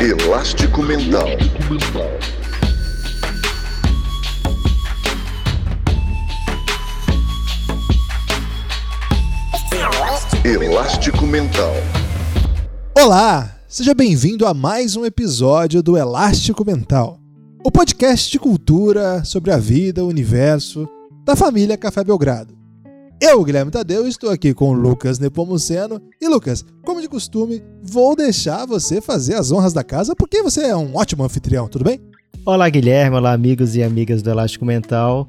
Elástico 0.00 0.80
Mental. 0.80 1.26
Elástico 10.44 11.26
Mental. 11.26 11.72
Olá, 12.96 13.56
seja 13.66 13.92
bem-vindo 13.92 14.46
a 14.46 14.54
mais 14.54 14.94
um 14.94 15.04
episódio 15.04 15.82
do 15.82 15.96
Elástico 15.96 16.64
Mental, 16.64 17.18
o 17.64 17.72
podcast 17.72 18.30
de 18.30 18.38
cultura 18.38 19.24
sobre 19.24 19.50
a 19.50 19.58
vida, 19.58 20.04
o 20.04 20.08
universo 20.08 20.88
da 21.24 21.34
família 21.34 21.76
Café 21.76 22.04
Belgrado. 22.04 22.57
Eu, 23.20 23.42
Guilherme 23.42 23.72
Tadeu, 23.72 24.06
estou 24.06 24.30
aqui 24.30 24.54
com 24.54 24.72
Lucas 24.72 25.18
Nepomuceno. 25.18 26.00
E 26.20 26.28
Lucas, 26.28 26.64
como 26.84 27.00
de 27.00 27.08
costume, 27.08 27.60
vou 27.82 28.14
deixar 28.14 28.64
você 28.64 29.00
fazer 29.00 29.34
as 29.34 29.50
honras 29.50 29.72
da 29.72 29.82
casa 29.82 30.14
porque 30.14 30.40
você 30.40 30.66
é 30.66 30.76
um 30.76 30.94
ótimo 30.94 31.24
anfitrião, 31.24 31.66
tudo 31.66 31.84
bem? 31.84 32.00
Olá, 32.46 32.68
Guilherme. 32.68 33.16
Olá, 33.16 33.32
amigos 33.32 33.74
e 33.74 33.82
amigas 33.82 34.22
do 34.22 34.30
Elástico 34.30 34.64
Mental. 34.64 35.28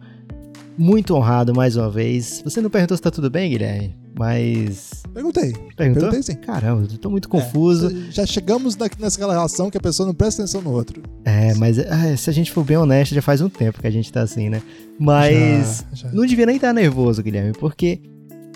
Muito 0.77 1.16
honrado 1.16 1.52
mais 1.52 1.75
uma 1.75 1.89
vez. 1.89 2.44
Você 2.44 2.61
não 2.61 2.70
perguntou 2.70 2.95
se 2.95 3.02
tá 3.02 3.09
tudo 3.09 3.27
bem, 3.27 3.49
Guilherme? 3.49 3.98
Mas. 4.18 5.04
Perguntei. 5.13 5.54
Perguntou? 5.76 6.09
Perguntei 6.09 6.23
sim. 6.23 6.36
Caramba, 6.36 6.88
eu 6.91 6.98
tô 6.98 7.09
muito 7.09 7.30
confuso. 7.30 7.88
É, 7.88 8.12
já 8.12 8.26
chegamos 8.26 8.76
na, 8.76 8.88
nessa 9.00 9.20
relação 9.20 9.70
que 9.70 9.77
a 9.77 9.81
pessoa 9.81 10.08
não 10.08 10.13
presta 10.13 10.41
atenção 10.41 10.62
no 10.62 10.72
outro. 10.72 11.02
É, 11.26 11.54
mas 11.55 11.80
ah, 11.80 12.16
se 12.17 12.30
a 12.30 12.34
gente 12.34 12.52
for 12.52 12.64
bem 12.64 12.77
honesto, 12.77 13.16
já 13.16 13.22
faz 13.22 13.41
um 13.41 13.50
tempo 13.50 13.80
que 13.80 13.88
a 13.88 13.91
gente 13.91 14.12
tá 14.12 14.22
assim, 14.22 14.50
né? 14.50 14.62
Mas 15.00 15.86
já, 15.94 16.08
já. 16.08 16.12
não 16.14 16.26
devia 16.26 16.45
nem 16.45 16.55
estar 16.55 16.73
nervoso, 16.73 17.23
Guilherme, 17.23 17.53
porque 17.53 18.02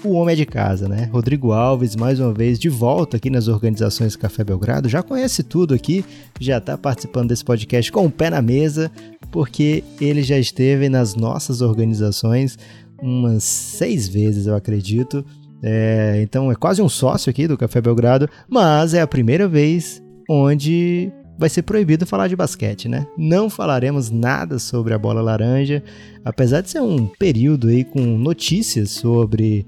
o 0.04 0.12
homem 0.14 0.34
é 0.34 0.36
de 0.36 0.46
casa, 0.46 0.88
né? 0.88 1.10
Rodrigo 1.12 1.54
Alves, 1.54 1.96
mais 1.96 2.20
uma 2.20 2.34
vez, 2.34 2.60
de 2.60 2.68
volta 2.68 3.16
aqui 3.18 3.30
nas 3.30 3.48
organizações 3.48 4.18
Café 4.18 4.44
Belgrado, 4.44 4.90
já 4.90 5.02
conhece 5.02 5.44
tudo 5.44 5.74
aqui, 5.74 6.04
já 6.40 6.60
tá 6.60 6.78
participando 6.78 7.30
desse 7.30 7.44
podcast 7.44 7.90
com 7.90 8.06
o 8.06 8.12
pé 8.12 8.30
na 8.30 8.42
mesa, 8.42 8.92
porque 9.32 9.84
ele 10.02 10.22
já 10.22 10.38
esteve 10.38 10.90
nas 10.90 11.16
nossas 11.16 11.62
organizações 11.62 12.58
umas 13.02 13.44
seis 13.44 14.08
vezes, 14.08 14.46
eu 14.46 14.56
acredito. 14.56 15.26
É, 15.64 16.20
então 16.22 16.52
é 16.52 16.56
quase 16.56 16.82
um 16.82 16.90
sócio 16.90 17.30
aqui 17.30 17.48
do 17.48 17.58
Café 17.58 17.80
Belgrado, 17.80 18.30
mas 18.50 18.94
é 18.94 19.02
a 19.02 19.08
primeira 19.08 19.48
vez 19.48 20.04
onde 20.30 21.10
vai 21.40 21.50
ser 21.50 21.64
proibido 21.64 22.06
falar 22.06 22.28
de 22.28 22.36
basquete, 22.36 22.90
né? 22.90 23.08
Não 23.18 23.50
falaremos 23.50 24.12
nada 24.12 24.60
sobre 24.60 24.94
a 24.94 24.98
bola 24.98 25.22
laranja, 25.22 25.82
apesar 26.24 26.62
de 26.62 26.70
ser 26.70 26.82
um 26.82 27.08
período 27.08 27.70
aí 27.70 27.84
com 27.84 28.02
notícias 28.02 28.92
sobre 28.92 29.66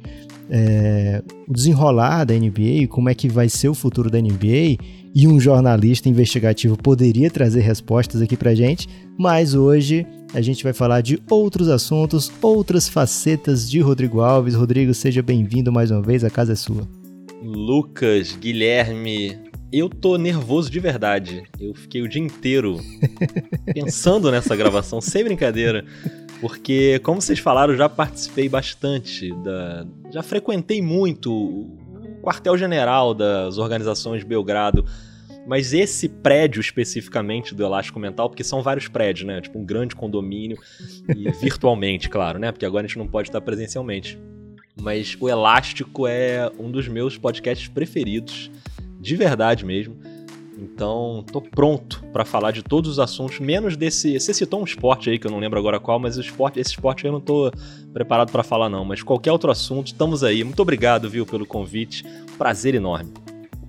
é, 0.50 1.24
o 1.48 1.54
desenrolar 1.54 2.26
da 2.26 2.34
NBA, 2.34 2.88
como 2.90 3.10
é 3.10 3.16
que 3.16 3.30
vai 3.30 3.50
ser 3.50 3.70
o 3.70 3.74
futuro 3.74 4.10
da 4.10 4.20
NBA, 4.20 4.78
e 5.16 5.28
um 5.28 5.40
jornalista 5.40 6.10
investigativo 6.10 6.78
poderia 6.78 7.32
trazer 7.32 7.62
respostas 7.62 8.22
aqui 8.22 8.36
pra 8.36 8.54
gente, 8.54 8.88
mas 9.18 9.56
hoje 9.56 10.06
a 10.36 10.42
gente 10.42 10.66
vai 10.66 10.74
falar 10.74 11.00
de 11.00 11.18
outros 11.30 11.70
assuntos, 11.70 12.30
outras 12.42 12.90
facetas 12.90 13.72
de 13.72 13.80
Rodrigo 13.80 14.20
Alves. 14.20 14.54
Rodrigo, 14.54 14.94
seja 14.94 15.24
bem-vindo 15.24 15.72
mais 15.72 15.92
uma 15.92 16.02
vez, 16.02 16.26
a 16.26 16.30
casa 16.30 16.52
é 16.52 16.56
sua. 16.58 16.86
Lucas, 17.42 18.36
Guilherme, 18.36 19.40
eu 19.72 19.88
tô 19.88 20.18
nervoso 20.18 20.70
de 20.70 20.78
verdade. 20.78 21.44
Eu 21.58 21.74
fiquei 21.74 22.02
o 22.02 22.10
dia 22.10 22.22
inteiro 22.22 22.82
pensando 23.74 24.30
nessa 24.30 24.58
gravação, 24.58 25.00
sem 25.00 25.24
brincadeira. 25.24 25.86
Porque, 26.42 27.00
como 27.00 27.22
vocês 27.22 27.40
falaram, 27.40 27.74
já 27.78 27.88
participei 27.88 28.50
bastante 28.50 29.34
da. 29.42 29.88
Já 30.12 30.22
frequentei 30.22 30.82
muito 30.82 31.32
o 31.32 32.22
quartel-general 32.22 33.14
das 33.14 33.58
organizações 33.58 34.22
Belgrado 34.22 34.84
mas 35.46 35.74
esse 35.74 36.10
prédio 36.10 36.60
especificamente 36.60 37.54
do 37.54 37.64
Elástico 37.64 38.00
Mental, 38.00 38.30
porque 38.30 38.44
são 38.44 38.62
vários 38.64 38.88
prédios, 38.88 39.28
né? 39.28 39.42
Tipo 39.42 39.60
um 39.60 39.66
grande 39.66 39.96
condomínio 39.96 40.58
e 41.16 41.30
virtualmente, 41.40 42.10
claro, 42.10 42.40
né? 42.40 42.52
Porque 42.52 42.66
agora 42.66 42.86
a 42.86 42.88
gente 42.88 42.98
não 42.98 43.08
pode 43.08 43.30
estar 43.30 43.42
presencialmente. 43.42 44.18
Mas 44.82 45.16
o 45.20 45.30
Elástico 45.30 46.08
é 46.08 46.52
um 46.60 46.70
dos 46.70 46.88
meus 46.88 47.18
podcasts 47.18 47.68
preferidos, 47.68 48.52
de 49.00 49.16
verdade 49.16 49.66
mesmo. 49.66 49.98
Então, 50.58 51.24
tô 51.32 51.42
pronto 51.42 52.04
para 52.14 52.24
falar 52.24 52.52
de 52.52 52.64
todos 52.64 52.90
os 52.92 53.00
assuntos, 53.00 53.40
menos 53.40 53.76
desse. 53.76 54.18
Você 54.18 54.34
citou 54.34 54.62
um 54.62 54.64
esporte 54.64 55.10
aí 55.10 55.20
que 55.20 55.28
eu 55.28 55.32
não 55.32 55.40
lembro 55.40 55.60
agora 55.60 55.80
qual, 55.80 56.00
mas 56.00 56.18
o 56.18 56.22
esporte, 56.22 56.60
esse 56.60 56.72
esporte 56.72 57.06
eu 57.06 57.12
não 57.12 57.20
tô 57.20 57.52
preparado 57.94 58.32
para 58.32 58.44
falar 58.44 58.70
não, 58.70 58.86
mas 58.86 59.04
qualquer 59.04 59.32
outro 59.32 59.52
assunto, 59.52 59.88
estamos 59.88 60.24
aí. 60.24 60.44
Muito 60.44 60.62
obrigado, 60.62 61.10
viu, 61.10 61.26
pelo 61.26 61.46
convite. 61.46 62.06
Prazer 62.38 62.74
enorme. 62.74 63.25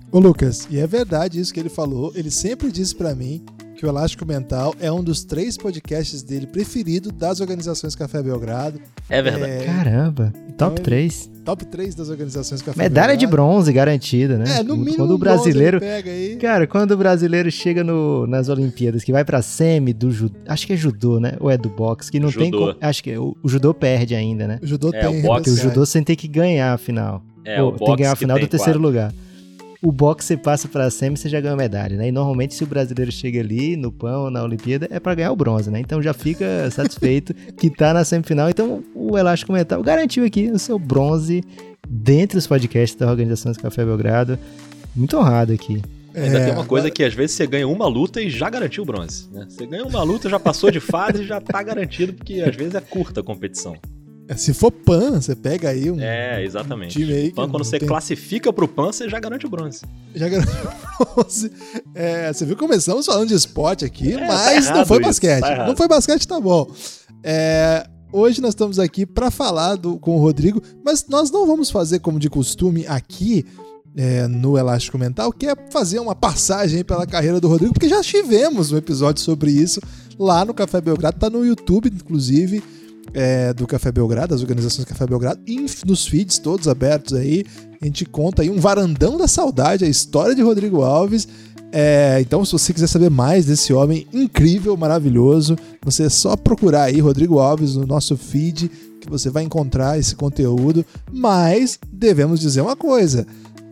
Ô 0.09 0.19
Lucas, 0.19 0.67
e 0.71 0.79
é 0.79 0.87
verdade 0.87 1.37
isso 1.39 1.53
que 1.53 1.59
ele 1.59 1.69
falou. 1.69 2.13
Ele 2.15 2.31
sempre 2.31 2.71
disse 2.71 2.95
para 2.95 3.13
mim 3.13 3.43
que 3.75 3.85
o 3.85 3.89
Elástico 3.89 4.25
Mental 4.25 4.73
é 4.79 4.89
um 4.91 5.03
dos 5.03 5.23
três 5.23 5.57
podcasts 5.57 6.23
dele 6.23 6.47
preferido 6.47 7.11
das 7.11 7.41
organizações 7.41 7.93
Café 7.93 8.23
Belgrado. 8.23 8.79
É 9.09 9.21
verdade. 9.21 9.51
É... 9.51 9.65
Caramba, 9.65 10.33
então 10.47 10.69
top 10.69 10.81
3. 10.81 11.31
Top 11.43 11.65
3 11.65 11.93
das 11.93 12.09
organizações 12.09 12.61
Café 12.61 12.83
Medalha 12.83 13.07
Belgrado. 13.09 13.19
de 13.19 13.27
bronze 13.27 13.73
garantida, 13.73 14.37
né? 14.37 14.59
É, 14.59 14.63
no 14.63 14.77
mínimo 14.77 14.95
quando 14.95 15.11
o 15.11 15.17
brasileiro 15.17 15.79
pega 15.79 16.09
aí. 16.09 16.37
Cara, 16.37 16.65
quando 16.65 16.91
o 16.91 16.97
brasileiro 16.97 17.51
chega 17.51 17.83
no, 17.83 18.25
nas 18.25 18.47
Olimpíadas, 18.47 19.03
que 19.03 19.11
vai 19.11 19.25
pra 19.25 19.41
semi 19.41 19.91
do 19.91 20.09
judô, 20.09 20.37
acho 20.47 20.65
que 20.65 20.71
é 20.71 20.77
judô, 20.77 21.19
né? 21.19 21.33
Ou 21.41 21.51
é 21.51 21.57
do 21.57 21.69
boxe, 21.69 22.09
que 22.09 22.19
não 22.19 22.29
judô. 22.29 22.73
tem, 22.73 22.77
acho 22.81 23.03
que 23.03 23.17
o, 23.17 23.35
o, 23.43 23.49
judô 23.49 23.73
perde 23.73 24.15
ainda, 24.15 24.47
né? 24.47 24.59
O 24.63 24.67
judô 24.67 24.89
é, 24.93 25.01
tem, 25.01 25.19
o 25.19 25.21
boxe, 25.21 25.49
o 25.49 25.55
judô 25.55 25.85
você 25.85 26.01
tem 26.01 26.15
que 26.15 26.29
ganhar 26.29 26.73
a 26.73 26.77
final. 26.77 27.21
É, 27.43 27.61
Ou, 27.61 27.69
o 27.69 27.71
boxe 27.73 27.85
tem 27.85 27.95
que 27.95 28.01
ganhar 28.01 28.13
a 28.13 28.15
final 28.15 28.39
do 28.39 28.47
terceiro 28.47 28.79
quatro. 28.79 28.87
lugar 28.87 29.13
o 29.81 29.91
boxe 29.91 30.27
você 30.27 30.37
passa 30.37 30.67
pra 30.67 30.89
semi, 30.89 31.17
você 31.17 31.29
já 31.29 31.39
ganha 31.39 31.55
medalha, 31.55 31.95
né? 31.97 32.07
E 32.07 32.11
normalmente 32.11 32.53
se 32.55 32.63
o 32.63 32.67
brasileiro 32.67 33.11
chega 33.11 33.39
ali 33.39 33.75
no 33.77 33.91
pão, 33.91 34.29
na 34.29 34.43
Olimpíada, 34.43 34.87
é 34.91 34.99
para 34.99 35.15
ganhar 35.15 35.31
o 35.31 35.35
bronze, 35.35 35.69
né? 35.69 35.79
Então 35.79 36.01
já 36.01 36.13
fica 36.13 36.45
satisfeito 36.71 37.33
que 37.33 37.69
tá 37.69 37.93
na 37.93 38.03
semifinal. 38.03 38.49
Então 38.49 38.83
o 38.95 39.17
Elástico 39.17 39.53
Mental 39.53 39.81
garantiu 39.83 40.25
aqui 40.25 40.49
o 40.51 40.59
seu 40.59 40.79
bronze 40.79 41.43
dentre 41.87 42.37
os 42.37 42.47
podcasts 42.47 42.97
da 42.99 43.07
Organização 43.09 43.51
do 43.51 43.59
Café 43.59 43.85
Belgrado. 43.85 44.37
Muito 44.95 45.15
honrado 45.17 45.53
aqui. 45.53 45.81
Ainda 46.15 46.39
É, 46.39 46.45
tem 46.45 46.53
uma 46.53 46.65
coisa 46.65 46.87
agora- 46.87 46.95
que 46.95 47.03
às 47.03 47.13
vezes 47.13 47.35
você 47.35 47.45
ganha 47.45 47.67
uma 47.67 47.85
luta 47.87 48.19
e 48.19 48.27
já 48.29 48.49
garantiu 48.49 48.81
o 48.81 48.85
bronze. 48.87 49.29
Né? 49.31 49.45
Você 49.47 49.67
ganha 49.67 49.85
uma 49.85 50.01
luta, 50.01 50.27
já 50.27 50.39
passou 50.39 50.71
de 50.71 50.79
fase 50.79 51.21
e 51.21 51.27
já 51.27 51.39
tá 51.39 51.61
garantido, 51.61 52.11
porque 52.13 52.41
às 52.41 52.55
vezes 52.55 52.73
é 52.73 52.81
curta 52.81 53.19
a 53.19 53.23
competição. 53.23 53.75
Se 54.35 54.53
for 54.53 54.71
PAN, 54.71 55.21
você 55.21 55.35
pega 55.35 55.69
aí 55.69 55.89
um. 55.89 55.99
É, 55.99 56.43
exatamente. 56.43 56.91
time 56.99 57.13
aí 57.13 57.29
que 57.29 57.35
Pan, 57.35 57.43
quando 57.43 57.53
não 57.59 57.63
você 57.63 57.79
tem- 57.79 57.87
classifica 57.87 58.51
pro 58.51 58.67
PAN, 58.67 58.91
você 58.91 59.07
já 59.07 59.19
garante 59.19 59.45
o 59.45 59.49
bronze. 59.49 59.81
Já 60.13 60.27
garantiu 60.27 60.69
bronze. 61.15 61.51
É, 61.95 62.33
você 62.33 62.45
viu 62.45 62.55
que 62.55 62.61
começamos 62.61 63.05
falando 63.05 63.29
de 63.29 63.35
esporte 63.35 63.85
aqui, 63.85 64.13
É, 64.13 64.19
tá 64.19 64.27
mas 64.27 64.65
não 64.65 64.73
errado 64.73 64.87
foi 64.87 64.97
isso, 64.97 65.07
basquete. 65.07 65.41
tá 65.41 65.67
não 65.67 65.75
foi 65.77 65.87
basquete, 65.87 66.27
tá 66.27 66.39
bom. 66.41 66.67
É, 67.23 67.87
hoje 68.11 68.41
nós 68.41 68.49
estamos 68.49 68.79
aqui 68.79 69.05
para 69.05 69.31
falar 69.31 69.75
do, 69.75 69.97
com 69.97 70.15
o 70.15 70.19
Rodrigo, 70.19 70.61
mas 70.83 71.05
nós 71.07 71.31
não 71.31 71.45
vamos 71.47 71.69
fazer 71.71 71.99
como 71.99 72.19
de 72.19 72.29
costume 72.29 72.85
aqui 72.87 73.45
é, 73.95 74.27
no 74.27 74.57
Elástico 74.57 74.97
Mental, 74.97 75.31
que 75.31 75.47
é 75.47 75.55
fazer 75.71 75.99
uma 75.99 76.13
passagem 76.15 76.83
pela 76.83 77.07
carreira 77.07 77.39
do 77.39 77.47
Rodrigo, 77.47 77.73
porque 77.73 77.89
já 77.89 78.01
tivemos 78.01 78.71
um 78.71 78.77
episódio 78.77 79.21
sobre 79.23 79.51
isso 79.51 79.79
lá 80.19 80.43
no 80.45 80.53
Café 80.53 80.79
Belgrado, 80.81 81.17
tá 81.17 81.29
no 81.29 81.45
YouTube, 81.45 81.89
inclusive. 81.93 82.61
É, 83.17 83.51
do 83.51 83.65
Café 83.65 83.91
Belgrado, 83.91 84.27
das 84.27 84.41
organizações 84.41 84.85
do 84.85 84.89
Café 84.89 85.07
Belgrado, 85.07 85.41
nos 85.87 86.05
feeds 86.05 86.37
todos 86.37 86.67
abertos 86.67 87.15
aí. 87.15 87.43
A 87.81 87.85
gente 87.85 88.05
conta 88.05 88.43
aí 88.43 88.49
um 88.51 88.59
varandão 88.59 89.17
da 89.17 89.27
saudade, 89.27 89.83
a 89.83 89.87
história 89.87 90.35
de 90.35 90.43
Rodrigo 90.43 90.83
Alves. 90.83 91.27
É, 91.71 92.19
então, 92.21 92.45
se 92.45 92.51
você 92.51 92.71
quiser 92.71 92.85
saber 92.85 93.09
mais 93.09 93.47
desse 93.47 93.73
homem 93.73 94.07
incrível, 94.13 94.77
maravilhoso, 94.77 95.57
você 95.83 96.03
é 96.03 96.09
só 96.09 96.37
procurar 96.37 96.83
aí 96.83 96.99
Rodrigo 96.99 97.39
Alves 97.39 97.75
no 97.75 97.87
nosso 97.87 98.15
feed, 98.15 98.69
que 99.01 99.09
você 99.09 99.31
vai 99.31 99.41
encontrar 99.41 99.97
esse 99.97 100.15
conteúdo. 100.15 100.85
Mas 101.11 101.79
devemos 101.91 102.39
dizer 102.39 102.61
uma 102.61 102.75
coisa: 102.75 103.25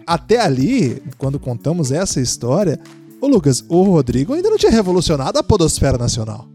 até 0.08 0.42
ali, 0.42 1.04
quando 1.20 1.40
contamos 1.40 1.92
essa 1.92 2.20
história, 2.20 2.80
ô 3.22 3.28
Lucas, 3.28 3.64
o 3.70 3.84
Rodrigo 3.84 4.34
ainda 4.34 4.50
não 4.50 4.58
tinha 4.58 4.72
revolucionado 4.72 5.38
a 5.38 5.44
Podosfera 5.44 6.00
Nacional. 6.00 6.55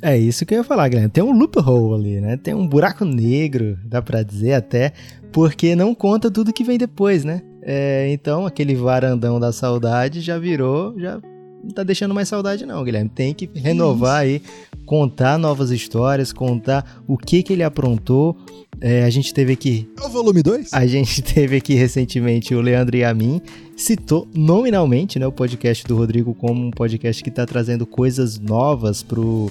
É 0.00 0.16
isso 0.16 0.46
que 0.46 0.54
eu 0.54 0.58
ia 0.58 0.64
falar, 0.64 0.88
Guilherme. 0.88 1.10
Tem 1.10 1.24
um 1.24 1.36
loophole 1.36 1.94
ali, 1.94 2.20
né? 2.20 2.36
Tem 2.36 2.54
um 2.54 2.66
buraco 2.66 3.04
negro, 3.04 3.76
dá 3.84 4.00
pra 4.00 4.22
dizer 4.22 4.54
até, 4.54 4.92
porque 5.32 5.74
não 5.74 5.94
conta 5.94 6.30
tudo 6.30 6.52
que 6.52 6.62
vem 6.64 6.78
depois, 6.78 7.24
né? 7.24 7.42
É, 7.62 8.08
então, 8.12 8.46
aquele 8.46 8.74
varandão 8.74 9.40
da 9.40 9.52
saudade 9.52 10.20
já 10.20 10.38
virou, 10.38 10.98
já 10.98 11.20
não 11.62 11.70
tá 11.70 11.82
deixando 11.82 12.14
mais 12.14 12.28
saudade 12.28 12.64
não, 12.64 12.82
Guilherme. 12.84 13.10
Tem 13.10 13.34
que 13.34 13.50
renovar 13.54 14.20
aí, 14.20 14.40
contar 14.86 15.36
novas 15.36 15.70
histórias, 15.70 16.32
contar 16.32 17.02
o 17.06 17.18
que 17.18 17.42
que 17.42 17.52
ele 17.52 17.64
aprontou. 17.64 18.36
É, 18.80 19.02
a 19.02 19.10
gente 19.10 19.34
teve 19.34 19.52
aqui 19.52 19.90
É 20.00 20.06
o 20.06 20.08
volume 20.08 20.40
2? 20.40 20.72
a 20.72 20.86
gente 20.86 21.20
teve 21.34 21.56
aqui 21.56 21.74
recentemente 21.74 22.54
o 22.54 22.60
Leandro 22.60 22.96
Yamin, 22.96 23.40
citou 23.76 24.28
nominalmente 24.32 25.18
né, 25.18 25.26
o 25.26 25.32
podcast 25.32 25.84
do 25.84 25.96
Rodrigo 25.96 26.32
como 26.32 26.64
um 26.64 26.70
podcast 26.70 27.20
que 27.22 27.28
está 27.28 27.44
trazendo 27.44 27.84
coisas 27.84 28.38
novas 28.38 29.02
pro, 29.02 29.50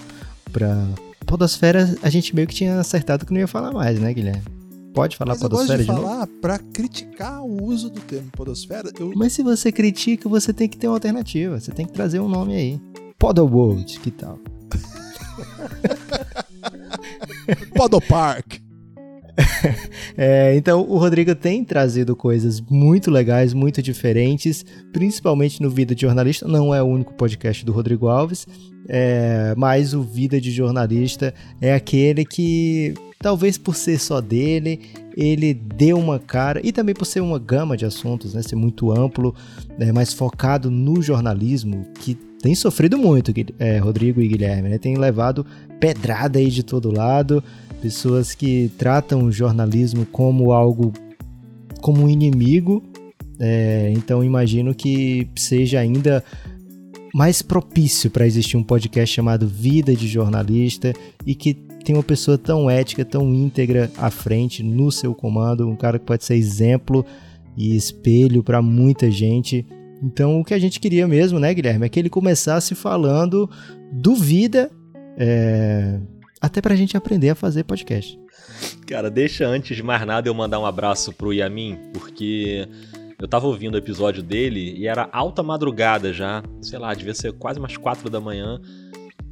pra 0.52 0.88
Podosfera. 1.26 1.96
A 2.02 2.10
gente 2.10 2.34
meio 2.34 2.48
que 2.48 2.56
tinha 2.56 2.80
acertado 2.80 3.26
que 3.26 3.34
não 3.34 3.40
ia 3.40 3.48
falar 3.48 3.72
mais, 3.72 4.00
né, 4.00 4.14
Guilherme? 4.14 4.42
Pode 4.94 5.18
falar 5.18 5.34
Mas 5.34 5.42
podosfera 5.42 5.74
eu 5.74 5.76
gosto 5.78 5.78
de, 5.78 5.86
de 5.86 5.92
novo? 5.92 6.08
falar 6.16 6.28
pra 6.42 6.58
criticar 6.58 7.44
o 7.44 7.64
uso 7.66 7.90
do 7.90 8.00
termo 8.00 8.32
podosfera. 8.32 8.92
Eu... 9.00 9.12
Mas 9.16 9.34
se 9.34 9.44
você 9.44 9.72
critica, 9.72 10.28
você 10.28 10.52
tem 10.52 10.68
que 10.68 10.78
ter 10.78 10.88
uma 10.88 10.96
alternativa. 10.96 11.60
Você 11.60 11.72
tem 11.72 11.86
que 11.86 11.94
trazer 11.94 12.20
um 12.20 12.28
nome 12.28 12.56
aí. 12.56 12.82
Podoworld, 13.20 14.00
que 14.00 14.10
tal? 14.10 14.40
Podopark. 17.76 18.60
É, 20.18 20.56
então, 20.56 20.82
o 20.82 20.98
Rodrigo 20.98 21.36
tem 21.36 21.64
trazido 21.64 22.16
coisas 22.16 22.60
muito 22.60 23.12
legais, 23.12 23.54
muito 23.54 23.84
diferentes, 23.84 24.66
principalmente 24.92 25.62
no 25.62 25.70
Vida 25.70 25.94
de 25.94 26.02
Jornalista. 26.02 26.48
Não 26.48 26.74
é 26.74 26.82
o 26.82 26.86
único 26.86 27.14
podcast 27.14 27.64
do 27.64 27.72
Rodrigo 27.72 28.08
Alves, 28.08 28.48
é, 28.88 29.54
mas 29.56 29.94
o 29.94 30.02
Vida 30.02 30.42
de 30.42 30.50
Jornalista 30.50 31.34
é 31.62 31.74
aquele 31.74 32.26
que, 32.26 32.96
talvez 33.20 33.60
por 33.60 33.76
ser 33.76 34.00
só 34.00 34.20
dele, 34.20 34.80
ele 35.16 35.54
deu 35.54 36.00
uma 36.00 36.18
cara, 36.18 36.62
e 36.64 36.72
também 36.72 36.96
por 36.96 37.06
ser 37.06 37.22
uma 37.22 37.38
gama 37.38 37.78
de 37.78 37.86
assuntos, 37.86 38.34
né, 38.34 38.42
ser 38.42 38.56
muito 38.56 38.92
amplo, 38.92 39.36
né, 39.78 39.92
mais 39.92 40.14
focado 40.14 40.72
no 40.72 41.02
jornalismo, 41.02 41.86
que 42.00 42.16
tem 42.42 42.56
sofrido 42.56 42.98
muito, 42.98 43.32
é, 43.60 43.78
Rodrigo 43.78 44.22
e 44.22 44.28
Guilherme, 44.28 44.70
né, 44.70 44.78
tem 44.78 44.96
levado 44.98 45.46
pedrada 45.80 46.40
aí 46.40 46.50
de 46.50 46.64
todo 46.64 46.92
lado 46.92 47.44
pessoas 47.82 48.34
que 48.34 48.72
tratam 48.78 49.24
o 49.24 49.32
jornalismo 49.32 50.06
como 50.06 50.52
algo, 50.52 50.94
como 51.82 52.04
um 52.04 52.10
inimigo. 52.10 52.84
É, 53.40 53.94
então 53.96 54.24
imagino 54.24 54.74
que 54.74 55.28
seja 55.36 55.80
ainda 55.80 56.24
mais 57.14 57.42
propício 57.42 58.10
para 58.10 58.26
existir 58.26 58.58
um 58.58 58.64
podcast 58.64 59.14
chamado 59.14 59.48
Vida 59.48 59.96
de 59.96 60.08
Jornalista 60.08 60.94
e 61.26 61.36
que 61.36 61.54
tem 61.54 61.96
uma 61.96 62.04
pessoa 62.04 62.38
tão 62.38 62.70
ética, 62.70 63.06
tão 63.06 63.34
íntegra 63.34 63.90
à 63.98 64.12
frente, 64.12 64.62
no 64.62 64.92
seu 64.92 65.16
comando, 65.16 65.68
um 65.68 65.76
cara 65.76 65.98
que 65.98 66.06
pode 66.06 66.26
ser 66.26 66.36
exemplo 66.36 67.06
e 67.56 67.76
espelho 67.76 68.44
para 68.44 68.62
muita 68.62 69.10
gente. 69.10 69.66
Então, 70.04 70.40
o 70.40 70.44
que 70.44 70.54
a 70.54 70.60
gente 70.60 70.80
queria 70.80 71.08
mesmo, 71.08 71.40
né, 71.40 71.54
Guilherme, 71.54 71.86
é 71.86 71.90
que 71.90 71.98
ele 71.98 72.10
começasse 72.10 72.76
falando 72.76 73.50
do 73.92 74.16
Vida, 74.16 74.70
é, 75.18 76.00
até 76.42 76.62
pra 76.62 76.76
gente 76.76 76.96
aprender 76.96 77.30
a 77.30 77.36
fazer 77.36 77.64
podcast. 77.64 78.20
Cara, 78.86 79.10
deixa 79.10 79.46
antes 79.48 79.76
de 79.76 79.84
mais 79.84 80.06
nada 80.06 80.28
eu 80.28 80.34
mandar 80.34 80.60
um 80.60 80.66
abraço 80.66 81.14
pro 81.14 81.34
Yamin, 81.34 81.78
porque 81.94 82.68
eu 83.20 83.28
tava 83.28 83.48
ouvindo 83.48 83.76
o 83.76 83.78
episódio 83.78 84.22
dele 84.22 84.76
e 84.78 84.88
era 84.88 85.10
alta 85.12 85.42
madrugada 85.42 86.14
já, 86.14 86.44
sei 86.62 86.80
lá, 86.80 86.94
devia 86.94 87.14
ser 87.14 87.34
quase 87.34 87.60
umas 87.60 87.76
quatro 87.76 88.10
da 88.10 88.20
manhã. 88.20 88.62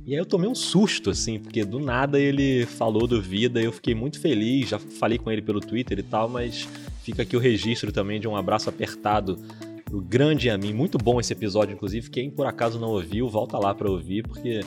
E 0.05 0.13
aí 0.13 0.19
eu 0.19 0.25
tomei 0.25 0.47
um 0.47 0.53
susto, 0.53 1.09
assim, 1.09 1.39
porque 1.39 1.65
do 1.65 1.79
nada 1.79 2.19
ele 2.19 2.65
falou 2.65 3.07
do 3.07 3.19
Vida 3.19 3.59
e 3.59 3.65
eu 3.65 3.71
fiquei 3.71 3.95
muito 3.95 4.19
feliz, 4.19 4.69
já 4.69 4.77
falei 4.77 5.17
com 5.17 5.31
ele 5.31 5.41
pelo 5.41 5.59
Twitter 5.59 5.97
e 5.97 6.03
tal, 6.03 6.29
mas 6.29 6.67
fica 7.01 7.23
aqui 7.23 7.35
o 7.35 7.39
registro 7.39 7.91
também 7.91 8.19
de 8.19 8.27
um 8.27 8.35
abraço 8.35 8.69
apertado 8.69 9.39
pro 9.83 10.01
grande 10.01 10.47
Yamin. 10.47 10.73
Muito 10.73 10.97
bom 10.97 11.19
esse 11.19 11.33
episódio, 11.33 11.73
inclusive. 11.73 12.09
Quem 12.09 12.29
por 12.29 12.45
acaso 12.45 12.79
não 12.79 12.89
ouviu, 12.89 13.27
volta 13.27 13.57
lá 13.57 13.73
pra 13.73 13.89
ouvir, 13.89 14.23
porque 14.23 14.61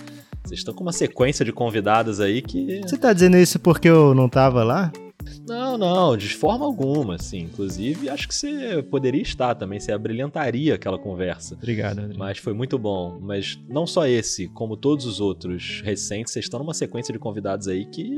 vocês 0.49 0.61
estão 0.61 0.73
com 0.73 0.83
uma 0.83 0.93
sequência 0.93 1.45
de 1.45 1.53
convidados 1.53 2.21
aí 2.21 2.41
que. 2.41 2.81
Você 2.81 2.97
tá 2.97 3.13
dizendo 3.13 3.37
isso 3.37 3.59
porque 3.59 3.89
eu 3.89 4.15
não 4.15 4.29
tava 4.29 4.65
lá? 4.65 4.91
Não, 5.47 5.77
não, 5.77 6.17
de 6.17 6.29
forma 6.31 6.65
alguma, 6.65 7.17
assim. 7.17 7.41
Inclusive, 7.41 8.09
acho 8.09 8.27
que 8.27 8.35
você 8.35 8.83
poderia 8.83 9.21
estar 9.21 9.55
também, 9.55 9.79
você 9.79 9.93
abrilhantaria 9.93 10.75
aquela 10.75 10.99
conversa. 10.99 11.55
Obrigado, 11.55 11.99
André. 11.99 12.17
Mas 12.17 12.39
foi 12.39 12.55
muito 12.55 12.79
bom. 12.79 13.19
Mas 13.21 13.59
não 13.69 13.87
só 13.87 14.07
esse, 14.07 14.49
como 14.49 14.77
todos 14.77 15.05
os 15.05 15.21
outros 15.21 15.83
recentes, 15.85 16.33
vocês 16.33 16.47
estão 16.47 16.61
numa 16.61 16.75
sequência 16.75 17.13
de 17.13 17.19
convidados 17.19 17.69
aí 17.69 17.85
que. 17.85 18.09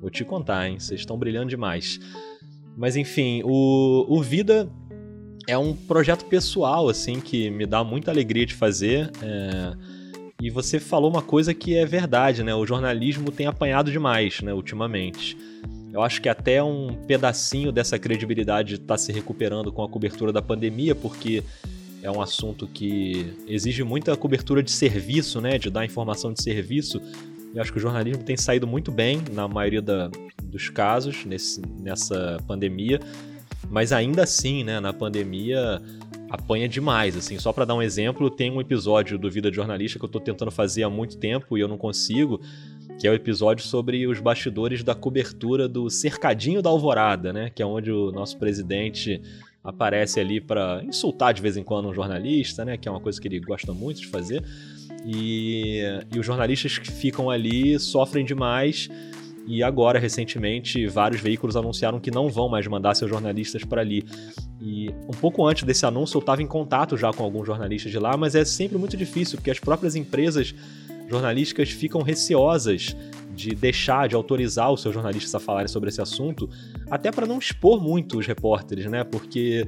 Vou 0.00 0.10
te 0.10 0.24
contar, 0.24 0.68
hein? 0.68 0.78
Vocês 0.78 1.00
estão 1.00 1.18
brilhando 1.18 1.48
demais. 1.48 2.00
Mas 2.76 2.96
enfim, 2.96 3.42
o, 3.44 4.06
o 4.08 4.22
Vida 4.22 4.70
é 5.46 5.58
um 5.58 5.74
projeto 5.74 6.24
pessoal, 6.26 6.88
assim, 6.88 7.20
que 7.20 7.50
me 7.50 7.66
dá 7.66 7.84
muita 7.84 8.10
alegria 8.10 8.46
de 8.46 8.54
fazer. 8.54 9.10
É 9.20 9.97
e 10.40 10.50
você 10.50 10.78
falou 10.78 11.10
uma 11.10 11.22
coisa 11.22 11.52
que 11.52 11.76
é 11.76 11.84
verdade, 11.84 12.44
né? 12.44 12.54
O 12.54 12.64
jornalismo 12.64 13.32
tem 13.32 13.46
apanhado 13.46 13.90
demais, 13.90 14.40
né, 14.40 14.54
ultimamente. 14.54 15.36
Eu 15.92 16.00
acho 16.00 16.22
que 16.22 16.28
até 16.28 16.62
um 16.62 16.94
pedacinho 17.06 17.72
dessa 17.72 17.98
credibilidade 17.98 18.74
está 18.74 18.96
se 18.96 19.10
recuperando 19.10 19.72
com 19.72 19.82
a 19.82 19.88
cobertura 19.88 20.32
da 20.32 20.40
pandemia, 20.40 20.94
porque 20.94 21.42
é 22.02 22.10
um 22.10 22.22
assunto 22.22 22.68
que 22.68 23.34
exige 23.48 23.82
muita 23.82 24.16
cobertura 24.16 24.62
de 24.62 24.70
serviço, 24.70 25.40
né? 25.40 25.58
De 25.58 25.70
dar 25.70 25.84
informação 25.84 26.32
de 26.32 26.40
serviço. 26.40 27.00
Eu 27.52 27.60
acho 27.60 27.72
que 27.72 27.78
o 27.78 27.80
jornalismo 27.80 28.22
tem 28.22 28.36
saído 28.36 28.66
muito 28.66 28.92
bem 28.92 29.20
na 29.32 29.48
maioria 29.48 29.82
da, 29.82 30.08
dos 30.44 30.68
casos 30.68 31.24
nesse, 31.24 31.60
nessa 31.80 32.38
pandemia. 32.46 33.00
Mas 33.68 33.90
ainda 33.90 34.22
assim, 34.22 34.62
né, 34.62 34.78
na 34.78 34.92
pandemia 34.92 35.82
apanha 36.30 36.68
demais, 36.68 37.16
assim. 37.16 37.38
Só 37.38 37.52
para 37.52 37.64
dar 37.64 37.74
um 37.74 37.82
exemplo, 37.82 38.30
tem 38.30 38.50
um 38.50 38.60
episódio 38.60 39.18
do 39.18 39.30
Vida 39.30 39.50
de 39.50 39.56
Jornalista 39.56 39.98
que 39.98 40.04
eu 40.04 40.08
tô 40.08 40.20
tentando 40.20 40.50
fazer 40.50 40.82
há 40.82 40.90
muito 40.90 41.16
tempo 41.16 41.56
e 41.56 41.60
eu 41.60 41.68
não 41.68 41.78
consigo, 41.78 42.40
que 42.98 43.06
é 43.06 43.10
o 43.10 43.14
episódio 43.14 43.64
sobre 43.64 44.06
os 44.06 44.20
bastidores 44.20 44.82
da 44.82 44.94
cobertura 44.94 45.68
do 45.68 45.88
Cercadinho 45.88 46.60
da 46.60 46.70
Alvorada, 46.70 47.32
né? 47.32 47.50
Que 47.54 47.62
é 47.62 47.66
onde 47.66 47.90
o 47.90 48.12
nosso 48.12 48.36
presidente 48.38 49.20
aparece 49.62 50.20
ali 50.20 50.40
para 50.40 50.82
insultar 50.84 51.34
de 51.34 51.42
vez 51.42 51.56
em 51.56 51.62
quando 51.62 51.88
um 51.88 51.94
jornalista, 51.94 52.64
né? 52.64 52.76
Que 52.76 52.88
é 52.88 52.90
uma 52.90 53.00
coisa 53.00 53.20
que 53.20 53.28
ele 53.28 53.40
gosta 53.40 53.72
muito 53.72 54.00
de 54.00 54.08
fazer. 54.08 54.42
E, 55.06 55.82
e 56.12 56.18
os 56.18 56.26
jornalistas 56.26 56.78
que 56.78 56.90
ficam 56.90 57.30
ali 57.30 57.78
sofrem 57.78 58.24
demais 58.24 58.88
e 59.50 59.62
agora, 59.62 59.98
recentemente, 59.98 60.86
vários 60.86 61.22
veículos 61.22 61.56
anunciaram 61.56 61.98
que 61.98 62.10
não 62.10 62.28
vão 62.28 62.50
mais 62.50 62.66
mandar 62.66 62.94
seus 62.94 63.10
jornalistas 63.10 63.64
para 63.64 63.80
ali. 63.80 64.04
E 64.60 64.90
um 65.08 65.16
pouco 65.18 65.46
antes 65.46 65.62
desse 65.62 65.86
anúncio, 65.86 66.18
eu 66.18 66.20
estava 66.20 66.42
em 66.42 66.46
contato 66.46 66.98
já 66.98 67.10
com 67.14 67.24
alguns 67.24 67.46
jornalistas 67.46 67.90
de 67.90 67.98
lá, 67.98 68.14
mas 68.14 68.34
é 68.34 68.44
sempre 68.44 68.76
muito 68.76 68.94
difícil, 68.94 69.38
porque 69.38 69.50
as 69.50 69.58
próprias 69.58 69.96
empresas 69.96 70.54
jornalísticas 71.08 71.70
ficam 71.70 72.02
receosas 72.02 72.94
de 73.34 73.54
deixar, 73.54 74.06
de 74.06 74.14
autorizar 74.14 74.70
os 74.70 74.82
seus 74.82 74.92
jornalistas 74.92 75.34
a 75.34 75.40
falarem 75.40 75.68
sobre 75.68 75.88
esse 75.88 76.02
assunto, 76.02 76.50
até 76.90 77.10
para 77.10 77.24
não 77.24 77.38
expor 77.38 77.82
muito 77.82 78.18
os 78.18 78.26
repórteres, 78.26 78.84
né? 78.84 79.02
Porque 79.02 79.66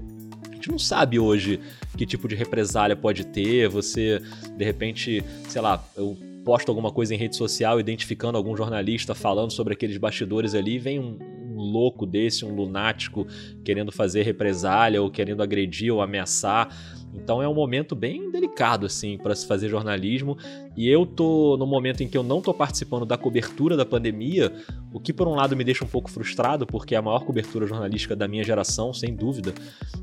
a 0.51 0.55
gente 0.57 0.71
não 0.71 0.79
sabe 0.79 1.19
hoje 1.19 1.59
que 1.97 2.05
tipo 2.05 2.29
de 2.29 2.35
represália 2.35 2.95
pode 2.95 3.25
ter. 3.25 3.67
Você, 3.71 4.21
de 4.59 4.63
repente, 4.63 5.25
sei 5.49 5.63
lá, 5.63 5.83
eu 5.97 6.19
posto 6.45 6.69
alguma 6.69 6.91
coisa 6.91 7.15
em 7.15 7.19
rede 7.19 7.37
social 7.37 7.79
identificando 7.79 8.37
algum 8.37 8.57
jornalista 8.57 9.15
falando 9.15 9.53
sobre 9.53 9.75
aqueles 9.75 9.97
bastidores 9.97 10.55
ali, 10.55 10.79
vem 10.79 10.99
um, 10.99 11.19
um 11.51 11.61
louco 11.61 12.07
desse, 12.07 12.45
um 12.45 12.55
lunático 12.55 13.27
querendo 13.65 13.93
fazer 13.93 14.23
represália 14.23 15.03
ou 15.03 15.11
querendo 15.11 15.43
agredir 15.43 15.93
ou 15.93 16.01
ameaçar. 16.01 16.69
Então 17.15 17.43
é 17.43 17.49
um 17.49 17.55
momento 17.55 17.95
bem 17.95 18.31
delicado 18.31 18.87
assim 18.87 19.19
para 19.19 19.35
se 19.35 19.47
fazer 19.47 19.69
jornalismo 19.69 20.37
e 20.81 20.89
eu 20.89 21.05
tô 21.05 21.59
no 21.59 21.67
momento 21.67 22.03
em 22.03 22.09
que 22.09 22.17
eu 22.17 22.23
não 22.23 22.41
tô 22.41 22.55
participando 22.55 23.05
da 23.05 23.19
cobertura 23.19 23.77
da 23.77 23.85
pandemia, 23.85 24.51
o 24.91 24.99
que 24.99 25.13
por 25.13 25.29
um 25.29 25.35
lado 25.35 25.55
me 25.55 25.63
deixa 25.63 25.85
um 25.85 25.87
pouco 25.87 26.11
frustrado 26.11 26.67
porque 26.67 26.95
é 26.95 26.99
a 26.99 27.03
maior 27.03 27.23
cobertura 27.23 27.67
jornalística 27.67 28.17
da 28.17 28.27
minha 28.27 28.43
geração, 28.43 28.95
sem 28.95 29.15
dúvida. 29.15 29.53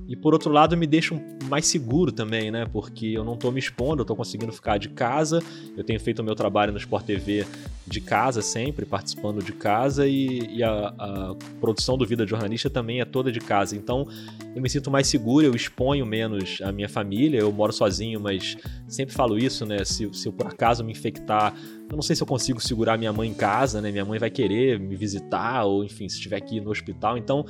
E 0.08 0.16
por 0.16 0.34
outro 0.34 0.52
lado 0.52 0.78
me 0.78 0.86
deixa 0.86 1.20
mais 1.50 1.66
seguro 1.66 2.12
também, 2.12 2.52
né? 2.52 2.68
Porque 2.72 3.08
eu 3.08 3.24
não 3.24 3.36
tô 3.36 3.50
me 3.52 3.60
expondo, 3.60 4.04
eu 4.04 4.06
tô 4.06 4.16
conseguindo 4.16 4.54
ficar 4.54 4.78
de 4.78 4.90
casa. 4.90 5.42
Eu 5.76 5.84
tenho 5.84 6.00
feito 6.00 6.20
o 6.20 6.24
meu 6.24 6.36
trabalho 6.36 6.72
no 6.72 6.78
Sport 6.78 7.06
TV 7.06 7.44
de 7.88 8.00
casa 8.00 8.42
sempre, 8.42 8.86
participando 8.86 9.42
de 9.42 9.54
casa 9.54 10.08
e, 10.08 10.58
e 10.58 10.64
a, 10.64 10.94
a 11.00 11.36
produção 11.60 11.98
do 11.98 12.06
Vida 12.06 12.24
de 12.24 12.30
Jornalista 12.30 12.70
também 12.70 13.02
é 13.02 13.06
toda 13.06 13.32
de 13.32 13.40
casa. 13.40 13.76
Então 13.76 14.08
eu 14.56 14.62
me 14.62 14.70
sinto 14.70 14.92
mais 14.92 15.08
seguro, 15.08 15.46
eu 15.46 15.56
exponho 15.56 16.06
menos 16.06 16.60
a 16.62 16.72
minha 16.72 16.90
família, 16.90 17.40
eu 17.40 17.52
moro 17.52 17.72
sozinho, 17.72 18.20
mas 18.20 18.58
sempre 18.88 19.14
falo 19.14 19.38
isso, 19.38 19.66
né? 19.66 19.84
Se, 19.86 20.10
se 20.14 20.28
eu 20.28 20.34
por 20.34 20.48
acaso 20.48 20.67
me 20.84 20.92
infectar, 20.92 21.54
eu 21.90 21.96
não 21.96 22.02
sei 22.02 22.16
se 22.16 22.22
eu 22.22 22.28
consigo 22.28 22.60
segurar 22.60 22.98
minha 22.98 23.14
mãe 23.14 23.30
em 23.30 23.34
casa, 23.34 23.82
né? 23.82 23.92
Minha 23.92 24.04
mãe 24.04 24.20
vai 24.20 24.30
querer 24.30 24.78
me 24.78 24.96
visitar, 24.96 25.64
ou 25.64 25.86
enfim, 25.86 26.10
se 26.10 26.16
estiver 26.16 26.36
aqui 26.36 26.60
no 26.60 26.70
hospital. 26.70 27.18
Então, 27.18 27.46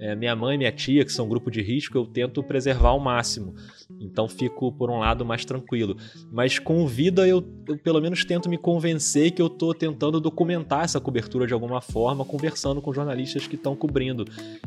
é, 0.00 0.14
minha 0.16 0.34
mãe 0.34 0.56
e 0.56 0.58
minha 0.58 0.72
tia, 0.72 1.04
que 1.04 1.12
são 1.12 1.28
grupo 1.28 1.50
de 1.52 1.62
risco, 1.62 1.96
eu 1.96 2.04
tento 2.04 2.42
preservar 2.42 2.88
ao 2.88 2.98
máximo. 2.98 3.54
Então 4.00 4.28
fico, 4.28 4.72
por 4.72 4.90
um 4.90 4.98
lado, 4.98 5.24
mais 5.24 5.44
tranquilo. 5.44 5.96
Mas 6.32 6.58
com 6.58 6.84
vida, 6.86 7.28
eu, 7.28 7.44
eu 7.68 7.78
pelo 7.78 8.00
menos 8.00 8.24
tento 8.24 8.48
me 8.48 8.58
convencer 8.58 9.30
que 9.30 9.40
eu 9.40 9.46
estou 9.46 9.72
tentando 9.72 10.20
documentar 10.20 10.84
essa 10.84 11.00
cobertura 11.00 11.46
de 11.46 11.54
alguma 11.54 11.80
forma, 11.80 12.24
conversando 12.24 12.82
com 12.82 12.92
jornalistas 12.92 13.46
que 13.46 13.54
estão 13.54 13.76
cobrindo. 13.76 14.24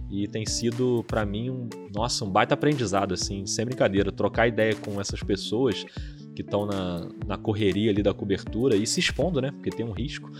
E 0.09 0.29
tem 0.29 0.45
sido, 0.45 1.03
para 1.05 1.25
mim, 1.25 1.49
um, 1.49 1.67
nossa, 1.93 2.23
um 2.23 2.29
baita 2.29 2.53
aprendizado, 2.53 3.13
assim, 3.13 3.45
sem 3.45 3.65
brincadeira. 3.65 4.13
Trocar 4.13 4.47
ideia 4.47 4.73
com 4.75 4.99
essas 5.01 5.21
pessoas 5.21 5.85
que 6.39 6.41
estão 6.41 6.65
na, 6.65 7.05
na 7.27 7.37
correria 7.37 7.91
ali 7.91 8.01
da 8.01 8.13
cobertura 8.13 8.73
e 8.77 8.87
se 8.87 9.01
expondo, 9.01 9.41
né? 9.41 9.51
Porque 9.51 9.69
tem 9.69 9.85
um 9.85 9.91
risco 9.91 10.31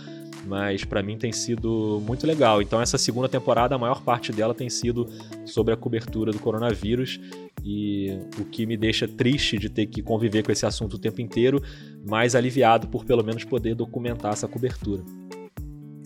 mas 0.46 0.86
para 0.86 1.02
mim 1.02 1.18
tem 1.18 1.30
sido 1.30 2.02
muito 2.06 2.26
legal. 2.26 2.62
Então 2.62 2.80
essa 2.80 2.96
segunda 2.96 3.28
temporada, 3.28 3.74
a 3.74 3.78
maior 3.78 4.02
parte 4.02 4.32
dela 4.32 4.54
tem 4.54 4.70
sido 4.70 5.06
sobre 5.44 5.74
a 5.74 5.76
cobertura 5.76 6.32
do 6.32 6.38
coronavírus 6.38 7.20
e 7.62 8.18
o 8.38 8.46
que 8.46 8.64
me 8.64 8.74
deixa 8.74 9.06
triste 9.06 9.58
de 9.58 9.68
ter 9.68 9.84
que 9.84 10.00
conviver 10.00 10.42
com 10.42 10.50
esse 10.50 10.64
assunto 10.64 10.94
o 10.94 10.98
tempo 10.98 11.20
inteiro, 11.20 11.62
mas 12.08 12.34
aliviado 12.34 12.88
por 12.88 13.04
pelo 13.04 13.22
menos 13.22 13.44
poder 13.44 13.74
documentar 13.74 14.32
essa 14.32 14.48
cobertura. 14.48 15.02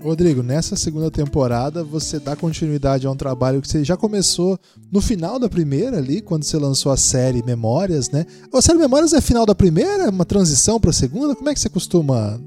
Rodrigo, 0.04 0.42
nessa 0.42 0.76
segunda 0.76 1.10
temporada 1.10 1.82
você 1.82 2.20
dá 2.20 2.36
continuidade 2.36 3.06
a 3.06 3.10
um 3.10 3.16
trabalho 3.16 3.62
que 3.62 3.66
você 3.66 3.82
já 3.82 3.96
começou 3.96 4.58
no 4.92 5.00
final 5.00 5.38
da 5.38 5.48
primeira 5.48 5.96
ali, 5.96 6.20
quando 6.20 6.44
você 6.44 6.58
lançou 6.58 6.92
a 6.92 6.96
série 6.96 7.42
Memórias, 7.42 8.10
né? 8.10 8.26
A 8.52 8.60
série 8.60 8.78
Memórias 8.78 9.14
é 9.14 9.20
final 9.22 9.46
da 9.46 9.54
primeira, 9.54 10.04
é 10.04 10.10
uma 10.10 10.26
transição 10.26 10.78
para 10.78 10.90
a 10.90 10.92
segunda? 10.92 11.34
Como 11.34 11.48
é 11.48 11.54
que 11.54 11.60
você 11.60 11.70
costuma 11.70 12.38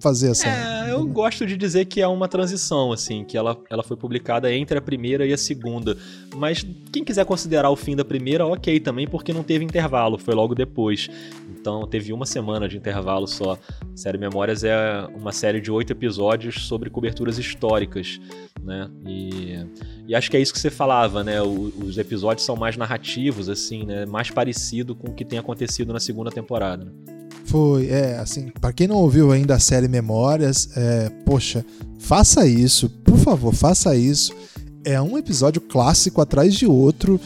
fazer 0.00 0.30
essa. 0.30 0.46
É, 0.46 0.79
eu 1.00 1.06
gosto 1.06 1.46
de 1.46 1.56
dizer 1.56 1.86
que 1.86 2.00
é 2.00 2.06
uma 2.06 2.28
transição, 2.28 2.92
assim, 2.92 3.24
que 3.24 3.36
ela, 3.36 3.56
ela 3.68 3.82
foi 3.82 3.96
publicada 3.96 4.52
entre 4.52 4.78
a 4.78 4.80
primeira 4.80 5.26
e 5.26 5.32
a 5.32 5.38
segunda. 5.38 5.96
Mas 6.34 6.64
quem 6.92 7.02
quiser 7.04 7.24
considerar 7.24 7.70
o 7.70 7.76
fim 7.76 7.96
da 7.96 8.04
primeira, 8.04 8.46
ok 8.46 8.78
também, 8.80 9.06
porque 9.06 9.32
não 9.32 9.42
teve 9.42 9.64
intervalo, 9.64 10.18
foi 10.18 10.34
logo 10.34 10.54
depois. 10.54 11.08
Então 11.50 11.86
teve 11.86 12.12
uma 12.12 12.26
semana 12.26 12.68
de 12.68 12.76
intervalo 12.76 13.26
só. 13.26 13.58
A 13.92 13.96
série 13.96 14.18
Memórias 14.18 14.64
é 14.64 15.06
uma 15.14 15.32
série 15.32 15.60
de 15.60 15.70
oito 15.70 15.92
episódios 15.92 16.66
sobre 16.66 16.90
coberturas 16.90 17.38
históricas, 17.38 18.20
né? 18.62 18.90
E, 19.06 19.54
e 20.06 20.14
acho 20.14 20.30
que 20.30 20.36
é 20.36 20.40
isso 20.40 20.52
que 20.52 20.58
você 20.58 20.70
falava, 20.70 21.24
né? 21.24 21.40
O, 21.42 21.72
os 21.84 21.98
episódios 21.98 22.44
são 22.44 22.56
mais 22.56 22.76
narrativos, 22.76 23.48
assim, 23.48 23.84
né? 23.84 24.06
Mais 24.06 24.30
parecido 24.30 24.94
com 24.94 25.08
o 25.08 25.14
que 25.14 25.24
tem 25.24 25.38
acontecido 25.38 25.92
na 25.92 26.00
segunda 26.00 26.30
temporada. 26.30 26.92
Foi, 27.50 27.88
é, 27.88 28.16
assim, 28.16 28.48
para 28.60 28.72
quem 28.72 28.86
não 28.86 28.94
ouviu 28.94 29.32
ainda 29.32 29.56
a 29.56 29.58
série 29.58 29.88
Memórias, 29.88 30.68
é, 30.76 31.08
poxa, 31.26 31.66
faça 31.98 32.46
isso, 32.46 32.88
por 32.88 33.18
favor, 33.18 33.52
faça 33.52 33.96
isso. 33.96 34.32
É 34.84 35.02
um 35.02 35.18
episódio 35.18 35.60
clássico 35.60 36.20
atrás 36.20 36.54
de 36.54 36.64
outro. 36.64 37.20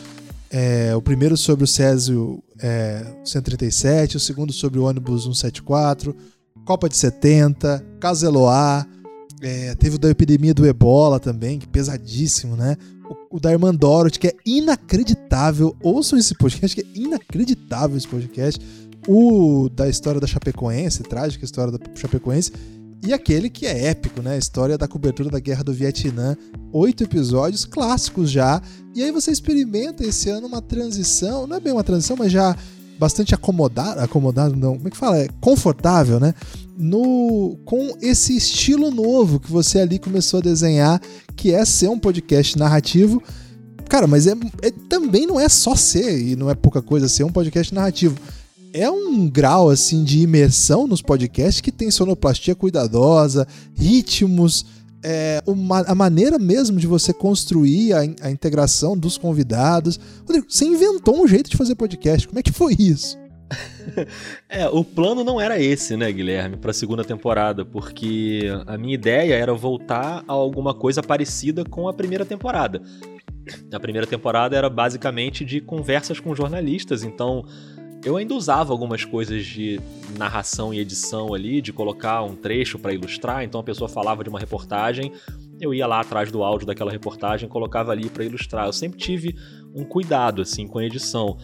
É, 0.51 0.97
o 0.97 1.03
primeiro 1.03 1.37
sobre 1.37 1.65
o 1.65 1.67
Césio 1.67 2.43
é, 2.59 3.05
137, 3.23 4.17
o 4.17 4.21
segundo 4.21 4.51
sobre 4.51 4.79
o 4.79 4.85
ônibus 4.85 5.25
174, 5.25 6.17
Copa 6.65 6.89
de 6.89 6.97
70, 6.97 7.85
Caso 8.01 8.25
Eloá, 8.25 8.87
é, 9.43 9.75
teve 9.75 9.97
o 9.97 9.99
da 9.99 10.09
epidemia 10.09 10.55
do 10.55 10.65
ebola 10.65 11.21
também, 11.21 11.59
que 11.59 11.69
pesadíssimo, 11.69 12.57
né? 12.57 12.79
O, 13.31 13.37
o 13.37 13.41
da 13.41 13.53
Irmã 13.53 13.75
Dorothy, 13.75 14.19
que 14.19 14.29
é 14.29 14.35
inacreditável. 14.47 15.77
Ouçam 15.83 16.19
esse 16.19 16.35
podcast, 16.35 16.75
que 16.75 16.81
é 16.81 16.99
inacreditável 16.99 17.95
esse 17.95 18.09
podcast 18.09 18.59
o 19.07 19.69
da 19.69 19.89
história 19.89 20.21
da 20.21 20.27
Chapecoense, 20.27 21.03
trágica 21.03 21.45
história 21.45 21.73
da 21.73 21.79
Chapecoense, 21.95 22.53
e 23.07 23.13
aquele 23.13 23.51
que 23.51 23.67
é 23.67 23.89
épico, 23.89 24.23
né? 24.23 24.35
A 24.35 24.39
história 24.39 24.79
da 24.79 24.89
cobertura 24.89 25.29
da 25.29 25.39
Guerra 25.39 25.63
do 25.63 25.75
Vietnã. 25.75 26.35
Oito 26.73 27.05
episódios 27.05 27.67
clássicos 27.67 28.31
já. 28.31 28.63
E 28.95 29.03
aí 29.03 29.13
você 29.13 29.31
experimenta 29.31 30.03
esse 30.03 30.31
ano 30.31 30.47
uma 30.47 30.63
transição, 30.63 31.47
não 31.47 31.57
é 31.57 31.61
bem 31.61 31.75
uma 31.75 31.85
transição, 31.85 32.17
mas 32.17 32.33
já 32.33 32.57
bastante 32.99 33.35
acomodado, 33.35 34.01
acomodado 34.01 34.57
não, 34.57 34.77
como 34.77 34.89
é 34.89 34.91
que 34.91 34.97
fala? 34.97 35.19
É 35.19 35.29
confortável, 35.39 36.19
né? 36.19 36.33
No, 36.79 37.59
com 37.67 37.95
esse 38.01 38.35
estilo 38.37 38.91
novo 38.91 39.39
que 39.39 39.51
você 39.51 39.81
ali 39.81 39.99
começou 39.99 40.39
a 40.39 40.43
desenhar, 40.43 40.99
que 41.37 41.53
é 41.53 41.63
ser 41.67 41.89
um 41.89 41.99
podcast 41.99 42.59
narrativo. 42.59 43.23
Cara, 43.87 44.07
mas 44.07 44.27
é, 44.27 44.33
é 44.63 44.71
também 44.89 45.27
não 45.27 45.39
é 45.39 45.49
só 45.49 45.77
ser, 45.77 46.19
e 46.19 46.35
não 46.37 46.49
é 46.49 46.55
pouca 46.55 46.81
coisa 46.81 47.07
ser 47.07 47.25
um 47.25 47.31
podcast 47.31 47.75
narrativo 47.75 48.17
é 48.75 48.91
um 48.91 49.31
grau 49.31 49.71
assim 49.71 50.03
de 50.03 50.21
imersão 50.21 50.89
nos 50.89 51.01
podcasts 51.01 51.61
que 51.61 51.71
tem 51.71 51.93
sonoplastia 51.93 52.57
cuidadosa, 52.57 53.47
ritmos, 53.73 54.67
é, 55.01 55.41
uma, 55.47 55.83
a 55.83 55.95
maneira 55.95 56.41
mesmo 56.41 56.77
de 56.77 56.87
você 56.87 57.13
construir 57.13 57.93
a, 57.93 58.01
a 58.01 58.31
integração 58.33 58.99
dos 58.99 59.17
convidados. 59.17 60.01
Rodrigo, 60.23 60.47
você 60.49 60.65
inventou 60.65 61.23
um 61.23 61.29
jeito 61.29 61.49
de 61.49 61.57
fazer 61.57 61.77
podcast. 61.77 62.27
Como 62.27 62.41
é 62.41 62.43
que 62.43 62.51
foi 62.51 62.75
isso? 62.77 63.17
é, 64.49 64.67
o 64.67 64.83
plano 64.83 65.23
não 65.23 65.41
era 65.41 65.61
esse, 65.61 65.97
né, 65.97 66.11
Guilherme, 66.11 66.57
para 66.57 66.73
a 66.73 66.75
segunda 66.75 67.05
temporada, 67.05 67.65
porque 67.65 68.49
a 68.67 68.77
minha 68.77 68.95
ideia 68.95 69.35
era 69.35 69.55
voltar 69.55 70.25
a 70.27 70.33
alguma 70.33 70.75
coisa 70.75 71.01
parecida 71.01 71.65
com 71.65 71.87
a 71.87 71.93
primeira 71.93 72.25
temporada. 72.25 72.83
A 73.73 73.79
primeira 73.79 74.07
temporada 74.07 74.57
era 74.57 74.71
basicamente 74.71 75.45
de 75.45 75.61
conversas 75.61 76.19
com 76.19 76.35
jornalistas, 76.35 77.05
então 77.05 77.45
eu 78.05 78.17
ainda 78.17 78.35
usava 78.35 78.73
algumas 78.73 79.05
coisas 79.05 79.45
de 79.47 79.81
narração 80.19 80.75
e 80.75 80.79
edição 80.79 81.33
ali, 81.33 81.61
de 81.63 81.73
colocar 81.73 82.23
um 82.23 82.37
trecho 82.37 82.79
para 82.79 82.93
ilustrar. 82.93 83.43
Então 83.43 83.61
a 83.61 83.65
pessoa 83.65 83.89
falava 83.89 84.23
de 84.23 84.29
uma 84.29 84.39
reportagem, 84.39 85.13
eu 85.61 85.73
ia 85.73 85.87
lá 85.87 86.01
atrás 86.01 86.31
do 86.31 86.43
áudio 86.43 86.67
daquela 86.67 86.93
reportagem, 86.93 87.49
colocava 87.49 87.93
ali 87.93 88.11
para 88.11 88.25
ilustrar. 88.25 88.67
Eu 88.67 88.73
sempre 88.73 88.99
tive 88.99 89.35
um 89.75 89.85
cuidado 89.85 90.43
assim 90.43 90.67
com 90.67 90.79
a 90.79 90.85
edição. 90.85 91.39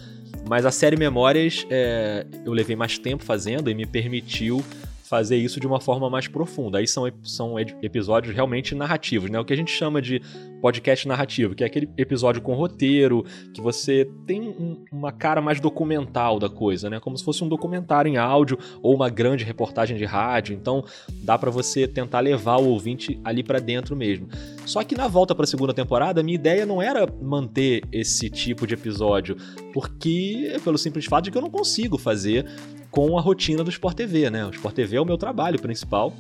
Mas 0.49 0.67
a 0.67 0.71
série 0.71 0.97
Memórias 0.97 1.67
é, 1.71 2.27
eu 2.45 2.53
levei 2.53 2.77
mais 2.77 2.99
tempo 2.99 3.25
fazendo 3.25 3.71
e 3.71 3.75
me 3.75 3.87
permitiu 3.87 4.63
fazer 5.03 5.37
isso 5.37 5.59
de 5.59 5.67
uma 5.67 5.81
forma 5.81 6.09
mais 6.09 6.29
profunda. 6.29 6.79
Aí 6.79 6.87
são, 6.87 7.11
são 7.25 7.59
episódios 7.59 8.35
realmente 8.35 8.77
narrativos, 8.77 9.29
né? 9.29 9.41
O 9.41 9.45
que 9.45 9.53
a 9.53 9.57
gente 9.57 9.73
chama 9.73 10.01
de 10.01 10.23
podcast 10.61 11.07
narrativo, 11.09 11.55
que 11.55 11.65
é 11.65 11.67
aquele 11.67 11.89
episódio 11.97 12.43
com 12.43 12.55
roteiro, 12.55 13.25
que 13.55 13.61
você 13.61 14.09
tem 14.27 14.43
um, 14.43 14.85
uma 14.93 15.13
cara 15.13 15.41
mais 15.41 15.61
documental 15.61 16.39
da 16.39 16.49
coisa, 16.49 16.91
né? 16.91 17.01
Como 17.01 17.17
se 17.17 17.25
fosse 17.25 17.43
um 17.43 17.49
documentário 17.49 18.11
em 18.11 18.17
áudio 18.17 18.59
ou 18.83 18.95
uma 18.95 19.09
grande 19.09 19.45
reportagem 19.45 19.97
de 19.97 20.05
rádio. 20.05 20.55
Então, 20.55 20.85
dá 21.23 21.39
para 21.39 21.51
você 21.51 21.89
tentar 21.89 22.21
levar 22.21 22.57
o 22.57 22.69
ouvinte 22.69 23.21
ali 23.25 23.43
para 23.43 23.59
dentro 23.59 23.97
mesmo. 23.97 24.29
Só 24.67 24.85
que 24.85 24.97
na 24.97 25.09
volta 25.09 25.35
para 25.35 25.45
a 25.45 25.49
segunda 25.49 25.75
temporada, 25.75 26.21
a 26.21 26.25
minha 26.25 26.35
ideia 26.35 26.67
não 26.67 26.81
era 26.81 27.07
manter 27.21 27.83
esse 27.91 28.31
tipo 28.31 28.67
de 28.67 28.75
episódio, 28.75 29.37
porque 29.73 30.57
pelo 30.63 30.79
simples 30.79 31.07
fato 31.07 31.25
de 31.25 31.31
que 31.31 31.39
eu 31.39 31.43
não 31.43 31.51
consigo 31.51 31.99
fazer 31.99 32.47
com 32.91 33.17
a 33.17 33.21
rotina 33.21 33.63
do 33.63 33.71
Sport 33.71 33.97
TV, 33.97 34.31
né? 34.31 34.45
O 34.45 34.51
Sport 34.51 34.75
TV 34.75 34.97
é 34.97 35.01
o 35.01 35.05
meu 35.05 35.17
trabalho 35.17 35.61
principal, 35.61 36.13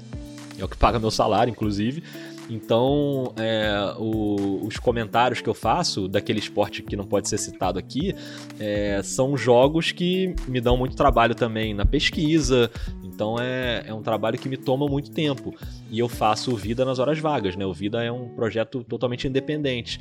é 0.59 0.64
o 0.64 0.68
que 0.68 0.76
paga 0.76 0.99
meu 0.99 1.11
salário, 1.11 1.50
inclusive. 1.50 2.02
Então, 2.50 3.33
é, 3.37 3.95
o, 3.97 4.66
os 4.66 4.76
comentários 4.76 5.40
que 5.40 5.49
eu 5.49 5.54
faço 5.54 6.09
daquele 6.09 6.40
esporte 6.40 6.83
que 6.83 6.97
não 6.97 7.04
pode 7.04 7.28
ser 7.28 7.38
citado 7.38 7.78
aqui 7.78 8.12
é, 8.59 9.00
são 9.04 9.37
jogos 9.37 9.92
que 9.92 10.35
me 10.49 10.61
dão 10.61 10.76
muito 10.76 10.97
trabalho 10.97 11.35
também 11.35 11.73
na 11.73 11.87
pesquisa. 11.87 12.69
Então, 13.04 13.37
é, 13.40 13.85
é 13.87 13.95
um 13.95 14.02
trabalho 14.02 14.37
que 14.37 14.49
me 14.49 14.57
toma 14.57 14.87
muito 14.88 15.12
tempo. 15.12 15.54
E 15.88 15.99
eu 16.00 16.09
faço 16.09 16.57
Vida 16.57 16.85
nas 16.85 16.99
horas 16.99 17.21
vagas, 17.21 17.54
né? 17.54 17.64
O 17.64 17.73
Vida 17.73 18.02
é 18.02 18.11
um 18.11 18.28
projeto 18.30 18.83
totalmente 18.83 19.28
independente. 19.28 20.00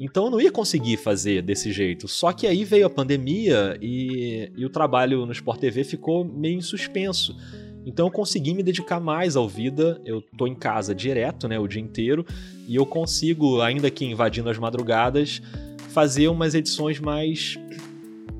Então 0.00 0.24
eu 0.24 0.30
não 0.30 0.40
ia 0.40 0.50
conseguir 0.50 0.96
fazer 0.96 1.42
desse 1.42 1.70
jeito. 1.70 2.08
Só 2.08 2.32
que 2.32 2.46
aí 2.46 2.64
veio 2.64 2.86
a 2.86 2.90
pandemia 2.90 3.78
e, 3.80 4.50
e 4.56 4.64
o 4.64 4.70
trabalho 4.70 5.24
no 5.24 5.32
Sport 5.32 5.60
TV 5.60 5.84
ficou 5.84 6.24
meio 6.24 6.58
em 6.58 6.60
suspenso. 6.60 7.36
Então 7.84 8.06
eu 8.06 8.10
consegui 8.10 8.54
me 8.54 8.62
dedicar 8.62 9.00
mais 9.00 9.36
ao 9.36 9.48
Vida. 9.48 10.00
Eu 10.04 10.22
tô 10.36 10.46
em 10.46 10.54
casa 10.54 10.94
direto, 10.94 11.48
né, 11.48 11.58
o 11.58 11.66
dia 11.66 11.80
inteiro, 11.80 12.24
e 12.66 12.76
eu 12.76 12.86
consigo, 12.86 13.60
ainda 13.60 13.90
que 13.90 14.04
invadindo 14.04 14.48
as 14.48 14.58
madrugadas, 14.58 15.42
fazer 15.90 16.28
umas 16.28 16.54
edições 16.54 16.98
mais 17.00 17.58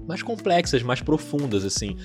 mais 0.07 0.23
complexas, 0.23 0.83
mais 0.83 1.01
profundas 1.01 1.65
assim. 1.65 1.97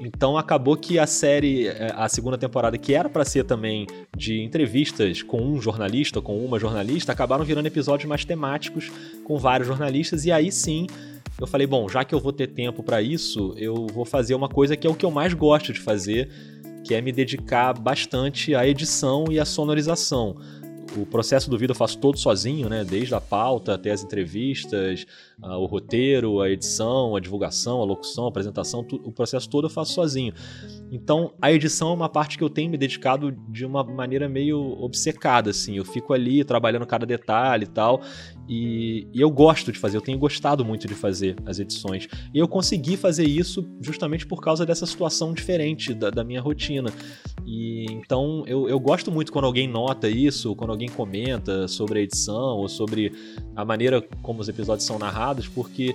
Então 0.00 0.36
acabou 0.36 0.76
que 0.76 0.98
a 0.98 1.06
série, 1.06 1.68
é, 1.68 1.92
a 1.94 2.08
segunda 2.08 2.36
temporada, 2.36 2.76
que 2.76 2.94
era 2.94 3.08
para 3.08 3.24
ser 3.24 3.44
também 3.44 3.86
de 4.16 4.42
entrevistas 4.42 5.22
com 5.22 5.40
um 5.40 5.60
jornalista, 5.60 6.20
com 6.20 6.44
uma 6.44 6.58
jornalista, 6.58 7.12
acabaram 7.12 7.44
virando 7.44 7.66
episódios 7.66 8.08
mais 8.08 8.24
temáticos 8.24 8.90
com 9.22 9.38
vários 9.38 9.68
jornalistas, 9.68 10.24
e 10.24 10.32
aí 10.32 10.50
sim 10.50 10.86
eu 11.40 11.46
falei, 11.46 11.66
bom, 11.66 11.88
já 11.88 12.04
que 12.04 12.14
eu 12.14 12.20
vou 12.20 12.32
ter 12.32 12.48
tempo 12.48 12.82
para 12.82 13.00
isso, 13.00 13.54
eu 13.56 13.86
vou 13.92 14.04
fazer 14.04 14.34
uma 14.34 14.48
coisa 14.48 14.76
que 14.76 14.86
é 14.86 14.90
o 14.90 14.94
que 14.94 15.04
eu 15.04 15.10
mais 15.10 15.32
gosto 15.32 15.72
de 15.72 15.80
fazer, 15.80 16.28
que 16.84 16.94
é 16.94 17.00
me 17.00 17.12
dedicar 17.12 17.72
bastante 17.78 18.54
à 18.54 18.66
edição 18.66 19.24
e 19.30 19.38
à 19.38 19.44
sonorização 19.44 20.36
o 20.96 21.06
processo 21.06 21.50
do 21.50 21.58
vídeo 21.58 21.72
eu 21.72 21.76
faço 21.76 21.98
todo 21.98 22.18
sozinho, 22.18 22.68
né? 22.68 22.84
Desde 22.84 23.14
a 23.14 23.20
pauta 23.20 23.74
até 23.74 23.90
as 23.90 24.02
entrevistas, 24.02 25.06
o 25.40 25.66
roteiro, 25.66 26.40
a 26.40 26.50
edição, 26.50 27.16
a 27.16 27.20
divulgação, 27.20 27.80
a 27.80 27.84
locução, 27.84 28.26
a 28.26 28.28
apresentação, 28.28 28.84
tu, 28.84 28.96
o 29.04 29.12
processo 29.12 29.48
todo 29.48 29.66
eu 29.66 29.70
faço 29.70 29.92
sozinho. 29.92 30.32
Então, 30.90 31.32
a 31.40 31.52
edição 31.52 31.90
é 31.90 31.94
uma 31.94 32.08
parte 32.08 32.36
que 32.36 32.44
eu 32.44 32.50
tenho 32.50 32.70
me 32.70 32.76
dedicado 32.76 33.32
de 33.48 33.64
uma 33.64 33.82
maneira 33.82 34.28
meio 34.28 34.58
obcecada, 34.80 35.50
assim. 35.50 35.76
Eu 35.76 35.84
fico 35.84 36.12
ali 36.12 36.44
trabalhando 36.44 36.86
cada 36.86 37.06
detalhe 37.06 37.64
e 37.64 37.68
tal. 37.68 38.02
E, 38.48 39.08
e, 39.14 39.20
eu 39.20 39.30
gosto 39.30 39.72
de 39.72 39.78
fazer, 39.78 39.96
eu 39.96 40.00
tenho 40.00 40.18
gostado 40.18 40.64
muito 40.64 40.86
de 40.86 40.94
fazer 40.94 41.36
as 41.46 41.58
edições. 41.58 42.08
E 42.34 42.38
eu 42.38 42.46
consegui 42.46 42.96
fazer 42.96 43.24
isso 43.24 43.66
justamente 43.80 44.26
por 44.26 44.40
causa 44.40 44.66
dessa 44.66 44.84
situação 44.84 45.32
diferente 45.32 45.94
da, 45.94 46.10
da 46.10 46.24
minha 46.24 46.40
rotina. 46.40 46.90
E 47.46 47.86
então 47.90 48.44
eu, 48.46 48.68
eu 48.68 48.78
gosto 48.78 49.10
muito 49.10 49.32
quando 49.32 49.46
alguém 49.46 49.66
nota 49.66 50.08
isso, 50.08 50.54
quando 50.56 50.70
alguém 50.70 50.81
comenta 50.88 51.66
sobre 51.68 52.00
a 52.00 52.02
edição 52.02 52.58
ou 52.58 52.68
sobre 52.68 53.12
a 53.54 53.64
maneira 53.64 54.02
como 54.22 54.40
os 54.40 54.48
episódios 54.48 54.86
são 54.86 54.98
narrados, 54.98 55.48
porque 55.48 55.94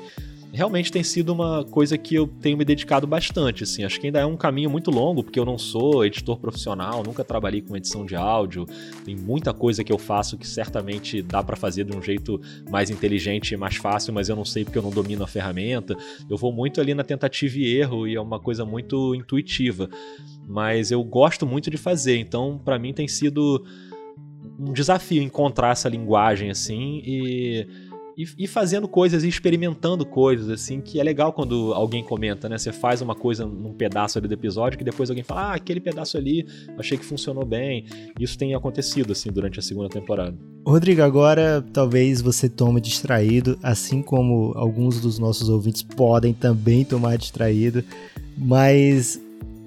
realmente 0.51 0.91
tem 0.91 1.03
sido 1.03 1.31
uma 1.31 1.63
coisa 1.65 1.97
que 1.97 2.15
eu 2.15 2.27
tenho 2.27 2.57
me 2.57 2.65
dedicado 2.65 3.05
bastante, 3.05 3.63
assim. 3.63 3.83
Acho 3.83 3.99
que 3.99 4.07
ainda 4.07 4.19
é 4.19 4.25
um 4.25 4.37
caminho 4.37 4.69
muito 4.69 4.89
longo, 4.89 5.23
porque 5.23 5.39
eu 5.39 5.45
não 5.45 5.57
sou 5.57 6.05
editor 6.05 6.37
profissional, 6.37 7.03
nunca 7.03 7.23
trabalhei 7.23 7.61
com 7.61 7.75
edição 7.75 8.05
de 8.05 8.15
áudio. 8.15 8.65
Tem 9.05 9.15
muita 9.15 9.53
coisa 9.53 9.83
que 9.83 9.91
eu 9.91 9.97
faço 9.97 10.37
que 10.37 10.47
certamente 10.47 11.21
dá 11.21 11.43
para 11.43 11.55
fazer 11.55 11.83
de 11.83 11.95
um 11.95 12.01
jeito 12.01 12.39
mais 12.69 12.89
inteligente 12.89 13.53
e 13.53 13.57
mais 13.57 13.75
fácil, 13.75 14.13
mas 14.13 14.29
eu 14.29 14.35
não 14.35 14.45
sei 14.45 14.63
porque 14.63 14.77
eu 14.77 14.83
não 14.83 14.89
domino 14.89 15.23
a 15.23 15.27
ferramenta. 15.27 15.95
Eu 16.29 16.37
vou 16.37 16.51
muito 16.51 16.79
ali 16.79 16.93
na 16.93 17.03
tentativa 17.03 17.57
e 17.57 17.77
erro 17.77 18.07
e 18.07 18.15
é 18.15 18.21
uma 18.21 18.39
coisa 18.39 18.65
muito 18.65 19.13
intuitiva. 19.15 19.89
Mas 20.47 20.91
eu 20.91 21.03
gosto 21.03 21.45
muito 21.45 21.69
de 21.69 21.77
fazer, 21.77 22.17
então 22.17 22.59
para 22.63 22.79
mim 22.79 22.93
tem 22.93 23.07
sido 23.07 23.65
um 24.59 24.73
desafio 24.73 25.21
encontrar 25.21 25.71
essa 25.71 25.89
linguagem 25.89 26.49
assim 26.49 27.01
e 27.05 27.67
e, 28.17 28.47
fazendo 28.47 28.87
coisas 28.87 29.23
e 29.23 29.27
experimentando 29.27 30.03
coisas, 30.03 30.49
assim, 30.49 30.81
que 30.81 30.99
é 30.99 31.03
legal 31.03 31.31
quando 31.31 31.71
alguém 31.75 32.03
comenta, 32.03 32.49
né? 32.49 32.57
Você 32.57 32.71
faz 32.71 32.99
uma 32.99 33.13
coisa 33.13 33.45
num 33.45 33.73
pedaço 33.73 34.17
ali 34.17 34.27
do 34.27 34.33
episódio 34.33 34.75
que 34.75 34.83
depois 34.83 35.11
alguém 35.11 35.23
fala, 35.23 35.51
ah, 35.51 35.53
aquele 35.53 35.79
pedaço 35.79 36.17
ali, 36.17 36.43
achei 36.79 36.97
que 36.97 37.05
funcionou 37.05 37.45
bem. 37.45 37.85
Isso 38.19 38.35
tem 38.35 38.55
acontecido, 38.55 39.11
assim, 39.11 39.31
durante 39.31 39.59
a 39.59 39.61
segunda 39.61 39.87
temporada. 39.87 40.35
Rodrigo, 40.65 41.03
agora 41.03 41.63
talvez 41.71 42.19
você 42.19 42.49
tome 42.49 42.81
distraído, 42.81 43.57
assim 43.61 44.01
como 44.01 44.51
alguns 44.55 44.99
dos 44.99 45.19
nossos 45.19 45.47
ouvintes 45.47 45.83
podem 45.83 46.33
também 46.33 46.83
tomar 46.83 47.17
distraído, 47.17 47.83
mas 48.35 49.21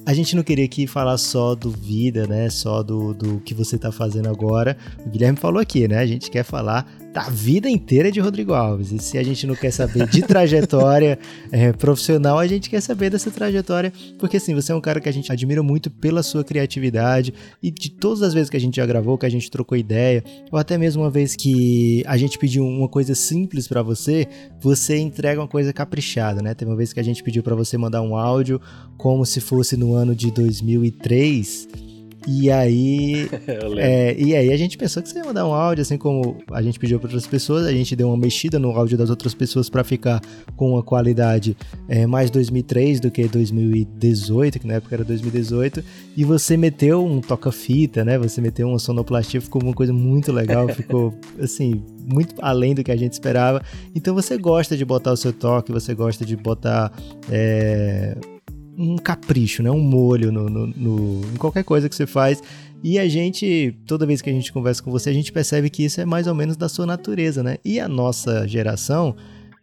a 0.07 0.15
gente 0.15 0.35
não 0.35 0.43
queria 0.43 0.65
aqui 0.65 0.87
falar 0.87 1.19
só 1.19 1.55
do 1.55 1.71
vida, 1.71 2.27
né? 2.27 2.49
Só 2.51 2.83
do, 2.83 3.15
do 3.15 3.41
que 3.41 3.55
você 3.55 3.79
tá 3.79 3.93
fazendo 3.93 4.29
agora. 4.29 4.77
O 5.05 5.09
Guilherme 5.09 5.39
falou 5.39 5.61
aqui, 5.61 5.87
né? 5.87 5.99
A 5.99 6.07
gente 6.07 6.31
quer 6.31 6.43
falar 6.43 6.91
da 7.13 7.23
vida 7.23 7.69
inteira 7.69 8.11
de 8.11 8.21
Rodrigo 8.21 8.53
Alves. 8.53 8.93
E 8.93 8.99
se 8.99 9.19
a 9.19 9.23
gente 9.23 9.47
não 9.47 9.55
quer 9.55 9.71
saber 9.71 10.07
de 10.09 10.23
trajetória 10.23 11.19
é, 11.51 11.73
profissional, 11.73 12.39
a 12.39 12.47
gente 12.47 12.71
quer 12.71 12.81
saber 12.81 13.11
dessa 13.11 13.31
trajetória, 13.31 13.93
porque 14.19 14.37
assim, 14.37 14.55
você 14.55 14.73
é 14.73 14.75
um 14.75 14.81
cara 14.81 15.01
que 15.01 15.09
a 15.09 15.13
gente 15.13 15.31
admira 15.33 15.63
muito 15.63 15.91
pela 15.91 16.23
sua 16.23 16.45
criatividade 16.45 17.35
e 17.63 17.71
de 17.71 17.91
todas 17.91 18.23
as 18.23 18.33
vezes 18.33 18.49
que 18.49 18.57
a 18.57 18.61
gente 18.61 18.77
já 18.77 18.87
gravou, 18.87 19.19
que 19.19 19.27
a 19.27 19.31
gente 19.31 19.51
trocou 19.51 19.77
ideia, 19.77 20.23
ou 20.51 20.59
até 20.59 20.79
mesmo 20.79 21.03
uma 21.03 21.11
vez 21.11 21.35
que 21.35 22.05
a 22.07 22.17
gente 22.17 22.39
pediu 22.39 22.65
uma 22.65 22.89
coisa 22.89 23.15
simples 23.15 23.67
para 23.67 23.83
você, 23.83 24.29
você 24.61 24.97
entrega 24.99 25.41
uma 25.41 25.49
coisa 25.49 25.73
caprichada, 25.73 26.41
né? 26.41 26.55
Teve 26.55 26.71
uma 26.71 26.77
vez 26.77 26.93
que 26.93 27.01
a 27.01 27.05
gente 27.05 27.23
pediu 27.23 27.43
para 27.43 27.57
você 27.57 27.77
mandar 27.77 28.03
um 28.03 28.17
áudio 28.17 28.61
como 28.97 29.27
se 29.27 29.41
fosse 29.41 29.77
no 29.77 29.95
ano 29.95 30.15
de 30.15 30.31
2003 30.31 31.90
e 32.27 32.51
aí. 32.51 33.29
é, 33.79 34.15
e 34.19 34.35
aí 34.35 34.53
a 34.53 34.57
gente 34.57 34.77
pensou 34.77 35.03
que 35.03 35.09
você 35.09 35.19
ia 35.19 35.25
mandar 35.25 35.47
um 35.47 35.53
áudio, 35.53 35.83
assim 35.83 35.97
como 35.97 36.39
a 36.53 36.63
gente 36.63 36.79
pediu 36.79 36.99
para 36.99 37.07
outras 37.07 37.27
pessoas, 37.27 37.67
a 37.67 37.73
gente 37.73 37.95
deu 37.97 38.09
uma 38.09 38.17
mexida 38.17 38.59
no 38.59 38.71
áudio 38.71 38.97
das 38.99 39.11
outras 39.11 39.35
pessoas 39.35 39.71
para 39.71 39.83
ficar 39.83 40.21
com 40.57 40.73
uma 40.73 40.83
qualidade 40.83 41.57
é, 41.89 42.07
mais 42.07 42.31
2003 42.31 43.01
do 43.01 43.11
que 43.11 43.27
2018, 43.27 44.59
que 44.59 44.67
na 44.67 44.75
época 44.75 44.95
era 44.95 45.05
2018. 45.05 45.83
E 46.17 46.25
você 46.25 46.57
meteu 46.57 47.05
um 47.05 47.21
toca-fita, 47.21 48.05
né? 48.05 48.19
Você 48.19 48.41
meteu 48.41 48.69
uma 48.69 48.79
sonoplastia, 48.79 49.41
ficou 49.41 49.63
uma 49.63 49.75
coisa 49.75 49.93
muito 49.93 50.33
legal, 50.33 50.69
ficou 50.75 51.15
assim, 51.41 51.83
muito 52.07 52.35
além 52.41 52.75
do 52.75 52.85
que 52.85 52.93
a 52.93 52.97
gente 52.97 53.13
esperava. 53.13 53.63
Então 53.95 54.15
você 54.15 54.37
gosta 54.37 54.77
de 54.77 54.85
botar 54.85 55.13
o 55.13 55.17
seu 55.17 55.33
toque, 55.33 55.73
você 55.73 55.95
gosta 55.95 56.25
de 56.25 56.37
botar. 56.37 56.93
É, 57.31 58.17
um 58.81 58.97
capricho, 58.97 59.63
né? 59.63 59.71
Um 59.71 59.81
molho 59.81 60.33
no, 60.33 60.49
no, 60.49 60.67
no, 60.69 61.21
em 61.33 61.37
qualquer 61.37 61.63
coisa 61.63 61.89
que 61.89 61.95
você 61.95 62.07
faz. 62.07 62.43
E 62.83 62.99
a 62.99 63.07
gente, 63.07 63.77
toda 63.87 64.07
vez 64.07 64.23
que 64.23 64.31
a 64.31 64.33
gente 64.33 64.51
conversa 64.51 64.83
com 64.83 64.91
você, 64.91 65.11
a 65.11 65.13
gente 65.13 65.31
percebe 65.31 65.69
que 65.69 65.85
isso 65.85 66.01
é 66.01 66.07
mais 66.07 66.27
ou 66.27 66.35
menos 66.35 66.57
da 66.57 66.69
sua 66.69 66.87
natureza, 66.87 67.43
né? 67.43 67.59
E 67.63 67.79
a 67.79 67.87
nossa 67.87 68.49
geração, 68.49 69.15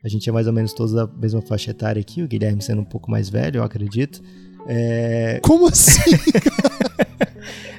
a 0.04 0.08
gente 0.08 0.30
é 0.30 0.32
mais 0.32 0.46
ou 0.46 0.54
menos 0.54 0.72
todos 0.72 0.94
da 0.94 1.08
mesma 1.08 1.42
faixa 1.42 1.72
etária 1.72 2.00
aqui, 2.00 2.22
o 2.22 2.28
Guilherme 2.28 2.62
sendo 2.62 2.82
um 2.82 2.86
pouco 2.86 3.10
mais 3.10 3.28
velho, 3.28 3.58
eu 3.58 3.64
acredito. 3.64 4.22
É... 4.68 5.40
Como 5.42 5.68
assim? 5.68 6.12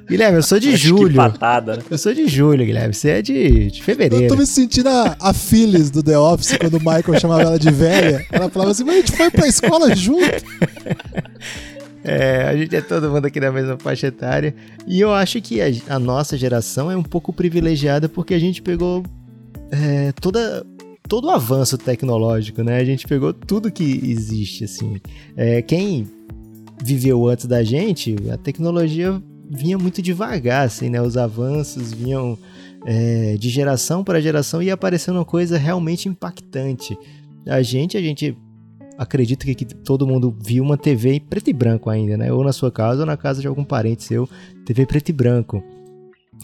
Guilherme, 0.09 0.39
eu 0.39 0.43
sou 0.43 0.59
de 0.59 0.71
Acho 0.71 0.79
julho. 0.79 1.11
Que 1.11 1.17
patada, 1.17 1.77
né? 1.77 1.83
Eu 1.91 1.99
sou 1.99 2.15
de 2.15 2.27
julho, 2.27 2.65
Guilherme. 2.65 2.95
Você 2.95 3.11
é 3.11 3.23
de, 3.23 3.71
de 3.71 3.83
fevereiro. 3.83 4.25
Eu 4.25 4.29
tô 4.29 4.37
me 4.37 4.47
sentindo 4.47 4.89
a, 4.89 5.15
a 5.21 5.35
Phyllis 5.35 5.91
do 5.91 6.03
The 6.03 6.19
Office, 6.19 6.57
quando 6.57 6.75
o 6.75 6.79
Michael 6.79 7.21
chamava 7.21 7.43
ela 7.43 7.59
de 7.59 7.71
velha. 7.71 8.27
Ela 8.33 8.49
falava 8.49 8.71
assim, 8.71 8.85
mas 8.85 8.95
a 8.95 8.99
gente 9.01 9.13
foi 9.13 9.31
pra 9.31 9.47
escola 9.47 9.95
junto. 9.95 10.43
É, 12.05 12.43
a 12.45 12.57
gente 12.57 12.75
é 12.75 12.81
todo 12.81 13.11
mundo 13.11 13.27
aqui 13.27 13.41
da 13.41 13.51
mesma 13.51 13.77
faixa 13.79 14.07
etária. 14.07 14.55
E 14.87 15.01
eu 15.01 15.13
acho 15.13 15.41
que 15.41 15.61
a, 15.61 15.67
a 15.89 15.99
nossa 15.99 16.37
geração 16.37 16.91
é 16.91 16.97
um 16.97 17.03
pouco 17.03 17.33
privilegiada 17.33 18.09
porque 18.09 18.35
a 18.35 18.39
gente 18.39 18.63
pegou 18.63 19.03
é, 19.71 20.13
toda, 20.13 20.65
todo 21.09 21.27
o 21.27 21.31
avanço 21.31 21.77
tecnológico, 21.77 22.63
né? 22.63 22.79
A 22.79 22.85
gente 22.85 23.07
pegou 23.07 23.33
tudo 23.33 23.71
que 23.71 24.01
existe, 24.05 24.65
assim. 24.65 25.01
É, 25.37 25.61
quem 25.61 26.07
viveu 26.83 27.27
antes 27.27 27.47
da 27.47 27.63
gente, 27.63 28.15
a 28.33 28.37
tecnologia 28.37 29.21
vinha 29.51 29.77
muito 29.77 30.01
devagar, 30.01 30.67
assim, 30.67 30.89
né? 30.89 31.03
Os 31.03 31.17
avanços 31.17 31.93
vinham 31.93 32.39
é, 32.87 33.37
de 33.37 33.49
geração 33.49 34.05
para 34.05 34.21
geração 34.21 34.63
e 34.63 34.71
aparecendo 34.71 35.17
uma 35.17 35.25
coisa 35.25 35.59
realmente 35.59 36.09
impactante. 36.09 36.97
A 37.47 37.63
gente, 37.63 37.97
a 37.97 38.01
gente 38.01 38.37
acredita 38.99 39.47
que, 39.47 39.55
que 39.55 39.65
todo 39.65 40.07
mundo 40.07 40.37
viu 40.45 40.65
uma 40.65 40.77
TV 40.77 41.15
em 41.15 41.21
preto 41.21 41.49
e 41.49 41.53
branco 41.53 41.89
ainda, 41.89 42.17
né? 42.17 42.33
Ou 42.33 42.43
na 42.43 42.53
sua 42.53 42.71
casa 42.71 43.01
ou 43.01 43.07
na 43.07 43.17
casa 43.17 43.41
de 43.41 43.47
algum 43.47 43.63
parente 43.63 44.03
seu, 44.03 44.29
TV 44.67 44.85
preto 44.85 45.11
e 45.11 45.13
branco. 45.13 45.63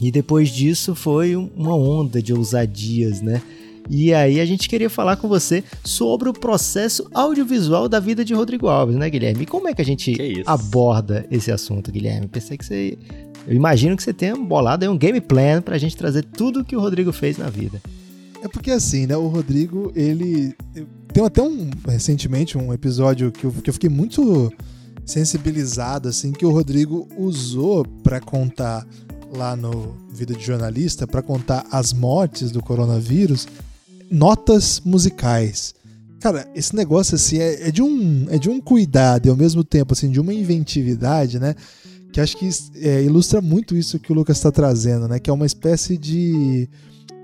E 0.00 0.10
depois 0.10 0.50
disso 0.50 0.94
foi 0.94 1.34
uma 1.34 1.74
onda 1.74 2.22
de 2.22 2.32
ousadias, 2.32 3.20
né? 3.20 3.42
E 3.90 4.14
aí 4.14 4.40
a 4.40 4.46
gente 4.46 4.68
queria 4.68 4.88
falar 4.88 5.16
com 5.16 5.28
você 5.28 5.62
sobre 5.84 6.28
o 6.28 6.32
processo 6.32 7.06
audiovisual 7.12 7.88
da 7.88 8.00
vida 8.00 8.24
de 8.24 8.32
Rodrigo 8.32 8.68
Alves, 8.68 8.96
né, 8.96 9.10
Guilherme? 9.10 9.42
E 9.42 9.46
como 9.46 9.68
é 9.68 9.74
que 9.74 9.82
a 9.82 9.84
gente 9.84 10.12
que 10.12 10.42
aborda 10.46 11.26
esse 11.30 11.52
assunto, 11.52 11.92
Guilherme? 11.92 12.28
Pensei 12.28 12.56
que 12.56 12.64
você. 12.64 12.96
Eu 13.46 13.54
imagino 13.54 13.94
que 13.94 14.02
você 14.02 14.12
tenha 14.12 14.34
bolado 14.36 14.84
aí 14.84 14.88
um 14.88 14.96
game 14.96 15.20
plan 15.20 15.60
pra 15.60 15.76
gente 15.76 15.96
trazer 15.96 16.24
tudo 16.24 16.64
que 16.64 16.74
o 16.74 16.80
Rodrigo 16.80 17.12
fez 17.12 17.36
na 17.36 17.50
vida. 17.50 17.80
É 18.44 18.48
porque 18.48 18.70
assim, 18.70 19.06
né? 19.06 19.16
O 19.16 19.26
Rodrigo, 19.26 19.90
ele. 19.96 20.54
Tem 21.14 21.24
até 21.24 21.42
um. 21.42 21.70
Recentemente, 21.88 22.58
um 22.58 22.74
episódio 22.74 23.32
que 23.32 23.44
eu, 23.44 23.50
que 23.50 23.70
eu 23.70 23.74
fiquei 23.74 23.88
muito 23.88 24.52
sensibilizado, 25.06 26.10
assim, 26.10 26.30
que 26.30 26.44
o 26.44 26.50
Rodrigo 26.50 27.08
usou 27.16 27.86
para 28.02 28.20
contar 28.20 28.86
lá 29.34 29.56
no 29.56 29.96
Vida 30.10 30.34
de 30.34 30.44
Jornalista, 30.44 31.06
para 31.06 31.22
contar 31.22 31.66
as 31.72 31.94
mortes 31.94 32.50
do 32.50 32.62
coronavírus 32.62 33.48
notas 34.10 34.80
musicais. 34.84 35.74
Cara, 36.20 36.46
esse 36.54 36.76
negócio 36.76 37.14
assim 37.14 37.38
é, 37.38 37.68
é, 37.68 37.70
de 37.70 37.82
um 37.82 38.26
é 38.28 38.38
de 38.38 38.50
um 38.50 38.60
cuidado 38.60 39.26
e 39.26 39.30
ao 39.30 39.36
mesmo 39.36 39.64
tempo 39.64 39.94
assim 39.94 40.10
de 40.10 40.20
uma 40.20 40.34
inventividade, 40.34 41.38
né? 41.38 41.54
Que 42.12 42.20
acho 42.20 42.36
que 42.36 42.48
é, 42.76 43.02
ilustra 43.02 43.40
muito 43.40 43.74
isso 43.74 43.98
que 43.98 44.12
o 44.12 44.14
Lucas 44.14 44.36
está 44.36 44.52
trazendo, 44.52 45.08
né? 45.08 45.18
Que 45.18 45.30
é 45.30 45.32
uma 45.32 45.46
espécie 45.46 45.96
de, 45.96 46.68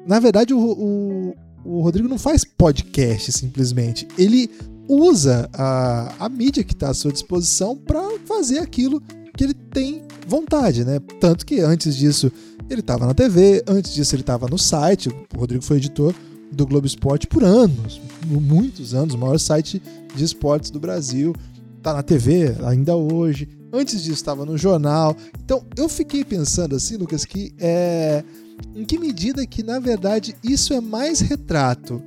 na 0.06 0.18
verdade 0.18 0.54
o, 0.54 0.58
o, 0.58 1.34
o 1.64 1.80
Rodrigo 1.82 2.08
não 2.08 2.18
faz 2.18 2.44
podcast 2.44 3.32
simplesmente, 3.32 4.06
ele 4.18 4.50
usa 4.88 5.48
a, 5.52 6.26
a 6.26 6.28
mídia 6.28 6.64
que 6.64 6.72
está 6.72 6.90
à 6.90 6.94
sua 6.94 7.12
disposição 7.12 7.76
para 7.76 8.02
fazer 8.26 8.58
aquilo 8.58 9.00
que 9.36 9.44
ele 9.44 9.54
tem 9.54 10.02
vontade, 10.26 10.84
né? 10.84 10.98
Tanto 11.20 11.46
que 11.46 11.60
antes 11.60 11.96
disso 11.96 12.30
ele 12.68 12.80
estava 12.80 13.06
na 13.06 13.14
TV, 13.14 13.62
antes 13.66 13.94
disso 13.94 14.14
ele 14.14 14.22
estava 14.22 14.48
no 14.48 14.58
site, 14.58 15.08
o 15.08 15.38
Rodrigo 15.38 15.62
foi 15.62 15.76
editor 15.76 16.14
do 16.52 16.66
Globo 16.66 16.86
Esporte 16.86 17.26
por 17.26 17.44
anos, 17.44 18.00
muitos 18.26 18.92
anos, 18.94 19.14
o 19.14 19.18
maior 19.18 19.38
site 19.38 19.80
de 20.14 20.24
esportes 20.24 20.70
do 20.70 20.80
Brasil. 20.80 21.34
Tá 21.82 21.94
na 21.94 22.02
TV 22.02 22.54
ainda 22.64 22.94
hoje. 22.94 23.48
Antes 23.72 24.02
disso 24.02 24.16
estava 24.16 24.44
no 24.44 24.58
jornal. 24.58 25.16
Então 25.42 25.64
eu 25.76 25.88
fiquei 25.88 26.24
pensando 26.24 26.76
assim, 26.76 26.96
Lucas, 26.96 27.24
que 27.24 27.54
é 27.58 28.22
em 28.74 28.84
que 28.84 28.98
medida 28.98 29.46
que 29.46 29.62
na 29.62 29.78
verdade 29.78 30.34
isso 30.42 30.72
é 30.72 30.80
mais 30.80 31.20
retrato 31.20 32.02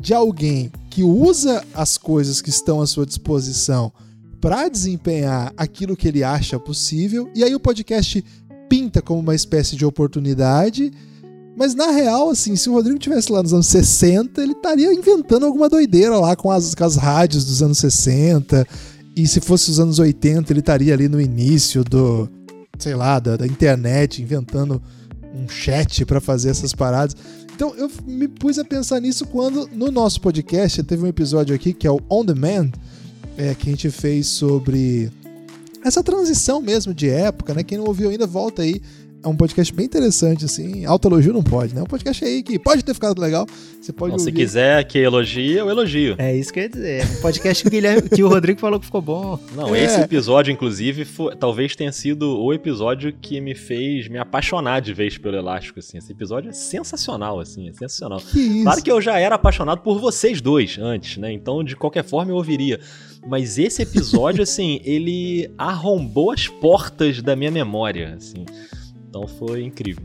de 0.00 0.14
alguém 0.14 0.70
que 0.88 1.02
usa 1.02 1.62
as 1.74 1.98
coisas 1.98 2.40
que 2.40 2.50
estão 2.50 2.80
à 2.80 2.86
sua 2.86 3.06
disposição 3.06 3.92
para 4.40 4.68
desempenhar 4.68 5.52
aquilo 5.56 5.96
que 5.96 6.08
ele 6.08 6.24
acha 6.24 6.58
possível, 6.58 7.30
e 7.34 7.44
aí 7.44 7.54
o 7.54 7.60
podcast 7.60 8.24
pinta 8.68 9.02
como 9.02 9.20
uma 9.20 9.34
espécie 9.34 9.76
de 9.76 9.84
oportunidade 9.84 10.90
mas 11.60 11.74
na 11.74 11.90
real, 11.90 12.30
assim, 12.30 12.56
se 12.56 12.70
o 12.70 12.72
Rodrigo 12.72 12.98
tivesse 12.98 13.30
lá 13.30 13.42
nos 13.42 13.52
anos 13.52 13.66
60, 13.66 14.42
ele 14.42 14.52
estaria 14.52 14.94
inventando 14.94 15.44
alguma 15.44 15.68
doideira 15.68 16.16
lá 16.18 16.34
com 16.34 16.50
as, 16.50 16.74
com 16.74 16.84
as 16.84 16.96
rádios 16.96 17.44
dos 17.44 17.62
anos 17.62 17.76
60. 17.76 18.66
E 19.14 19.26
se 19.26 19.42
fosse 19.42 19.70
os 19.70 19.78
anos 19.78 19.98
80, 19.98 20.50
ele 20.50 20.60
estaria 20.60 20.94
ali 20.94 21.06
no 21.06 21.20
início 21.20 21.84
do, 21.84 22.30
sei 22.78 22.94
lá, 22.94 23.18
da, 23.18 23.36
da 23.36 23.46
internet, 23.46 24.22
inventando 24.22 24.80
um 25.34 25.48
chat 25.48 26.04
para 26.04 26.20
fazer 26.20 26.50
essas 26.50 26.74
paradas. 26.74 27.16
Então 27.54 27.74
eu 27.76 27.90
me 28.06 28.26
pus 28.26 28.58
a 28.58 28.64
pensar 28.64 29.00
nisso 29.00 29.26
quando 29.26 29.68
no 29.72 29.90
nosso 29.90 30.20
podcast 30.20 30.82
teve 30.82 31.04
um 31.04 31.06
episódio 31.06 31.54
aqui 31.54 31.72
que 31.72 31.86
é 31.86 31.90
o 31.90 32.00
On 32.08 32.24
Demand, 32.24 32.70
é, 33.36 33.54
que 33.54 33.68
a 33.68 33.72
gente 33.72 33.90
fez 33.90 34.26
sobre 34.26 35.10
essa 35.84 36.02
transição 36.02 36.60
mesmo 36.60 36.92
de 36.92 37.08
época, 37.08 37.54
né? 37.54 37.62
Quem 37.62 37.78
não 37.78 37.86
ouviu 37.86 38.10
ainda, 38.10 38.26
volta 38.26 38.62
aí 38.62 38.80
é 39.22 39.28
um 39.28 39.36
podcast 39.36 39.72
bem 39.72 39.84
interessante, 39.84 40.44
assim. 40.44 40.84
Autoelogio 40.84 41.32
não 41.32 41.42
pode, 41.42 41.74
né? 41.74 41.80
É 41.80 41.84
um 41.84 41.86
podcast 41.86 42.24
aí 42.24 42.42
que 42.42 42.58
pode 42.58 42.82
ter 42.82 42.94
ficado 42.94 43.20
legal. 43.20 43.46
Você 43.80 43.92
pode. 43.92 44.20
se 44.20 44.32
quiser 44.32 44.82
que 44.84 44.98
elogie, 44.98 45.52
eu 45.52 45.68
elogio. 45.68 46.14
É 46.18 46.34
isso 46.34 46.52
que 46.52 46.60
eu 46.60 46.62
ia 46.64 46.68
dizer. 46.68 47.04
Um 47.04 47.20
podcast 47.20 47.62
que 47.62 47.68
o, 47.68 47.70
Guilherme, 47.70 48.08
que 48.08 48.22
o 48.22 48.28
Rodrigo 48.28 48.58
falou 48.58 48.80
que 48.80 48.86
ficou 48.86 49.02
bom. 49.02 49.38
Não, 49.54 49.74
é. 49.74 49.84
esse 49.84 50.00
episódio, 50.00 50.52
inclusive, 50.52 51.04
foi, 51.04 51.36
talvez 51.36 51.76
tenha 51.76 51.92
sido 51.92 52.40
o 52.40 52.52
episódio 52.52 53.12
que 53.12 53.40
me 53.40 53.54
fez 53.54 54.08
me 54.08 54.18
apaixonar 54.18 54.80
de 54.80 54.94
vez 54.94 55.18
pelo 55.18 55.36
Elástico, 55.36 55.80
assim. 55.80 55.98
Esse 55.98 56.12
episódio 56.12 56.50
é 56.50 56.52
sensacional, 56.52 57.40
assim, 57.40 57.68
é 57.68 57.72
sensacional. 57.72 58.20
Que 58.20 58.40
isso? 58.40 58.62
Claro 58.64 58.82
que 58.82 58.90
eu 58.90 59.00
já 59.00 59.18
era 59.18 59.34
apaixonado 59.34 59.82
por 59.82 59.98
vocês 59.98 60.40
dois 60.40 60.78
antes, 60.78 61.18
né? 61.18 61.30
Então, 61.32 61.62
de 61.62 61.76
qualquer 61.76 62.04
forma, 62.04 62.32
eu 62.32 62.36
ouviria. 62.36 62.80
Mas 63.26 63.58
esse 63.58 63.82
episódio, 63.82 64.42
assim, 64.42 64.80
ele 64.82 65.50
arrombou 65.58 66.30
as 66.30 66.48
portas 66.48 67.20
da 67.20 67.36
minha 67.36 67.50
memória, 67.50 68.14
assim. 68.16 68.44
Então 69.10 69.26
foi 69.26 69.64
incrível. 69.64 70.02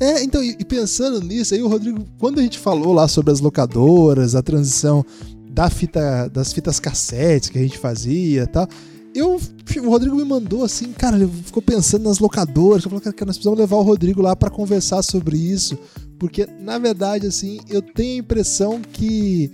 É, 0.00 0.24
então, 0.24 0.42
e, 0.42 0.56
pensando 0.64 1.20
nisso, 1.20 1.54
aí 1.54 1.62
o 1.62 1.68
Rodrigo, 1.68 2.04
quando 2.18 2.40
a 2.40 2.42
gente 2.42 2.58
falou 2.58 2.92
lá 2.92 3.06
sobre 3.06 3.30
as 3.32 3.38
locadoras, 3.38 4.34
a 4.34 4.42
transição 4.42 5.04
da 5.48 5.70
fita, 5.70 6.28
das 6.28 6.52
fitas 6.52 6.80
cassetes 6.80 7.48
que 7.48 7.58
a 7.58 7.62
gente 7.62 7.78
fazia 7.78 8.42
e 8.42 8.46
tal, 8.46 8.68
eu, 9.14 9.40
o 9.84 9.88
Rodrigo 9.88 10.16
me 10.16 10.24
mandou 10.24 10.64
assim, 10.64 10.92
cara, 10.92 11.16
ele 11.16 11.30
ficou 11.44 11.62
pensando 11.62 12.02
nas 12.02 12.18
locadoras, 12.18 12.82
falou, 12.82 13.00
cara, 13.00 13.14
nós 13.24 13.36
precisamos 13.36 13.58
levar 13.58 13.76
o 13.76 13.82
Rodrigo 13.82 14.20
lá 14.20 14.34
para 14.34 14.50
conversar 14.50 15.00
sobre 15.04 15.38
isso, 15.38 15.78
porque 16.18 16.44
na 16.60 16.76
verdade, 16.76 17.28
assim, 17.28 17.60
eu 17.68 17.80
tenho 17.80 18.16
a 18.16 18.18
impressão 18.18 18.80
que 18.80 19.52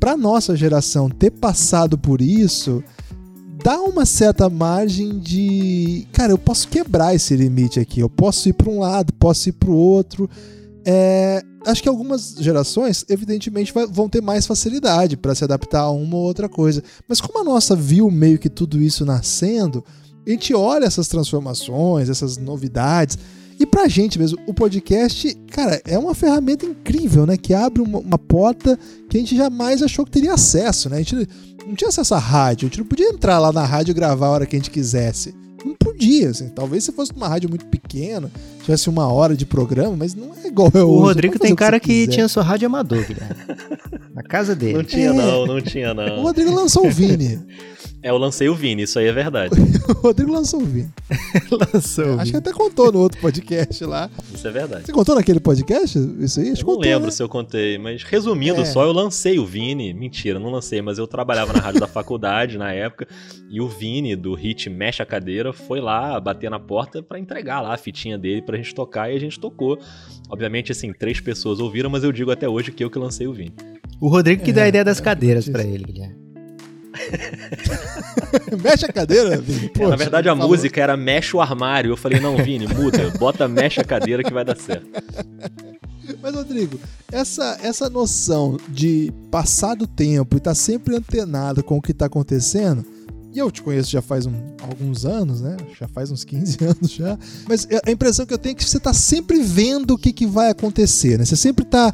para 0.00 0.16
nossa 0.16 0.56
geração 0.56 1.10
ter 1.10 1.30
passado 1.30 1.98
por 1.98 2.22
isso 2.22 2.82
dá 3.64 3.80
uma 3.80 4.04
certa 4.04 4.50
margem 4.50 5.18
de, 5.18 6.06
cara, 6.12 6.30
eu 6.30 6.36
posso 6.36 6.68
quebrar 6.68 7.14
esse 7.14 7.34
limite 7.34 7.80
aqui, 7.80 8.00
eu 8.00 8.10
posso 8.10 8.46
ir 8.46 8.52
para 8.52 8.68
um 8.68 8.80
lado, 8.80 9.10
posso 9.14 9.48
ir 9.48 9.52
para 9.52 9.70
o 9.70 9.74
outro. 9.74 10.28
É, 10.84 11.42
acho 11.64 11.82
que 11.82 11.88
algumas 11.88 12.34
gerações, 12.38 13.06
evidentemente, 13.08 13.72
vai, 13.72 13.86
vão 13.86 14.06
ter 14.06 14.20
mais 14.20 14.46
facilidade 14.46 15.16
para 15.16 15.34
se 15.34 15.44
adaptar 15.44 15.80
a 15.80 15.90
uma 15.90 16.14
ou 16.14 16.24
outra 16.24 16.46
coisa. 16.46 16.84
Mas 17.08 17.22
como 17.22 17.38
a 17.38 17.44
nossa 17.44 17.74
viu 17.74 18.10
meio 18.10 18.38
que 18.38 18.50
tudo 18.50 18.82
isso 18.82 19.06
nascendo, 19.06 19.82
a 20.26 20.30
gente 20.30 20.52
olha 20.52 20.84
essas 20.84 21.08
transformações, 21.08 22.10
essas 22.10 22.36
novidades. 22.36 23.16
E 23.58 23.66
pra 23.66 23.88
gente 23.88 24.18
mesmo, 24.18 24.38
o 24.46 24.54
podcast, 24.54 25.32
cara, 25.50 25.80
é 25.86 25.98
uma 25.98 26.14
ferramenta 26.14 26.66
incrível, 26.66 27.24
né? 27.26 27.36
Que 27.36 27.54
abre 27.54 27.80
uma, 27.80 27.98
uma 27.98 28.18
porta 28.18 28.78
que 29.08 29.16
a 29.16 29.20
gente 29.20 29.36
jamais 29.36 29.82
achou 29.82 30.04
que 30.04 30.10
teria 30.10 30.34
acesso, 30.34 30.88
né? 30.88 30.96
A 30.96 30.98
gente 31.00 31.28
não 31.66 31.74
tinha 31.74 31.88
acesso 31.88 32.14
à 32.14 32.18
rádio, 32.18 32.66
a 32.66 32.68
gente 32.68 32.80
não 32.80 32.86
podia 32.86 33.08
entrar 33.08 33.38
lá 33.38 33.52
na 33.52 33.64
rádio 33.64 33.92
e 33.92 33.94
gravar 33.94 34.26
a 34.26 34.30
hora 34.30 34.46
que 34.46 34.56
a 34.56 34.58
gente 34.58 34.70
quisesse. 34.70 35.34
Não 35.64 35.74
podia, 35.74 36.28
assim. 36.28 36.48
Talvez 36.48 36.84
se 36.84 36.92
fosse 36.92 37.12
uma 37.12 37.26
rádio 37.26 37.48
muito 37.48 37.64
pequena, 37.66 38.30
tivesse 38.60 38.90
uma 38.90 39.10
hora 39.10 39.34
de 39.34 39.46
programa, 39.46 39.96
mas 39.96 40.14
não 40.14 40.32
é 40.34 40.48
igual 40.48 40.70
eu 40.74 40.90
O 40.90 41.00
Rodrigo 41.00 41.38
tem 41.38 41.54
cara 41.54 41.80
que, 41.80 42.06
que 42.06 42.12
tinha 42.12 42.28
sua 42.28 42.42
rádio 42.42 42.66
amador, 42.66 43.02
Guilherme. 43.06 43.34
Na 44.12 44.22
casa 44.22 44.54
dele. 44.54 44.74
Não 44.74 44.84
tinha, 44.84 45.08
é. 45.08 45.12
não, 45.12 45.46
não 45.46 45.60
tinha, 45.62 45.94
não. 45.94 46.18
O 46.18 46.22
Rodrigo 46.22 46.52
lançou 46.52 46.86
o 46.86 46.90
Vini. 46.90 47.40
É, 48.04 48.10
eu 48.10 48.18
lancei 48.18 48.50
o 48.50 48.54
Vini, 48.54 48.82
isso 48.82 48.98
aí 48.98 49.06
é 49.06 49.12
verdade. 49.12 49.54
o 49.88 49.92
Rodrigo 49.94 50.30
lançou 50.30 50.60
o 50.60 50.64
Vini. 50.66 50.90
lançou. 51.72 52.20
Acho 52.20 52.32
que 52.32 52.36
até 52.36 52.52
contou 52.52 52.92
no 52.92 52.98
outro 52.98 53.18
podcast 53.18 53.82
lá. 53.82 54.10
Isso 54.30 54.46
é 54.46 54.50
verdade. 54.50 54.84
Você 54.84 54.92
contou 54.92 55.14
naquele 55.14 55.40
podcast? 55.40 55.98
Isso 56.20 56.38
aí? 56.38 56.50
Acho 56.50 56.60
eu 56.60 56.66
não 56.66 56.74
contou, 56.74 56.90
lembro 56.90 57.06
né? 57.06 57.10
se 57.10 57.22
eu 57.22 57.28
contei, 57.30 57.78
mas 57.78 58.02
resumindo 58.02 58.60
é. 58.60 58.64
só, 58.66 58.84
eu 58.84 58.92
lancei 58.92 59.38
o 59.38 59.46
Vini. 59.46 59.94
Mentira, 59.94 60.38
não 60.38 60.50
lancei, 60.50 60.82
mas 60.82 60.98
eu 60.98 61.06
trabalhava 61.06 61.54
na 61.54 61.60
rádio 61.60 61.80
da 61.80 61.86
faculdade 61.86 62.58
na 62.58 62.70
época 62.74 63.08
e 63.48 63.58
o 63.58 63.66
Vini 63.66 64.14
do 64.14 64.34
hit 64.34 64.68
Mexe 64.68 65.02
a 65.02 65.06
Cadeira 65.06 65.54
foi 65.54 65.80
lá 65.80 66.20
bater 66.20 66.50
na 66.50 66.60
porta 66.60 67.02
para 67.02 67.18
entregar 67.18 67.62
lá 67.62 67.72
a 67.72 67.78
fitinha 67.78 68.18
dele 68.18 68.42
pra 68.42 68.58
gente 68.58 68.74
tocar 68.74 69.10
e 69.10 69.16
a 69.16 69.18
gente 69.18 69.40
tocou. 69.40 69.78
Obviamente, 70.28 70.70
assim, 70.70 70.92
três 70.92 71.20
pessoas 71.20 71.58
ouviram, 71.58 71.88
mas 71.88 72.04
eu 72.04 72.12
digo 72.12 72.30
até 72.30 72.46
hoje 72.46 72.70
que 72.70 72.84
eu 72.84 72.90
que 72.90 72.98
lancei 72.98 73.26
o 73.26 73.32
Vini. 73.32 73.54
O 73.98 74.08
Rodrigo 74.08 74.42
que 74.42 74.50
é, 74.50 74.52
dá 74.52 74.62
a 74.64 74.68
ideia 74.68 74.84
das 74.84 75.00
é, 75.00 75.02
cadeiras 75.02 75.48
para 75.48 75.64
ele, 75.64 75.84
Guilherme. 75.84 76.23
mexe 78.62 78.86
a 78.86 78.92
cadeira, 78.92 79.40
Vini. 79.40 79.68
Poxa, 79.68 79.90
na 79.90 79.96
verdade, 79.96 80.28
a 80.28 80.32
falou. 80.32 80.48
música 80.48 80.80
era 80.80 80.96
mexe 80.96 81.36
o 81.36 81.40
armário. 81.40 81.90
Eu 81.90 81.96
falei, 81.96 82.20
não, 82.20 82.36
Vini, 82.36 82.66
muda, 82.66 83.10
bota 83.18 83.48
mexe 83.48 83.80
a 83.80 83.84
cadeira 83.84 84.22
que 84.22 84.32
vai 84.32 84.44
dar 84.44 84.56
certo. 84.56 84.86
Mas, 86.20 86.34
Rodrigo, 86.34 86.78
essa, 87.10 87.58
essa 87.62 87.88
noção 87.88 88.58
de 88.68 89.12
passar 89.30 89.74
do 89.74 89.86
tempo 89.86 90.36
e 90.36 90.38
estar 90.38 90.50
tá 90.50 90.54
sempre 90.54 90.96
antenado 90.96 91.62
com 91.62 91.78
o 91.78 91.82
que 91.82 91.92
está 91.92 92.06
acontecendo, 92.06 92.84
e 93.34 93.38
eu 93.38 93.50
te 93.50 93.62
conheço 93.62 93.90
já 93.90 94.00
faz 94.00 94.26
um, 94.26 94.32
alguns 94.62 95.04
anos, 95.04 95.40
né? 95.40 95.56
Já 95.78 95.88
faz 95.88 96.10
uns 96.10 96.22
15 96.22 96.58
anos 96.64 96.90
já. 96.90 97.18
Mas 97.48 97.66
a 97.84 97.90
impressão 97.90 98.24
que 98.24 98.32
eu 98.32 98.38
tenho 98.38 98.52
é 98.52 98.54
que 98.54 98.64
você 98.64 98.76
está 98.76 98.92
sempre 98.92 99.42
vendo 99.42 99.94
o 99.94 99.98
que, 99.98 100.12
que 100.12 100.26
vai 100.26 100.50
acontecer, 100.50 101.18
né? 101.18 101.24
Você 101.24 101.36
sempre 101.36 101.64
está 101.64 101.92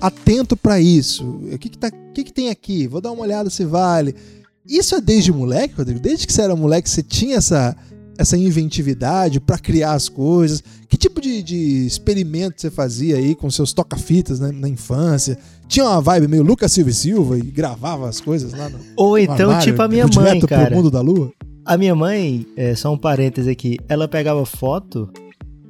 atento 0.00 0.56
para 0.56 0.80
isso. 0.80 1.24
O 1.24 1.58
que, 1.58 1.70
que, 1.70 1.78
tá, 1.78 1.88
o 1.88 2.12
que, 2.12 2.24
que 2.24 2.32
tem 2.32 2.50
aqui? 2.50 2.86
Vou 2.86 3.00
dar 3.00 3.12
uma 3.12 3.22
olhada 3.22 3.48
se 3.48 3.64
vale. 3.64 4.14
Isso 4.66 4.94
é 4.94 5.00
desde 5.00 5.32
moleque, 5.32 5.74
Rodrigo? 5.76 6.00
Desde 6.00 6.26
que 6.26 6.32
você 6.32 6.42
era 6.42 6.54
moleque, 6.54 6.88
você 6.88 7.02
tinha 7.02 7.36
essa, 7.36 7.76
essa 8.16 8.36
inventividade 8.36 9.40
para 9.40 9.58
criar 9.58 9.92
as 9.92 10.08
coisas? 10.08 10.62
Que 10.88 10.96
tipo 10.96 11.20
de, 11.20 11.42
de 11.42 11.86
experimento 11.86 12.60
você 12.60 12.70
fazia 12.70 13.16
aí 13.16 13.34
com 13.34 13.50
seus 13.50 13.72
toca-fitas 13.72 14.38
né, 14.38 14.52
na 14.52 14.68
infância? 14.68 15.36
Tinha 15.66 15.86
uma 15.86 16.00
vibe 16.00 16.28
meio 16.28 16.42
Lucas 16.42 16.72
Silva 16.72 16.90
e 16.90 16.94
Silva 16.94 17.38
e 17.38 17.42
gravava 17.42 18.08
as 18.08 18.20
coisas 18.20 18.52
lá 18.52 18.68
no 18.68 18.78
Ou 18.96 19.18
então, 19.18 19.50
armário, 19.50 19.64
tipo 19.64 19.82
a 19.82 19.88
minha 19.88 20.06
mãe, 20.14 20.40
cara. 20.40 20.66
Pro 20.66 20.76
mundo 20.76 20.90
da 20.90 21.00
lua? 21.00 21.32
A 21.64 21.76
minha 21.76 21.94
mãe, 21.94 22.46
é, 22.56 22.74
só 22.74 22.92
um 22.92 22.98
parêntese 22.98 23.50
aqui, 23.50 23.78
ela 23.88 24.06
pegava 24.06 24.44
foto 24.44 25.10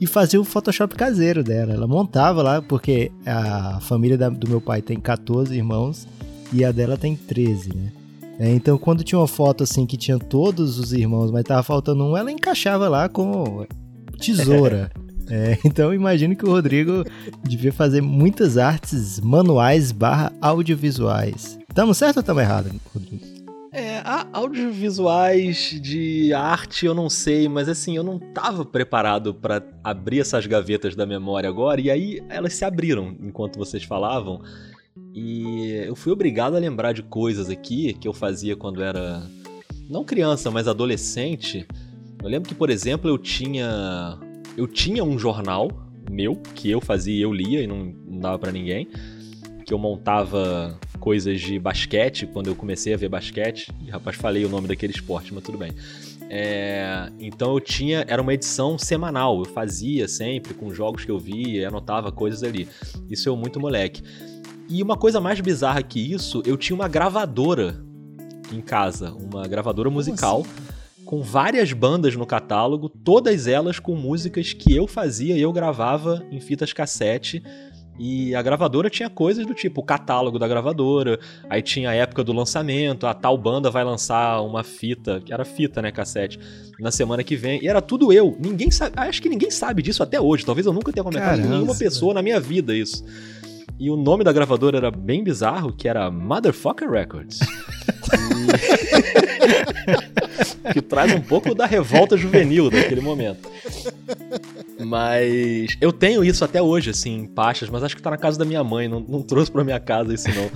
e 0.00 0.07
fazia 0.07 0.40
o 0.40 0.44
Photoshop 0.44 0.96
caseiro 0.96 1.44
dela. 1.44 1.72
Ela 1.72 1.87
montava 1.87 2.42
lá, 2.42 2.61
porque 2.61 3.12
a 3.24 3.78
família 3.81 4.18
da, 4.18 4.28
do 4.28 4.48
meu 4.48 4.61
pai 4.61 4.83
tem 4.83 4.98
14 4.98 5.55
irmãos 5.55 6.09
e 6.52 6.64
a 6.64 6.72
dela 6.72 6.96
tem 6.96 7.14
13, 7.14 7.68
né? 7.76 7.92
É, 8.42 8.50
então, 8.50 8.76
quando 8.76 9.05
tinha 9.05 9.20
uma 9.20 9.28
foto 9.28 9.62
assim 9.62 9.87
que 9.87 9.96
tinha 9.96 10.18
todos 10.18 10.76
os 10.76 10.92
irmãos, 10.92 11.31
mas 11.31 11.44
tava 11.44 11.62
faltando 11.62 12.02
um, 12.02 12.16
ela 12.16 12.33
encaixava 12.33 12.88
lá 12.88 13.09
com 13.09 13.64
tesoura. 14.18 14.90
é, 15.31 15.57
então, 15.64 15.94
imagino 15.94 16.35
que 16.35 16.44
o 16.44 16.50
Rodrigo 16.50 17.05
devia 17.44 17.72
fazer 17.72 18.00
muitas 18.00 18.59
artes 18.59 19.20
manuais 19.20 19.92
barra 19.92 20.33
audiovisuais. 20.40 21.57
Estamos 21.68 21.96
certo 21.96 22.16
ou 22.16 22.20
estamos 22.22 22.42
errados, 22.42 22.72
Rodrigo? 22.92 23.24
É, 23.72 24.02
audiovisuais 24.33 25.81
de 25.81 26.35
arte 26.35 26.85
eu 26.85 26.94
não 26.94 27.09
sei, 27.09 27.48
mas 27.48 27.68
assim, 27.68 27.96
eu 27.96 28.02
não 28.02 28.18
tava 28.18 28.64
preparado 28.64 29.33
para 29.33 29.62
abrir 29.85 30.18
essas 30.18 30.46
gavetas 30.46 30.96
da 30.96 31.07
memória 31.07 31.48
agora, 31.48 31.81
e 31.81 31.92
aí 31.92 32.20
elas 32.28 32.55
se 32.55 32.64
abriram 32.64 33.14
enquanto 33.20 33.57
vocês 33.57 33.85
falavam. 33.85 34.42
E 35.14 35.85
eu 35.87 35.94
fui 35.94 36.12
obrigado 36.12 36.57
a 36.57 36.59
lembrar 36.59 36.92
de 36.92 37.02
coisas 37.02 37.48
aqui 37.48 37.94
que 37.94 38.07
eu 38.07 38.12
fazia 38.12 38.57
quando 38.57 38.83
era 38.83 39.22
não 39.88 40.05
criança, 40.05 40.50
mas 40.50 40.68
adolescente. 40.68 41.66
Eu 42.22 42.28
lembro 42.28 42.48
que, 42.48 42.55
por 42.55 42.70
exemplo, 42.70 43.11
eu 43.11 43.18
tinha 43.18 44.18
eu 44.57 44.66
tinha 44.66 45.02
um 45.02 45.18
jornal 45.18 45.70
meu 46.11 46.37
que 46.55 46.70
eu 46.70 46.81
fazia 46.81 47.22
eu 47.22 47.33
lia 47.33 47.62
e 47.62 47.66
não, 47.66 47.94
não 48.07 48.18
dava 48.18 48.38
para 48.38 48.52
ninguém, 48.52 48.88
que 49.64 49.72
eu 49.72 49.78
montava 49.78 50.78
coisas 51.00 51.40
de 51.40 51.59
basquete 51.59 52.26
quando 52.26 52.48
eu 52.48 52.55
comecei 52.55 52.94
a 52.94 52.96
ver 52.96 53.09
basquete. 53.09 53.72
E 53.85 53.90
rapaz, 53.90 54.16
falei 54.16 54.44
o 54.44 54.48
nome 54.48 54.68
daquele 54.68 54.92
esporte, 54.92 55.33
mas 55.33 55.42
tudo 55.42 55.59
bem. 55.59 55.72
É, 56.28 57.11
então 57.18 57.52
eu 57.52 57.61
tinha, 57.61 58.05
era 58.09 58.22
uma 58.22 58.33
edição 58.33 58.78
semanal, 58.78 59.38
eu 59.40 59.44
fazia 59.44 60.09
sempre 60.09 60.55
com 60.55 60.72
jogos 60.72 61.05
que 61.05 61.11
eu 61.11 61.18
via, 61.18 61.68
anotava 61.68 62.11
coisas 62.11 62.42
ali. 62.42 62.68
Isso 63.11 63.28
eu 63.28 63.37
muito 63.37 63.61
moleque. 63.61 64.02
E 64.68 64.83
uma 64.83 64.96
coisa 64.96 65.20
mais 65.20 65.40
bizarra 65.40 65.83
que 65.83 66.01
isso, 66.12 66.42
eu 66.46 66.57
tinha 66.57 66.75
uma 66.75 66.88
gravadora 66.88 67.83
em 68.53 68.61
casa, 68.61 69.12
uma 69.12 69.46
gravadora 69.46 69.90
musical. 69.90 70.40
Assim? 70.40 70.72
Com 71.05 71.22
várias 71.22 71.72
bandas 71.72 72.16
no 72.16 72.25
catálogo, 72.25 72.88
todas 72.88 73.46
elas 73.46 73.79
com 73.79 73.94
músicas 73.94 74.53
que 74.53 74.75
eu 74.75 74.87
fazia 74.87 75.37
e 75.37 75.42
eu 75.42 75.53
gravava 75.53 76.25
em 76.31 76.40
fitas 76.40 76.72
cassete. 76.72 77.42
E 77.98 78.35
a 78.35 78.40
gravadora 78.40 78.88
tinha 78.88 79.11
coisas 79.11 79.44
do 79.46 79.53
tipo 79.53 79.83
o 79.83 79.85
catálogo 79.85 80.38
da 80.38 80.48
gravadora, 80.48 81.20
aí 81.51 81.61
tinha 81.61 81.90
a 81.90 81.94
época 81.94 82.25
do 82.25 82.33
lançamento, 82.33 83.07
a 83.07 83.12
tal 83.12 83.37
banda 83.37 83.70
vai 83.70 83.85
lançar 83.85 84.40
uma 84.40 84.64
fita, 84.64 85.20
que 85.20 85.33
era 85.33 85.44
fita, 85.44 85.83
né, 85.83 85.92
cassete, 85.92 86.40
na 86.81 86.90
semana 86.90 87.22
que 87.22 87.37
vem. 87.37 87.62
E 87.62 87.68
era 87.68 87.83
tudo 87.83 88.11
eu. 88.11 88.35
Ninguém 88.40 88.70
sabe, 88.70 88.94
acho 88.96 89.20
que 89.20 89.29
ninguém 89.29 89.51
sabe 89.51 89.83
disso 89.83 90.03
até 90.03 90.18
hoje. 90.18 90.46
Talvez 90.46 90.66
eu 90.66 90.72
nunca 90.72 90.90
tenha 90.90 91.05
comentado 91.05 91.42
com 91.42 91.48
nenhuma 91.48 91.75
pessoa 91.75 92.14
na 92.14 92.22
minha 92.22 92.40
vida 92.40 92.75
isso. 92.75 93.05
E 93.82 93.90
o 93.90 93.96
nome 93.96 94.22
da 94.22 94.32
gravadora 94.32 94.76
era 94.76 94.92
bem 94.92 95.24
bizarro, 95.24 95.72
que 95.72 95.88
era 95.88 96.08
Motherfucker 96.08 96.88
Records. 96.88 97.40
E... 97.40 97.42
que 100.72 100.80
traz 100.80 101.12
um 101.12 101.20
pouco 101.20 101.52
da 101.52 101.66
revolta 101.66 102.16
juvenil 102.16 102.70
daquele 102.70 103.00
momento. 103.00 103.50
Mas 104.78 105.76
eu 105.80 105.92
tenho 105.92 106.24
isso 106.24 106.44
até 106.44 106.62
hoje, 106.62 106.90
assim, 106.90 107.12
em 107.12 107.26
pastas, 107.26 107.68
mas 107.68 107.82
acho 107.82 107.96
que 107.96 108.02
tá 108.02 108.10
na 108.10 108.16
casa 108.16 108.38
da 108.38 108.44
minha 108.44 108.62
mãe, 108.62 108.86
não, 108.86 109.00
não 109.00 109.20
trouxe 109.20 109.50
pra 109.50 109.64
minha 109.64 109.80
casa 109.80 110.14
isso 110.14 110.28
não. 110.28 110.48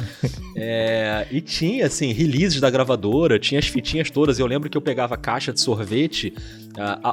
É, 0.56 1.26
e 1.30 1.40
tinha, 1.40 1.86
assim, 1.86 2.12
releases 2.12 2.60
da 2.60 2.70
gravadora, 2.70 3.38
tinha 3.38 3.58
as 3.58 3.66
fitinhas 3.66 4.08
todas. 4.08 4.38
Eu 4.38 4.46
lembro 4.46 4.70
que 4.70 4.76
eu 4.76 4.82
pegava 4.82 5.16
caixa 5.16 5.52
de 5.52 5.60
sorvete, 5.60 6.32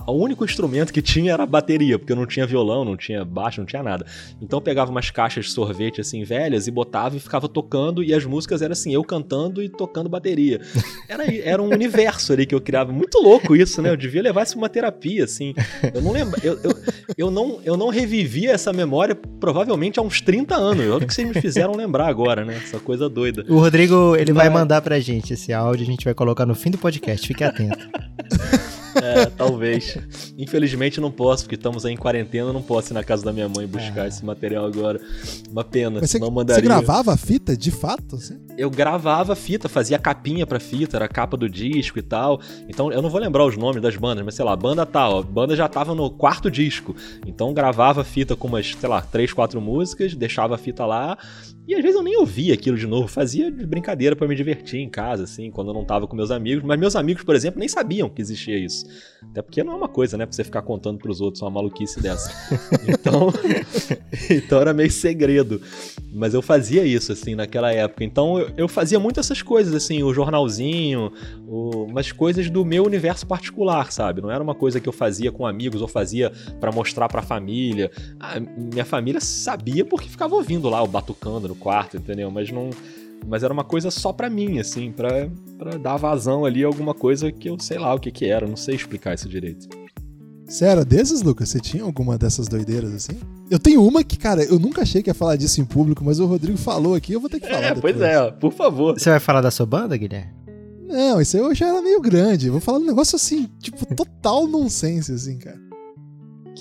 o 0.08 0.13
único 0.13 0.43
instrumento 0.43 0.93
que 0.93 1.02
tinha 1.02 1.34
era 1.34 1.43
a 1.43 1.45
bateria, 1.45 1.97
porque 1.97 2.12
eu 2.12 2.15
não 2.15 2.26
tinha 2.26 2.45
violão, 2.45 2.84
não 2.84 2.97
tinha 2.97 3.23
baixo, 3.23 3.60
não 3.62 3.65
tinha 3.65 3.84
nada. 3.84 4.06
Então 4.41 4.58
eu 4.58 4.62
pegava 4.62 4.91
umas 4.91 5.10
caixas 5.10 5.45
de 5.45 5.52
sorvete, 5.52 6.02
assim, 6.02 6.23
velhas, 6.23 6.67
e 6.67 6.71
botava 6.71 7.15
e 7.15 7.19
ficava 7.19 7.47
tocando, 7.47 8.04
e 8.04 8.13
as 8.13 8.26
músicas 8.26 8.62
eram 8.62 8.73
assim, 8.73 8.93
eu 8.93 9.04
cantando 9.04 9.62
e 9.62 9.69
tocando 9.69 10.10
bateria. 10.10 10.62
Era, 11.08 11.23
era 11.36 11.62
um 11.62 11.69
universo 11.69 12.34
ali 12.34 12.45
que 12.45 12.56
eu 12.56 12.62
criava. 12.62 12.91
Muito 12.91 13.19
louco 13.19 13.56
isso, 13.56 13.82
né? 13.82 13.89
Eu 13.89 13.97
devia 13.97 14.21
levar 14.21 14.43
isso 14.43 14.58
uma 14.58 14.69
terapia, 14.69 15.23
assim. 15.23 15.54
Eu 15.93 16.02
não 16.02 16.12
lembro. 16.12 16.39
Eu, 16.43 16.60
eu, 16.63 16.76
eu, 17.17 17.32
não, 17.32 17.60
eu 17.63 17.78
não 17.78 17.89
revivi 17.89 18.47
essa 18.47 18.73
memória 18.73 19.15
provavelmente 19.39 19.99
há 19.99 20.02
uns 20.02 20.21
30 20.21 20.56
anos. 20.56 20.86
Olha 20.86 21.04
o 21.04 21.08
que 21.08 21.13
vocês 21.13 21.28
me 21.28 21.39
fizeram 21.39 21.76
lembrar 21.76 22.08
agora, 22.08 22.43
né? 22.43 22.60
Essa 22.63 22.80
coisa 22.80 23.10
doida. 23.10 23.45
O 23.47 23.60
Rodrigo, 23.60 24.15
ele 24.15 24.34
Mas... 24.34 24.45
vai 24.45 24.54
mandar 24.54 24.82
pra 24.82 24.99
gente 24.99 25.34
esse 25.34 25.54
áudio, 25.54 25.84
a 25.84 25.88
gente 25.88 26.06
vai 26.06 26.13
colocar 26.13 26.45
no 26.45 26.56
fim 26.56 26.71
do 26.71 26.78
podcast, 26.78 27.28
fique 27.28 27.43
atento. 27.43 27.78
É, 29.04 29.26
talvez. 29.26 29.98
Infelizmente 30.38 31.02
não 31.02 31.12
posso, 31.12 31.44
porque 31.44 31.56
estamos 31.56 31.86
aí 31.86 31.94
em 31.94 31.98
quarentena, 31.98 32.54
não 32.54 32.62
posso 32.62 32.94
ir 32.94 32.96
na 32.96 33.04
casa 33.04 33.24
da 33.24 33.34
minha 33.34 33.50
mãe 33.50 33.68
buscar 33.68 34.06
é. 34.06 34.08
esse 34.08 34.24
material 34.26 34.66
agora. 34.66 35.00
Uma 35.50 35.63
pena, 35.63 36.00
Mas 36.00 36.10
você, 36.10 36.20
mandaria. 36.20 36.56
Você 36.56 36.62
gravava 36.62 37.13
a 37.13 37.18
fita, 37.18 37.58
de 37.58 37.72
fato? 37.72 38.16
Assim? 38.16 38.39
Eu 38.58 38.70
gravava 38.70 39.34
a 39.34 39.36
fita, 39.36 39.68
fazia 39.68 40.00
capinha 40.00 40.46
pra 40.48 40.60
fita, 40.60 40.98
era 40.98 41.06
a 41.06 41.10
capa 41.10 41.36
do 41.36 41.50
disco 41.50 42.00
e 42.00 42.02
tal. 42.02 42.39
Então 42.70 42.92
eu 42.92 43.02
não 43.02 43.10
vou 43.10 43.20
lembrar 43.20 43.46
os 43.46 43.58
nomes 43.58 43.82
das 43.82 43.96
bandas, 43.96 44.24
mas 44.24 44.36
sei 44.36 44.46
lá, 44.46 44.56
banda 44.56 44.86
tal, 44.86 45.20
a 45.20 45.22
banda 45.24 45.56
já 45.56 45.68
tava 45.68 45.94
no 45.94 46.10
quarto 46.10 46.50
disco. 46.50 46.96
Então 47.26 47.54
gravava 47.54 48.02
a 48.02 48.04
fita 48.06 48.36
com 48.36 48.48
umas, 48.48 48.76
sei 48.80 48.89
lá, 48.89 49.02
três, 49.02 49.34
quatro 49.34 49.60
músicas, 49.60 50.16
deixava 50.16 50.56
a 50.56 50.58
fita 50.58 50.86
lá 50.86 51.18
e 51.65 51.76
às 51.76 51.82
vezes 51.82 51.95
eu 51.95 52.04
nem 52.04 52.17
ouvia 52.17 52.54
aquilo 52.54 52.78
de 52.78 52.86
novo, 52.86 53.08
fazia 53.08 53.49
de 53.49 53.65
brincadeira 53.65 54.15
para 54.15 54.28
me 54.28 54.36
divertir 54.36 54.80
em 54.80 54.89
casa, 54.89 55.23
assim, 55.23 55.49
quando 55.49 55.69
eu 55.69 55.73
não 55.73 55.86
tava 55.86 56.06
com 56.06 56.15
meus 56.15 56.30
amigos. 56.30 56.63
Mas 56.63 56.78
meus 56.78 56.95
amigos, 56.95 57.23
por 57.23 57.36
exemplo, 57.36 57.60
nem 57.60 57.69
sabiam 57.69 58.10
que 58.10 58.21
existia 58.21 58.58
isso. 58.58 58.86
Até 59.32 59.41
porque 59.41 59.63
não 59.63 59.73
é 59.73 59.76
uma 59.78 59.88
coisa, 59.88 60.17
né, 60.17 60.26
pra 60.26 60.36
você 60.36 60.43
ficar 60.43 60.62
contando 60.62 60.97
pros 60.97 61.21
outros 61.21 61.41
uma 61.41 61.52
maluquice 61.52 62.02
dessa. 62.02 62.32
Então, 62.86 63.32
então 64.30 64.60
era 64.60 64.73
meio 64.73 64.91
segredo. 64.91 65.62
Mas 66.13 66.34
eu 66.34 66.41
fazia 66.41 66.84
isso, 66.84 67.12
assim, 67.12 67.34
naquela 67.34 67.71
época. 67.71 68.04
Então 68.04 68.39
eu, 68.39 68.52
eu 68.58 68.67
fazia 68.67 68.99
muito 68.99 69.19
essas 69.19 69.41
coisas, 69.41 69.73
assim, 69.73 70.04
o 70.04 70.13
jornalzinho, 70.13 71.12
o, 71.47 71.86
umas 71.86 72.12
coisas 72.12 72.49
do 72.49 72.65
meu 72.65 72.84
universo 72.86 73.26
particular, 73.26 73.91
sabe? 73.91 74.21
Não 74.21 74.30
era 74.30 74.43
uma 74.43 74.54
coisa 74.54 74.80
que 74.80 74.88
eu 74.88 74.93
fazia 74.93 75.32
com 75.32 75.45
amigos 75.45 75.82
ou 75.82 75.88
fazia 75.88 76.32
para 76.60 76.71
mostrar 76.71 77.08
pra 77.08 77.21
família. 77.21 77.89
A 78.19 78.39
minha 78.39 78.86
família 78.86 79.21
sabia 79.21 79.86
porque 79.86 80.10
ficava 80.10 80.36
ouvindo 80.36 80.69
lá 80.69 80.84
o 80.84 80.88
batucando 80.88 81.53
no 81.54 81.56
quarto, 81.56 81.98
entendeu? 81.98 82.30
Mas 82.32 82.52
não. 82.52 82.70
Mas 83.26 83.42
era 83.42 83.54
uma 83.54 83.63
coisa 83.63 83.89
só 83.89 84.12
pra 84.12 84.30
mim, 84.30 84.60
assim, 84.60 84.92
pra, 84.92 85.30
pra 85.58 85.78
dar 85.78 85.96
vazão 85.96 86.44
ali 86.44 86.63
a 86.63 86.68
alguma 86.68 86.94
coisa 86.94 87.32
que 87.32 87.50
eu 87.50 87.58
sei 87.58 87.80
lá 87.80 87.94
o 87.94 88.00
que 88.00 88.12
que 88.12 88.26
era, 88.26 88.46
não 88.46 88.58
sei 88.58 88.76
explicar 88.76 89.13
isso 89.13 89.30
direito. 89.30 89.70
Você 90.46 90.66
era 90.66 90.84
desses, 90.84 91.22
Lucas? 91.22 91.50
Você 91.50 91.60
tinha 91.60 91.84
alguma 91.84 92.18
dessas 92.18 92.50
doideiras 92.50 92.94
assim? 92.94 93.18
Eu 93.50 93.58
tenho 93.58 93.82
uma 93.82 94.04
que, 94.04 94.18
cara, 94.18 94.44
eu 94.44 94.60
nunca 94.60 94.82
achei 94.82 95.02
que 95.02 95.10
ia 95.10 95.13
falar 95.13 95.38
disso 95.38 95.62
em 95.62 95.66
público, 95.66 96.04
mas 96.04 96.20
o 96.20 96.26
Rodrigo 96.26 96.58
falou 96.58 96.96
aqui, 96.96 97.13
eu 97.13 97.20
vou 97.20 97.30
ter 97.30 97.39
que 97.39 97.48
falar. 97.48 97.63
É, 97.63 97.74
depois. 97.74 97.96
pois 97.96 98.02
é, 98.02 98.32
por 98.32 98.52
favor. 98.52 99.00
Você 99.00 99.10
vai 99.10 99.20
falar 99.22 99.42
da 99.42 99.50
sua 99.50 99.66
banda, 99.66 99.96
Guilherme? 99.96 100.32
Não, 100.86 101.22
isso 101.22 101.38
aí 101.38 101.44
eu 101.44 101.56
já 101.56 101.70
era 101.70 101.82
meio 101.82 102.02
grande. 102.02 102.48
Eu 102.48 102.52
vou 102.52 102.62
falar 102.62 102.80
um 102.80 102.86
negócio 102.86 103.16
assim, 103.16 103.50
tipo, 103.60 103.96
total 103.96 104.46
nonsense, 104.48 105.12
assim, 105.12 105.39
cara. 105.39 105.60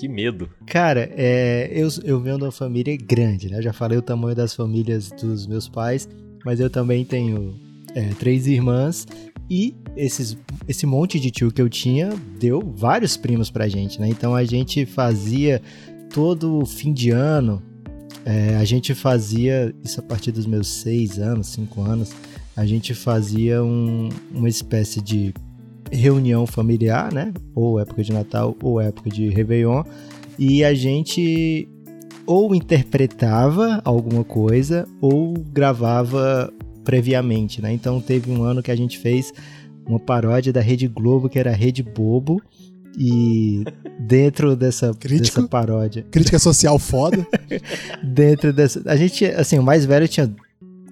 Que 0.03 0.09
medo. 0.09 0.49
Cara, 0.65 1.09
é, 1.15 1.71
eu, 1.71 1.87
eu 2.03 2.19
venho 2.19 2.37
de 2.37 2.43
uma 2.43 2.51
família 2.51 2.93
grande, 2.97 3.49
né? 3.49 3.59
Eu 3.59 3.61
já 3.61 3.71
falei 3.71 3.97
o 3.97 4.01
tamanho 4.01 4.35
das 4.35 4.53
famílias 4.53 5.09
dos 5.11 5.47
meus 5.47 5.69
pais, 5.69 6.09
mas 6.43 6.59
eu 6.59 6.69
também 6.69 7.05
tenho 7.05 7.55
é, 7.95 8.09
três 8.19 8.45
irmãs 8.45 9.07
e 9.49 9.73
esses, 9.95 10.37
esse 10.67 10.85
monte 10.85 11.21
de 11.21 11.31
tio 11.31 11.53
que 11.53 11.61
eu 11.61 11.69
tinha 11.69 12.09
deu 12.37 12.59
vários 12.75 13.15
primos 13.15 13.49
pra 13.49 13.69
gente, 13.69 13.97
né? 13.97 14.09
Então 14.09 14.35
a 14.35 14.43
gente 14.43 14.85
fazia 14.85 15.61
todo 16.13 16.65
fim 16.65 16.91
de 16.91 17.11
ano, 17.11 17.63
é, 18.25 18.57
a 18.57 18.65
gente 18.65 18.93
fazia, 18.93 19.73
isso 19.85 20.01
a 20.01 20.03
partir 20.03 20.33
dos 20.33 20.45
meus 20.45 20.67
seis 20.67 21.17
anos, 21.17 21.47
cinco 21.47 21.81
anos, 21.81 22.11
a 22.57 22.65
gente 22.65 22.93
fazia 22.93 23.63
um, 23.63 24.09
uma 24.33 24.49
espécie 24.49 25.01
de 25.01 25.33
reunião 25.91 26.45
familiar, 26.45 27.13
né? 27.13 27.33
Ou 27.55 27.79
época 27.79 28.03
de 28.03 28.11
Natal 28.11 28.55
ou 28.61 28.79
época 28.79 29.09
de 29.09 29.29
Réveillon. 29.29 29.83
E 30.37 30.63
a 30.63 30.73
gente 30.73 31.67
ou 32.25 32.55
interpretava 32.55 33.81
alguma 33.83 34.23
coisa 34.23 34.87
ou 35.01 35.33
gravava 35.33 36.51
previamente, 36.83 37.61
né? 37.61 37.73
Então 37.73 38.01
teve 38.01 38.31
um 38.31 38.43
ano 38.43 38.63
que 38.63 38.71
a 38.71 38.75
gente 38.75 38.97
fez 38.97 39.33
uma 39.85 39.99
paródia 39.99 40.53
da 40.53 40.61
Rede 40.61 40.87
Globo 40.87 41.29
que 41.29 41.39
era 41.39 41.51
Rede 41.51 41.83
Bobo. 41.83 42.41
E 42.97 43.63
dentro 43.99 44.55
dessa, 44.55 44.91
dessa 44.93 45.47
paródia. 45.47 46.05
Crítica 46.11 46.37
social 46.37 46.77
foda. 46.77 47.25
dentro 48.03 48.53
dessa. 48.53 48.81
A 48.85 48.95
gente, 48.95 49.25
assim, 49.25 49.57
o 49.57 49.63
mais 49.63 49.85
velho 49.85 50.07
tinha 50.07 50.31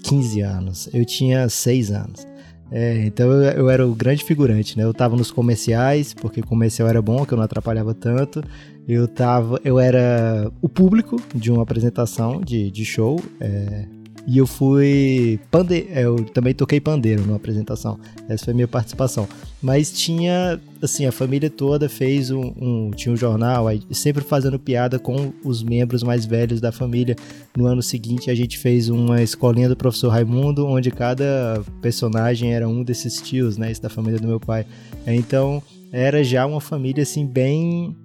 15 0.04 0.42
anos, 0.42 0.90
eu 0.94 1.06
tinha 1.06 1.48
6 1.48 1.92
anos. 1.92 2.31
É, 2.72 3.06
então 3.06 3.30
eu, 3.30 3.44
eu, 3.52 3.70
era 3.70 3.86
o 3.86 3.94
grande 3.94 4.24
figurante, 4.24 4.78
né? 4.78 4.86
Eu 4.86 4.94
tava 4.94 5.18
nos 5.18 5.30
comerciais, 5.30 6.14
porque 6.14 6.42
comercial 6.42 6.88
era 6.88 7.02
bom, 7.02 7.26
que 7.26 7.34
eu 7.34 7.38
não 7.38 7.44
atrapalhava 7.44 7.94
tanto. 7.94 8.42
Eu 8.88 9.08
tava, 9.08 9.60
eu 9.64 9.78
era 9.78 10.50
o 10.62 10.70
público 10.70 11.18
de 11.36 11.52
uma 11.52 11.64
apresentação 11.64 12.40
de, 12.40 12.72
de 12.72 12.86
show. 12.86 13.20
É, 13.40 13.86
e 14.28 14.38
eu 14.38 14.46
fui. 14.46 15.40
Pande... 15.50 15.88
É, 15.90 16.06
eu 16.06 16.24
também 16.26 16.54
toquei 16.54 16.80
pandeiro 16.80 17.24
numa 17.24 17.38
apresentação. 17.38 18.00
Essa 18.30 18.46
foi 18.46 18.54
a 18.54 18.56
minha 18.56 18.68
participação. 18.68 19.28
Mas 19.62 19.92
tinha. 19.92 20.60
Assim, 20.82 21.06
a 21.06 21.12
família 21.12 21.50
toda 21.50 21.90
fez 21.90 22.32
um. 22.32 22.54
um 22.60 22.92
tinha 22.92 23.14
um 23.14 23.18
jornal, 23.18 23.68
aí, 23.68 23.82
sempre 23.92 24.24
fazendo 24.24 24.60
piada 24.60 25.00
com 25.00 25.34
os 25.44 25.64
membros 25.64 26.04
mais 26.04 26.26
velhos 26.26 26.62
da 26.62 26.72
família. 26.72 27.16
No 27.56 27.66
ano 27.66 27.82
seguinte, 27.82 28.30
a 28.30 28.36
gente 28.36 28.58
fez 28.58 28.90
uma 28.90 29.22
escolinha 29.22 29.70
do 29.70 29.76
professor 29.76 30.10
Raimundo, 30.10 30.66
onde 30.68 30.92
cada 30.92 31.62
personagem 31.82 32.54
era 32.54 32.68
um 32.68 32.84
desses 32.84 33.22
tios, 33.22 33.58
né? 33.58 33.72
Isso 33.72 33.82
da 33.82 33.90
família 33.90 34.20
do 34.20 34.28
meu 34.28 34.40
pai. 34.40 34.66
Então, 35.06 35.62
era 35.92 36.24
já 36.24 36.46
uma 36.46 36.62
família, 36.62 37.04
assim, 37.04 37.26
bem. 37.26 37.96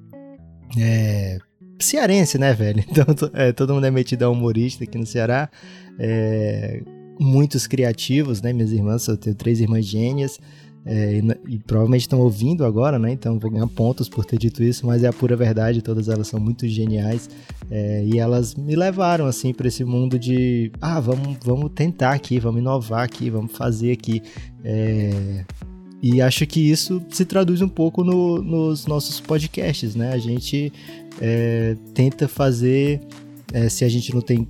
É, 0.79 1.38
cearense, 1.79 2.38
né, 2.38 2.55
velho? 2.55 2.83
Então, 2.88 3.05
é, 3.35 3.52
todo 3.52 3.74
mundo 3.74 3.87
é 3.87 3.90
metido 3.90 4.22
a 4.24 4.31
humorista 4.31 4.85
aqui 4.85 4.96
no 4.96 5.07
Ceará. 5.07 5.48
É, 5.98 6.82
muitos 7.18 7.66
criativos, 7.66 8.42
né? 8.42 8.52
Minhas 8.52 8.72
irmãs, 8.72 9.06
eu 9.09 9.16
tenho 9.16 9.35
três 9.35 9.61
irmãs 9.61 9.85
gênias. 9.85 10.38
É, 10.88 11.14
e, 11.14 11.54
e, 11.54 11.59
provavelmente 11.59 12.02
estão 12.02 12.20
ouvindo 12.20 12.64
agora, 12.64 12.96
né? 12.96 13.11
Então 13.11 13.40
vou 13.40 13.50
ganhar 13.50 13.66
pontos 13.66 14.09
por 14.09 14.24
ter 14.24 14.38
dito 14.38 14.62
isso, 14.62 14.87
mas 14.87 15.02
é 15.02 15.09
a 15.09 15.12
pura 15.12 15.35
verdade. 15.35 15.82
Todas 15.82 16.09
elas 16.09 16.28
são 16.28 16.38
muito 16.38 16.68
geniais 16.68 17.28
é, 17.68 18.04
e 18.04 18.20
elas 18.20 18.54
me 18.54 18.76
levaram 18.76 19.26
assim 19.26 19.52
para 19.52 19.66
esse 19.66 19.85
mundo 19.85 20.16
de 20.16 20.70
ah, 20.80 21.00
vamos, 21.00 21.38
vamos 21.44 21.72
tentar 21.74 22.12
aqui, 22.12 22.38
vamos 22.38 22.61
inovar 22.61 23.02
aqui, 23.02 23.28
vamos 23.28 23.50
fazer 23.56 23.90
aqui. 23.90 24.22
É, 24.62 25.44
e 26.00 26.22
acho 26.22 26.46
que 26.46 26.61
isso 26.61 27.02
se 27.11 27.24
traduz 27.24 27.61
um 27.61 27.68
pouco 27.68 28.04
no, 28.04 28.40
nos 28.40 28.87
nossos 28.87 29.18
podcasts, 29.18 29.96
né? 29.96 30.12
A 30.12 30.18
gente 30.18 30.72
é, 31.20 31.76
tenta 31.94 32.28
fazer, 32.28 33.00
é, 33.52 33.68
se 33.68 33.85
a 33.85 33.88
gente 33.88 34.14
não 34.14 34.20
tem 34.20 34.46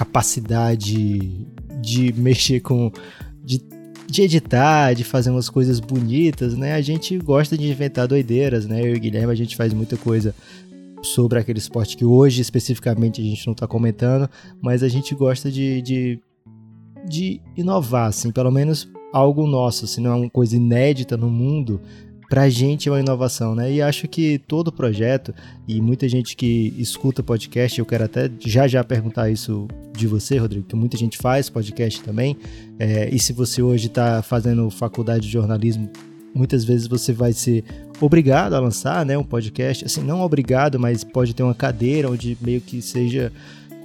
capacidade 0.00 1.46
de 1.82 2.12
mexer 2.14 2.60
com. 2.60 2.90
De, 3.44 3.60
de 4.06 4.22
editar, 4.22 4.94
de 4.94 5.04
fazer 5.04 5.30
umas 5.30 5.48
coisas 5.48 5.78
bonitas, 5.78 6.56
né? 6.56 6.72
A 6.72 6.80
gente 6.80 7.16
gosta 7.18 7.56
de 7.56 7.70
inventar 7.70 8.08
doideiras, 8.08 8.66
né? 8.66 8.80
Eu 8.80 8.94
e 8.94 8.96
o 8.96 9.00
Guilherme, 9.00 9.32
a 9.32 9.36
gente 9.36 9.56
faz 9.56 9.74
muita 9.74 9.96
coisa 9.98 10.34
sobre 11.02 11.38
aquele 11.38 11.58
esporte 11.58 11.96
que 11.96 12.04
hoje 12.04 12.40
especificamente 12.40 13.20
a 13.20 13.24
gente 13.24 13.46
não 13.46 13.52
está 13.52 13.66
comentando, 13.66 14.28
mas 14.60 14.82
a 14.82 14.88
gente 14.88 15.14
gosta 15.14 15.50
de, 15.50 15.80
de, 15.82 16.18
de 17.06 17.40
inovar, 17.56 18.08
assim, 18.08 18.30
pelo 18.30 18.50
menos 18.50 18.88
algo 19.12 19.46
nosso, 19.46 19.86
se 19.86 20.00
não 20.00 20.12
é 20.12 20.14
uma 20.14 20.30
coisa 20.30 20.56
inédita 20.56 21.16
no 21.16 21.30
mundo, 21.30 21.80
pra 22.30 22.48
gente 22.48 22.88
é 22.88 22.92
uma 22.92 23.00
inovação, 23.00 23.56
né? 23.56 23.72
E 23.72 23.82
acho 23.82 24.06
que 24.06 24.38
todo 24.38 24.70
projeto, 24.70 25.34
e 25.66 25.80
muita 25.80 26.08
gente 26.08 26.36
que 26.36 26.72
escuta 26.78 27.24
podcast, 27.24 27.76
eu 27.76 27.84
quero 27.84 28.04
até 28.04 28.30
já 28.38 28.68
já 28.68 28.84
perguntar 28.84 29.28
isso 29.28 29.66
de 29.92 30.06
você, 30.06 30.38
Rodrigo, 30.38 30.64
que 30.64 30.76
muita 30.76 30.96
gente 30.96 31.18
faz 31.18 31.50
podcast 31.50 32.00
também, 32.02 32.36
é, 32.78 33.12
e 33.12 33.18
se 33.18 33.32
você 33.32 33.60
hoje 33.60 33.88
está 33.88 34.22
fazendo 34.22 34.70
faculdade 34.70 35.26
de 35.26 35.32
jornalismo, 35.32 35.90
muitas 36.32 36.62
vezes 36.62 36.86
você 36.86 37.12
vai 37.12 37.32
ser 37.32 37.64
obrigado 38.00 38.54
a 38.54 38.60
lançar 38.60 39.04
né, 39.04 39.18
um 39.18 39.24
podcast, 39.24 39.84
assim, 39.84 40.00
não 40.00 40.20
obrigado, 40.20 40.78
mas 40.78 41.02
pode 41.02 41.34
ter 41.34 41.42
uma 41.42 41.54
cadeira 41.54 42.08
onde 42.08 42.38
meio 42.40 42.60
que 42.60 42.80
seja 42.80 43.32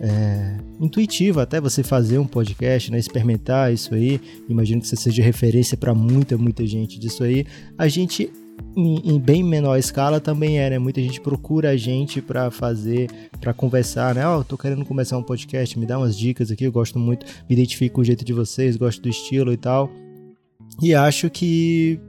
é, 0.01 0.58
intuitivo 0.79 1.39
até 1.39 1.62
você 1.62 1.84
fazer 1.84 2.17
um 2.17 2.27
podcast, 2.27 2.91
né, 2.91 2.99
experimentar 2.99 3.73
isso 3.73 3.93
aí. 3.93 4.19
Imagino 4.49 4.81
que 4.81 4.88
você 4.88 4.95
seja 4.95 5.23
referência 5.23 5.77
para 5.77 5.93
muita, 5.93 6.38
muita 6.38 6.65
gente 6.65 6.99
disso 6.99 7.23
aí. 7.23 7.45
A 7.77 7.88
gente 7.88 8.31
em, 8.75 9.15
em, 9.15 9.19
bem 9.19 9.43
menor 9.43 9.77
escala 9.77 10.19
também 10.19 10.60
é, 10.60 10.69
né? 10.69 10.79
Muita 10.79 11.01
gente 11.01 11.19
procura 11.21 11.71
a 11.71 11.77
gente 11.77 12.21
para 12.21 12.51
fazer, 12.51 13.10
para 13.39 13.53
conversar, 13.53 14.15
né? 14.15 14.27
Ó, 14.27 14.39
oh, 14.39 14.43
tô 14.43 14.58
querendo 14.58 14.86
começar 14.86 15.17
um 15.17 15.23
podcast, 15.23 15.77
me 15.77 15.86
dá 15.86 15.97
umas 15.97 16.17
dicas 16.17 16.51
aqui, 16.51 16.65
eu 16.65 16.71
gosto 16.71 16.99
muito, 16.99 17.25
me 17.25 17.55
identifico 17.55 17.95
com 17.95 18.01
o 18.01 18.05
jeito 18.05 18.23
de 18.25 18.34
vocês, 18.34 18.75
gosto 18.75 19.01
do 19.01 19.10
estilo 19.10 19.51
e 19.53 19.58
tal. 19.58 19.89
E 20.81 20.93
acho 20.93 21.29
que 21.29 21.99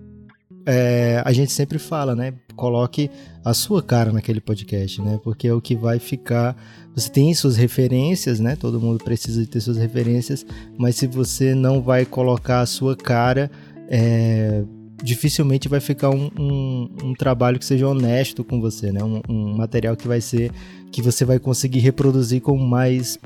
é, 0.66 1.22
a 1.24 1.32
gente 1.32 1.52
sempre 1.52 1.78
fala, 1.78 2.16
né? 2.16 2.34
Coloque 2.56 3.10
a 3.44 3.54
sua 3.54 3.82
cara 3.82 4.12
naquele 4.12 4.40
podcast, 4.40 5.00
né? 5.00 5.20
Porque 5.22 5.46
é 5.46 5.54
o 5.54 5.60
que 5.60 5.76
vai 5.76 6.00
ficar 6.00 6.56
você 6.96 7.10
tem 7.10 7.34
suas 7.34 7.56
referências, 7.58 8.40
né? 8.40 8.56
Todo 8.56 8.80
mundo 8.80 9.04
precisa 9.04 9.42
de 9.42 9.46
ter 9.46 9.60
suas 9.60 9.76
referências, 9.76 10.46
mas 10.78 10.96
se 10.96 11.06
você 11.06 11.54
não 11.54 11.82
vai 11.82 12.06
colocar 12.06 12.62
a 12.62 12.66
sua 12.66 12.96
cara, 12.96 13.50
é, 13.86 14.64
dificilmente 15.02 15.68
vai 15.68 15.78
ficar 15.78 16.08
um, 16.08 16.30
um, 16.38 16.88
um, 17.04 17.12
trabalho 17.12 17.58
que 17.58 17.66
seja 17.66 17.86
honesto 17.86 18.42
com 18.42 18.62
você, 18.62 18.90
né? 18.90 19.04
Um, 19.04 19.20
um, 19.28 19.56
material 19.58 19.94
que 19.94 20.08
vai 20.08 20.22
ser 20.22 20.50
que 20.90 21.02
você 21.02 21.22
vai 21.22 21.38
conseguir 21.38 21.80
reproduzir 21.80 22.40
com 22.40 22.56
mais 22.56 23.18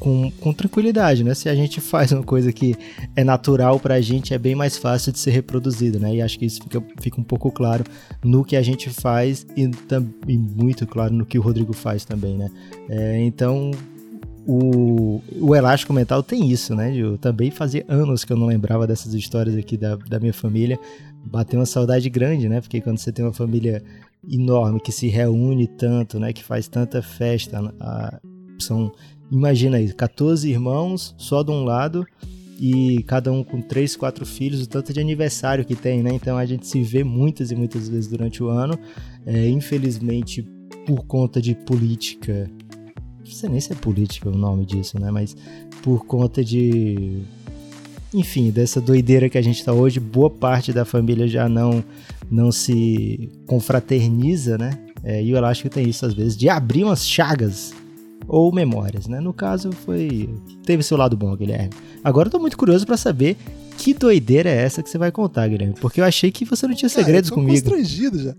com, 0.00 0.30
com 0.40 0.52
tranquilidade, 0.52 1.22
né? 1.22 1.34
Se 1.34 1.48
a 1.48 1.54
gente 1.54 1.78
faz 1.82 2.10
uma 2.10 2.24
coisa 2.24 2.52
que 2.52 2.74
é 3.14 3.22
natural 3.22 3.78
pra 3.78 4.00
gente, 4.00 4.34
é 4.34 4.38
bem 4.38 4.54
mais 4.54 4.76
fácil 4.76 5.12
de 5.12 5.18
ser 5.18 5.30
reproduzido, 5.30 6.00
né? 6.00 6.16
E 6.16 6.22
acho 6.22 6.38
que 6.38 6.46
isso 6.46 6.62
fica, 6.62 6.82
fica 7.00 7.20
um 7.20 7.24
pouco 7.24 7.52
claro 7.52 7.84
no 8.24 8.44
que 8.44 8.56
a 8.56 8.62
gente 8.62 8.90
faz 8.90 9.46
e, 9.56 9.70
e 10.26 10.36
muito 10.36 10.86
claro 10.86 11.12
no 11.12 11.24
que 11.24 11.38
o 11.38 11.42
Rodrigo 11.42 11.72
faz 11.72 12.04
também, 12.04 12.36
né? 12.36 12.50
É, 12.88 13.22
então, 13.22 13.70
o, 14.46 15.20
o 15.38 15.54
elástico 15.54 15.92
mental 15.92 16.22
tem 16.22 16.50
isso, 16.50 16.74
né? 16.74 16.96
Eu 16.96 17.18
também 17.18 17.50
fazia 17.50 17.84
anos 17.88 18.24
que 18.24 18.32
eu 18.32 18.36
não 18.36 18.46
lembrava 18.46 18.86
dessas 18.86 19.14
histórias 19.14 19.54
aqui 19.54 19.76
da, 19.76 19.96
da 19.96 20.18
minha 20.18 20.32
família. 20.32 20.78
Bateu 21.24 21.60
uma 21.60 21.66
saudade 21.66 22.08
grande, 22.08 22.48
né? 22.48 22.60
Porque 22.60 22.80
quando 22.80 22.98
você 22.98 23.12
tem 23.12 23.24
uma 23.24 23.34
família 23.34 23.82
enorme 24.28 24.80
que 24.80 24.90
se 24.90 25.08
reúne 25.08 25.66
tanto, 25.66 26.18
né? 26.18 26.32
Que 26.32 26.42
faz 26.42 26.66
tanta 26.66 27.02
festa, 27.02 27.60
a, 27.78 28.18
são 28.58 28.90
Imagina 29.30 29.76
aí, 29.76 29.92
14 29.92 30.50
irmãos 30.50 31.14
só 31.16 31.42
de 31.42 31.50
um 31.50 31.64
lado 31.64 32.04
e 32.58 33.02
cada 33.04 33.32
um 33.32 33.44
com 33.44 33.62
3, 33.62 33.96
4 33.96 34.26
filhos, 34.26 34.62
o 34.62 34.68
tanto 34.68 34.92
de 34.92 35.00
aniversário 35.00 35.64
que 35.64 35.74
tem, 35.74 36.02
né? 36.02 36.10
Então 36.12 36.36
a 36.36 36.44
gente 36.44 36.66
se 36.66 36.82
vê 36.82 37.04
muitas 37.04 37.50
e 37.50 37.54
muitas 37.54 37.88
vezes 37.88 38.06
durante 38.08 38.42
o 38.42 38.48
ano. 38.48 38.78
É, 39.24 39.48
infelizmente, 39.48 40.42
por 40.84 41.04
conta 41.06 41.40
de 41.40 41.54
política, 41.54 42.50
não 43.20 43.30
sei 43.30 43.48
nem 43.48 43.60
se 43.60 43.72
é 43.72 43.76
política 43.76 44.28
o 44.28 44.36
nome 44.36 44.66
disso, 44.66 44.98
né? 45.00 45.10
Mas 45.10 45.36
por 45.80 46.04
conta 46.04 46.44
de. 46.44 47.22
Enfim, 48.12 48.50
dessa 48.50 48.80
doideira 48.80 49.30
que 49.30 49.38
a 49.38 49.42
gente 49.42 49.64
tá 49.64 49.72
hoje, 49.72 50.00
boa 50.00 50.28
parte 50.28 50.72
da 50.72 50.84
família 50.84 51.28
já 51.28 51.48
não, 51.48 51.84
não 52.28 52.50
se 52.50 53.30
confraterniza, 53.46 54.58
né? 54.58 54.76
É, 55.04 55.22
e 55.22 55.30
eu 55.30 55.44
acho 55.44 55.62
que 55.62 55.70
tem 55.70 55.88
isso 55.88 56.04
às 56.04 56.12
vezes, 56.12 56.36
de 56.36 56.48
abrir 56.48 56.84
umas 56.84 57.06
chagas 57.06 57.72
ou 58.26 58.52
memórias, 58.52 59.06
né? 59.06 59.20
No 59.20 59.32
caso, 59.32 59.72
foi. 59.72 60.28
Teve 60.64 60.82
seu 60.82 60.96
lado 60.96 61.16
bom, 61.16 61.34
Guilherme. 61.36 61.70
Agora 62.02 62.28
eu 62.28 62.32
tô 62.32 62.38
muito 62.38 62.56
curioso 62.56 62.86
para 62.86 62.96
saber 62.96 63.36
que 63.76 63.94
doideira 63.94 64.48
é 64.48 64.62
essa 64.62 64.82
que 64.82 64.90
você 64.90 64.98
vai 64.98 65.10
contar, 65.10 65.48
Guilherme. 65.48 65.74
Porque 65.80 66.00
eu 66.00 66.04
achei 66.04 66.30
que 66.30 66.44
você 66.44 66.66
não 66.66 66.74
tinha 66.74 66.88
segredos 66.88 67.30
Cara, 67.30 67.40
eu 67.40 67.44
tô 67.44 67.48
comigo. 67.48 67.70
constrangido 67.70 68.22
já. 68.22 68.34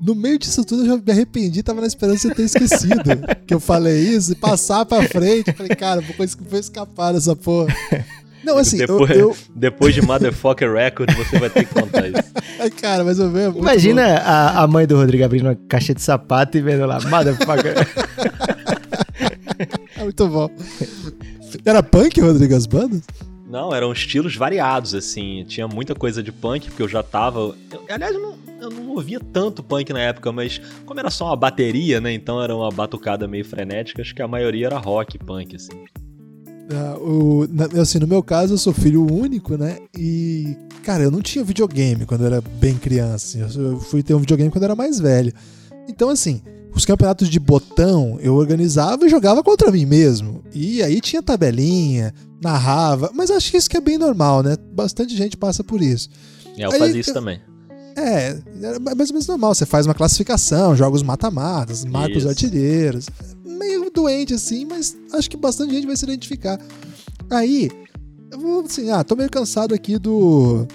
No 0.00 0.14
meio 0.14 0.38
disso 0.38 0.64
tudo 0.64 0.82
eu 0.82 0.86
já 0.86 0.96
me 0.96 1.12
arrependi, 1.12 1.62
tava 1.62 1.82
na 1.82 1.86
esperança 1.86 2.28
de 2.28 2.34
ter 2.34 2.44
esquecido 2.44 3.02
que 3.46 3.52
eu 3.52 3.60
falei 3.60 4.00
isso 4.00 4.32
e 4.32 4.34
passar 4.34 4.86
pra 4.86 5.02
frente. 5.02 5.52
Falei, 5.52 5.76
cara, 5.76 6.00
vou, 6.00 6.26
vou 6.48 6.58
escapar 6.58 7.12
dessa 7.12 7.36
porra. 7.36 7.74
Não, 8.42 8.56
assim, 8.56 8.78
depois, 8.78 9.10
eu, 9.10 9.18
eu... 9.18 9.36
depois 9.54 9.94
de 9.94 10.00
Motherfucker 10.00 10.72
Record, 10.72 11.14
você 11.14 11.38
vai 11.38 11.50
ter 11.50 11.66
que 11.66 11.74
contar 11.74 12.08
isso. 12.08 12.32
Ai, 12.58 12.70
cara, 12.70 13.04
mas 13.04 13.18
eu 13.18 13.30
vejo. 13.30 13.58
Imagina 13.58 14.16
a, 14.16 14.62
a, 14.62 14.66
mãe 14.66 14.86
do 14.86 14.96
Rodrigo 14.96 15.24
abrindo 15.24 15.44
uma 15.44 15.54
caixa 15.68 15.94
de 15.94 16.00
sapato 16.00 16.56
e 16.56 16.62
vendo 16.62 16.86
lá, 16.86 16.98
Motherfucker. 17.00 17.74
é 19.96 20.02
muito 20.02 20.28
bom. 20.28 20.50
Era 21.64 21.82
punk, 21.82 22.20
Rodrigo, 22.20 22.54
as 22.54 22.66
bandas? 22.66 23.02
Não, 23.48 23.74
eram 23.74 23.92
estilos 23.92 24.36
variados, 24.36 24.94
assim. 24.94 25.44
Tinha 25.46 25.66
muita 25.66 25.94
coisa 25.94 26.22
de 26.22 26.30
punk, 26.30 26.68
porque 26.68 26.82
eu 26.82 26.88
já 26.88 27.02
tava. 27.02 27.56
Eu, 27.72 27.82
aliás, 27.88 28.14
eu 28.14 28.22
não, 28.22 28.34
eu 28.60 28.70
não 28.70 28.90
ouvia 28.90 29.18
tanto 29.18 29.62
punk 29.62 29.92
na 29.92 30.00
época, 30.00 30.30
mas 30.30 30.60
como 30.86 31.00
era 31.00 31.10
só 31.10 31.26
uma 31.26 31.36
bateria, 31.36 32.00
né? 32.00 32.12
Então 32.12 32.40
era 32.40 32.54
uma 32.54 32.70
batucada 32.70 33.26
meio 33.26 33.44
frenética, 33.44 34.02
acho 34.02 34.14
que 34.14 34.22
a 34.22 34.28
maioria 34.28 34.66
era 34.66 34.78
rock 34.78 35.18
punk, 35.18 35.56
assim. 35.56 35.84
Uh, 36.70 37.42
o, 37.42 37.48
na, 37.50 37.82
assim, 37.82 37.98
no 37.98 38.06
meu 38.06 38.22
caso, 38.22 38.54
eu 38.54 38.58
sou 38.58 38.72
filho 38.72 39.04
único, 39.04 39.56
né? 39.56 39.78
E, 39.98 40.56
cara, 40.84 41.02
eu 41.02 41.10
não 41.10 41.20
tinha 41.20 41.44
videogame 41.44 42.06
quando 42.06 42.20
eu 42.20 42.28
era 42.28 42.40
bem 42.40 42.76
criança. 42.76 43.44
Assim, 43.44 43.60
eu 43.60 43.80
fui 43.80 44.04
ter 44.04 44.14
um 44.14 44.20
videogame 44.20 44.52
quando 44.52 44.62
eu 44.62 44.68
era 44.68 44.76
mais 44.76 45.00
velho. 45.00 45.32
Então, 45.88 46.08
assim, 46.08 46.40
os 46.74 46.84
campeonatos 46.84 47.28
de 47.28 47.38
botão 47.38 48.18
eu 48.20 48.34
organizava 48.34 49.06
e 49.06 49.08
jogava 49.08 49.42
contra 49.42 49.70
mim 49.70 49.86
mesmo. 49.86 50.42
E 50.52 50.82
aí 50.82 51.00
tinha 51.00 51.22
tabelinha, 51.22 52.14
narrava, 52.40 53.10
mas 53.14 53.30
acho 53.30 53.50
que 53.50 53.56
isso 53.56 53.68
que 53.68 53.76
é 53.76 53.80
bem 53.80 53.98
normal, 53.98 54.42
né? 54.42 54.56
Bastante 54.72 55.16
gente 55.16 55.36
passa 55.36 55.62
por 55.62 55.82
isso. 55.82 56.08
É, 56.56 56.64
eu 56.64 56.72
aí, 56.72 56.78
fazia 56.78 57.00
isso 57.00 57.12
também. 57.12 57.40
É, 57.96 58.36
é 58.62 58.78
mais 58.78 59.10
ou 59.10 59.14
menos 59.14 59.26
normal. 59.26 59.54
Você 59.54 59.66
faz 59.66 59.86
uma 59.86 59.94
classificação, 59.94 60.76
joga 60.76 60.96
os 60.96 61.02
mata-matas, 61.02 61.84
marca 61.84 62.16
os 62.16 62.26
artilheiros. 62.26 63.06
Meio 63.44 63.90
doente 63.90 64.34
assim, 64.34 64.64
mas 64.64 64.96
acho 65.12 65.28
que 65.28 65.36
bastante 65.36 65.74
gente 65.74 65.86
vai 65.86 65.96
se 65.96 66.04
identificar. 66.04 66.58
Aí, 67.28 67.70
eu 68.30 68.38
vou 68.38 68.60
assim, 68.62 68.90
ah, 68.90 69.04
tô 69.04 69.16
meio 69.16 69.30
cansado 69.30 69.74
aqui 69.74 69.98
do 69.98 70.66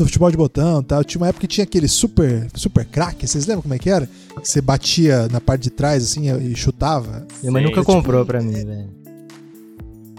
do 0.00 0.06
futebol 0.06 0.30
de 0.30 0.36
botão, 0.36 0.82
tá? 0.82 1.04
Tinha 1.04 1.20
uma 1.20 1.28
época 1.28 1.42
que 1.42 1.46
tinha 1.46 1.64
aquele 1.64 1.86
super 1.86 2.48
super 2.54 2.86
crack, 2.86 3.26
vocês 3.26 3.46
lembram 3.46 3.62
como 3.62 3.74
é 3.74 3.78
que 3.78 3.90
era? 3.90 4.08
Que 4.40 4.48
você 4.48 4.60
batia 4.60 5.28
na 5.28 5.40
parte 5.40 5.64
de 5.64 5.70
trás 5.70 6.02
assim 6.02 6.34
e 6.42 6.56
chutava. 6.56 7.26
Minha 7.42 7.52
mãe 7.52 7.64
nunca 7.64 7.84
comprou 7.84 8.22
tipo... 8.22 8.26
pra 8.26 8.40
mim, 8.40 8.64
velho. 8.64 9.00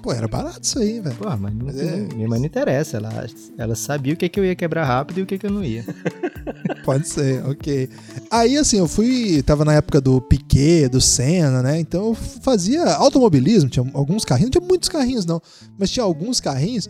Pô, 0.04 0.12
era 0.12 0.28
barato 0.28 0.62
isso 0.63 0.80
aí, 0.80 1.00
velho. 1.00 1.15
Pô, 1.15 1.30
mas, 1.38 1.54
mas 1.54 1.80
é... 1.80 1.96
minha 2.13 2.28
mãe 2.28 2.39
não 2.39 2.46
interessa. 2.46 2.98
Ela, 2.98 3.26
ela 3.58 3.76
sabia 3.76 4.13
o 4.13 4.17
que, 4.17 4.30
que 4.30 4.39
eu 4.39 4.46
ia 4.46 4.56
quebrar 4.56 4.84
rápido 4.84 5.20
e 5.20 5.24
o 5.24 5.26
que, 5.26 5.38
que 5.38 5.46
eu 5.46 5.52
não 5.52 5.63
ia. 5.63 5.86
Pode 6.84 7.08
ser, 7.08 7.46
ok. 7.46 7.88
Aí, 8.32 8.58
assim, 8.58 8.78
eu 8.78 8.88
fui. 8.88 9.44
Tava 9.44 9.63
na 9.63 9.74
época 9.74 10.02
do 10.02 10.20
Piquet, 10.20 10.89
do 10.89 11.00
Senna, 11.00 11.62
né? 11.62 11.80
Então 11.80 12.10
eu 12.10 12.15
fazia 12.15 12.84
automobilismo. 12.96 13.70
Tinha 13.70 13.86
alguns 13.94 14.26
carrinhos, 14.26 14.50
não 14.52 14.60
tinha 14.60 14.67
muitos 14.67 14.89
carrinhos, 14.89 15.26
não. 15.26 15.39
Mas 15.78 15.91
tinha 15.91 16.04
alguns 16.04 16.39
carrinhos 16.39 16.89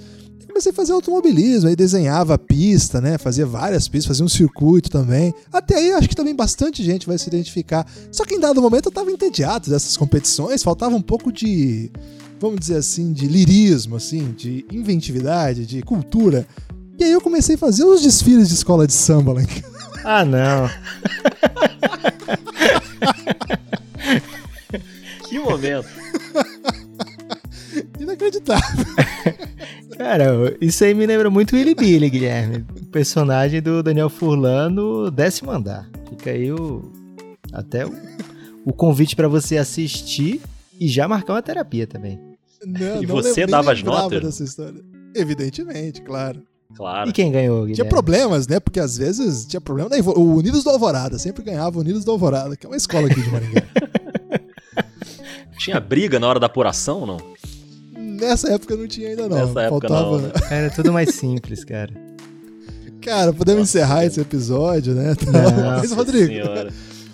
comecei 0.52 0.72
a 0.72 0.76
fazer 0.76 0.92
automobilismo, 0.92 1.70
aí 1.70 1.76
desenhava 1.76 2.36
a 2.36 2.38
pista, 2.38 3.02
né? 3.02 3.18
Fazia 3.18 3.46
várias 3.46 3.88
pistas, 3.88 4.08
fazia 4.08 4.26
um 4.26 4.30
circuito 4.30 4.90
também. 4.90 5.34
Até 5.52 5.78
aí 5.78 5.94
acho 5.94 6.10
que 6.10 6.16
também 6.16 6.36
bastante 6.36 6.84
gente 6.84 7.08
vai 7.08 7.18
se 7.18 7.28
identificar. 7.28 7.88
Só 8.12 8.26
que 8.26 8.36
em 8.36 8.40
dado 8.40 8.62
momento 8.62 8.88
eu 8.88 8.92
tava 8.92 9.10
entediado 9.10 9.70
dessas 9.70 9.98
competições, 9.98 10.62
faltava 10.62 10.96
um 10.96 11.02
pouco 11.02 11.32
de, 11.32 11.90
vamos 12.40 12.60
dizer 12.60 12.76
assim, 12.76 13.14
de 13.14 13.28
lirismo, 13.28 13.96
assim, 13.96 14.34
de 14.34 14.66
inventividade, 14.72 15.66
de 15.66 15.82
cultura. 15.82 16.46
E 17.00 17.04
aí 17.04 17.12
eu 17.12 17.22
comecei 17.22 17.56
a 17.56 17.58
fazer 17.58 17.84
os 17.84 18.02
desfiles 18.02 18.50
de 18.50 18.56
escola 18.56 18.86
de 18.86 18.94
samba 18.94 19.34
lá 19.34 19.42
em 19.42 19.46
casa. 19.46 19.72
Ah, 20.04 20.26
não. 20.26 20.70
que 25.30 25.40
momento. 25.40 25.88
Inacreditável. 28.12 28.86
Cara, 29.98 30.58
isso 30.60 30.84
aí 30.84 30.94
me 30.94 31.06
lembra 31.06 31.30
muito 31.30 31.56
Willy 31.56 31.76
Billy, 31.76 32.10
Guilherme. 32.10 32.66
O 32.82 32.86
personagem 32.88 33.62
do 33.62 33.82
Daniel 33.84 34.10
Furlan 34.10 34.70
no 34.70 35.12
décimo 35.12 35.52
andar. 35.52 35.90
Fica 36.10 36.32
aí 36.32 36.52
o. 36.52 36.92
Até 37.54 37.86
o, 37.86 37.94
o 38.66 38.74
convite 38.74 39.16
para 39.16 39.28
você 39.28 39.58
assistir 39.58 40.42
e 40.80 40.88
já 40.88 41.08
marcar 41.08 41.34
uma 41.34 41.42
terapia 41.42 41.86
também. 41.86 42.20
Não, 42.66 43.04
e 43.04 43.06
não 43.06 43.16
você 43.16 43.46
dava 43.46 43.72
as 43.74 43.84
notas? 43.84 44.22
Dessa 44.22 44.44
história. 44.44 44.82
Evidentemente, 45.16 46.02
claro. 46.02 46.42
Claro. 46.76 47.10
E 47.10 47.14
quem 47.14 47.32
ganhou, 47.32 47.58
Guilherme? 47.60 47.76
Tinha 47.76 47.90
problemas, 47.90 48.48
né? 48.48 48.60
Porque 48.60 48.80
às 48.80 48.98
vezes 48.98 49.46
tinha 49.46 49.60
problema. 49.60 49.90
O 50.16 50.36
Unidos 50.36 50.64
do 50.64 50.70
Alvorada 50.70 51.20
sempre 51.20 51.44
ganhava 51.44 51.78
o 51.78 51.82
Unidos 51.82 52.06
do 52.06 52.12
Alvorada, 52.12 52.56
que 52.56 52.66
é 52.66 52.70
uma 52.70 52.78
escola 52.78 53.08
aqui 53.08 53.22
de 53.22 53.30
Maringá. 53.30 53.64
tinha 55.60 55.80
briga 55.80 56.20
na 56.20 56.28
hora 56.28 56.40
da 56.40 56.46
apuração 56.46 57.02
ou 57.02 57.08
não? 57.08 57.18
Nessa 58.22 58.54
época 58.54 58.76
não 58.76 58.88
tinha 58.88 59.10
ainda 59.10 59.28
não. 59.28 59.48
Nessa 59.48 59.62
época 59.64 59.88
Faltava... 59.88 60.12
não. 60.12 60.20
Né? 60.20 60.32
Era 60.52 60.70
tudo 60.70 60.94
mais 60.94 61.16
simples, 61.16 61.64
cara. 61.64 61.92
Cara, 63.02 63.34
podemos 63.34 63.62
Nossa, 63.62 63.80
encerrar 63.80 64.06
esse 64.06 64.22
episódio, 64.22 64.94
né? 64.94 65.16
Não. 65.26 65.66
Mas, 65.82 65.92
Rodrigo. 65.92 66.28
Senhora. 66.28 66.72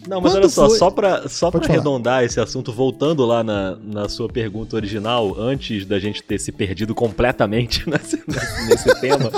Não, 0.08 0.22
mas 0.22 0.32
Quando 0.32 0.44
olha 0.44 0.50
só, 0.50 0.70
foi... 0.70 0.78
só 0.78 0.90
pra, 0.90 1.28
só 1.28 1.52
pra 1.52 1.66
arredondar 1.66 2.24
esse 2.24 2.40
assunto, 2.40 2.72
voltando 2.72 3.26
lá 3.26 3.44
na, 3.44 3.76
na 3.76 4.08
sua 4.08 4.30
pergunta 4.30 4.76
original, 4.76 5.36
antes 5.38 5.86
da 5.86 6.00
gente 6.00 6.24
ter 6.24 6.40
se 6.40 6.52
perdido 6.52 6.96
completamente 6.96 7.84
nesse, 7.90 8.24
nesse 8.68 9.02
tema, 9.02 9.30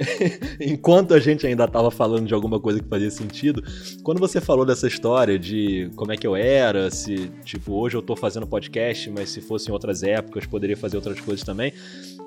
enquanto 0.60 1.14
a 1.14 1.18
gente 1.18 1.46
ainda 1.46 1.66
tava 1.66 1.90
falando 1.90 2.26
de 2.26 2.34
alguma 2.34 2.60
coisa 2.60 2.80
que 2.80 2.88
fazia 2.88 3.10
sentido, 3.10 3.62
quando 4.02 4.18
você 4.18 4.40
falou 4.40 4.66
dessa 4.66 4.86
história 4.86 5.38
de 5.38 5.90
como 5.96 6.12
é 6.12 6.16
que 6.16 6.26
eu 6.26 6.36
era, 6.36 6.90
se, 6.90 7.30
tipo, 7.44 7.72
hoje 7.72 7.96
eu 7.96 8.02
tô 8.02 8.14
fazendo 8.14 8.46
podcast, 8.46 9.10
mas 9.10 9.30
se 9.30 9.40
fosse 9.40 9.70
em 9.70 9.72
outras 9.72 10.02
épocas, 10.02 10.44
poderia 10.44 10.76
fazer 10.76 10.96
outras 10.96 11.18
coisas 11.20 11.44
também, 11.44 11.72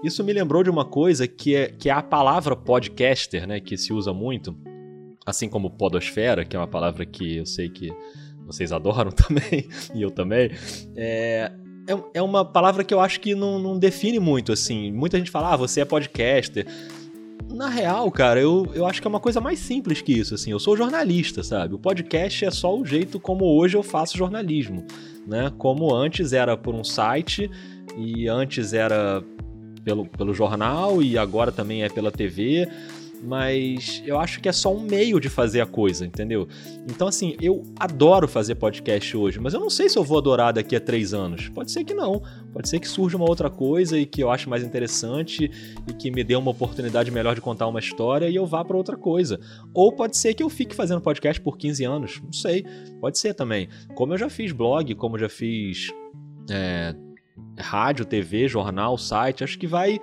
isso 0.04 0.24
me 0.24 0.34
lembrou 0.34 0.64
de 0.64 0.70
uma 0.70 0.84
coisa 0.84 1.28
que 1.28 1.56
é, 1.56 1.68
que 1.68 1.90
é 1.90 1.94
a 1.94 2.02
palavra 2.02 2.56
podcaster, 2.56 3.48
né, 3.48 3.60
que 3.60 3.78
se 3.78 3.94
usa 3.94 4.12
muito, 4.12 4.56
assim 5.26 5.48
como 5.48 5.70
podosfera, 5.70 6.44
que 6.46 6.56
é 6.56 6.60
uma 6.60 6.68
palavra 6.68 7.06
que 7.06 7.38
eu 7.38 7.46
sei 7.46 7.70
que 7.70 7.92
vocês 8.46 8.72
adoram 8.72 9.12
também, 9.16 9.68
e 9.96 10.02
eu 10.02 10.12
também, 10.12 10.52
é, 10.96 11.52
é, 11.88 11.98
é, 12.16 12.22
uma 12.22 12.46
palavra 12.46 12.84
que 12.84 12.94
eu 12.94 13.00
acho 13.00 13.20
que 13.20 13.36
não, 13.36 13.60
não, 13.60 13.78
define 13.78 14.20
muito, 14.20 14.52
assim. 14.52 14.92
Muita 14.92 15.18
gente 15.18 15.32
fala, 15.32 15.54
ah, 15.54 15.58
você 15.58 15.82
é 15.82 15.86
podcaster. 15.86 16.66
Na 17.50 17.70
real, 17.70 18.10
cara, 18.10 18.40
eu, 18.40 18.68
eu 18.74 18.86
acho 18.86 19.02
que 19.02 19.08
é 19.08 19.10
uma 19.10 19.20
coisa 19.20 19.42
mais 19.42 19.60
simples 19.60 20.02
que 20.02 20.14
isso, 20.14 20.34
assim. 20.34 20.52
Eu 20.52 20.60
sou 20.60 20.78
jornalista, 20.78 21.44
sabe? 21.44 21.76
O 21.76 21.80
podcast 21.80 22.46
é 22.46 22.52
só 22.52 22.76
o 22.76 22.86
jeito 22.86 23.20
como 23.20 23.46
hoje 23.46 23.76
eu 23.76 23.84
faço 23.84 24.18
jornalismo, 24.18 24.86
né? 25.28 25.52
Como 25.58 25.94
antes 25.94 26.34
era 26.34 26.56
por 26.56 26.74
um 26.74 26.84
site 26.84 27.52
e 27.98 28.28
antes 28.28 28.74
era 28.74 29.22
pelo, 29.84 30.06
pelo 30.06 30.34
jornal 30.34 31.04
e 31.04 31.18
agora 31.18 31.52
também 31.52 31.84
é 31.84 31.90
pela 31.90 32.12
TV 32.12 32.68
mas 33.24 34.04
eu 34.06 34.20
acho 34.20 34.42
que 34.42 34.50
é 34.50 34.52
só 34.52 34.74
um 34.74 34.82
meio 34.82 35.20
de 35.20 35.30
fazer 35.30 35.62
a 35.62 35.66
coisa, 35.66 36.06
entendeu? 36.06 36.48
Então, 36.90 37.08
assim, 37.08 37.36
eu 37.42 37.64
adoro 37.80 38.28
fazer 38.28 38.56
podcast 38.56 39.16
hoje, 39.16 39.40
mas 39.40 39.54
eu 39.54 39.60
não 39.62 39.70
sei 39.70 39.88
se 39.88 39.98
eu 39.98 40.04
vou 40.04 40.18
adorar 40.18 40.52
daqui 40.52 40.76
a 40.76 40.80
três 40.80 41.14
anos. 41.14 41.48
Pode 41.50 41.72
ser 41.72 41.86
que 41.86 41.94
não. 41.94 42.22
Pode 42.52 42.68
ser 42.68 42.80
que 42.80 42.88
surja 42.88 43.16
uma 43.16 43.28
outra 43.28 43.50
coisa 43.50 43.98
e 43.98 44.06
que 44.06 44.22
eu 44.22 44.30
ache 44.30 44.50
mais 44.50 44.62
interessante 44.62 45.50
e 45.88 45.94
que 45.94 46.12
me 46.12 46.24
dê 46.24 46.36
uma 46.36 46.52
oportunidade 46.52 47.10
melhor 47.12 47.34
de 47.34 47.42
contar 47.42 47.68
uma 47.68 47.80
história 47.80 48.28
e 48.28 48.36
eu 48.36 48.46
vá 48.46 48.64
para 48.66 48.76
outra 48.76 48.98
coisa. 48.98 49.40
Ou 49.74 49.92
pode 49.94 50.18
ser 50.18 50.34
que 50.34 50.44
eu 50.44 50.50
fique 50.50 50.76
fazendo 50.76 51.00
podcast 51.00 51.42
por 51.42 51.58
15 51.58 51.86
anos. 51.86 52.22
Não 52.22 52.34
sei. 52.34 52.66
Pode 53.00 53.18
ser 53.18 53.34
também. 53.34 53.70
Como 53.96 54.14
eu 54.14 54.18
já 54.18 54.30
fiz 54.30 54.52
blog, 54.52 54.94
como 54.96 55.16
eu 55.16 55.22
já 55.22 55.30
fiz. 55.30 55.92
É, 56.50 56.94
rádio, 57.58 58.04
TV, 58.04 58.50
jornal, 58.50 58.98
site, 58.98 59.44
acho 59.44 59.58
que 59.58 59.66
vai 59.66 60.00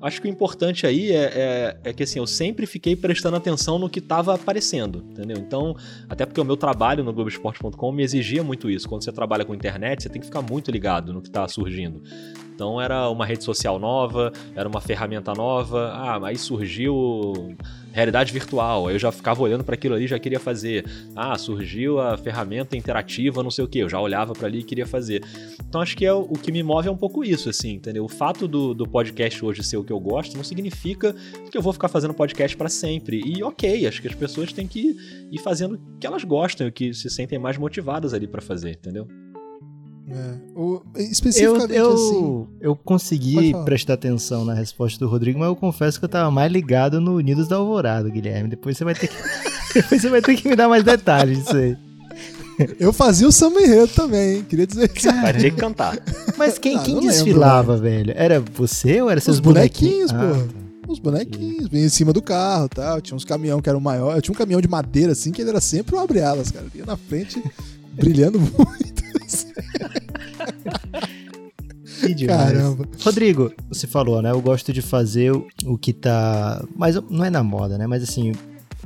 acho 0.00 0.20
que 0.20 0.28
o 0.28 0.30
importante 0.30 0.86
aí 0.86 1.12
é, 1.12 1.24
é, 1.24 1.76
é, 1.84 1.92
que 1.92 2.02
assim, 2.02 2.18
eu 2.18 2.26
sempre 2.26 2.66
fiquei 2.66 2.96
prestando 2.96 3.36
atenção 3.36 3.78
no 3.78 3.88
que 3.88 3.98
estava 3.98 4.34
aparecendo, 4.34 5.04
entendeu? 5.10 5.36
Então, 5.38 5.76
até 6.08 6.24
porque 6.24 6.40
o 6.40 6.44
meu 6.44 6.56
trabalho 6.56 7.04
no 7.04 7.12
Globoesporte.com 7.12 7.92
me 7.92 8.02
exigia 8.02 8.42
muito 8.42 8.70
isso. 8.70 8.88
Quando 8.88 9.04
você 9.04 9.12
trabalha 9.12 9.44
com 9.44 9.54
internet, 9.54 10.02
você 10.02 10.08
tem 10.08 10.20
que 10.20 10.26
ficar 10.26 10.42
muito 10.42 10.70
ligado 10.70 11.12
no 11.12 11.20
que 11.20 11.28
está 11.28 11.46
surgindo. 11.46 12.02
Então 12.60 12.78
era 12.78 13.08
uma 13.08 13.24
rede 13.24 13.42
social 13.42 13.78
nova, 13.78 14.30
era 14.54 14.68
uma 14.68 14.82
ferramenta 14.82 15.32
nova. 15.32 15.92
Ah, 15.94 16.26
aí 16.26 16.36
surgiu 16.36 17.56
realidade 17.90 18.34
virtual. 18.34 18.86
Aí 18.86 18.94
eu 18.94 18.98
já 18.98 19.10
ficava 19.10 19.40
olhando 19.40 19.64
para 19.64 19.76
aquilo 19.76 19.94
ali, 19.94 20.06
já 20.06 20.18
queria 20.18 20.38
fazer. 20.38 20.84
Ah, 21.16 21.38
surgiu 21.38 21.98
a 21.98 22.18
ferramenta 22.18 22.76
interativa, 22.76 23.42
não 23.42 23.50
sei 23.50 23.64
o 23.64 23.66
que. 23.66 23.78
Eu 23.78 23.88
já 23.88 23.98
olhava 23.98 24.34
para 24.34 24.46
ali 24.46 24.58
e 24.58 24.62
queria 24.62 24.86
fazer. 24.86 25.24
Então 25.66 25.80
acho 25.80 25.96
que 25.96 26.04
é 26.04 26.12
o, 26.12 26.34
que 26.34 26.52
me 26.52 26.62
move 26.62 26.86
é 26.86 26.90
um 26.90 26.98
pouco 26.98 27.24
isso, 27.24 27.48
assim, 27.48 27.76
entendeu? 27.76 28.04
O 28.04 28.10
fato 28.10 28.46
do, 28.46 28.74
do 28.74 28.86
podcast 28.86 29.42
hoje 29.42 29.64
ser 29.64 29.78
o 29.78 29.82
que 29.82 29.92
eu 29.92 29.98
gosto 29.98 30.36
não 30.36 30.44
significa 30.44 31.16
que 31.50 31.56
eu 31.56 31.62
vou 31.62 31.72
ficar 31.72 31.88
fazendo 31.88 32.12
podcast 32.12 32.54
para 32.58 32.68
sempre. 32.68 33.22
E 33.24 33.42
ok, 33.42 33.86
acho 33.86 34.02
que 34.02 34.08
as 34.08 34.14
pessoas 34.14 34.52
têm 34.52 34.68
que 34.68 34.94
ir 35.32 35.38
fazendo 35.38 35.76
o 35.76 35.98
que 35.98 36.06
elas 36.06 36.24
gostam, 36.24 36.66
o 36.68 36.72
que 36.72 36.92
se 36.92 37.08
sentem 37.08 37.38
mais 37.38 37.56
motivadas 37.56 38.12
ali 38.12 38.26
para 38.26 38.42
fazer, 38.42 38.72
entendeu? 38.72 39.08
É. 40.12 40.34
O, 40.56 40.82
especificamente 40.96 41.72
eu, 41.72 41.84
eu, 41.84 41.94
assim. 41.94 42.46
Eu 42.60 42.76
consegui 42.76 43.52
prestar 43.64 43.94
atenção 43.94 44.44
na 44.44 44.54
resposta 44.54 44.98
do 44.98 45.08
Rodrigo, 45.08 45.38
mas 45.38 45.48
eu 45.48 45.56
confesso 45.56 45.98
que 45.98 46.04
eu 46.04 46.08
tava 46.08 46.30
mais 46.30 46.50
ligado 46.50 47.00
no 47.00 47.16
Unidos 47.16 47.46
da 47.46 47.56
Alvorada, 47.56 48.08
Guilherme. 48.08 48.48
Depois 48.48 48.76
você 48.76 48.84
vai 48.84 48.94
ter 48.94 49.08
que, 49.08 49.14
depois 49.74 50.02
você 50.02 50.08
vai 50.08 50.20
ter 50.20 50.36
que 50.36 50.48
me 50.48 50.56
dar 50.56 50.68
mais 50.68 50.82
detalhes 50.82 51.38
disso 51.38 51.56
aí. 51.56 51.76
Eu 52.78 52.92
fazia 52.92 53.26
o 53.26 53.32
samba 53.32 53.62
enredo 53.62 53.88
também, 53.88 54.36
hein? 54.36 54.46
Queria 54.46 54.66
dizer 54.66 54.90
isso. 54.94 55.10
Vai 55.10 55.32
ter 55.32 55.50
que 55.50 55.56
cantar. 55.56 55.98
Mas 56.36 56.58
quem, 56.58 56.76
ah, 56.76 56.82
quem 56.82 57.00
desfilava, 57.00 57.74
lembro, 57.74 57.88
velho? 57.88 58.12
Era 58.14 58.40
você 58.40 59.00
ou 59.00 59.08
era 59.08 59.18
seus 59.20 59.36
Os 59.36 59.40
bonequinhos, 59.40 60.12
bonequinhos 60.12 60.46
pô? 60.46 60.56
Ah, 60.86 60.92
Os 60.92 60.98
bonequinhos, 60.98 61.68
vinha 61.68 61.86
em 61.86 61.88
cima 61.88 62.12
do 62.12 62.20
carro 62.20 62.66
e 62.66 62.68
tal. 62.68 63.00
Tinha 63.00 63.16
uns 63.16 63.24
caminhão 63.24 63.62
que 63.62 63.68
eram 63.70 63.80
maior. 63.80 64.14
Eu 64.14 64.20
tinha 64.20 64.34
um 64.34 64.36
caminhão 64.36 64.60
de 64.60 64.68
madeira 64.68 65.12
assim 65.12 65.32
que 65.32 65.40
ele 65.40 65.50
era 65.50 65.60
sempre 65.60 65.96
um 65.96 66.00
abre-alas, 66.00 66.50
cara. 66.50 66.66
Ia 66.74 66.84
na 66.84 66.96
frente, 66.98 67.42
brilhando 67.94 68.38
muito. 68.38 69.02
que 69.02 69.10
demais. 69.30 69.46
Caramba. 72.26 72.88
Rodrigo, 73.02 73.52
você 73.68 73.86
falou, 73.86 74.22
né? 74.22 74.30
Eu 74.30 74.40
gosto 74.40 74.72
de 74.72 74.80
fazer 74.80 75.32
o 75.32 75.78
que 75.78 75.92
tá. 75.92 76.64
Mas 76.76 76.96
não 77.10 77.24
é 77.24 77.30
na 77.30 77.42
moda, 77.42 77.76
né? 77.76 77.86
Mas 77.86 78.02
assim, 78.02 78.32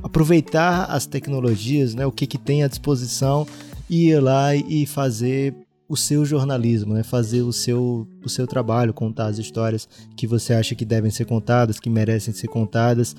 aproveitar 0.03 0.85
as 0.87 1.07
tecnologias, 1.07 1.95
né? 1.95 2.07
O 2.07 2.13
que, 2.13 2.27
que 2.27 2.39
tem 2.39 2.63
à 2.63 2.69
disposição 2.69 3.47
e 3.89 4.09
ir 4.11 4.21
lá 4.21 4.55
e 4.55 4.87
fazer 4.87 5.55
o 5.89 5.97
seu 5.97 6.25
jornalismo, 6.25 6.95
né? 6.95 7.03
Fazer 7.03 7.43
o 7.43 7.53
seu, 7.53 8.09
o 8.25 8.29
seu 8.29 8.47
trabalho, 8.47 8.93
contar 8.93 9.27
as 9.27 9.39
histórias 9.39 9.89
que 10.17 10.27
você 10.27 10.55
acha 10.55 10.75
que 10.75 10.85
devem 10.85 11.11
ser 11.11 11.27
contadas, 11.27 11.79
que 11.79 11.91
merecem 11.91 12.33
ser 12.33 12.49
contadas. 12.49 13.15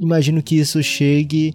Imagino 0.00 0.42
que 0.42 0.56
isso 0.56 0.82
chegue 0.82 1.54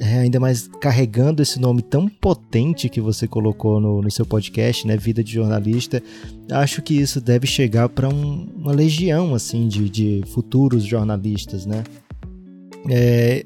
é, 0.00 0.20
ainda 0.20 0.40
mais 0.40 0.66
carregando 0.80 1.42
esse 1.42 1.60
nome 1.60 1.82
tão 1.82 2.08
potente 2.08 2.88
que 2.88 3.02
você 3.02 3.28
colocou 3.28 3.78
no, 3.78 4.00
no 4.00 4.10
seu 4.10 4.24
podcast, 4.24 4.86
né, 4.86 4.96
Vida 4.96 5.22
de 5.22 5.30
Jornalista, 5.30 6.02
acho 6.50 6.80
que 6.80 6.94
isso 6.94 7.20
deve 7.20 7.46
chegar 7.46 7.86
para 7.90 8.08
um, 8.08 8.48
uma 8.56 8.72
legião 8.72 9.34
assim 9.34 9.68
de, 9.68 9.90
de 9.90 10.22
futuros 10.28 10.84
jornalistas, 10.84 11.66
né? 11.66 11.84
É, 12.88 13.44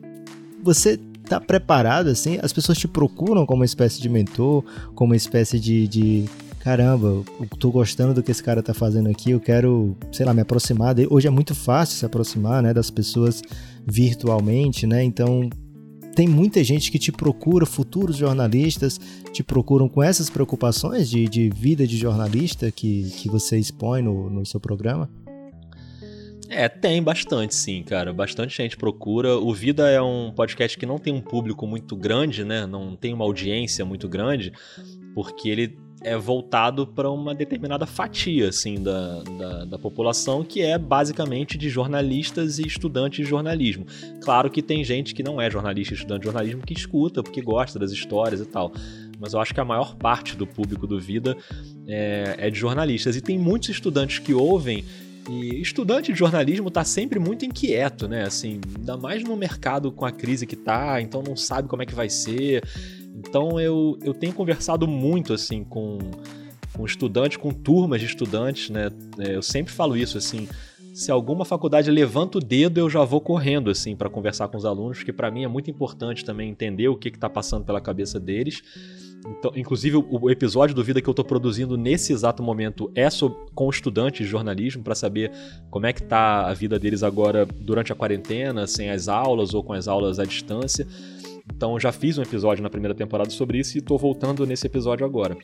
você 0.63 0.99
está 1.25 1.41
preparado 1.41 2.07
assim? 2.07 2.39
As 2.41 2.53
pessoas 2.53 2.79
te 2.79 2.87
procuram 2.87 3.45
como 3.45 3.61
uma 3.61 3.65
espécie 3.65 4.01
de 4.01 4.09
mentor, 4.09 4.63
como 4.95 5.11
uma 5.11 5.17
espécie 5.17 5.59
de, 5.59 5.89
de 5.89 6.25
caramba, 6.61 7.09
eu 7.09 7.25
tô 7.59 7.73
gostando 7.73 8.15
do 8.15 8.23
que 8.23 8.31
esse 8.31 8.43
cara 8.43 8.63
tá 8.63 8.73
fazendo 8.73 9.11
aqui, 9.11 9.33
eu 9.33 9.41
quero, 9.41 9.97
sei 10.13 10.25
lá, 10.25 10.33
me 10.33 10.41
aproximar. 10.41 10.95
Hoje 11.11 11.27
é 11.27 11.31
muito 11.31 11.53
fácil 11.53 11.99
se 11.99 12.07
aproximar, 12.07 12.63
né, 12.63 12.73
das 12.73 12.91
pessoas 12.91 13.43
virtualmente, 13.85 14.87
né? 14.87 15.03
Então, 15.03 15.51
tem 16.15 16.29
muita 16.29 16.63
gente 16.63 16.91
que 16.91 16.99
te 16.99 17.13
procura, 17.13 17.67
futuros 17.67 18.17
jornalistas 18.17 19.01
te 19.33 19.43
procuram 19.43 19.89
com 19.89 20.03
essas 20.03 20.31
preocupações 20.31 21.11
de, 21.11 21.29
de 21.29 21.51
vida 21.51 21.87
de 21.87 21.97
jornalista 21.97 22.71
que, 22.71 23.11
que 23.11 23.29
você 23.29 23.59
expõe 23.59 24.03
no, 24.03 24.31
no 24.31 24.47
seu 24.47 24.61
programa? 24.61 25.11
É, 26.49 26.69
tem 26.69 27.03
bastante, 27.03 27.55
sim, 27.55 27.83
cara. 27.83 28.13
Bastante 28.13 28.57
gente 28.57 28.77
procura. 28.77 29.37
O 29.37 29.53
Vida 29.53 29.91
é 29.91 30.01
um 30.01 30.31
podcast 30.31 30.79
que 30.79 30.87
não 30.87 30.99
tem 30.99 31.13
um 31.13 31.21
público 31.21 31.67
muito 31.67 31.97
grande, 31.97 32.45
né? 32.45 32.67
Não 32.67 32.95
tem 32.95 33.13
uma 33.13 33.25
audiência 33.25 33.85
muito 33.85 34.09
grande, 34.09 34.53
porque 35.15 35.49
ele 35.49 35.77
é 36.05 36.17
voltado 36.17 36.87
para 36.87 37.11
uma 37.11 37.35
determinada 37.35 37.87
fatia 37.87 38.51
assim 38.51 38.83
da, 38.83 39.23
da, 39.23 39.65
da, 39.65 39.79
população 39.79 40.45
que 40.45 40.61
é 40.61 40.79
basicamente 40.79 41.57
de 41.57 41.71
jornalistas 41.71 42.59
e 42.59 42.67
estudantes 42.67 43.25
de 43.25 43.31
jornalismo. 43.31 43.87
Claro 44.23 44.51
que 44.51 44.63
tem 44.63 44.85
gente 44.85 45.15
que 45.15 45.23
não 45.23 45.41
é 45.41 45.51
jornalista 45.51 45.95
e 45.95 45.97
estudante 45.97 46.21
de 46.21 46.27
jornalismo 46.27 46.63
que 46.63 46.75
escuta 46.75 47.23
porque 47.23 47.41
gosta 47.41 47.79
das 47.79 47.91
histórias 47.91 48.41
e 48.41 48.45
tal. 48.45 48.73
Mas 49.19 49.33
eu 49.33 49.41
acho 49.41 49.55
que 49.55 49.61
a 49.61 49.65
maior 49.65 49.97
parte 49.97 50.37
do 50.37 50.47
público 50.47 50.87
do 50.87 51.01
Vida 51.01 51.37
é, 51.87 52.35
é 52.39 52.51
de 52.51 52.59
jornalistas. 52.59 53.17
E 53.17 53.21
tem 53.21 53.39
muitos 53.39 53.71
estudantes 53.71 54.19
que 54.19 54.35
ouvem 54.35 54.85
e 55.31 55.61
estudante 55.61 56.13
de 56.13 56.19
jornalismo 56.19 56.69
está 56.69 56.85
sempre 56.85 57.19
muito 57.19 57.47
inquieto, 57.47 58.07
né? 58.07 58.25
Assim, 58.25 58.61
ainda 58.77 58.97
mais 58.97 59.25
no 59.25 59.35
mercado 59.37 59.91
com 59.91 60.05
a 60.05 60.13
crise 60.13 60.47
que 60.47 60.57
tá, 60.57 61.01
então 61.01 61.23
não 61.23 61.35
sabe 61.37 61.67
como 61.67 61.83
é 61.83 61.87
que 61.87 61.95
vai 61.95 62.11
ser. 62.11 62.63
Então 63.15 63.61
eu, 63.61 63.97
eu 64.03 64.13
tenho 64.13 64.33
conversado 64.33 64.89
muito 64.89 65.33
assim 65.33 65.63
com, 65.63 65.99
com 66.73 66.85
estudantes, 66.85 67.37
com 67.37 67.51
turmas 67.51 68.01
de 68.01 68.07
estudantes, 68.07 68.71
né? 68.71 68.91
É, 69.19 69.37
eu 69.37 69.43
sempre 69.43 69.73
falo 69.73 69.97
isso 69.97 70.19
assim. 70.19 70.49
Se 70.93 71.11
alguma 71.11 71.45
faculdade 71.45 71.91
levanta 71.91 72.39
o 72.39 72.41
dedo, 72.41 72.79
eu 72.79 72.89
já 72.89 73.03
vou 73.05 73.21
correndo 73.21 73.71
assim 73.71 73.97
para 73.97 74.09
conversar 74.09 74.49
com 74.49 74.57
os 74.57 74.65
alunos, 74.65 74.99
porque 74.99 75.13
para 75.13 75.31
mim 75.31 75.45
é 75.45 75.49
muito 75.49 75.71
importante 75.71 76.25
também 76.25 76.51
entender 76.51 76.89
o 76.89 76.97
que 76.97 77.09
está 77.09 77.29
passando 77.29 77.65
pela 77.65 77.81
cabeça 77.81 78.21
deles. 78.21 78.63
Então, 79.27 79.53
inclusive, 79.57 79.97
o 79.97 80.31
episódio 80.31 80.75
do 80.75 80.85
Vida 80.85 81.01
que 81.01 81.09
eu 81.09 81.13
estou 81.13 81.25
produzindo 81.25 81.79
nesse 81.79 82.13
exato 82.13 82.43
momento 82.43 82.93
é 82.95 83.09
sobre, 83.09 83.39
com 83.55 83.71
estudantes 83.71 84.27
de 84.27 84.31
jornalismo 84.31 84.83
para 84.83 84.95
saber 84.95 85.33
como 85.71 85.87
é 85.87 85.95
que 85.95 86.03
tá 86.03 86.47
a 86.47 86.53
vida 86.53 86.79
deles 86.79 87.03
agora 87.03 87.47
durante 87.47 87.91
a 87.91 87.97
quarentena, 87.97 88.67
sem 88.67 88.91
as 88.91 89.09
aulas 89.09 89.55
ou 89.55 89.65
com 89.65 89.73
as 89.73 89.89
aulas 89.89 90.19
à 90.19 90.25
distância. 90.25 90.87
Então 91.53 91.79
já 91.79 91.93
fiz 91.93 92.19
um 92.19 92.23
episódio 92.23 92.63
na 92.63 92.71
primeira 92.71 92.95
temporada 92.95 93.31
sobre 93.31 93.59
isso 93.59 93.77
e 93.77 93.81
estou 93.81 93.99
voltando 93.99 94.47
nesse 94.47 94.67
episódio 94.67 95.05
agora. 95.05 95.37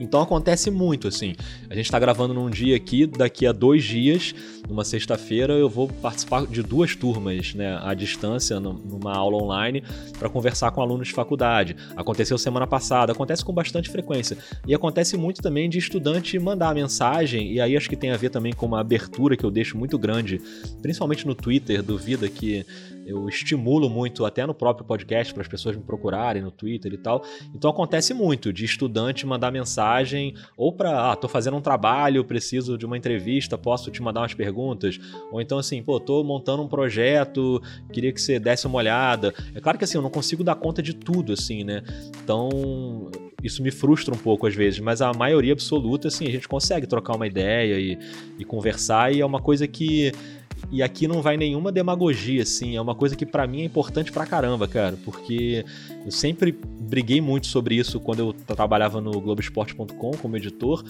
Então 0.00 0.20
acontece 0.20 0.70
muito, 0.70 1.08
assim. 1.08 1.34
A 1.68 1.74
gente 1.74 1.84
está 1.84 1.98
gravando 1.98 2.34
num 2.34 2.50
dia 2.50 2.76
aqui, 2.76 3.06
daqui 3.06 3.46
a 3.46 3.52
dois 3.52 3.84
dias, 3.84 4.34
numa 4.68 4.84
sexta-feira, 4.84 5.52
eu 5.54 5.68
vou 5.68 5.88
participar 5.88 6.46
de 6.46 6.62
duas 6.62 6.96
turmas, 6.96 7.54
né, 7.54 7.78
à 7.82 7.94
distância, 7.94 8.58
numa 8.58 9.16
aula 9.16 9.42
online, 9.42 9.82
para 10.18 10.28
conversar 10.28 10.70
com 10.72 10.80
alunos 10.80 11.08
de 11.08 11.14
faculdade. 11.14 11.76
Aconteceu 11.96 12.36
semana 12.36 12.66
passada, 12.66 13.12
acontece 13.12 13.44
com 13.44 13.52
bastante 13.52 13.88
frequência. 13.88 14.36
E 14.66 14.74
acontece 14.74 15.16
muito 15.16 15.40
também 15.40 15.68
de 15.68 15.78
estudante 15.78 16.38
mandar 16.38 16.74
mensagem, 16.74 17.52
e 17.52 17.60
aí 17.60 17.76
acho 17.76 17.88
que 17.88 17.96
tem 17.96 18.10
a 18.10 18.16
ver 18.16 18.30
também 18.30 18.52
com 18.52 18.66
uma 18.66 18.80
abertura 18.80 19.36
que 19.36 19.44
eu 19.44 19.50
deixo 19.50 19.76
muito 19.78 19.98
grande, 19.98 20.40
principalmente 20.82 21.26
no 21.26 21.34
Twitter 21.34 21.82
do 21.82 21.96
Vida, 21.96 22.28
que 22.28 22.66
eu 23.06 23.28
estimulo 23.28 23.88
muito, 23.88 24.24
até 24.24 24.46
no 24.46 24.54
próprio 24.54 24.86
podcast, 24.86 25.32
para 25.32 25.42
as 25.42 25.48
pessoas 25.48 25.76
me 25.76 25.82
procurarem 25.82 26.42
no 26.42 26.50
Twitter 26.50 26.92
e 26.92 26.98
tal. 26.98 27.24
Então 27.54 27.70
acontece 27.70 28.14
muito 28.14 28.52
de 28.52 28.64
estudante 28.64 29.26
mandar 29.26 29.50
mensagem, 29.50 30.34
ou 30.56 30.72
para, 30.72 31.12
ah, 31.12 31.16
tô 31.16 31.28
fazendo 31.28 31.56
um 31.56 31.60
trabalho, 31.60 32.24
preciso 32.24 32.78
de 32.78 32.86
uma 32.86 32.96
entrevista, 32.96 33.58
posso 33.58 33.90
te 33.90 34.02
mandar 34.02 34.20
umas 34.20 34.34
perguntas? 34.34 34.98
Ou 35.30 35.40
então 35.40 35.58
assim, 35.58 35.82
pô, 35.82 36.00
tô 36.00 36.22
montando 36.24 36.62
um 36.62 36.68
projeto, 36.68 37.62
queria 37.92 38.12
que 38.12 38.20
você 38.20 38.38
desse 38.38 38.66
uma 38.66 38.78
olhada. 38.78 39.34
É 39.54 39.60
claro 39.60 39.78
que 39.78 39.84
assim, 39.84 39.98
eu 39.98 40.02
não 40.02 40.10
consigo 40.10 40.42
dar 40.42 40.54
conta 40.54 40.82
de 40.82 40.94
tudo, 40.94 41.32
assim, 41.32 41.64
né? 41.64 41.82
Então, 42.22 43.10
isso 43.42 43.62
me 43.62 43.70
frustra 43.70 44.14
um 44.14 44.18
pouco 44.18 44.46
às 44.46 44.54
vezes, 44.54 44.80
mas 44.80 45.02
a 45.02 45.12
maioria 45.12 45.52
absoluta, 45.52 46.08
assim, 46.08 46.26
a 46.26 46.30
gente 46.30 46.48
consegue 46.48 46.86
trocar 46.86 47.14
uma 47.14 47.26
ideia 47.26 47.78
e, 47.78 47.98
e 48.38 48.44
conversar, 48.44 49.14
e 49.14 49.20
é 49.20 49.26
uma 49.26 49.40
coisa 49.40 49.66
que 49.68 50.12
e 50.70 50.82
aqui 50.82 51.06
não 51.06 51.22
vai 51.22 51.36
nenhuma 51.36 51.70
demagogia, 51.70 52.42
assim. 52.42 52.76
É 52.76 52.80
uma 52.80 52.94
coisa 52.94 53.16
que 53.16 53.26
para 53.26 53.46
mim 53.46 53.62
é 53.62 53.64
importante 53.64 54.10
pra 54.10 54.26
caramba, 54.26 54.66
cara. 54.66 54.96
Porque 55.04 55.64
eu 56.04 56.10
sempre 56.10 56.52
briguei 56.80 57.20
muito 57.20 57.46
sobre 57.46 57.74
isso 57.76 58.00
quando 58.00 58.20
eu 58.20 58.32
trabalhava 58.32 59.00
no 59.00 59.20
Globoesporte.com 59.20 60.10
como 60.12 60.36
editor. 60.36 60.84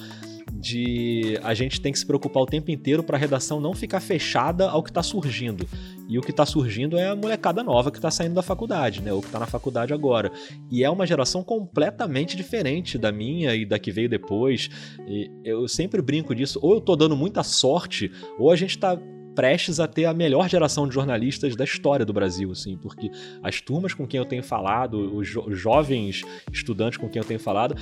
de 0.53 1.39
a 1.43 1.53
gente 1.53 1.81
tem 1.81 1.93
que 1.93 1.99
se 1.99 2.07
preocupar 2.07 2.43
o 2.43 2.47
tempo 2.47 2.70
inteiro 2.70 3.03
para 3.03 3.16
a 3.16 3.20
redação 3.20 3.61
não 3.61 3.75
ficar 3.75 4.01
fechada 4.01 4.68
ao 4.68 4.83
que 4.83 4.91
está 4.91 5.03
surgindo. 5.03 5.66
E 6.09 6.18
o 6.18 6.22
que 6.22 6.31
está 6.31 6.45
surgindo 6.45 6.99
é 6.99 7.09
a 7.09 7.16
molecada 7.16 7.62
nova 7.62 7.91
que 7.91 7.99
está 7.99 8.11
saindo 8.11 8.35
da 8.35 8.43
faculdade, 8.43 9.03
né? 9.03 9.12
Ou 9.12 9.20
que 9.20 9.27
está 9.27 9.39
na 9.39 9.47
faculdade 9.47 9.93
agora. 9.93 10.31
E 10.70 10.85
é 10.85 10.91
uma 10.91 11.07
geração 11.07 11.43
completamente 11.43 12.37
diferente 12.37 12.99
da 12.99 13.11
minha 13.11 13.55
e 13.55 13.64
da 13.64 13.79
que 13.79 13.91
veio 13.91 14.09
depois. 14.09 14.70
E 15.07 15.31
eu 15.45 15.66
sempre 15.66 16.03
brinco 16.03 16.35
disso. 16.35 16.59
Ou 16.62 16.75
eu 16.75 16.81
tô 16.81 16.95
dando 16.95 17.16
muita 17.16 17.43
sorte, 17.43 18.11
ou 18.39 18.51
a 18.51 18.57
gente 18.57 18.70
está 18.70 18.99
prestes 19.35 19.80
a 19.80 19.87
ter 19.87 20.05
a 20.05 20.14
melhor 20.14 20.49
geração 20.49 20.89
de 20.89 20.95
jornalistas 20.95 21.57
da 21.57 21.64
história 21.64 22.05
do 22.05 22.12
Brasil, 22.12 22.51
assim, 22.53 22.76
porque 22.76 23.11
as 23.43 23.61
turmas 23.61 23.93
com 23.95 24.07
quem 24.07 24.18
eu 24.18 24.24
tenho 24.24 24.43
falado, 24.43 25.16
os, 25.16 25.28
jo 25.28 25.45
jovens 25.51 26.22
estudantes 26.53 26.99
com 26.99 27.09
quem 27.09 27.20
eu 27.20 27.26
tenho 27.26 27.41
falado, 27.41 27.76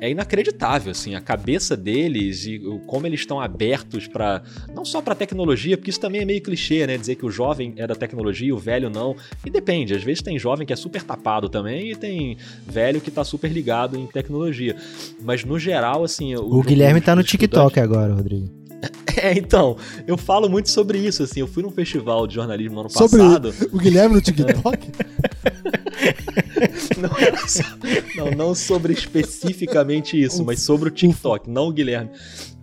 é 0.00 0.10
inacreditável, 0.10 0.90
assim, 0.90 1.14
a 1.14 1.20
cabeça 1.20 1.76
deles 1.76 2.46
e 2.46 2.60
como 2.86 3.06
eles 3.06 3.20
estão 3.20 3.40
abertos 3.40 4.06
para 4.06 4.42
não 4.74 4.84
só 4.84 5.00
para 5.00 5.14
tecnologia, 5.14 5.76
porque 5.76 5.90
isso 5.90 6.00
também 6.00 6.20
é 6.20 6.24
meio 6.24 6.42
clichê, 6.42 6.86
né, 6.86 6.98
dizer 6.98 7.14
que 7.14 7.24
o 7.24 7.30
jovem 7.30 7.74
é 7.76 7.86
da 7.86 7.94
tecnologia, 7.94 8.54
o 8.54 8.58
velho 8.58 8.90
não. 8.90 9.16
E 9.44 9.50
depende, 9.50 9.94
às 9.94 10.02
vezes 10.02 10.22
tem 10.22 10.38
jovem 10.38 10.66
que 10.66 10.72
é 10.72 10.76
super 10.76 11.02
tapado 11.02 11.48
também 11.48 11.92
e 11.92 11.96
tem 11.96 12.36
velho 12.66 13.00
que 13.00 13.10
tá 13.10 13.24
super 13.24 13.50
ligado 13.50 13.96
em 13.96 14.06
tecnologia. 14.06 14.76
Mas 15.22 15.44
no 15.44 15.58
geral, 15.58 16.04
assim, 16.04 16.34
o, 16.34 16.58
o 16.58 16.62
Guilherme 16.62 17.00
tá 17.00 17.14
no 17.16 17.22
TikTok 17.22 17.80
agora, 17.80 18.12
Rodrigo. 18.12 18.65
É, 19.18 19.32
então, 19.32 19.78
eu 20.06 20.18
falo 20.18 20.46
muito 20.46 20.68
sobre 20.68 20.98
isso, 20.98 21.22
assim, 21.22 21.40
eu 21.40 21.46
fui 21.46 21.62
num 21.62 21.70
festival 21.70 22.26
de 22.26 22.34
jornalismo 22.34 22.74
no 22.74 22.80
ano 22.80 22.90
sobre 22.90 23.16
passado. 23.16 23.54
O 23.72 23.78
Guilherme 23.78 24.16
no 24.16 24.20
TikTok? 24.20 24.92
não, 28.16 28.26
não, 28.26 28.30
não 28.32 28.54
sobre 28.54 28.92
especificamente 28.92 30.20
isso, 30.20 30.44
mas 30.44 30.62
sobre 30.62 30.88
o 30.88 30.92
TikTok, 30.92 31.48
não 31.48 31.68
o 31.68 31.72
Guilherme. 31.72 32.10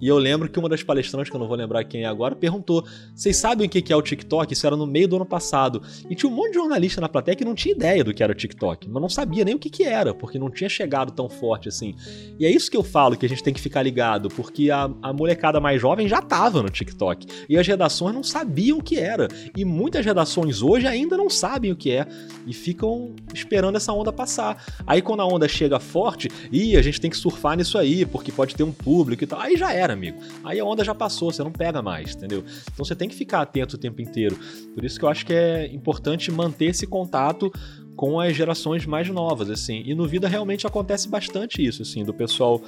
E 0.03 0.07
eu 0.09 0.17
lembro 0.17 0.49
que 0.49 0.59
uma 0.59 0.67
das 0.67 0.83
palestrantes, 0.83 1.29
que 1.29 1.35
eu 1.37 1.39
não 1.39 1.47
vou 1.47 1.55
lembrar 1.55 1.81
quem 1.85 2.03
é 2.03 2.05
agora, 2.05 2.35
perguntou: 2.35 2.85
vocês 3.15 3.37
sabem 3.37 3.67
o 3.67 3.69
que 3.69 3.93
é 3.93 3.95
o 3.95 4.01
TikTok? 4.01 4.51
Isso 4.51 4.67
era 4.67 4.75
no 4.75 4.85
meio 4.85 5.07
do 5.07 5.15
ano 5.15 5.25
passado. 5.25 5.81
E 6.09 6.13
tinha 6.13 6.29
um 6.29 6.35
monte 6.35 6.49
de 6.49 6.55
jornalista 6.55 6.99
na 6.99 7.07
plateia 7.07 7.37
que 7.37 7.45
não 7.45 7.55
tinha 7.55 7.73
ideia 7.73 8.03
do 8.03 8.13
que 8.13 8.21
era 8.21 8.33
o 8.33 8.35
TikTok, 8.35 8.89
mas 8.89 9.01
não 9.01 9.07
sabia 9.07 9.45
nem 9.45 9.55
o 9.55 9.59
que, 9.59 9.83
era, 9.85 10.13
porque 10.13 10.37
não 10.37 10.49
tinha 10.49 10.69
chegado 10.69 11.13
tão 11.13 11.29
forte 11.29 11.69
assim. 11.69 11.95
E 12.37 12.45
é 12.45 12.49
isso 12.49 12.69
que 12.69 12.75
eu 12.75 12.83
falo 12.83 13.15
que 13.15 13.25
a 13.25 13.29
gente 13.29 13.41
tem 13.41 13.53
que 13.53 13.61
ficar 13.61 13.81
ligado, 13.81 14.27
porque 14.27 14.69
a, 14.69 14.91
a 15.01 15.13
molecada 15.13 15.61
mais 15.61 15.81
jovem 15.81 16.05
já 16.05 16.21
tava 16.21 16.61
no 16.61 16.69
TikTok. 16.69 17.25
E 17.47 17.57
as 17.57 17.65
redações 17.65 18.13
não 18.13 18.23
sabiam 18.23 18.79
o 18.79 18.83
que 18.83 18.97
era. 18.97 19.29
E 19.55 19.63
muitas 19.63 20.05
redações 20.05 20.61
hoje 20.61 20.85
ainda 20.85 21.15
não 21.15 21.29
sabem 21.29 21.71
o 21.71 21.77
que 21.77 21.91
é. 21.91 22.05
E 22.45 22.53
ficam 22.53 23.15
esperando 23.33 23.77
essa 23.77 23.93
onda 23.93 24.02
passar. 24.11 24.65
Aí 24.85 25.01
quando 25.01 25.21
a 25.21 25.25
onda 25.25 25.47
chega 25.47 25.79
forte, 25.79 26.29
e 26.51 26.75
a 26.75 26.81
gente 26.81 26.99
tem 26.99 27.09
que 27.09 27.17
surfar 27.17 27.55
nisso 27.55 27.77
aí, 27.77 28.05
porque 28.05 28.31
pode 28.31 28.55
ter 28.55 28.63
um 28.63 28.71
público 28.71 29.23
e 29.23 29.27
tal. 29.27 29.39
Aí 29.39 29.55
já 29.55 29.71
era 29.71 29.93
amigo. 29.93 30.19
Aí 30.43 30.59
a 30.59 30.65
onda 30.65 30.83
já 30.83 30.95
passou, 30.95 31.31
você 31.31 31.43
não 31.43 31.51
pega 31.51 31.81
mais, 31.81 32.15
entendeu? 32.15 32.43
Então 32.73 32.83
você 32.83 32.95
tem 32.95 33.07
que 33.07 33.15
ficar 33.15 33.41
atento 33.41 33.75
o 33.75 33.79
tempo 33.79 34.01
inteiro. 34.01 34.37
Por 34.73 34.83
isso 34.83 34.99
que 34.99 35.05
eu 35.05 35.09
acho 35.09 35.25
que 35.25 35.33
é 35.33 35.67
importante 35.67 36.31
manter 36.31 36.65
esse 36.65 36.87
contato 36.87 37.51
com 37.95 38.19
as 38.19 38.35
gerações 38.35 38.85
mais 38.85 39.07
novas, 39.09 39.49
assim. 39.49 39.83
E 39.85 39.93
no 39.93 40.07
Vida 40.07 40.27
realmente 40.27 40.65
acontece 40.65 41.07
bastante 41.07 41.63
isso, 41.63 41.81
assim, 41.81 42.03
do 42.03 42.13
pessoal 42.13 42.61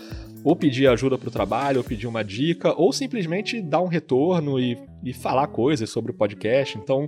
ou 0.43 0.55
pedir 0.55 0.87
ajuda 0.87 1.17
para 1.17 1.27
o 1.27 1.31
trabalho, 1.31 1.79
ou 1.79 1.83
pedir 1.83 2.05
uma 2.05 2.23
dica, 2.23 2.73
ou 2.79 2.93
simplesmente 2.93 3.61
dar 3.61 3.81
um 3.81 3.87
retorno 3.87 4.59
e, 4.59 4.77
e 5.03 5.13
falar 5.13 5.47
coisas 5.47 5.89
sobre 5.89 6.11
o 6.11 6.13
podcast. 6.13 6.77
Então, 6.77 7.07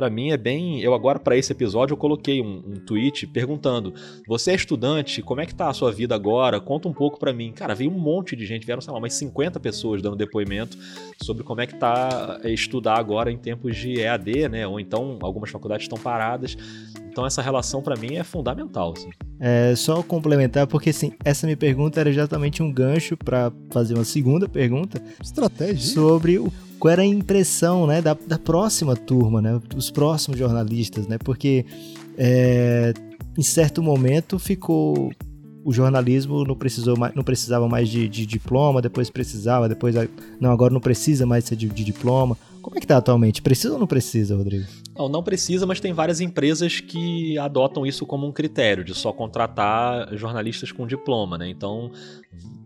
para 0.00 0.08
mim 0.08 0.30
é 0.30 0.36
bem. 0.38 0.80
Eu 0.80 0.94
agora, 0.94 1.18
para 1.18 1.36
esse 1.36 1.52
episódio, 1.52 1.92
eu 1.92 1.96
coloquei 1.98 2.40
um, 2.40 2.62
um, 2.66 2.74
tweet 2.86 3.26
perguntando: 3.26 3.92
Você 4.26 4.52
é 4.52 4.54
estudante? 4.54 5.20
Como 5.20 5.42
é 5.42 5.44
que 5.44 5.54
tá 5.54 5.68
a 5.68 5.74
sua 5.74 5.92
vida 5.92 6.14
agora? 6.14 6.58
Conta 6.58 6.88
um 6.88 6.92
pouco 6.94 7.18
para 7.18 7.34
mim. 7.34 7.52
Cara, 7.52 7.74
veio 7.74 7.90
um 7.90 7.98
monte 7.98 8.34
de 8.34 8.46
gente, 8.46 8.64
vieram, 8.64 8.80
sei 8.80 8.90
lá, 8.94 8.98
umas 8.98 9.12
50 9.12 9.60
pessoas 9.60 10.00
dando 10.00 10.16
depoimento 10.16 10.78
sobre 11.22 11.44
como 11.44 11.60
é 11.60 11.66
que 11.66 11.74
tá 11.74 12.40
é, 12.42 12.50
estudar 12.50 12.98
agora 12.98 13.30
em 13.30 13.36
tempos 13.36 13.76
de 13.76 14.00
EAD, 14.00 14.48
né? 14.48 14.66
Ou 14.66 14.80
então 14.80 15.18
algumas 15.20 15.50
faculdades 15.50 15.84
estão 15.84 15.98
paradas. 15.98 16.56
Então 17.10 17.26
essa 17.26 17.42
relação 17.42 17.82
para 17.82 17.96
mim 17.96 18.14
é 18.14 18.24
fundamental. 18.24 18.94
Assim. 18.96 19.10
É, 19.38 19.74
só 19.76 20.02
complementar, 20.02 20.66
porque 20.66 20.90
assim, 20.90 21.12
essa 21.24 21.46
minha 21.46 21.56
pergunta 21.56 22.00
era 22.00 22.08
exatamente 22.08 22.62
um 22.62 22.72
gancho 22.72 23.16
para 23.16 23.52
fazer 23.70 23.94
uma 23.94 24.04
segunda 24.04 24.48
pergunta. 24.48 25.02
Estratégia. 25.20 25.94
Sobre 25.94 26.38
o, 26.38 26.52
qual 26.78 26.92
era 26.92 27.02
a 27.02 27.06
impressão 27.06 27.86
né, 27.86 28.00
da, 28.00 28.14
da 28.14 28.38
próxima 28.38 28.94
turma, 28.96 29.42
né, 29.42 29.60
dos 29.68 29.90
próximos 29.90 30.38
jornalistas, 30.38 31.06
né? 31.06 31.18
Porque 31.18 31.66
é, 32.16 32.94
em 33.36 33.42
certo 33.42 33.82
momento 33.82 34.38
ficou 34.38 35.10
o 35.64 35.72
jornalismo 35.72 36.44
não 36.44 36.56
precisou 36.56 36.96
mais, 36.96 37.14
não 37.14 37.22
precisava 37.22 37.68
mais 37.68 37.88
de, 37.88 38.08
de, 38.08 38.24
diploma, 38.24 38.80
depois 38.80 39.10
precisava, 39.10 39.68
depois 39.68 39.94
não 40.40 40.50
agora 40.50 40.72
não 40.72 40.80
precisa 40.80 41.26
mais 41.26 41.44
ser 41.44 41.56
de, 41.56 41.68
de 41.68 41.84
diploma. 41.84 42.36
Como 42.62 42.76
é 42.76 42.80
que 42.80 42.86
tá 42.86 42.96
atualmente? 42.96 43.42
Precisa 43.42 43.74
ou 43.74 43.80
não 43.80 43.86
precisa, 43.86 44.36
Rodrigo? 44.36 44.66
Não, 45.00 45.08
não 45.08 45.22
precisa, 45.22 45.64
mas 45.64 45.80
tem 45.80 45.94
várias 45.94 46.20
empresas 46.20 46.78
que 46.78 47.38
adotam 47.38 47.86
isso 47.86 48.04
como 48.04 48.26
um 48.26 48.32
critério 48.32 48.84
de 48.84 48.94
só 48.94 49.10
contratar 49.14 50.14
jornalistas 50.14 50.70
com 50.72 50.86
diploma, 50.86 51.38
né? 51.38 51.48
Então 51.48 51.90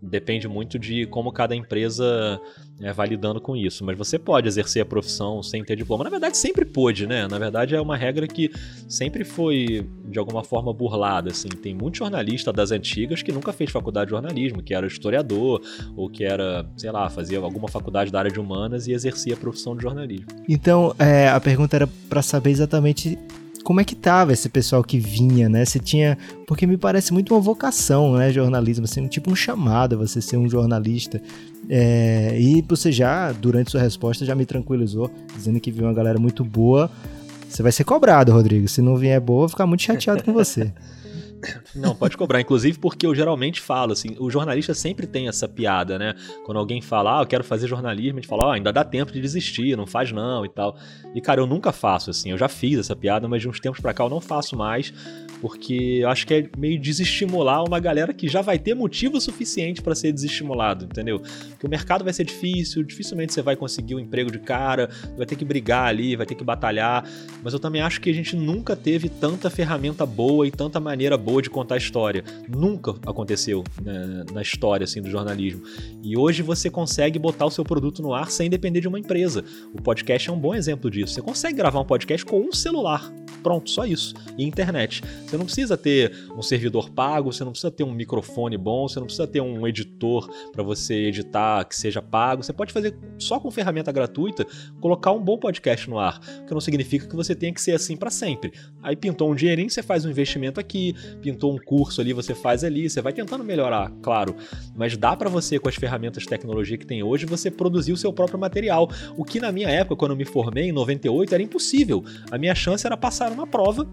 depende 0.01 0.47
muito 0.47 0.77
de 0.77 1.05
como 1.07 1.31
cada 1.31 1.55
empresa 1.55 2.39
é, 2.79 2.93
vai 2.93 3.07
lidando 3.07 3.41
com 3.41 3.55
isso. 3.55 3.83
Mas 3.83 3.97
você 3.97 4.19
pode 4.19 4.47
exercer 4.47 4.81
a 4.81 4.85
profissão 4.85 5.41
sem 5.41 5.63
ter 5.63 5.75
diploma. 5.75 6.03
Na 6.03 6.09
verdade, 6.09 6.37
sempre 6.37 6.65
pôde, 6.65 7.07
né? 7.07 7.27
Na 7.27 7.39
verdade, 7.39 7.75
é 7.75 7.81
uma 7.81 7.97
regra 7.97 8.27
que 8.27 8.51
sempre 8.87 9.23
foi, 9.23 9.87
de 10.05 10.19
alguma 10.19 10.43
forma, 10.43 10.73
burlada. 10.73 11.31
Assim. 11.31 11.47
Tem 11.47 11.73
muito 11.73 11.97
jornalista 11.97 12.53
das 12.53 12.71
antigas 12.71 13.21
que 13.23 13.31
nunca 13.31 13.51
fez 13.51 13.71
faculdade 13.71 14.07
de 14.07 14.11
jornalismo, 14.11 14.61
que 14.61 14.73
era 14.73 14.85
historiador, 14.85 15.61
ou 15.95 16.09
que 16.09 16.23
era, 16.23 16.69
sei 16.77 16.91
lá, 16.91 17.09
fazia 17.09 17.39
alguma 17.39 17.67
faculdade 17.67 18.11
da 18.11 18.19
área 18.19 18.31
de 18.31 18.39
humanas 18.39 18.87
e 18.87 18.91
exercia 18.91 19.33
a 19.33 19.37
profissão 19.37 19.75
de 19.75 19.81
jornalismo. 19.81 20.27
Então, 20.47 20.95
é, 20.99 21.29
a 21.29 21.39
pergunta 21.39 21.75
era 21.75 21.87
para 22.09 22.21
saber 22.21 22.51
exatamente 22.51 23.17
como 23.65 23.81
é 23.81 23.83
que 23.83 23.95
tava 23.95 24.31
esse 24.31 24.47
pessoal 24.47 24.83
que 24.83 24.99
vinha, 24.99 25.49
né? 25.49 25.65
Se 25.65 25.79
tinha. 25.79 26.17
Porque 26.45 26.67
me 26.67 26.77
parece 26.77 27.11
muito 27.11 27.33
uma 27.33 27.41
vocação, 27.41 28.15
né? 28.15 28.31
Jornalismo, 28.31 28.85
assim, 28.85 29.07
tipo 29.07 29.31
um 29.31 29.35
chamado 29.35 29.97
você 29.97 30.21
ser 30.21 30.37
um 30.37 30.47
jornalista. 30.47 31.19
É, 31.67 32.39
e 32.39 32.61
você 32.61 32.91
já, 32.91 33.31
durante 33.31 33.71
sua 33.71 33.81
resposta, 33.81 34.23
já 34.23 34.35
me 34.35 34.45
tranquilizou, 34.45 35.09
dizendo 35.35 35.59
que 35.59 35.71
viu 35.71 35.85
uma 35.85 35.93
galera 35.93 36.19
muito 36.19 36.45
boa. 36.45 36.91
Você 37.49 37.63
vai 37.63 37.71
ser 37.71 37.83
cobrado, 37.83 38.31
Rodrigo. 38.31 38.67
Se 38.67 38.83
não 38.83 38.95
vier 38.95 39.19
boa, 39.19 39.39
vou 39.39 39.49
ficar 39.49 39.65
muito 39.65 39.81
chateado 39.81 40.23
com 40.23 40.31
você. 40.31 40.71
Não, 41.75 41.95
pode 41.95 42.17
cobrar. 42.17 42.41
Inclusive 42.41 42.79
porque 42.79 43.05
eu 43.05 43.13
geralmente 43.13 43.61
falo, 43.61 43.93
assim, 43.93 44.15
o 44.19 44.29
jornalista 44.29 44.73
sempre 44.73 45.07
tem 45.07 45.27
essa 45.27 45.47
piada, 45.47 45.97
né? 45.99 46.15
Quando 46.45 46.57
alguém 46.57 46.81
fala, 46.81 47.19
ah, 47.19 47.21
eu 47.23 47.27
quero 47.27 47.43
fazer 47.43 47.67
jornalismo, 47.67 48.19
a 48.19 48.21
gente 48.21 48.29
fala, 48.29 48.51
ah, 48.51 48.55
ainda 48.55 48.71
dá 48.71 48.83
tempo 48.83 49.11
de 49.11 49.21
desistir, 49.21 49.75
não 49.75 49.85
faz 49.85 50.11
não 50.11 50.45
e 50.45 50.49
tal. 50.49 50.77
E, 51.13 51.21
cara, 51.21 51.41
eu 51.41 51.47
nunca 51.47 51.71
faço, 51.71 52.09
assim. 52.09 52.31
Eu 52.31 52.37
já 52.37 52.47
fiz 52.47 52.79
essa 52.79 52.95
piada, 52.95 53.27
mas 53.27 53.41
de 53.41 53.49
uns 53.49 53.59
tempos 53.59 53.79
pra 53.79 53.93
cá 53.93 54.03
eu 54.03 54.09
não 54.09 54.21
faço 54.21 54.55
mais, 54.55 54.93
porque 55.45 56.01
acho 56.07 56.25
que 56.25 56.33
é 56.33 56.49
meio 56.57 56.81
desestimular 56.81 57.63
uma 57.63 57.79
galera 57.79 58.11
que 58.11 58.27
já 58.27 58.41
vai 58.41 58.57
ter 58.57 58.73
motivo 58.73 59.21
suficiente 59.21 59.79
para 59.79 59.93
ser 59.93 60.11
desestimulado, 60.11 60.85
entendeu? 60.85 61.19
Porque 61.19 61.67
o 61.67 61.69
mercado 61.69 62.03
vai 62.03 62.11
ser 62.11 62.23
difícil, 62.23 62.81
dificilmente 62.81 63.31
você 63.31 63.43
vai 63.43 63.55
conseguir 63.55 63.93
um 63.93 63.99
emprego 63.99 64.31
de 64.31 64.39
cara, 64.39 64.89
vai 65.15 65.23
ter 65.23 65.35
que 65.35 65.45
brigar 65.45 65.85
ali, 65.85 66.15
vai 66.15 66.25
ter 66.25 66.33
que 66.33 66.43
batalhar. 66.43 67.07
Mas 67.43 67.53
eu 67.53 67.59
também 67.59 67.79
acho 67.79 68.01
que 68.01 68.09
a 68.09 68.13
gente 68.13 68.35
nunca 68.35 68.75
teve 68.75 69.07
tanta 69.07 69.47
ferramenta 69.51 70.03
boa 70.03 70.47
e 70.47 70.51
tanta 70.51 70.79
maneira 70.79 71.15
boa 71.15 71.43
de 71.43 71.49
contar 71.51 71.77
história. 71.77 72.23
Nunca 72.49 72.95
aconteceu 73.05 73.63
né, 73.83 74.25
na 74.33 74.41
história 74.41 74.85
assim 74.85 74.99
do 74.99 75.11
jornalismo. 75.11 75.61
E 76.01 76.17
hoje 76.17 76.41
você 76.41 76.71
consegue 76.71 77.19
botar 77.19 77.45
o 77.45 77.51
seu 77.51 77.63
produto 77.63 78.01
no 78.01 78.15
ar 78.15 78.31
sem 78.31 78.49
depender 78.49 78.81
de 78.81 78.87
uma 78.87 78.97
empresa. 78.97 79.45
O 79.75 79.79
podcast 79.79 80.27
é 80.27 80.33
um 80.33 80.39
bom 80.39 80.55
exemplo 80.55 80.89
disso. 80.89 81.13
Você 81.13 81.21
consegue 81.21 81.55
gravar 81.55 81.81
um 81.81 81.85
podcast 81.85 82.25
com 82.25 82.41
um 82.41 82.51
celular. 82.51 83.13
Pronto, 83.45 83.69
só 83.69 83.85
isso. 83.85 84.15
E 84.39 84.43
internet. 84.43 85.03
Você 85.23 85.37
não 85.37 85.45
precisa 85.45 85.77
ter 85.77 86.11
um 86.35 86.41
servidor 86.41 86.89
pago, 86.89 87.31
você 87.31 87.43
não 87.43 87.51
precisa 87.51 87.69
ter 87.69 87.83
um 87.83 87.93
microfone 87.93 88.57
bom, 88.57 88.87
você 88.87 88.97
não 88.97 89.05
precisa 89.05 89.27
ter 89.27 89.39
um 89.39 89.67
editor 89.67 90.27
para 90.51 90.63
você 90.63 90.95
editar 90.95 91.63
que 91.65 91.75
seja 91.75 92.01
pago. 92.01 92.41
Você 92.41 92.51
pode 92.51 92.73
fazer 92.73 92.97
só 93.19 93.39
com 93.39 93.51
ferramenta 93.51 93.91
gratuita, 93.91 94.47
colocar 94.81 95.11
um 95.11 95.23
bom 95.23 95.37
podcast 95.37 95.87
no 95.87 95.99
ar. 95.99 96.19
Que 96.47 96.55
não 96.55 96.59
significa 96.59 97.05
que 97.07 97.15
você 97.15 97.35
tenha 97.35 97.53
que 97.53 97.61
ser 97.61 97.73
assim 97.73 97.95
para 97.95 98.09
sempre. 98.09 98.51
Aí 98.81 98.95
pintou 98.95 99.31
um 99.31 99.35
dinheirinho, 99.35 99.69
você 99.69 99.83
faz 99.83 100.05
um 100.05 100.09
investimento 100.09 100.59
aqui, 100.59 100.95
pintou 101.21 101.53
um 101.53 101.59
curso 101.59 102.01
ali, 102.01 102.13
você 102.13 102.33
faz 102.33 102.63
ali, 102.63 102.89
você 102.89 102.99
vai 102.99 103.13
tentando 103.13 103.43
melhorar, 103.43 103.91
claro. 104.01 104.35
Mas 104.75 104.97
dá 104.97 105.15
para 105.15 105.29
você, 105.29 105.59
com 105.59 105.69
as 105.69 105.75
ferramentas 105.75 106.23
de 106.23 106.29
tecnologia 106.29 106.79
que 106.79 106.87
tem 106.87 107.03
hoje, 107.03 107.27
você 107.27 107.51
produzir 107.51 107.93
o 107.93 107.97
seu 107.97 108.11
próprio 108.11 108.39
material. 108.39 108.89
O 109.15 109.23
que 109.23 109.39
na 109.39 109.51
minha 109.51 109.69
época, 109.69 109.97
quando 109.97 110.13
eu 110.13 110.17
me 110.17 110.25
formei, 110.25 110.69
em 110.69 110.71
98, 110.71 111.31
era 111.31 111.43
impossível. 111.43 112.03
A 112.31 112.39
minha 112.39 112.55
chance 112.55 112.87
era 112.87 112.97
passar 112.97 113.34
uma 113.35 113.47
prova 113.47 113.87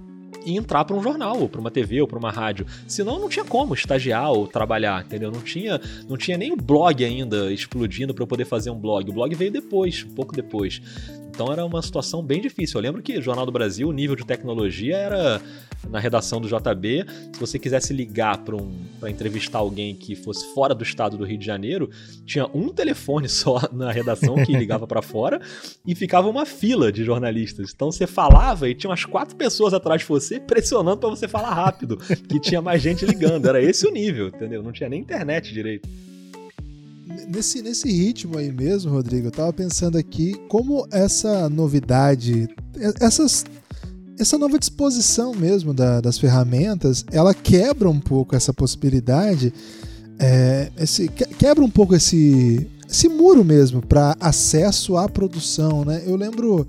e 0.44 0.56
entrar 0.56 0.84
para 0.84 0.96
um 0.96 1.02
jornal, 1.02 1.38
ou 1.40 1.48
para 1.48 1.60
uma 1.60 1.70
TV, 1.70 2.00
ou 2.00 2.06
para 2.06 2.18
uma 2.18 2.30
rádio. 2.30 2.66
Senão 2.86 3.18
não 3.18 3.28
tinha 3.28 3.44
como 3.44 3.74
estagiar 3.74 4.32
ou 4.32 4.46
trabalhar, 4.46 5.04
entendeu? 5.04 5.30
Não 5.30 5.40
tinha, 5.40 5.80
não 6.08 6.16
tinha 6.16 6.36
nem 6.36 6.52
o 6.52 6.56
blog 6.56 7.04
ainda 7.04 7.52
explodindo 7.52 8.14
para 8.14 8.22
eu 8.22 8.26
poder 8.26 8.44
fazer 8.44 8.70
um 8.70 8.78
blog. 8.78 9.08
O 9.10 9.12
blog 9.12 9.34
veio 9.34 9.50
depois, 9.50 10.02
pouco 10.02 10.34
depois. 10.34 10.80
Então 11.30 11.50
era 11.50 11.64
uma 11.64 11.80
situação 11.80 12.22
bem 12.22 12.40
difícil. 12.40 12.78
Eu 12.78 12.82
lembro 12.82 13.02
que 13.02 13.20
Jornal 13.20 13.46
do 13.46 13.52
Brasil, 13.52 13.88
o 13.88 13.92
nível 13.92 14.16
de 14.16 14.24
tecnologia 14.24 14.96
era 14.96 15.40
na 15.88 15.98
redação 15.98 16.40
do 16.40 16.48
JB. 16.48 17.04
Se 17.32 17.40
você 17.40 17.58
quisesse 17.58 17.92
ligar 17.92 18.38
para 18.38 18.56
um, 18.56 18.72
entrevistar 19.08 19.58
alguém 19.58 19.94
que 19.94 20.14
fosse 20.14 20.52
fora 20.54 20.74
do 20.74 20.82
estado 20.82 21.16
do 21.16 21.24
Rio 21.24 21.38
de 21.38 21.46
Janeiro, 21.46 21.90
tinha 22.24 22.46
um 22.54 22.68
telefone 22.68 23.28
só 23.30 23.60
na 23.72 23.90
redação 23.90 24.36
que 24.44 24.52
ligava 24.52 24.86
para 24.86 25.02
fora 25.02 25.40
e 25.86 25.94
ficava 25.94 26.28
uma 26.28 26.46
fila 26.46 26.92
de 26.92 27.04
jornalistas. 27.04 27.72
Então 27.74 27.90
você 27.90 28.06
falava 28.06 28.68
e 28.68 28.74
tinha 28.74 28.90
umas 28.90 29.04
quatro 29.04 29.36
pessoas 29.36 29.74
atrás 29.74 30.02
de 30.02 30.08
você 30.08 30.40
pressionando 30.40 30.98
para 30.98 31.10
você 31.10 31.28
falar 31.28 31.54
rápido, 31.54 31.96
que 31.96 32.40
tinha 32.40 32.60
mais 32.60 32.82
gente 32.82 33.04
ligando. 33.04 33.46
Era 33.46 33.62
esse 33.62 33.86
o 33.86 33.90
nível, 33.90 34.28
entendeu? 34.28 34.62
Não 34.62 34.72
tinha 34.72 34.88
nem 34.88 35.00
internet 35.00 35.52
direito. 35.52 35.88
Nesse, 37.28 37.62
nesse 37.62 37.90
ritmo 37.90 38.38
aí 38.38 38.50
mesmo, 38.50 38.90
Rodrigo, 38.90 39.26
eu 39.26 39.30
tava 39.30 39.52
pensando 39.52 39.98
aqui 39.98 40.34
como 40.48 40.86
essa 40.90 41.48
novidade, 41.48 42.48
essas, 43.00 43.44
essa 44.18 44.38
nova 44.38 44.58
disposição 44.58 45.34
mesmo 45.34 45.72
da, 45.72 46.00
das 46.00 46.18
ferramentas, 46.18 47.04
ela 47.10 47.34
quebra 47.34 47.88
um 47.88 48.00
pouco 48.00 48.36
essa 48.36 48.52
possibilidade, 48.52 49.52
é, 50.18 50.70
esse, 50.78 51.08
quebra 51.08 51.64
um 51.64 51.70
pouco 51.70 51.94
esse, 51.94 52.68
esse 52.88 53.08
muro 53.08 53.44
mesmo 53.44 53.80
para 53.80 54.16
acesso 54.20 54.96
à 54.96 55.08
produção, 55.08 55.84
né? 55.84 56.02
Eu 56.06 56.16
lembro 56.16 56.66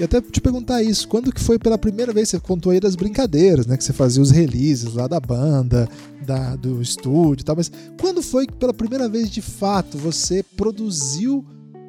e 0.00 0.04
até 0.04 0.20
te 0.20 0.40
perguntar 0.40 0.80
isso, 0.80 1.08
quando 1.08 1.32
que 1.32 1.40
foi 1.40 1.58
pela 1.58 1.76
primeira 1.76 2.12
vez, 2.12 2.28
você 2.28 2.38
contou 2.38 2.70
aí 2.70 2.78
das 2.78 2.94
brincadeiras, 2.94 3.66
né? 3.66 3.76
Que 3.76 3.82
você 3.82 3.92
fazia 3.92 4.22
os 4.22 4.30
releases 4.30 4.94
lá 4.94 5.08
da 5.08 5.18
banda, 5.18 5.88
da, 6.24 6.54
do 6.54 6.80
estúdio 6.80 7.42
e 7.42 7.44
tal, 7.44 7.56
mas 7.56 7.70
quando 8.00 8.22
foi 8.22 8.46
que 8.46 8.52
pela 8.52 8.72
primeira 8.72 9.08
vez 9.08 9.28
de 9.28 9.42
fato 9.42 9.98
você 9.98 10.44
produziu 10.56 11.44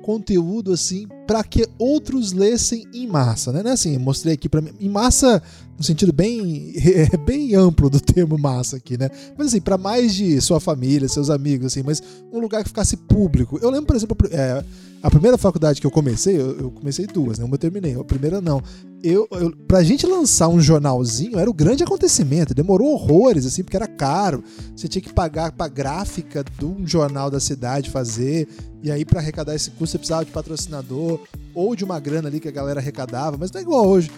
conteúdo 0.09 0.73
assim 0.73 1.07
para 1.27 1.43
que 1.43 1.67
outros 1.77 2.31
lessem 2.31 2.83
em 2.91 3.05
massa, 3.05 3.51
né? 3.51 3.61
É 3.63 3.73
assim, 3.73 3.95
mostrei 3.99 4.33
aqui 4.33 4.49
para 4.49 4.59
mim 4.59 4.71
em 4.79 4.89
massa 4.89 5.39
no 5.77 5.83
sentido 5.83 6.11
bem 6.11 6.73
bem 7.23 7.53
amplo 7.53 7.91
do 7.91 8.01
termo 8.01 8.35
massa 8.35 8.77
aqui, 8.77 8.97
né? 8.97 9.07
Mas 9.37 9.47
assim, 9.47 9.61
para 9.61 9.77
mais 9.77 10.15
de 10.15 10.41
sua 10.41 10.59
família, 10.59 11.07
seus 11.07 11.29
amigos 11.29 11.67
assim, 11.67 11.83
mas 11.83 12.01
um 12.33 12.39
lugar 12.39 12.63
que 12.63 12.69
ficasse 12.69 12.97
público. 12.97 13.59
Eu 13.61 13.69
lembro, 13.69 13.85
por 13.85 13.95
exemplo, 13.95 14.17
é, 14.31 14.63
a 15.01 15.09
primeira 15.09 15.37
faculdade 15.37 15.79
que 15.79 15.87
eu 15.87 15.91
comecei, 15.91 16.35
eu, 16.35 16.59
eu 16.59 16.71
comecei 16.71 17.05
duas, 17.05 17.37
né? 17.37 17.45
Uma 17.45 17.53
eu 17.53 17.59
terminei, 17.59 17.93
a 17.93 18.03
primeira 18.03 18.41
não. 18.41 18.61
Eu, 19.01 19.27
eu, 19.31 19.55
pra 19.67 19.81
gente 19.81 20.05
lançar 20.05 20.49
um 20.49 20.59
jornalzinho 20.59 21.39
era 21.39 21.49
o 21.49 21.53
grande 21.53 21.83
acontecimento, 21.83 22.53
demorou 22.53 22.91
horrores, 22.91 23.45
assim, 23.45 23.63
porque 23.63 23.77
era 23.77 23.87
caro. 23.87 24.43
Você 24.75 24.87
tinha 24.87 25.01
que 25.01 25.13
pagar 25.13 25.51
pra 25.53 25.67
gráfica 25.67 26.43
de 26.43 26.65
um 26.65 26.85
jornal 26.85 27.29
da 27.29 27.39
cidade 27.39 27.89
fazer, 27.89 28.47
e 28.81 28.91
aí 28.91 29.03
para 29.03 29.19
arrecadar 29.19 29.55
esse 29.55 29.71
custo 29.71 29.93
você 29.93 29.97
precisava 29.97 30.25
de 30.25 30.31
patrocinador, 30.31 31.19
ou 31.53 31.75
de 31.75 31.83
uma 31.83 31.99
grana 31.99 32.27
ali 32.27 32.39
que 32.39 32.47
a 32.47 32.51
galera 32.51 32.79
arrecadava, 32.79 33.37
mas 33.37 33.51
não 33.51 33.59
é 33.59 33.63
igual 33.63 33.87
hoje, 33.87 34.11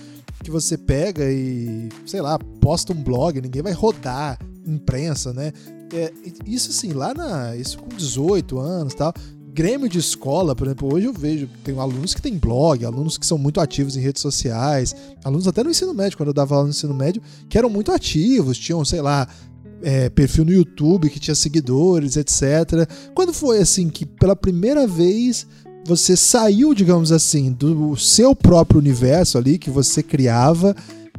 que 0.44 0.52
você 0.52 0.78
pega 0.78 1.24
e, 1.32 1.90
sei 2.06 2.22
lá, 2.22 2.38
posta 2.60 2.94
um 2.94 3.02
blog, 3.02 3.42
ninguém 3.42 3.62
vai 3.62 3.74
rodar 3.74 4.40
imprensa, 4.66 5.34
né? 5.34 5.52
É, 5.94 6.12
isso 6.46 6.70
assim, 6.70 6.94
lá 6.94 7.14
na. 7.14 7.56
Isso 7.56 7.78
com 7.78 7.90
18 7.90 8.60
anos 8.60 8.94
tal. 8.94 9.14
Grêmio 9.54 9.90
de 9.90 10.00
escola, 10.00 10.56
por 10.56 10.66
exemplo, 10.66 10.94
hoje 10.94 11.08
eu 11.08 11.14
vejo, 11.14 11.50
tem 11.62 11.78
alunos 11.78 12.14
que 12.14 12.22
têm 12.22 12.38
blog, 12.38 12.86
alunos 12.86 13.18
que 13.18 13.26
são 13.26 13.38
muito 13.38 13.60
ativos 13.60 13.98
em 13.98 14.00
redes 14.00 14.22
sociais, 14.22 14.96
alunos 15.26 15.46
até 15.46 15.62
no 15.62 15.70
ensino 15.70 15.94
médio, 15.94 16.16
quando 16.16 16.30
eu 16.30 16.34
dava 16.34 16.56
aula 16.56 16.68
no 16.68 16.70
ensino 16.70 16.94
médio, 16.94 17.22
que 17.50 17.58
eram 17.58 17.70
muito 17.70 17.92
ativos, 17.92 18.58
tinham, 18.58 18.86
sei 18.86 19.02
lá, 19.02 19.28
é, 19.82 20.10
perfil 20.10 20.46
no 20.46 20.52
YouTube 20.52 21.10
que 21.10 21.20
tinha 21.20 21.36
seguidores, 21.36 22.18
etc. 22.18 22.88
Quando 23.14 23.34
foi 23.34 23.60
assim 23.60 23.90
que 23.90 24.06
pela 24.06 24.36
primeira 24.36 24.88
vez 24.88 25.46
você 25.86 26.16
saiu, 26.16 26.74
digamos 26.74 27.12
assim, 27.12 27.52
do 27.52 27.96
seu 27.96 28.36
próprio 28.36 28.80
universo 28.80 29.38
ali 29.38 29.58
que 29.58 29.70
você 29.70 30.04
criava 30.04 30.76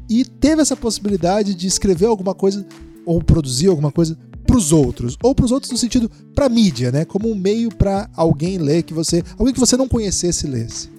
e 0.09 0.25
teve 0.25 0.63
essa 0.63 0.77
possibilidade 0.77 1.55
de 1.55 1.67
escrever 1.67 2.07
alguma 2.07 2.35
coisa 2.35 2.65
ou 3.05 3.23
produzir 3.23 3.69
alguma 3.69 3.91
coisa 3.91 4.17
para 4.47 4.57
os 4.57 4.73
outros, 4.73 5.17
ou 5.23 5.35
para 5.35 5.45
os 5.45 5.53
outros 5.53 5.73
no 5.73 5.79
sentido 5.79 6.11
para 6.35 6.49
mídia, 6.49 6.93
né? 6.93 7.05
Como 7.05 7.31
um 7.31 7.35
meio 7.35 7.75
para 7.75 8.09
alguém 8.15 8.59
ler 8.59 8.83
que 8.83 8.93
você, 8.93 9.23
alguém 9.39 9.55
que 9.55 9.61
você 9.61 9.77
não 9.77 9.89
conhecesse 9.89 10.47
lesse. 10.47 10.91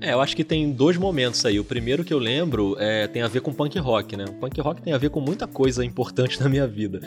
É, 0.00 0.12
eu 0.12 0.20
acho 0.20 0.36
que 0.36 0.44
tem 0.44 0.70
dois 0.70 0.96
momentos 0.96 1.44
aí. 1.44 1.58
O 1.58 1.64
primeiro 1.64 2.04
que 2.04 2.14
eu 2.14 2.18
lembro 2.18 2.76
é, 2.78 3.08
tem 3.08 3.22
a 3.22 3.28
ver 3.28 3.40
com 3.40 3.52
punk 3.52 3.76
rock, 3.78 4.16
né? 4.16 4.26
O 4.28 4.32
punk 4.34 4.60
rock 4.60 4.80
tem 4.80 4.92
a 4.92 4.98
ver 4.98 5.10
com 5.10 5.20
muita 5.20 5.46
coisa 5.46 5.84
importante 5.84 6.38
na 6.42 6.48
minha 6.48 6.66
vida. 6.68 7.00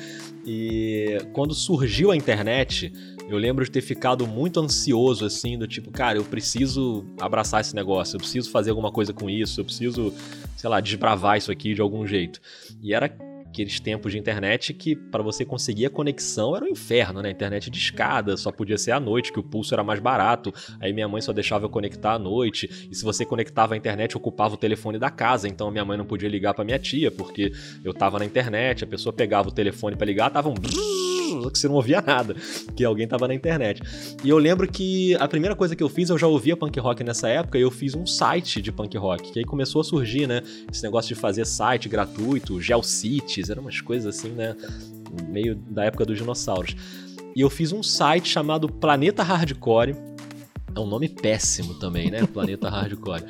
E 0.46 1.18
quando 1.32 1.54
surgiu 1.54 2.12
a 2.12 2.16
internet, 2.16 2.92
eu 3.30 3.38
lembro 3.38 3.64
de 3.64 3.72
ter 3.72 3.82
ficado 3.82 4.28
muito 4.28 4.60
ansioso, 4.60 5.26
assim, 5.26 5.58
do 5.58 5.66
tipo, 5.68 5.90
cara, 5.90 6.18
eu 6.18 6.24
preciso 6.26 7.06
abraçar 7.20 7.62
esse 7.62 7.74
negócio, 7.74 8.16
eu 8.16 8.20
preciso 8.20 8.52
fazer 8.52 8.72
alguma 8.72 8.92
coisa 8.92 9.14
com 9.14 9.30
isso, 9.30 9.62
eu 9.62 9.66
preciso, 9.66 10.14
sei 10.58 10.70
lá, 10.70 10.82
desbravar 10.82 11.38
isso 11.38 11.50
aqui 11.50 11.74
de 11.74 11.80
algum 11.80 12.06
jeito. 12.06 12.42
E 12.82 12.94
era 12.94 13.08
aqueles 13.52 13.80
tempos 13.80 14.14
de 14.14 14.18
internet 14.18 14.74
que 14.74 14.96
para 14.96 15.22
você 15.22 15.46
conseguir 15.46 15.86
a 15.86 15.90
conexão 15.90 16.56
era 16.56 16.66
um 16.66 16.70
inferno, 16.70 17.22
né? 17.22 17.30
Internet 17.30 17.70
de 17.70 17.78
escada, 17.78 18.36
só 18.38 18.52
podia 18.52 18.78
ser 18.78 18.92
à 18.92 19.00
noite, 19.00 19.32
que 19.32 19.40
o 19.40 19.44
pulso 19.44 19.74
era 19.76 19.84
mais 19.84 20.00
barato. 20.00 20.54
Aí 20.80 20.94
minha 20.94 21.08
mãe 21.08 21.22
só 21.22 21.34
deixava 21.34 21.66
eu 21.66 21.70
conectar 21.70 22.14
à 22.14 22.20
noite. 22.20 22.88
E 22.90 22.96
se 22.96 23.04
você 23.04 23.26
conectava 23.26 23.74
a 23.74 23.78
internet, 23.78 24.16
ocupava 24.16 24.56
o 24.56 24.58
telefone 24.58 24.98
da 24.98 25.10
casa, 25.10 25.48
então 25.48 25.70
minha 25.70 25.86
mãe 25.86 25.98
não 25.98 26.06
podia 26.06 26.30
ligar 26.30 26.54
para 26.54 26.64
minha 26.64 26.80
tia, 26.80 27.12
porque 27.12 27.52
eu 27.84 27.94
tava 27.94 28.18
na 28.18 28.26
internet, 28.26 28.84
a 28.84 28.88
pessoa 28.88 29.12
pegava 29.12 29.50
o 29.50 29.52
telefone 29.52 29.96
para 29.96 30.06
ligar, 30.08 30.30
tava 30.30 30.50
um 30.50 30.56
que 31.50 31.58
você 31.58 31.68
não 31.68 31.76
ouvia 31.76 32.02
nada, 32.06 32.36
que 32.76 32.84
alguém 32.84 33.08
tava 33.08 33.28
na 33.28 33.34
internet. 33.34 33.82
E 34.24 34.30
eu 34.30 34.38
lembro 34.38 34.68
que 34.70 35.16
a 35.16 35.28
primeira 35.28 35.56
coisa 35.56 35.76
que 35.76 35.84
eu 35.84 35.90
fiz, 35.90 36.10
eu 36.10 36.18
já 36.18 36.28
ouvia 36.28 36.58
punk 36.58 36.80
rock 36.80 37.04
nessa 37.04 37.30
época, 37.30 37.58
e 37.58 37.62
eu 37.62 37.72
fiz 37.72 37.96
um 37.96 38.06
site 38.06 38.62
de 38.62 38.72
punk 38.72 38.98
rock, 38.98 39.32
que 39.32 39.40
aí 39.40 39.46
começou 39.46 39.82
a 39.82 39.84
surgir, 39.84 40.28
né? 40.28 40.42
Esse 40.72 40.84
negócio 40.84 41.14
de 41.14 41.20
fazer 41.20 41.46
site 41.46 41.88
gratuito, 41.88 42.62
GeoCities, 42.62 43.50
eram 43.50 43.64
umas 43.64 43.80
coisas 43.82 44.16
assim, 44.16 44.30
né? 44.30 44.56
Meio 45.30 45.56
da 45.56 45.86
época 45.86 46.06
dos 46.06 46.18
dinossauros. 46.18 46.76
E 47.36 47.42
eu 47.42 47.50
fiz 47.50 47.72
um 47.72 47.82
site 47.82 48.28
chamado 48.28 48.68
Planeta 48.68 49.24
Hardcore, 49.24 49.96
é 50.76 50.80
um 50.80 50.86
nome 50.86 51.10
péssimo 51.10 51.74
também, 51.76 52.10
né? 52.10 52.26
Planeta 52.26 52.68
Hardcore. 52.70 53.24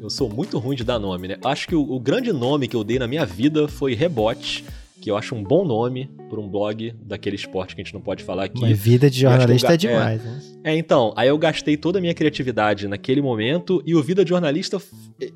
Eu 0.00 0.10
sou 0.10 0.28
muito 0.28 0.58
ruim 0.58 0.76
de 0.76 0.84
dar 0.84 0.98
nome, 0.98 1.28
né? 1.28 1.38
Acho 1.44 1.68
que 1.68 1.74
o, 1.74 1.82
o, 1.82 2.00
grande 2.00 2.32
nome 2.32 2.68
que 2.68 2.76
eu 2.76 2.84
dei 2.84 2.98
na 2.98 3.06
minha 3.06 3.24
vida 3.24 3.68
foi 3.68 3.94
Rebote, 3.94 4.64
que 5.00 5.10
eu 5.10 5.16
acho 5.16 5.34
um 5.34 5.42
bom 5.42 5.64
nome 5.64 6.10
para 6.28 6.40
um 6.40 6.48
blog 6.48 6.92
daquele 7.02 7.36
esporte 7.36 7.74
que 7.74 7.80
a 7.80 7.84
gente 7.84 7.94
não 7.94 8.00
pode 8.00 8.24
falar 8.24 8.44
aqui. 8.44 8.60
Mas 8.60 8.78
vida 8.78 9.08
de 9.08 9.20
jornalista 9.20 9.74
é 9.74 9.76
demais, 9.76 10.20
é, 10.20 10.24
né? 10.24 10.40
É, 10.64 10.76
então, 10.76 11.12
aí 11.16 11.28
eu 11.28 11.38
gastei 11.38 11.76
toda 11.76 11.98
a 11.98 12.00
minha 12.00 12.14
criatividade 12.14 12.88
naquele 12.88 13.22
momento 13.22 13.82
e 13.86 13.94
o 13.94 14.02
Vida 14.02 14.24
de 14.24 14.30
Jornalista, 14.30 14.82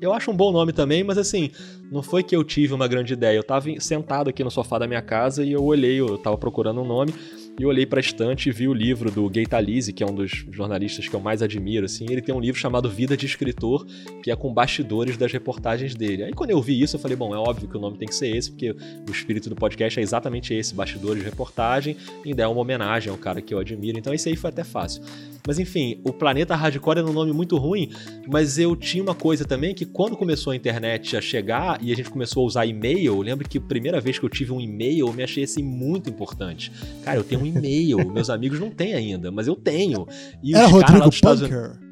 eu 0.01 0.11
acho 0.11 0.29
um 0.29 0.35
bom 0.35 0.51
nome 0.51 0.73
também, 0.73 1.03
mas 1.03 1.17
assim, 1.17 1.51
não 1.89 2.03
foi 2.03 2.21
que 2.21 2.35
eu 2.35 2.43
tive 2.43 2.73
uma 2.73 2.87
grande 2.87 3.13
ideia. 3.13 3.37
Eu 3.37 3.43
tava 3.43 3.67
sentado 3.79 4.29
aqui 4.29 4.43
no 4.43 4.51
sofá 4.51 4.77
da 4.77 4.87
minha 4.87 5.01
casa 5.01 5.43
e 5.45 5.53
eu 5.53 5.63
olhei, 5.63 5.99
eu 5.99 6.17
tava 6.17 6.37
procurando 6.37 6.81
um 6.81 6.85
nome 6.85 7.13
e 7.59 7.65
olhei 7.65 7.85
para 7.85 7.99
a 7.99 8.01
estante 8.01 8.49
e 8.49 8.51
vi 8.51 8.67
o 8.67 8.73
livro 8.73 9.11
do 9.11 9.29
Gay 9.29 9.45
Talese, 9.45 9.93
que 9.93 10.03
é 10.03 10.05
um 10.05 10.13
dos 10.13 10.45
jornalistas 10.51 11.07
que 11.07 11.13
eu 11.13 11.19
mais 11.19 11.41
admiro, 11.41 11.85
assim. 11.85 12.05
Ele 12.09 12.21
tem 12.21 12.33
um 12.33 12.39
livro 12.39 12.59
chamado 12.59 12.89
Vida 12.89 13.15
de 13.15 13.25
Escritor, 13.25 13.85
que 14.23 14.31
é 14.31 14.35
com 14.35 14.53
bastidores 14.53 15.17
das 15.17 15.31
reportagens 15.31 15.93
dele. 15.93 16.23
Aí 16.23 16.33
quando 16.33 16.51
eu 16.51 16.61
vi 16.61 16.81
isso, 16.81 16.95
eu 16.95 16.99
falei, 16.99 17.15
bom, 17.15 17.35
é 17.35 17.37
óbvio 17.37 17.67
que 17.67 17.77
o 17.77 17.79
nome 17.79 17.97
tem 17.97 18.07
que 18.07 18.15
ser 18.15 18.35
esse, 18.35 18.51
porque 18.51 18.71
o 18.71 19.11
espírito 19.11 19.49
do 19.49 19.55
podcast 19.55 19.99
é 19.99 20.03
exatamente 20.03 20.53
esse, 20.53 20.73
bastidores 20.73 21.23
de 21.23 21.29
reportagem, 21.29 21.97
e 22.25 22.29
ainda 22.29 22.43
é 22.43 22.47
uma 22.47 22.61
homenagem 22.61 23.11
ao 23.11 23.17
cara 23.17 23.41
que 23.41 23.53
eu 23.53 23.59
admiro. 23.59 23.97
Então 23.97 24.13
esse 24.13 24.29
aí 24.29 24.35
foi 24.35 24.49
até 24.49 24.63
fácil. 24.63 25.01
Mas 25.45 25.57
enfim, 25.57 25.99
o 26.03 26.13
Planeta 26.13 26.55
Hardcore 26.55 26.99
era 26.99 27.07
um 27.07 27.13
nome 27.13 27.33
muito 27.33 27.57
ruim, 27.57 27.89
mas 28.27 28.59
eu 28.59 28.75
tinha 28.75 29.03
uma 29.03 29.15
coisa 29.15 29.43
também 29.43 29.73
que 29.73 29.85
quando 29.85 30.15
começou 30.15 30.51
a 30.51 30.55
internet 30.55 31.17
a 31.17 31.21
chegar 31.21 31.79
e 31.81 31.91
a 31.91 31.95
gente 31.95 32.09
começou 32.09 32.43
a 32.43 32.45
usar 32.45 32.65
e-mail, 32.65 33.15
eu 33.15 33.21
lembro 33.21 33.47
que 33.47 33.57
a 33.57 33.61
primeira 33.61 33.99
vez 33.99 34.19
que 34.19 34.25
eu 34.25 34.29
tive 34.29 34.51
um 34.51 34.61
e-mail, 34.61 35.07
eu 35.07 35.13
me 35.13 35.23
achei 35.23 35.43
assim 35.43 35.63
muito 35.63 36.09
importante. 36.09 36.71
Cara, 37.03 37.17
eu 37.17 37.23
tenho 37.23 37.40
um 37.41 37.45
e-mail, 37.45 38.11
meus 38.11 38.29
amigos 38.29 38.59
não 38.59 38.69
têm 38.69 38.93
ainda, 38.93 39.31
mas 39.31 39.47
eu 39.47 39.55
tenho. 39.55 40.07
E 40.43 40.55
era 40.55 40.67
Rodrigo 40.67 41.09
Punker. 41.21 41.90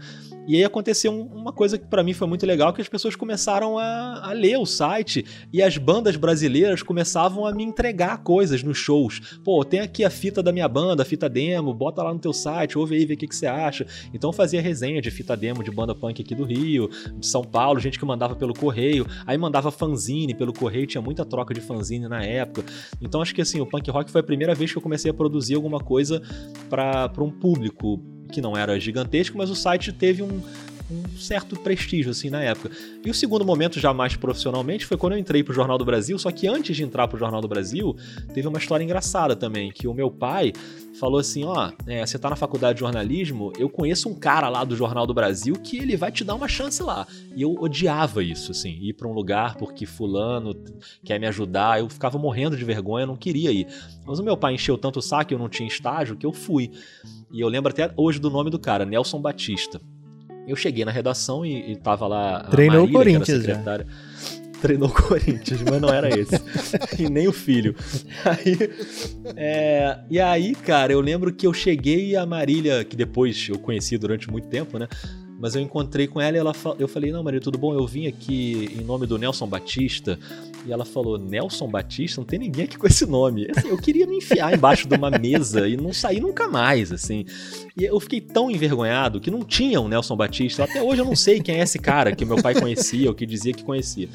E 0.47 0.55
aí 0.55 0.63
aconteceu 0.63 1.13
uma 1.13 1.53
coisa 1.53 1.77
que 1.77 1.85
para 1.85 2.03
mim 2.03 2.13
foi 2.13 2.27
muito 2.27 2.45
legal, 2.45 2.73
que 2.73 2.81
as 2.81 2.89
pessoas 2.89 3.15
começaram 3.15 3.77
a, 3.77 4.29
a, 4.29 4.33
ler 4.33 4.57
o 4.57 4.65
site 4.65 5.23
e 5.53 5.61
as 5.61 5.77
bandas 5.77 6.15
brasileiras 6.15 6.81
começavam 6.81 7.45
a 7.45 7.53
me 7.53 7.63
entregar 7.63 8.17
coisas 8.23 8.63
nos 8.63 8.77
shows. 8.77 9.39
Pô, 9.43 9.63
tem 9.63 9.79
aqui 9.79 10.03
a 10.03 10.09
fita 10.09 10.41
da 10.41 10.51
minha 10.51 10.67
banda, 10.67 11.03
a 11.03 11.05
fita 11.05 11.29
demo, 11.29 11.73
bota 11.73 12.01
lá 12.01 12.11
no 12.11 12.19
teu 12.19 12.33
site, 12.33 12.77
ouve 12.77 12.95
aí, 12.95 13.05
vê 13.05 13.13
o 13.13 13.17
que, 13.17 13.27
que 13.27 13.35
você 13.35 13.45
acha. 13.45 13.85
Então 14.13 14.33
fazia 14.33 14.61
resenha 14.61 15.01
de 15.01 15.11
fita 15.11 15.37
demo 15.37 15.63
de 15.63 15.69
banda 15.69 15.93
punk 15.93 16.21
aqui 16.21 16.33
do 16.33 16.43
Rio, 16.43 16.89
de 17.17 17.27
São 17.27 17.43
Paulo, 17.43 17.79
gente 17.79 17.99
que 17.99 18.05
mandava 18.05 18.35
pelo 18.35 18.53
correio, 18.53 19.05
aí 19.27 19.37
mandava 19.37 19.69
fanzine 19.71 20.33
pelo 20.33 20.53
correio, 20.53 20.87
tinha 20.87 21.01
muita 21.01 21.23
troca 21.23 21.53
de 21.53 21.61
fanzine 21.61 22.07
na 22.07 22.23
época. 22.23 22.63
Então 22.99 23.21
acho 23.21 23.35
que 23.35 23.41
assim, 23.41 23.61
o 23.61 23.65
punk 23.65 23.89
rock 23.91 24.09
foi 24.09 24.21
a 24.21 24.23
primeira 24.23 24.55
vez 24.55 24.71
que 24.71 24.77
eu 24.77 24.81
comecei 24.81 25.11
a 25.11 25.13
produzir 25.13 25.53
alguma 25.53 25.79
coisa 25.79 26.21
para 26.67 27.11
um 27.19 27.29
público 27.29 28.01
que 28.31 28.41
não 28.41 28.57
era 28.57 28.79
gigantesco, 28.79 29.37
mas 29.37 29.49
o 29.49 29.55
site 29.55 29.91
teve 29.91 30.23
um, 30.23 30.41
um 30.91 31.17
certo 31.17 31.57
prestígio 31.57 32.11
assim 32.11 32.29
na 32.29 32.41
época. 32.41 32.69
E 33.03 33.09
o 33.09 33.13
segundo 33.13 33.45
momento, 33.45 33.79
já 33.79 33.93
mais 33.93 34.15
profissionalmente, 34.15 34.85
foi 34.85 34.97
quando 34.97 35.13
eu 35.13 35.19
entrei 35.19 35.43
pro 35.43 35.53
Jornal 35.53 35.77
do 35.77 35.85
Brasil. 35.85 36.19
Só 36.19 36.31
que 36.31 36.47
antes 36.47 36.75
de 36.75 36.83
entrar 36.83 37.07
pro 37.07 37.17
Jornal 37.17 37.41
do 37.41 37.47
Brasil, 37.47 37.95
teve 38.33 38.47
uma 38.47 38.57
história 38.57 38.83
engraçada 38.83 39.35
também, 39.35 39.71
que 39.71 39.87
o 39.87 39.93
meu 39.93 40.11
pai 40.11 40.53
falou 40.99 41.19
assim: 41.19 41.43
ó, 41.43 41.71
é, 41.87 42.05
você 42.05 42.19
tá 42.19 42.29
na 42.29 42.35
faculdade 42.35 42.75
de 42.75 42.81
jornalismo, 42.81 43.51
eu 43.57 43.69
conheço 43.69 44.09
um 44.09 44.13
cara 44.13 44.49
lá 44.49 44.63
do 44.63 44.75
Jornal 44.75 45.07
do 45.07 45.13
Brasil 45.13 45.55
que 45.55 45.77
ele 45.77 45.95
vai 45.95 46.11
te 46.11 46.23
dar 46.23 46.35
uma 46.35 46.47
chance 46.47 46.81
lá. 46.83 47.07
E 47.35 47.41
eu 47.41 47.55
odiava 47.59 48.23
isso, 48.23 48.51
assim, 48.51 48.77
ir 48.81 48.93
para 48.93 49.07
um 49.07 49.13
lugar 49.13 49.55
porque 49.55 49.85
fulano 49.85 50.53
quer 51.03 51.19
me 51.19 51.27
ajudar. 51.27 51.79
Eu 51.79 51.89
ficava 51.89 52.17
morrendo 52.17 52.57
de 52.57 52.65
vergonha, 52.65 53.05
não 53.05 53.15
queria 53.15 53.51
ir. 53.51 53.67
Mas 54.05 54.19
o 54.19 54.23
meu 54.23 54.35
pai 54.35 54.53
encheu 54.53 54.77
tanto 54.77 54.99
o 54.99 55.01
saco, 55.01 55.33
eu 55.33 55.39
não 55.39 55.49
tinha 55.49 55.67
estágio, 55.67 56.15
que 56.15 56.25
eu 56.25 56.33
fui. 56.33 56.71
E 57.31 57.39
eu 57.39 57.47
lembro 57.47 57.71
até 57.71 57.91
hoje 57.95 58.19
do 58.19 58.29
nome 58.29 58.49
do 58.49 58.59
cara, 58.59 58.85
Nelson 58.85 59.19
Batista. 59.19 59.79
Eu 60.47 60.55
cheguei 60.55 60.83
na 60.83 60.91
redação 60.91 61.45
e, 61.45 61.71
e 61.71 61.75
tava 61.75 62.07
lá. 62.07 62.43
Treinou 62.49 62.81
Marília, 62.81 62.99
o 62.99 63.03
Corinthians, 63.03 63.41
secretária. 63.43 63.85
Já. 63.87 64.41
Treinou 64.61 64.89
o 64.89 64.93
Corinthians, 64.93 65.61
mas 65.63 65.81
não 65.81 65.89
era 65.89 66.07
esse. 66.09 66.35
e 67.01 67.09
nem 67.09 67.27
o 67.27 67.33
filho. 67.33 67.75
Aí, 68.23 68.69
é, 69.35 69.99
e 70.09 70.19
aí, 70.19 70.53
cara, 70.53 70.93
eu 70.93 71.01
lembro 71.01 71.33
que 71.33 71.47
eu 71.47 71.53
cheguei 71.53 72.09
e 72.09 72.15
a 72.15 72.25
Marília, 72.25 72.83
que 72.83 72.95
depois 72.95 73.47
eu 73.49 73.57
conheci 73.57 73.97
durante 73.97 74.29
muito 74.29 74.47
tempo, 74.47 74.77
né? 74.77 74.87
Mas 75.39 75.55
eu 75.55 75.61
encontrei 75.61 76.05
com 76.05 76.21
ela 76.21 76.37
e 76.37 76.39
ela, 76.39 76.53
eu 76.77 76.87
falei: 76.87 77.11
Não, 77.11 77.23
Maria, 77.23 77.41
tudo 77.41 77.57
bom? 77.57 77.73
Eu 77.73 77.87
vim 77.87 78.05
aqui 78.05 78.69
em 78.79 78.83
nome 78.83 79.07
do 79.07 79.17
Nelson 79.17 79.47
Batista. 79.47 80.19
E 80.65 80.71
ela 80.71 80.85
falou: 80.85 81.17
Nelson 81.17 81.67
Batista? 81.67 82.21
Não 82.21 82.25
tem 82.25 82.39
ninguém 82.39 82.65
aqui 82.65 82.77
com 82.77 82.87
esse 82.87 83.05
nome. 83.05 83.47
Assim, 83.55 83.69
eu 83.69 83.77
queria 83.77 84.05
me 84.05 84.17
enfiar 84.17 84.53
embaixo 84.53 84.87
de 84.87 84.95
uma 84.95 85.09
mesa 85.09 85.67
e 85.67 85.75
não 85.75 85.91
sair 85.91 86.19
nunca 86.19 86.47
mais, 86.47 86.91
assim. 86.91 87.25
E 87.77 87.83
eu 87.83 87.99
fiquei 87.99 88.21
tão 88.21 88.51
envergonhado 88.51 89.19
que 89.19 89.31
não 89.31 89.43
tinha 89.43 89.81
um 89.81 89.87
Nelson 89.87 90.15
Batista. 90.15 90.63
Até 90.63 90.81
hoje 90.81 91.01
eu 91.01 91.05
não 91.05 91.15
sei 91.15 91.39
quem 91.39 91.55
é 91.55 91.63
esse 91.63 91.79
cara 91.79 92.15
que 92.15 92.25
meu 92.25 92.41
pai 92.41 92.53
conhecia 92.53 93.09
ou 93.09 93.15
que 93.15 93.25
dizia 93.25 93.53
que 93.53 93.63
conhecia. 93.63 94.09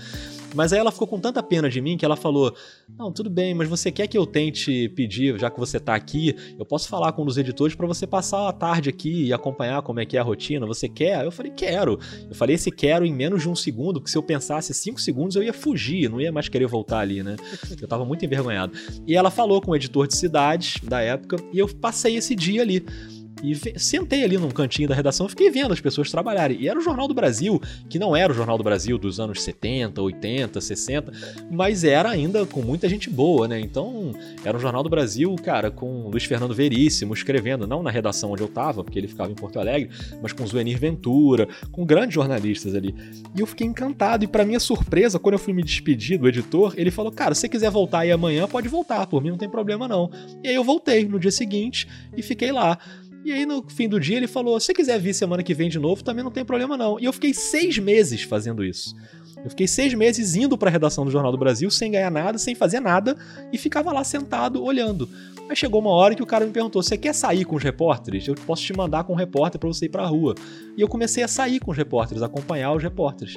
Mas 0.54 0.72
aí 0.72 0.78
ela 0.78 0.90
ficou 0.90 1.06
com 1.06 1.20
tanta 1.20 1.42
pena 1.42 1.68
de 1.68 1.80
mim 1.80 1.96
que 1.96 2.04
ela 2.04 2.16
falou: 2.16 2.54
Não, 2.98 3.12
tudo 3.12 3.28
bem, 3.28 3.54
mas 3.54 3.68
você 3.68 3.90
quer 3.90 4.06
que 4.06 4.16
eu 4.16 4.26
tente 4.26 4.88
pedir, 4.90 5.38
já 5.38 5.50
que 5.50 5.58
você 5.58 5.78
tá 5.78 5.94
aqui, 5.94 6.34
eu 6.58 6.64
posso 6.64 6.88
falar 6.88 7.12
com 7.12 7.22
um 7.22 7.26
dos 7.26 7.36
editores 7.36 7.74
para 7.74 7.86
você 7.86 8.06
passar 8.06 8.48
a 8.48 8.52
tarde 8.52 8.88
aqui 8.88 9.24
e 9.26 9.32
acompanhar 9.32 9.82
como 9.82 10.00
é 10.00 10.06
que 10.06 10.16
é 10.16 10.20
a 10.20 10.22
rotina? 10.22 10.66
Você 10.66 10.88
quer? 10.88 11.24
Eu 11.24 11.32
falei: 11.32 11.52
Quero. 11.52 11.98
Eu 12.28 12.34
falei 12.34 12.56
esse 12.56 12.70
quero 12.70 13.04
em 13.04 13.12
menos 13.12 13.42
de 13.42 13.48
um 13.48 13.54
segundo, 13.54 14.00
porque 14.00 14.10
se 14.10 14.18
eu 14.18 14.22
pensasse 14.22 14.72
cinco 14.74 15.00
segundos 15.00 15.36
eu 15.36 15.42
ia 15.42 15.52
fugir, 15.52 16.08
não 16.08 16.20
ia 16.20 16.32
mais 16.32 16.48
querer 16.48 16.66
voltar 16.66 17.00
ali, 17.00 17.22
né? 17.22 17.36
Eu 17.80 17.88
tava 17.88 18.04
muito 18.04 18.24
envergonhado. 18.24 18.72
E 19.06 19.14
ela 19.14 19.30
falou 19.30 19.60
com 19.60 19.70
o 19.70 19.76
editor 19.76 20.06
de 20.06 20.16
cidades 20.16 20.80
da 20.82 21.00
época 21.00 21.36
e 21.52 21.58
eu 21.58 21.68
passei 21.68 22.16
esse 22.16 22.34
dia 22.34 22.62
ali. 22.62 22.84
E 23.46 23.78
sentei 23.78 24.24
ali 24.24 24.36
num 24.36 24.50
cantinho 24.50 24.88
da 24.88 24.94
redação 24.94 25.28
fiquei 25.28 25.50
vendo 25.50 25.72
as 25.72 25.80
pessoas 25.80 26.10
trabalharem. 26.10 26.58
E 26.60 26.68
era 26.68 26.76
o 26.76 26.82
Jornal 26.82 27.06
do 27.06 27.14
Brasil, 27.14 27.62
que 27.88 27.96
não 27.96 28.16
era 28.16 28.32
o 28.32 28.34
Jornal 28.34 28.58
do 28.58 28.64
Brasil 28.64 28.98
dos 28.98 29.20
anos 29.20 29.40
70, 29.40 30.02
80, 30.02 30.60
60, 30.60 31.12
mas 31.48 31.84
era 31.84 32.10
ainda 32.10 32.44
com 32.44 32.60
muita 32.60 32.88
gente 32.88 33.08
boa, 33.08 33.46
né? 33.46 33.60
Então, 33.60 34.12
era 34.44 34.56
o 34.56 34.60
Jornal 34.60 34.82
do 34.82 34.88
Brasil, 34.88 35.32
cara, 35.36 35.70
com 35.70 36.08
Luiz 36.08 36.24
Fernando 36.24 36.54
Veríssimo 36.54 37.14
escrevendo, 37.14 37.68
não 37.68 37.84
na 37.84 37.90
redação 37.90 38.32
onde 38.32 38.42
eu 38.42 38.48
tava, 38.48 38.82
porque 38.82 38.98
ele 38.98 39.06
ficava 39.06 39.30
em 39.30 39.34
Porto 39.34 39.60
Alegre, 39.60 39.90
mas 40.20 40.32
com 40.32 40.44
Zuenir 40.44 40.78
Ventura, 40.78 41.46
com 41.70 41.86
grandes 41.86 42.14
jornalistas 42.14 42.74
ali. 42.74 42.92
E 43.36 43.40
eu 43.40 43.46
fiquei 43.46 43.66
encantado. 43.66 44.24
E 44.24 44.26
para 44.26 44.44
minha 44.44 44.58
surpresa, 44.58 45.20
quando 45.20 45.34
eu 45.34 45.38
fui 45.38 45.52
me 45.52 45.62
despedir 45.62 46.18
do 46.18 46.26
editor, 46.26 46.74
ele 46.76 46.90
falou: 46.90 47.12
Cara, 47.12 47.32
se 47.32 47.42
você 47.42 47.48
quiser 47.48 47.70
voltar 47.70 48.00
aí 48.00 48.10
amanhã, 48.10 48.48
pode 48.48 48.66
voltar, 48.66 49.06
por 49.06 49.22
mim 49.22 49.30
não 49.30 49.38
tem 49.38 49.48
problema 49.48 49.86
não. 49.86 50.10
E 50.42 50.48
aí 50.48 50.54
eu 50.54 50.64
voltei 50.64 51.06
no 51.06 51.20
dia 51.20 51.30
seguinte 51.30 51.86
e 52.16 52.22
fiquei 52.22 52.50
lá. 52.50 52.78
E 53.26 53.32
aí, 53.32 53.44
no 53.44 53.60
fim 53.66 53.88
do 53.88 53.98
dia, 53.98 54.16
ele 54.18 54.28
falou: 54.28 54.60
se 54.60 54.72
quiser 54.72 55.00
vir 55.00 55.12
semana 55.12 55.42
que 55.42 55.52
vem 55.52 55.68
de 55.68 55.80
novo, 55.80 56.04
também 56.04 56.22
não 56.22 56.30
tem 56.30 56.44
problema 56.44 56.76
não. 56.76 56.96
E 57.00 57.06
eu 57.06 57.12
fiquei 57.12 57.34
seis 57.34 57.76
meses 57.76 58.22
fazendo 58.22 58.64
isso. 58.64 58.94
Eu 59.42 59.50
fiquei 59.50 59.66
seis 59.66 59.92
meses 59.94 60.36
indo 60.36 60.56
para 60.56 60.68
a 60.68 60.72
redação 60.72 61.04
do 61.04 61.10
Jornal 61.10 61.32
do 61.32 61.36
Brasil 61.36 61.68
sem 61.68 61.90
ganhar 61.90 62.08
nada, 62.08 62.38
sem 62.38 62.54
fazer 62.54 62.78
nada, 62.78 63.16
e 63.52 63.58
ficava 63.58 63.92
lá 63.92 64.04
sentado 64.04 64.62
olhando. 64.62 65.08
Aí 65.48 65.56
chegou 65.56 65.80
uma 65.80 65.90
hora 65.90 66.14
que 66.14 66.22
o 66.22 66.26
cara 66.26 66.46
me 66.46 66.52
perguntou: 66.52 66.80
Você 66.80 66.96
quer 66.96 67.12
sair 67.12 67.44
com 67.44 67.56
os 67.56 67.64
repórteres? 67.64 68.28
Eu 68.28 68.36
posso 68.36 68.62
te 68.62 68.72
mandar 68.72 69.02
com 69.02 69.12
um 69.12 69.16
repórter 69.16 69.58
para 69.58 69.68
você 69.68 69.86
ir 69.86 69.88
para 69.88 70.04
a 70.04 70.06
rua. 70.06 70.36
E 70.76 70.80
eu 70.80 70.86
comecei 70.86 71.24
a 71.24 71.28
sair 71.28 71.58
com 71.58 71.72
os 71.72 71.76
repórteres, 71.76 72.22
acompanhar 72.22 72.74
os 72.74 72.82
repórteres. 72.82 73.34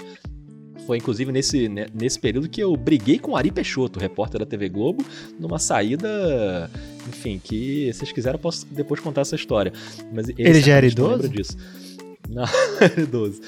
Foi 0.85 0.97
inclusive 0.97 1.31
nesse, 1.31 1.67
né, 1.67 1.87
nesse 1.99 2.19
período 2.19 2.47
que 2.47 2.61
eu 2.61 2.75
briguei 2.77 3.17
com 3.17 3.35
Ari 3.35 3.51
Peixoto, 3.51 3.99
repórter 3.99 4.39
da 4.39 4.45
TV 4.45 4.69
Globo, 4.69 5.03
numa 5.39 5.57
saída. 5.57 6.69
Enfim, 7.07 7.39
que 7.43 7.91
se 7.93 7.99
vocês 7.99 8.11
quiserem 8.11 8.37
eu 8.37 8.41
posso 8.41 8.65
depois 8.67 8.99
contar 8.99 9.21
essa 9.21 9.35
história. 9.35 9.71
Mas 10.13 10.29
ele 10.29 10.61
já 10.61 10.75
era 10.75 10.85
idoso? 10.85 11.29
disso. 11.29 11.57
Não, 12.29 12.43
era 12.79 13.01
idoso. 13.01 13.41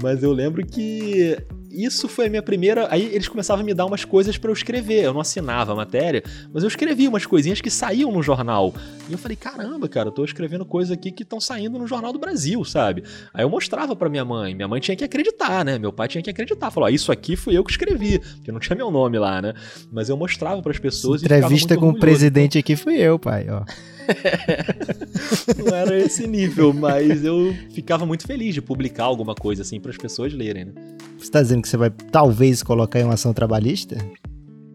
Mas 0.00 0.22
eu 0.22 0.32
lembro 0.32 0.64
que 0.64 1.36
isso 1.70 2.08
foi 2.08 2.26
a 2.26 2.30
minha 2.30 2.42
primeira. 2.42 2.88
Aí 2.90 3.04
eles 3.14 3.28
começavam 3.28 3.62
a 3.62 3.64
me 3.64 3.72
dar 3.72 3.86
umas 3.86 4.04
coisas 4.04 4.36
para 4.36 4.50
eu 4.50 4.54
escrever. 4.54 5.04
Eu 5.04 5.14
não 5.14 5.20
assinava 5.20 5.72
a 5.72 5.74
matéria, 5.74 6.22
mas 6.52 6.62
eu 6.62 6.68
escrevia 6.68 7.08
umas 7.08 7.24
coisinhas 7.24 7.60
que 7.60 7.70
saíam 7.70 8.10
no 8.10 8.22
jornal. 8.22 8.74
E 9.08 9.12
eu 9.12 9.18
falei: 9.18 9.36
caramba, 9.36 9.88
cara, 9.88 10.08
eu 10.08 10.12
tô 10.12 10.24
escrevendo 10.24 10.64
coisas 10.64 10.92
aqui 10.92 11.10
que 11.10 11.22
estão 11.22 11.40
saindo 11.40 11.78
no 11.78 11.86
Jornal 11.86 12.12
do 12.12 12.18
Brasil, 12.18 12.64
sabe? 12.64 13.04
Aí 13.32 13.44
eu 13.44 13.50
mostrava 13.50 13.94
para 13.94 14.08
minha 14.08 14.24
mãe. 14.24 14.54
Minha 14.54 14.68
mãe 14.68 14.80
tinha 14.80 14.96
que 14.96 15.04
acreditar, 15.04 15.64
né? 15.64 15.78
Meu 15.78 15.92
pai 15.92 16.08
tinha 16.08 16.22
que 16.22 16.30
acreditar. 16.30 16.70
Falou: 16.70 16.88
ah, 16.88 16.90
isso 16.90 17.12
aqui 17.12 17.36
fui 17.36 17.56
eu 17.56 17.64
que 17.64 17.70
escrevi, 17.70 18.18
porque 18.18 18.50
não 18.50 18.60
tinha 18.60 18.76
meu 18.76 18.90
nome 18.90 19.18
lá, 19.18 19.40
né? 19.40 19.54
Mas 19.92 20.08
eu 20.08 20.16
mostrava 20.16 20.60
para 20.62 20.72
as 20.72 20.78
pessoas. 20.78 21.22
Entrevista 21.22 21.76
com 21.76 21.90
o 21.90 21.98
presidente 21.98 22.58
aqui 22.58 22.76
fui 22.76 22.96
eu, 22.96 23.18
pai, 23.18 23.46
ó. 23.48 23.64
não 25.56 25.74
era 25.74 25.98
esse 25.98 26.26
nível, 26.26 26.72
mas 26.72 27.24
eu 27.24 27.54
ficava 27.72 28.04
muito 28.04 28.26
feliz 28.26 28.54
de 28.54 28.62
publicar 28.62 29.04
alguma 29.04 29.34
coisa 29.34 29.62
assim 29.62 29.80
para 29.80 29.90
as 29.90 29.96
pessoas 29.96 30.32
lerem, 30.32 30.66
né? 30.66 30.72
Você 31.18 31.30
tá 31.30 31.42
dizendo 31.42 31.59
que 31.60 31.68
você 31.68 31.76
vai 31.76 31.90
talvez 31.90 32.62
colocar 32.62 33.00
em 33.00 33.04
uma 33.04 33.14
ação 33.14 33.32
trabalhista? 33.32 33.96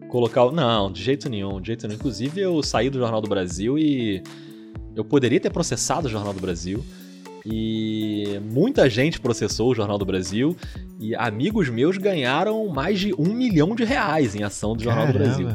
Colocar. 0.08 0.50
Não, 0.52 0.90
de 0.90 1.02
jeito 1.02 1.28
nenhum, 1.28 1.60
de 1.60 1.68
jeito 1.68 1.86
nenhum. 1.86 1.98
Inclusive, 1.98 2.40
eu 2.40 2.62
saí 2.62 2.90
do 2.90 2.98
Jornal 2.98 3.20
do 3.20 3.28
Brasil 3.28 3.78
e. 3.78 4.22
Eu 4.94 5.04
poderia 5.04 5.38
ter 5.38 5.50
processado 5.50 6.06
o 6.06 6.10
Jornal 6.10 6.32
do 6.32 6.40
Brasil. 6.40 6.82
E 7.44 8.40
muita 8.50 8.88
gente 8.90 9.20
processou 9.20 9.70
o 9.70 9.74
Jornal 9.74 9.98
do 9.98 10.04
Brasil. 10.04 10.56
E 10.98 11.14
amigos 11.14 11.68
meus 11.68 11.98
ganharam 11.98 12.66
mais 12.68 12.98
de 12.98 13.14
um 13.14 13.32
milhão 13.32 13.74
de 13.74 13.84
reais 13.84 14.34
em 14.34 14.42
ação 14.42 14.74
do 14.74 14.82
Jornal 14.82 15.06
Caramba. 15.06 15.24
do 15.24 15.24
Brasil. 15.24 15.48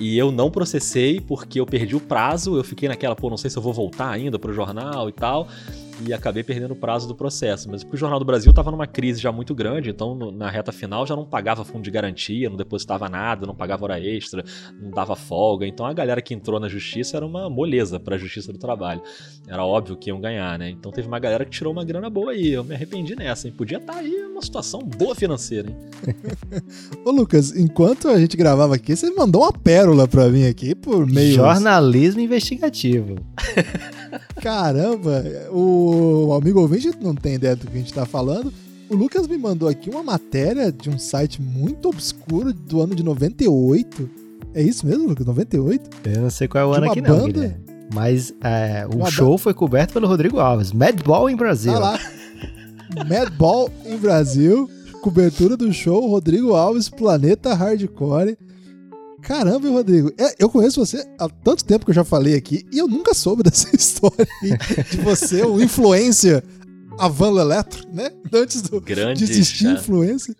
E 0.00 0.18
eu 0.18 0.32
não 0.32 0.50
processei 0.50 1.20
porque 1.20 1.60
eu 1.60 1.66
perdi 1.66 1.94
o 1.94 2.00
prazo. 2.00 2.56
Eu 2.56 2.64
fiquei 2.64 2.88
naquela, 2.88 3.14
pô, 3.14 3.30
não 3.30 3.36
sei 3.36 3.50
se 3.50 3.56
eu 3.56 3.62
vou 3.62 3.72
voltar 3.72 4.10
ainda 4.10 4.38
pro 4.38 4.52
jornal 4.52 5.08
e 5.08 5.12
tal 5.12 5.46
e 6.00 6.12
acabei 6.12 6.42
perdendo 6.42 6.72
o 6.72 6.76
prazo 6.76 7.06
do 7.06 7.14
processo. 7.14 7.70
Mas 7.70 7.82
porque 7.82 7.96
o 7.96 7.98
Jornal 7.98 8.18
do 8.18 8.24
Brasil 8.24 8.50
estava 8.50 8.70
numa 8.70 8.86
crise 8.86 9.20
já 9.20 9.30
muito 9.30 9.54
grande, 9.54 9.90
então 9.90 10.14
no, 10.14 10.30
na 10.30 10.50
reta 10.50 10.72
final 10.72 11.06
já 11.06 11.14
não 11.14 11.24
pagava 11.24 11.64
fundo 11.64 11.82
de 11.82 11.90
garantia, 11.90 12.48
não 12.48 12.56
depositava 12.56 13.08
nada, 13.08 13.46
não 13.46 13.54
pagava 13.54 13.84
hora 13.84 14.00
extra, 14.00 14.44
não 14.80 14.90
dava 14.90 15.14
folga. 15.14 15.66
Então 15.66 15.86
a 15.86 15.92
galera 15.92 16.20
que 16.20 16.34
entrou 16.34 16.58
na 16.58 16.68
justiça 16.68 17.16
era 17.16 17.26
uma 17.26 17.48
moleza 17.48 18.00
para 18.00 18.16
a 18.16 18.18
justiça 18.18 18.52
do 18.52 18.58
trabalho. 18.58 19.02
Era 19.46 19.64
óbvio 19.64 19.96
que 19.96 20.10
iam 20.10 20.20
ganhar, 20.20 20.58
né? 20.58 20.70
Então 20.70 20.90
teve 20.90 21.06
uma 21.06 21.18
galera 21.18 21.44
que 21.44 21.50
tirou 21.50 21.72
uma 21.72 21.84
grana 21.84 22.08
boa 22.10 22.32
aí. 22.32 22.52
Eu 22.52 22.64
me 22.64 22.74
arrependi 22.74 23.14
nessa, 23.14 23.46
hein? 23.46 23.54
Podia 23.56 23.78
estar 23.78 23.94
tá 23.94 23.98
aí 23.98 24.24
uma 24.24 24.42
situação 24.42 24.80
boa 24.80 25.14
financeira, 25.14 25.68
hein? 25.68 25.76
Ô 27.04 27.10
Lucas, 27.10 27.54
enquanto 27.56 28.08
a 28.08 28.18
gente 28.18 28.36
gravava 28.36 28.74
aqui, 28.74 28.96
você 28.96 29.10
mandou 29.10 29.42
uma 29.42 29.52
pérola 29.52 30.08
para 30.08 30.28
mim 30.28 30.46
aqui 30.46 30.74
por 30.74 31.06
meio. 31.06 31.34
Jornalismo 31.34 32.20
investigativo. 32.20 33.16
Caramba, 34.40 35.24
o 35.50 36.32
amigo 36.34 36.60
ouvinte 36.60 36.90
não 37.00 37.14
tem 37.14 37.34
ideia 37.34 37.56
do 37.56 37.66
que 37.66 37.76
a 37.76 37.80
gente 37.80 37.92
tá 37.92 38.06
falando. 38.06 38.52
O 38.88 38.94
Lucas 38.94 39.26
me 39.26 39.38
mandou 39.38 39.68
aqui 39.68 39.88
uma 39.88 40.02
matéria 40.02 40.70
de 40.70 40.90
um 40.90 40.98
site 40.98 41.40
muito 41.40 41.88
obscuro 41.88 42.52
do 42.52 42.82
ano 42.82 42.94
de 42.94 43.02
98. 43.02 44.10
É 44.54 44.62
isso 44.62 44.86
mesmo, 44.86 45.08
Lucas? 45.08 45.26
98? 45.26 45.90
Eu 46.04 46.22
não 46.22 46.30
sei 46.30 46.46
qual 46.46 46.64
é 46.64 46.66
o 46.66 46.72
ano 46.72 46.90
aqui 46.90 47.00
banda... 47.00 47.16
não, 47.16 47.26
Guilherme. 47.26 47.64
Mas 47.92 48.34
é, 48.42 48.86
o 48.86 48.96
uma 48.96 49.10
show 49.10 49.36
foi 49.36 49.54
coberto 49.54 49.92
pelo 49.92 50.06
Rodrigo 50.06 50.38
Alves. 50.38 50.72
Madball 50.72 51.28
em 51.28 51.36
Brasil. 51.36 51.72
Tá 51.72 51.78
lá. 51.78 52.00
Madball 53.08 53.70
em 53.84 53.96
Brasil. 53.96 54.68
Cobertura 55.02 55.56
do 55.56 55.72
show 55.72 56.08
Rodrigo 56.08 56.54
Alves, 56.54 56.88
Planeta 56.88 57.54
Hardcore. 57.54 58.38
Caramba, 59.24 59.68
Rodrigo. 59.68 60.12
É, 60.18 60.34
eu 60.38 60.48
conheço 60.48 60.84
você 60.84 61.04
há 61.18 61.28
tanto 61.28 61.64
tempo 61.64 61.84
que 61.84 61.90
eu 61.90 61.94
já 61.94 62.04
falei 62.04 62.34
aqui 62.34 62.64
e 62.70 62.78
eu 62.78 62.86
nunca 62.86 63.14
soube 63.14 63.42
dessa 63.44 63.74
história 63.74 64.26
de 64.90 64.98
você, 64.98 65.42
o 65.42 65.60
influência 65.60 66.44
a 66.98 67.08
Van 67.08 67.40
Eletro, 67.40 67.86
né? 67.92 68.10
Antes 68.32 68.62
do, 68.62 68.80
Grande, 68.80 69.24
de 69.24 69.32
existir 69.32 69.66
influência. 69.66 70.34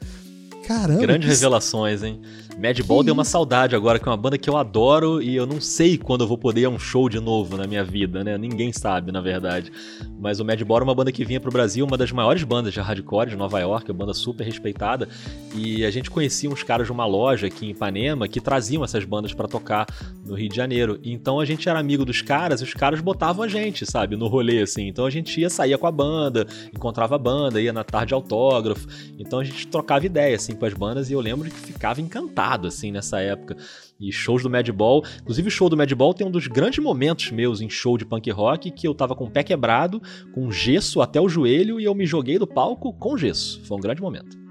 Caramba. 0.66 1.00
Grandes 1.00 1.28
que... 1.28 1.34
revelações, 1.34 2.02
hein? 2.02 2.20
Madball 2.58 3.02
deu 3.02 3.12
uma 3.12 3.24
saudade 3.24 3.74
agora, 3.74 3.98
que 3.98 4.08
é 4.08 4.10
uma 4.10 4.16
banda 4.16 4.38
que 4.38 4.48
eu 4.48 4.56
adoro 4.56 5.20
e 5.20 5.34
eu 5.34 5.44
não 5.44 5.60
sei 5.60 5.98
quando 5.98 6.22
eu 6.22 6.28
vou 6.28 6.38
poder 6.38 6.62
ir 6.62 6.64
a 6.66 6.70
um 6.70 6.78
show 6.78 7.08
de 7.08 7.18
novo 7.18 7.56
na 7.56 7.66
minha 7.66 7.82
vida, 7.82 8.22
né? 8.22 8.38
Ninguém 8.38 8.72
sabe, 8.72 9.10
na 9.10 9.20
verdade. 9.20 9.72
Mas 10.18 10.38
o 10.38 10.44
Madball 10.44 10.78
é 10.78 10.82
uma 10.84 10.94
banda 10.94 11.10
que 11.10 11.24
vinha 11.24 11.40
pro 11.40 11.50
Brasil, 11.50 11.84
uma 11.84 11.98
das 11.98 12.12
maiores 12.12 12.42
bandas 12.44 12.72
de 12.72 12.80
hardcore 12.80 13.30
de 13.30 13.36
Nova 13.36 13.58
York, 13.58 13.90
uma 13.90 13.98
banda 13.98 14.14
super 14.14 14.44
respeitada. 14.44 15.08
E 15.54 15.84
a 15.84 15.90
gente 15.90 16.10
conhecia 16.10 16.48
uns 16.48 16.62
caras 16.62 16.86
de 16.86 16.92
uma 16.92 17.04
loja 17.04 17.48
aqui 17.48 17.66
em 17.66 17.70
Ipanema 17.70 18.28
que 18.28 18.40
traziam 18.40 18.84
essas 18.84 19.04
bandas 19.04 19.34
para 19.34 19.48
tocar 19.48 19.86
no 20.24 20.34
Rio 20.34 20.48
de 20.48 20.56
Janeiro. 20.56 20.98
Então 21.02 21.40
a 21.40 21.44
gente 21.44 21.68
era 21.68 21.78
amigo 21.78 22.04
dos 22.04 22.22
caras 22.22 22.60
e 22.60 22.64
os 22.64 22.72
caras 22.72 23.00
botavam 23.00 23.44
a 23.44 23.48
gente, 23.48 23.84
sabe, 23.84 24.16
no 24.16 24.28
rolê, 24.28 24.62
assim. 24.62 24.86
Então 24.86 25.04
a 25.04 25.10
gente 25.10 25.40
ia, 25.40 25.50
saía 25.50 25.76
com 25.76 25.86
a 25.86 25.92
banda, 25.92 26.46
encontrava 26.72 27.16
a 27.16 27.18
banda, 27.18 27.60
ia 27.60 27.72
na 27.72 27.82
tarde 27.84 28.14
autógrafo. 28.14 28.86
Então 29.18 29.40
a 29.40 29.44
gente 29.44 29.66
trocava 29.66 30.06
ideia, 30.06 30.36
assim, 30.36 30.54
com 30.54 30.64
as 30.64 30.72
bandas 30.72 31.10
e 31.10 31.12
eu 31.12 31.20
lembro 31.20 31.50
que 31.50 31.56
ficava 31.56 32.00
encantado, 32.00 32.43
assim, 32.52 32.92
nessa 32.92 33.20
época. 33.20 33.56
E 33.98 34.12
shows 34.12 34.42
do 34.42 34.50
Madball, 34.50 35.04
inclusive 35.20 35.48
o 35.48 35.50
show 35.50 35.68
do 35.68 35.76
Madball 35.76 36.12
tem 36.12 36.26
um 36.26 36.30
dos 36.30 36.46
grandes 36.46 36.78
momentos 36.78 37.30
meus 37.30 37.60
em 37.60 37.70
show 37.70 37.96
de 37.96 38.04
punk 38.04 38.30
rock, 38.30 38.70
que 38.70 38.86
eu 38.86 38.94
tava 38.94 39.14
com 39.14 39.24
o 39.24 39.30
pé 39.30 39.42
quebrado, 39.42 40.00
com 40.34 40.50
gesso 40.50 41.00
até 41.00 41.20
o 41.20 41.28
joelho 41.28 41.80
e 41.80 41.84
eu 41.84 41.94
me 41.94 42.06
joguei 42.06 42.38
do 42.38 42.46
palco 42.46 42.92
com 42.92 43.16
gesso. 43.16 43.62
Foi 43.64 43.76
um 43.76 43.80
grande 43.80 44.02
momento. 44.02 44.44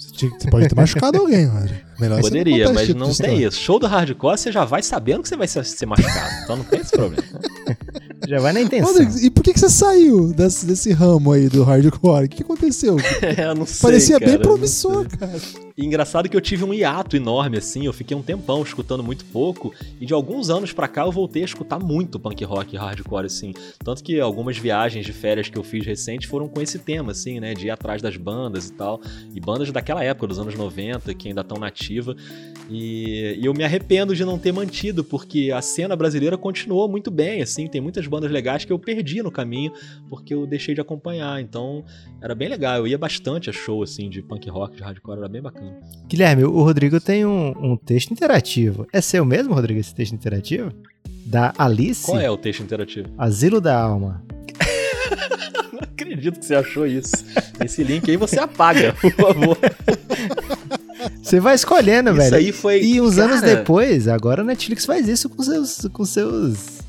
Você, 0.00 0.30
pode 0.50 0.66
ter 0.66 0.74
machucado 0.74 1.18
alguém. 1.18 1.46
Melhor 1.98 2.22
Poderia, 2.22 2.64
não 2.64 2.72
mas 2.72 2.86
tipo 2.86 2.98
não 2.98 3.14
tem 3.14 3.42
isso. 3.42 3.60
Show 3.60 3.78
do 3.78 3.86
hardcore, 3.86 4.38
você 4.38 4.50
já 4.50 4.64
vai 4.64 4.82
sabendo 4.82 5.22
que 5.22 5.28
você 5.28 5.36
vai 5.36 5.46
ser, 5.46 5.86
machucado. 5.86 6.34
então 6.42 6.56
não 6.56 6.64
tem 6.64 6.80
esse 6.80 6.90
problema. 6.90 7.22
já 8.26 8.40
vai 8.40 8.54
na 8.54 8.62
intenção. 8.62 8.92
Rodrigo, 8.92 9.18
e 9.18 9.30
por 9.30 9.42
que, 9.42 9.52
que 9.52 9.60
você 9.60 9.68
saiu 9.68 10.32
desse, 10.32 10.64
desse 10.64 10.90
ramo 10.92 11.32
aí 11.32 11.50
do 11.50 11.62
hardcore? 11.62 12.24
O 12.24 12.28
que, 12.30 12.42
aconteceu? 12.42 12.96
é, 13.20 13.52
não 13.54 13.66
sei, 13.66 13.90
Parecia 13.90 14.18
cara, 14.18 14.30
bem 14.30 14.40
promissor, 14.40 15.06
cara. 15.18 15.38
E 15.80 15.86
engraçado 15.86 16.28
que 16.28 16.36
eu 16.36 16.42
tive 16.42 16.62
um 16.62 16.74
hiato 16.74 17.16
enorme, 17.16 17.56
assim, 17.56 17.86
eu 17.86 17.92
fiquei 17.94 18.14
um 18.14 18.20
tempão 18.20 18.62
escutando 18.62 19.02
muito 19.02 19.24
pouco, 19.24 19.72
e 19.98 20.04
de 20.04 20.12
alguns 20.12 20.50
anos 20.50 20.74
pra 20.74 20.86
cá 20.86 21.06
eu 21.06 21.10
voltei 21.10 21.40
a 21.40 21.46
escutar 21.46 21.78
muito 21.78 22.20
punk 22.20 22.44
rock 22.44 22.74
e 22.74 22.78
hardcore, 22.78 23.24
assim. 23.24 23.54
Tanto 23.82 24.04
que 24.04 24.20
algumas 24.20 24.58
viagens 24.58 25.06
de 25.06 25.12
férias 25.14 25.48
que 25.48 25.56
eu 25.56 25.62
fiz 25.62 25.86
recente 25.86 26.28
foram 26.28 26.48
com 26.48 26.60
esse 26.60 26.78
tema, 26.78 27.12
assim, 27.12 27.40
né, 27.40 27.54
de 27.54 27.68
ir 27.68 27.70
atrás 27.70 28.02
das 28.02 28.14
bandas 28.18 28.68
e 28.68 28.74
tal. 28.74 29.00
E 29.34 29.40
bandas 29.40 29.72
daquela 29.72 30.04
época, 30.04 30.26
dos 30.26 30.38
anos 30.38 30.54
90, 30.54 31.14
que 31.14 31.28
ainda 31.28 31.40
estão 31.40 31.56
nativa. 31.58 32.14
E, 32.70 33.36
e, 33.40 33.44
eu 33.44 33.52
me 33.52 33.64
arrependo 33.64 34.14
de 34.14 34.24
não 34.24 34.38
ter 34.38 34.52
mantido, 34.52 35.02
porque 35.02 35.50
a 35.52 35.60
cena 35.60 35.96
brasileira 35.96 36.38
continuou 36.38 36.88
muito 36.88 37.10
bem, 37.10 37.42
assim, 37.42 37.66
tem 37.66 37.80
muitas 37.80 38.06
bandas 38.06 38.30
legais 38.30 38.64
que 38.64 38.72
eu 38.72 38.78
perdi 38.78 39.22
no 39.22 39.30
caminho, 39.30 39.72
porque 40.08 40.32
eu 40.32 40.46
deixei 40.46 40.74
de 40.74 40.80
acompanhar. 40.80 41.40
Então, 41.40 41.84
era 42.22 42.34
bem 42.34 42.48
legal, 42.48 42.76
eu 42.76 42.86
ia 42.86 42.96
bastante 42.96 43.50
a 43.50 43.52
show, 43.52 43.82
assim, 43.82 44.08
de 44.08 44.22
punk 44.22 44.48
rock, 44.48 44.76
de 44.76 44.82
hardcore, 44.82 45.18
era 45.18 45.28
bem 45.28 45.42
bacana. 45.42 45.76
Guilherme, 46.06 46.44
o 46.44 46.62
Rodrigo 46.62 47.00
tem 47.00 47.26
um, 47.26 47.72
um 47.72 47.76
texto 47.76 48.12
interativo. 48.12 48.86
É 48.92 49.00
seu 49.00 49.24
mesmo, 49.24 49.52
Rodrigo, 49.54 49.80
esse 49.80 49.94
texto 49.94 50.14
interativo? 50.14 50.72
Da 51.26 51.52
Alice? 51.58 52.06
Qual 52.06 52.20
é 52.20 52.30
o 52.30 52.36
texto 52.36 52.62
interativo? 52.62 53.08
Asilo 53.18 53.60
da 53.60 53.80
Alma. 53.80 54.24
Não 55.72 55.80
acredito 55.80 56.38
que 56.38 56.46
você 56.46 56.54
achou 56.54 56.86
isso. 56.86 57.14
Esse 57.64 57.82
link 57.82 58.08
aí 58.08 58.16
você 58.16 58.38
apaga, 58.38 58.92
por 58.94 59.12
favor. 59.12 59.58
Você 61.22 61.40
vai 61.40 61.54
escolhendo, 61.54 62.10
isso 62.10 62.18
velho. 62.18 62.28
Isso 62.28 62.34
aí 62.34 62.52
foi. 62.52 62.82
E 62.82 63.00
uns 63.00 63.16
Cara... 63.16 63.32
anos 63.32 63.40
depois, 63.42 64.08
agora 64.08 64.42
a 64.42 64.44
Netflix 64.44 64.84
faz 64.84 65.08
isso 65.08 65.28
com 65.28 65.42
seus, 65.42 65.88
com 65.92 66.04
seus 66.04 66.80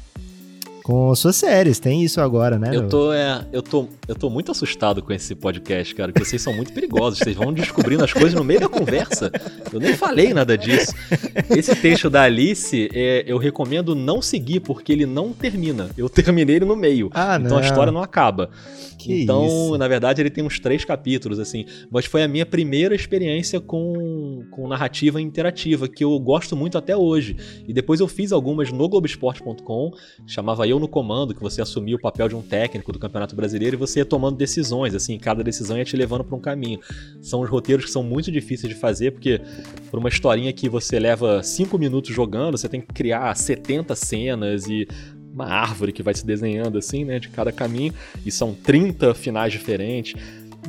com 0.83 1.13
suas 1.15 1.35
séries. 1.35 1.79
Tem 1.79 2.03
isso 2.03 2.19
agora, 2.19 2.57
né? 2.57 2.71
Eu 2.73 2.87
tô, 2.87 3.13
é, 3.13 3.45
eu 3.51 3.61
tô, 3.61 3.87
eu 4.07 4.15
tô 4.15 4.29
muito 4.29 4.51
assustado 4.51 5.01
com 5.01 5.13
esse 5.13 5.35
podcast, 5.35 5.93
cara, 5.95 6.11
porque 6.11 6.27
vocês 6.27 6.41
são 6.41 6.53
muito 6.53 6.73
perigosos. 6.73 7.19
Vocês 7.19 7.35
vão 7.35 7.53
descobrindo 7.53 8.03
as 8.03 8.11
coisas 8.11 8.33
no 8.33 8.43
meio 8.43 8.59
da 8.59 8.67
conversa. 8.69 9.31
Eu 9.71 9.79
nem 9.79 9.95
falei 9.95 10.33
nada 10.33 10.57
disso. 10.57 10.93
Esse 11.49 11.75
texto 11.75 12.09
da 12.09 12.23
Alice, 12.23 12.89
é, 12.93 13.23
eu 13.25 13.37
recomendo 13.37 13.95
não 13.95 14.21
seguir, 14.21 14.59
porque 14.59 14.91
ele 14.91 15.05
não 15.05 15.31
termina. 15.31 15.89
Eu 15.97 16.09
terminei 16.09 16.57
ele 16.57 16.65
no 16.65 16.75
meio. 16.75 17.09
Ah, 17.13 17.37
então 17.39 17.51
não. 17.51 17.57
a 17.59 17.61
história 17.61 17.91
não 17.91 18.01
acaba. 18.01 18.49
Que 19.05 19.23
então, 19.23 19.45
isso? 19.45 19.77
na 19.77 19.87
verdade, 19.87 20.21
ele 20.21 20.29
tem 20.29 20.43
uns 20.43 20.59
três 20.59 20.85
capítulos, 20.85 21.39
assim. 21.39 21.65
Mas 21.89 22.05
foi 22.05 22.23
a 22.23 22.27
minha 22.27 22.45
primeira 22.45 22.93
experiência 22.93 23.59
com, 23.59 24.45
com 24.51 24.67
narrativa 24.67 25.21
interativa, 25.21 25.87
que 25.87 26.03
eu 26.03 26.17
gosto 26.19 26.55
muito 26.55 26.77
até 26.77 26.95
hoje. 26.95 27.35
E 27.67 27.73
depois 27.73 27.99
eu 27.99 28.07
fiz 28.07 28.31
algumas 28.31 28.71
no 28.71 28.87
Globoesporte.com, 28.87 29.91
chamava 30.27 30.67
Eu 30.67 30.79
no 30.79 30.87
Comando, 30.87 31.33
que 31.33 31.41
você 31.41 31.61
assumia 31.61 31.95
o 31.95 31.99
papel 31.99 32.27
de 32.27 32.35
um 32.35 32.41
técnico 32.41 32.91
do 32.91 32.99
Campeonato 32.99 33.35
Brasileiro 33.35 33.75
e 33.75 33.79
você 33.79 33.99
ia 33.99 34.05
tomando 34.05 34.37
decisões, 34.37 34.93
assim, 34.93 35.17
cada 35.17 35.43
decisão 35.43 35.77
ia 35.77 35.85
te 35.85 35.95
levando 35.95 36.23
para 36.23 36.35
um 36.35 36.39
caminho. 36.39 36.79
São 37.21 37.41
os 37.41 37.49
roteiros 37.49 37.85
que 37.85 37.91
são 37.91 38.03
muito 38.03 38.31
difíceis 38.31 38.71
de 38.73 38.79
fazer, 38.79 39.11
porque 39.11 39.41
por 39.89 39.99
uma 39.99 40.09
historinha 40.09 40.53
que 40.53 40.69
você 40.69 40.99
leva 40.99 41.41
cinco 41.43 41.77
minutos 41.77 42.13
jogando, 42.13 42.57
você 42.57 42.69
tem 42.69 42.81
que 42.81 42.93
criar 42.93 43.33
70 43.35 43.95
cenas 43.95 44.67
e 44.67 44.87
uma 45.33 45.45
árvore 45.45 45.91
que 45.91 46.03
vai 46.03 46.13
se 46.13 46.25
desenhando 46.25 46.77
assim, 46.77 47.05
né, 47.05 47.19
de 47.19 47.29
cada 47.29 47.51
caminho, 47.51 47.93
e 48.25 48.31
são 48.31 48.53
30 48.53 49.13
finais 49.13 49.51
diferentes. 49.51 50.15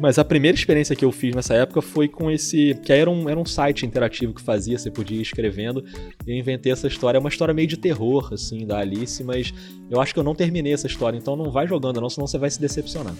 Mas 0.01 0.19
a 0.19 0.25
primeira 0.25 0.57
experiência 0.57 0.97
que 0.97 1.05
eu 1.05 1.13
fiz 1.13 1.35
nessa 1.35 1.55
época 1.55 1.83
foi 1.83 2.09
com 2.09 2.31
esse. 2.31 2.75
Que 2.83 2.93
era 2.93 3.11
um, 3.11 3.29
era 3.29 3.39
um 3.39 3.45
site 3.45 3.85
interativo 3.85 4.33
que 4.33 4.41
fazia, 4.41 4.79
você 4.79 4.91
podia 4.91 5.19
ir 5.19 5.23
escrevendo. 5.23 5.85
E 6.27 6.31
eu 6.31 6.37
inventei 6.37 6.73
essa 6.73 6.87
história. 6.87 7.19
É 7.19 7.21
uma 7.21 7.29
história 7.29 7.53
meio 7.53 7.69
de 7.69 7.77
terror, 7.77 8.31
assim, 8.33 8.67
da 8.67 8.79
Alice, 8.79 9.23
mas 9.23 9.53
eu 9.91 10.01
acho 10.01 10.15
que 10.15 10.19
eu 10.19 10.25
não 10.25 10.35
terminei 10.35 10.73
essa 10.73 10.87
história, 10.87 11.19
então 11.19 11.37
não 11.37 11.51
vai 11.51 11.69
jogando, 11.69 12.01
não, 12.01 12.09
senão 12.09 12.27
você 12.27 12.39
vai 12.39 12.51
se 12.51 12.59
decepcionar. 12.59 13.15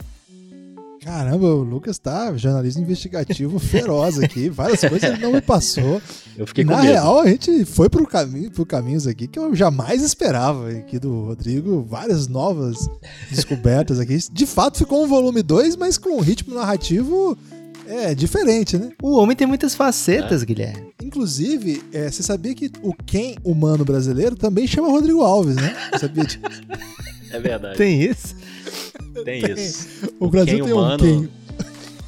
Caramba, 1.05 1.47
o 1.47 1.63
Lucas 1.65 1.99
tá 1.99 2.33
jornalista 2.37 2.81
investigativo 2.81 3.59
feroz 3.59 4.21
aqui. 4.21 4.49
Várias 4.49 4.81
coisas 4.81 5.03
ele 5.03 5.19
não 5.21 5.33
me 5.33 5.41
passou. 5.41 6.01
Eu 6.37 6.47
fiquei 6.47 6.65
com 6.65 6.71
Na 6.71 6.81
medo. 6.81 6.93
real, 6.93 7.19
a 7.21 7.27
gente 7.27 7.65
foi 7.65 7.89
pro 7.89 8.07
caminho, 8.07 8.51
por 8.53 8.65
caminhos 8.65 9.07
aqui 9.07 9.27
que 9.27 9.39
eu 9.39 9.53
jamais 9.55 10.01
esperava 10.01 10.71
aqui 10.71 11.01
do 11.01 11.25
Rodrigo. 11.25 11.83
Várias 11.83 12.29
novas 12.29 12.77
descobertas 13.31 13.99
aqui. 13.99 14.17
De 14.31 14.47
fato, 14.47 14.79
ficou 14.79 15.03
um 15.05 15.09
volume 15.09 15.43
2, 15.43 15.75
mas 15.77 15.99
com 15.99 16.17
um 16.17 16.21
ritmo 16.21 16.55
narrativo 16.55 17.37
é 17.89 18.15
diferente, 18.15 18.79
né? 18.79 18.93
O 19.03 19.17
homem 19.17 19.37
tem 19.37 19.47
muitas 19.47 19.75
facetas, 19.75 20.43
é. 20.43 20.47
Guilherme. 20.47 20.93
Inclusive, 21.03 21.83
é, 21.93 22.09
você 22.09 22.23
sabia 22.23 22.55
que 22.55 22.71
o 22.81 22.95
Ken 22.95 23.35
humano 23.43 23.85
brasileiro 23.85 24.37
também 24.37 24.69
chama 24.69 24.89
Rodrigo 24.89 25.21
Alves, 25.23 25.57
né? 25.57 25.75
Você 25.93 25.99
sabia 25.99 26.25
disso? 26.25 26.41
É 27.33 27.41
verdade. 27.41 27.77
Tem 27.77 28.03
isso? 28.03 28.37
Tem 29.25 29.43
isso. 29.51 30.15
O, 30.19 30.27
o 30.27 30.31
Brasil 30.31 30.59
Ken 30.59 30.65
tem 30.65 30.73
humano, 30.73 31.05
um 31.05 31.23
Ken. 31.23 31.29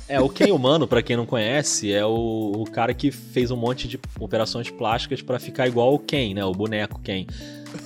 É, 0.09 0.21
o 0.21 0.29
Ken 0.29 0.53
humano, 0.53 0.87
para 0.87 1.03
quem 1.03 1.17
não 1.17 1.27
conhece, 1.27 1.93
é 1.93 2.05
o, 2.05 2.53
o, 2.57 2.65
cara 2.65 2.93
que 2.93 3.11
fez 3.11 3.51
um 3.51 3.57
monte 3.57 3.89
de 3.89 3.99
operações 4.21 4.71
plásticas 4.71 5.23
para 5.23 5.39
ficar 5.39 5.67
igual 5.67 5.95
o 5.95 5.99
Ken, 5.99 6.35
né? 6.35 6.45
O 6.45 6.53
boneco 6.53 7.01
Ken. 7.01 7.27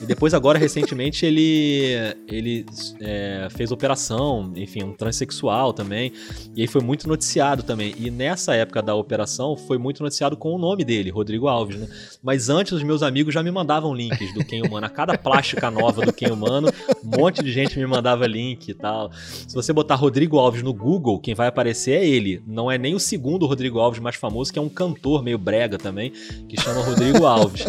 E 0.00 0.06
depois, 0.06 0.34
agora, 0.34 0.58
recentemente, 0.58 1.24
ele, 1.26 2.14
ele 2.28 2.66
é, 3.00 3.48
fez 3.50 3.70
operação, 3.70 4.52
enfim, 4.56 4.84
um 4.84 4.92
transexual 4.92 5.72
também. 5.72 6.12
E 6.54 6.62
aí 6.62 6.66
foi 6.66 6.80
muito 6.80 7.08
noticiado 7.08 7.62
também. 7.62 7.94
E 7.98 8.10
nessa 8.10 8.54
época 8.54 8.82
da 8.82 8.94
operação, 8.94 9.56
foi 9.56 9.78
muito 9.78 10.02
noticiado 10.02 10.36
com 10.36 10.52
o 10.52 10.58
nome 10.58 10.84
dele, 10.84 11.10
Rodrigo 11.10 11.48
Alves, 11.48 11.76
né? 11.76 11.88
Mas 12.22 12.48
antes, 12.48 12.72
os 12.72 12.82
meus 12.82 13.02
amigos 13.02 13.34
já 13.34 13.42
me 13.42 13.50
mandavam 13.50 13.94
links 13.94 14.32
do 14.34 14.44
Ken 14.44 14.62
Humano. 14.62 14.86
A 14.86 14.90
cada 14.90 15.16
plástica 15.16 15.70
nova 15.70 16.04
do 16.04 16.12
Ken 16.12 16.30
Humano, 16.30 16.68
um 17.04 17.18
monte 17.18 17.42
de 17.42 17.52
gente 17.52 17.78
me 17.78 17.86
mandava 17.86 18.26
link 18.26 18.68
e 18.68 18.74
tal. 18.74 19.10
Se 19.12 19.54
você 19.54 19.72
botar 19.72 19.94
Rodrigo 19.94 20.38
Alves 20.38 20.62
no 20.62 20.72
Google, 20.72 21.18
quem 21.18 21.34
vai 21.34 21.48
aparecer 21.48 21.92
é 21.92 22.06
ele. 22.06 22.42
Não 22.46 22.70
é 22.70 22.78
nem 22.78 22.94
o 22.94 23.00
segundo 23.00 23.46
Rodrigo 23.46 23.78
Alves 23.78 24.00
mais 24.00 24.16
famoso, 24.16 24.52
que 24.52 24.58
é 24.58 24.62
um 24.62 24.68
cantor 24.68 25.22
meio 25.22 25.38
brega 25.38 25.78
também, 25.78 26.12
que 26.48 26.60
chama 26.60 26.82
Rodrigo 26.82 27.26
Alves. 27.26 27.66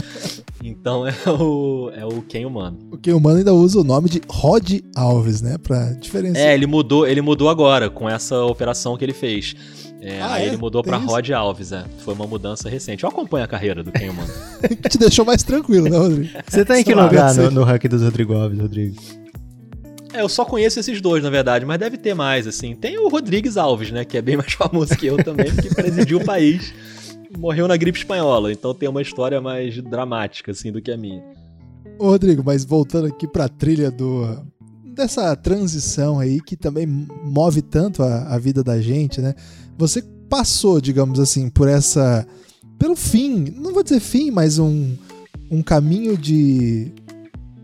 Então 0.63 1.07
é 1.07 1.13
o, 1.27 1.91
é 1.93 2.05
o 2.05 2.21
Ken 2.21 2.45
Humano. 2.45 2.77
O 2.91 2.97
Ken 2.97 3.13
Humano 3.13 3.37
ainda 3.37 3.53
usa 3.53 3.79
o 3.79 3.83
nome 3.83 4.09
de 4.09 4.21
Rod 4.27 4.79
Alves, 4.95 5.41
né? 5.41 5.57
Pra 5.57 5.93
diferenciar. 5.93 6.47
É, 6.47 6.53
ele 6.53 6.67
mudou, 6.67 7.07
ele 7.07 7.21
mudou 7.21 7.49
agora 7.49 7.89
com 7.89 8.09
essa 8.09 8.43
operação 8.43 8.97
que 8.97 9.05
ele 9.05 9.13
fez. 9.13 9.55
É, 10.01 10.21
ah, 10.21 10.33
aí 10.33 10.43
é? 10.43 10.47
ele 10.47 10.57
mudou 10.57 10.81
Tem 10.81 10.91
pra 10.91 10.99
isso? 10.99 11.07
Rod 11.07 11.29
Alves, 11.31 11.71
é. 11.71 11.83
Foi 11.99 12.13
uma 12.13 12.25
mudança 12.25 12.69
recente. 12.69 13.03
Eu 13.03 13.09
acompanho 13.09 13.43
a 13.45 13.47
carreira 13.47 13.83
do 13.83 13.91
Ken 13.91 14.09
Humano. 14.09 14.31
que 14.81 14.89
te 14.89 14.97
deixou 14.97 15.25
mais 15.25 15.43
tranquilo, 15.43 15.89
né, 15.89 15.97
Rodrigo? 15.97 16.29
Você 16.47 16.63
tá 16.63 16.79
em 16.79 16.83
que 16.83 16.93
lugar 16.93 17.33
no, 17.35 17.51
no 17.51 17.63
ranking 17.63 17.89
dos 17.89 18.01
Rodrigo 18.01 18.33
Alves, 18.33 18.59
Rodrigo? 18.59 18.95
É, 20.13 20.21
eu 20.21 20.29
só 20.29 20.43
conheço 20.43 20.79
esses 20.79 21.01
dois, 21.01 21.23
na 21.23 21.29
verdade, 21.29 21.65
mas 21.65 21.77
deve 21.77 21.97
ter 21.97 22.13
mais, 22.13 22.47
assim. 22.47 22.75
Tem 22.75 22.97
o 22.97 23.09
Rodrigues 23.09 23.57
Alves, 23.57 23.91
né, 23.91 24.03
que 24.03 24.17
é 24.17 24.21
bem 24.21 24.37
mais 24.37 24.53
famoso 24.53 24.95
que 24.95 25.05
eu 25.05 25.17
também, 25.23 25.53
que 25.55 25.73
presidiu 25.73 26.19
o 26.19 26.23
país 26.23 26.73
morreu 27.37 27.67
na 27.67 27.77
gripe 27.77 27.97
espanhola, 27.97 28.51
então 28.51 28.73
tem 28.73 28.87
uma 28.89 29.01
história 29.01 29.39
mais 29.41 29.81
dramática, 29.83 30.51
assim, 30.51 30.71
do 30.71 30.81
que 30.81 30.91
a 30.91 30.97
minha. 30.97 31.23
Ô, 31.97 32.07
Rodrigo, 32.07 32.43
mas 32.45 32.63
voltando 32.63 33.07
aqui 33.07 33.27
pra 33.27 33.47
trilha 33.49 33.91
do. 33.91 34.25
dessa 34.95 35.35
transição 35.35 36.19
aí 36.19 36.41
que 36.41 36.55
também 36.55 36.85
move 36.87 37.61
tanto 37.61 38.03
a, 38.03 38.33
a 38.33 38.39
vida 38.39 38.63
da 38.63 38.81
gente, 38.81 39.21
né? 39.21 39.35
Você 39.77 40.01
passou, 40.29 40.79
digamos 40.79 41.19
assim, 41.19 41.49
por 41.49 41.67
essa. 41.67 42.25
pelo 42.77 42.95
fim, 42.95 43.53
não 43.55 43.73
vou 43.73 43.83
dizer 43.83 43.99
fim, 43.99 44.31
mas 44.31 44.59
um 44.59 44.95
um 45.49 45.61
caminho 45.63 46.17
de 46.17 46.91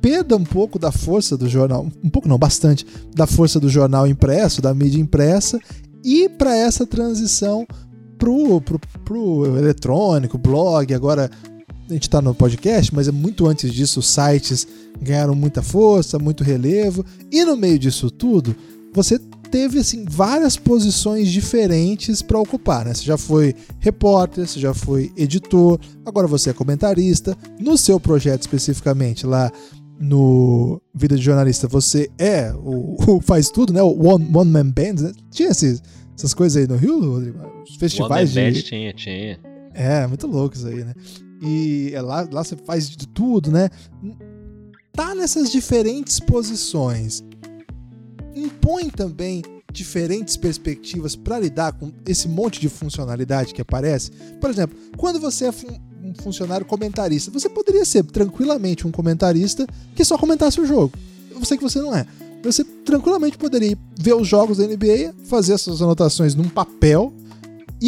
perda 0.01 0.35
um 0.35 0.43
pouco 0.43 0.77
da 0.77 0.91
força 0.91 1.37
do 1.37 1.47
jornal, 1.47 1.87
um 2.03 2.09
pouco 2.09 2.27
não, 2.27 2.37
bastante, 2.37 2.85
da 3.13 3.25
força 3.25 3.59
do 3.59 3.69
jornal 3.69 4.07
impresso, 4.07 4.61
da 4.61 4.73
mídia 4.73 4.99
impressa, 4.99 5.59
e 6.03 6.29
para 6.29 6.55
essa 6.55 6.85
transição 6.85 7.65
pro, 8.17 8.61
pro, 8.61 8.79
pro 9.03 9.57
eletrônico, 9.57 10.37
blog, 10.37 10.93
agora 10.93 11.29
a 11.89 11.93
gente 11.93 12.03
está 12.03 12.21
no 12.21 12.33
podcast, 12.33 12.93
mas 12.93 13.07
é 13.07 13.11
muito 13.11 13.47
antes 13.47 13.71
disso, 13.71 13.99
os 13.99 14.07
sites 14.07 14.67
ganharam 14.99 15.35
muita 15.35 15.61
força, 15.61 16.17
muito 16.17 16.43
relevo, 16.43 17.05
e 17.31 17.43
no 17.43 17.55
meio 17.55 17.77
disso 17.77 18.09
tudo, 18.09 18.55
você 18.93 19.19
teve 19.51 19.79
assim 19.79 20.05
várias 20.05 20.57
posições 20.57 21.29
diferentes 21.29 22.21
para 22.21 22.39
ocupar, 22.39 22.85
né? 22.85 22.93
Você 22.93 23.03
já 23.03 23.17
foi 23.17 23.55
repórter, 23.79 24.47
você 24.47 24.59
já 24.59 24.73
foi 24.73 25.11
editor, 25.15 25.79
agora 26.05 26.27
você 26.27 26.49
é 26.49 26.53
comentarista. 26.53 27.37
No 27.59 27.77
seu 27.77 27.99
projeto 27.99 28.41
especificamente 28.41 29.25
lá 29.25 29.51
no 29.99 30.81
Vida 30.93 31.15
de 31.15 31.23
Jornalista, 31.23 31.67
você 31.67 32.09
é 32.17 32.53
o, 32.53 32.95
o 33.07 33.21
faz 33.21 33.49
tudo, 33.49 33.71
né? 33.71 33.81
O 33.81 34.07
One, 34.07 34.29
one 34.33 34.51
Man 34.51 34.71
Band, 34.71 35.01
né? 35.01 35.11
Tinha 35.31 35.49
esses, 35.49 35.81
essas 36.17 36.33
coisas 36.33 36.61
aí 36.61 36.67
no 36.67 36.75
Rio, 36.75 36.99
Rodrigo? 36.99 37.54
Festivais 37.79 38.31
de... 38.31 38.39
Band 38.39 38.61
tinha, 38.61 38.93
tinha. 38.93 39.39
É, 39.73 40.07
muito 40.07 40.27
louco 40.27 40.55
isso 40.55 40.67
aí, 40.67 40.83
né? 40.83 40.93
E 41.41 41.91
é 41.93 42.01
lá, 42.01 42.27
lá 42.31 42.43
você 42.43 42.55
faz 42.55 42.89
de 42.89 43.07
tudo, 43.07 43.51
né? 43.51 43.69
Tá 44.93 45.13
nessas 45.13 45.51
diferentes 45.51 46.19
posições. 46.19 47.23
Impõe 48.33 48.89
também 48.89 49.41
diferentes 49.71 50.37
perspectivas 50.37 51.15
para 51.15 51.39
lidar 51.39 51.73
com 51.73 51.91
esse 52.07 52.29
monte 52.29 52.61
de 52.61 52.69
funcionalidade 52.69 53.53
que 53.53 53.61
aparece. 53.61 54.11
Por 54.39 54.49
exemplo, 54.49 54.77
quando 54.97 55.19
você 55.19 55.47
é 55.47 55.51
um 56.05 56.13
funcionário 56.21 56.65
comentarista. 56.65 57.31
Você 57.31 57.49
poderia 57.49 57.83
ser 57.83 58.03
tranquilamente 58.03 58.85
um 58.85 58.91
comentarista 58.91 59.65
que 59.95 60.05
só 60.05 60.17
comentasse 60.17 60.61
o 60.61 60.65
jogo. 60.65 60.93
Eu 61.31 61.43
sei 61.43 61.57
que 61.57 61.63
você 61.63 61.79
não 61.79 61.95
é. 61.95 62.05
Você 62.43 62.63
tranquilamente 62.63 63.37
poderia 63.37 63.77
ver 63.99 64.13
os 64.13 64.27
jogos 64.27 64.57
da 64.57 64.67
NBA, 64.67 65.15
fazer 65.25 65.53
essas 65.53 65.81
anotações 65.81 66.35
num 66.35 66.47
papel, 66.47 67.11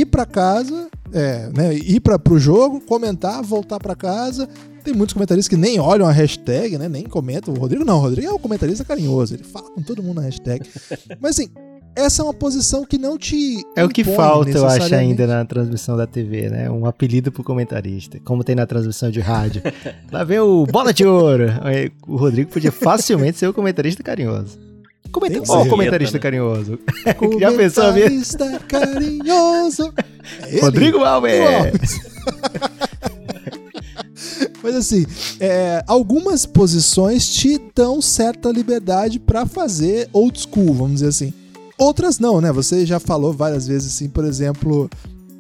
ir 0.02 0.06
para 0.06 0.26
casa, 0.26 0.88
é, 1.12 1.50
né, 1.56 1.74
ir 1.74 2.00
para 2.00 2.22
o 2.30 2.40
jogo, 2.40 2.80
comentar, 2.82 3.42
voltar 3.42 3.80
para 3.80 3.96
casa. 3.96 4.48
Tem 4.84 4.94
muitos 4.94 5.14
comentaristas 5.14 5.50
que 5.50 5.58
nem 5.58 5.80
olham 5.80 6.08
a 6.08 6.12
hashtag, 6.12 6.78
né, 6.78 6.88
nem 6.88 7.04
comentam. 7.04 7.54
O 7.54 7.60
Rodrigo 7.60 7.84
não, 7.84 7.98
o 7.98 8.02
Rodrigo 8.02 8.28
é 8.28 8.34
um 8.34 8.40
comentarista 8.40 8.86
carinhoso, 8.86 9.34
ele 9.34 9.44
fala 9.44 9.70
com 9.72 9.82
todo 9.82 10.04
mundo 10.04 10.18
na 10.18 10.22
hashtag. 10.22 10.70
Mas 11.20 11.32
assim, 11.32 11.50
essa 11.96 12.22
é 12.22 12.26
uma 12.26 12.34
posição 12.34 12.86
que 12.86 12.98
não 12.98 13.18
te. 13.18 13.66
É 13.76 13.84
o 13.84 13.90
que 13.90 14.04
falta, 14.04 14.52
eu 14.52 14.66
acho, 14.68 14.94
ainda 14.94 15.26
na 15.26 15.44
transmissão 15.44 15.98
da 15.98 16.06
TV, 16.06 16.48
né? 16.48 16.70
Um 16.70 16.86
apelido 16.86 17.32
pro 17.32 17.44
comentarista, 17.44 18.20
como 18.24 18.44
tem 18.44 18.56
na 18.56 18.68
transmissão 18.68 19.10
de 19.10 19.20
rádio. 19.20 19.64
Lá 20.12 20.24
vem 20.24 20.40
o 20.40 20.68
Bola 20.68 20.94
de 20.94 21.06
Ouro. 21.06 21.46
O 22.08 22.16
Rodrigo 22.16 22.52
podia 22.52 22.72
facilmente 22.72 23.40
ser 23.40 23.48
o 23.48 23.54
comentarista 23.54 24.04
carinhoso. 24.04 24.67
Comenta... 25.12 25.42
Ó, 25.48 25.64
o 25.64 25.70
comentarista 25.70 26.18
né? 26.18 26.22
carinhoso. 26.22 26.80
Já 27.40 27.52
pensou 27.52 27.84
a 27.84 27.88
Comentarista 27.88 28.60
carinhoso. 28.68 29.94
É 30.42 30.60
Rodrigo 30.60 31.06
Alves. 31.06 31.32
Mas 34.62 34.76
assim, 34.76 35.06
é, 35.40 35.82
algumas 35.88 36.46
posições 36.46 37.30
te 37.30 37.58
dão 37.74 38.02
certa 38.02 38.52
liberdade 38.52 39.20
para 39.20 39.46
fazer 39.46 40.10
old 40.12 40.38
school, 40.38 40.74
vamos 40.74 40.96
dizer 40.96 41.08
assim. 41.08 41.34
Outras 41.78 42.20
não, 42.20 42.42
né? 42.42 42.52
Você 42.52 42.86
já 42.86 43.00
falou 43.00 43.32
várias 43.32 43.68
vezes 43.68 43.96
assim, 43.96 44.10
por 44.10 44.26
exemplo, 44.26 44.90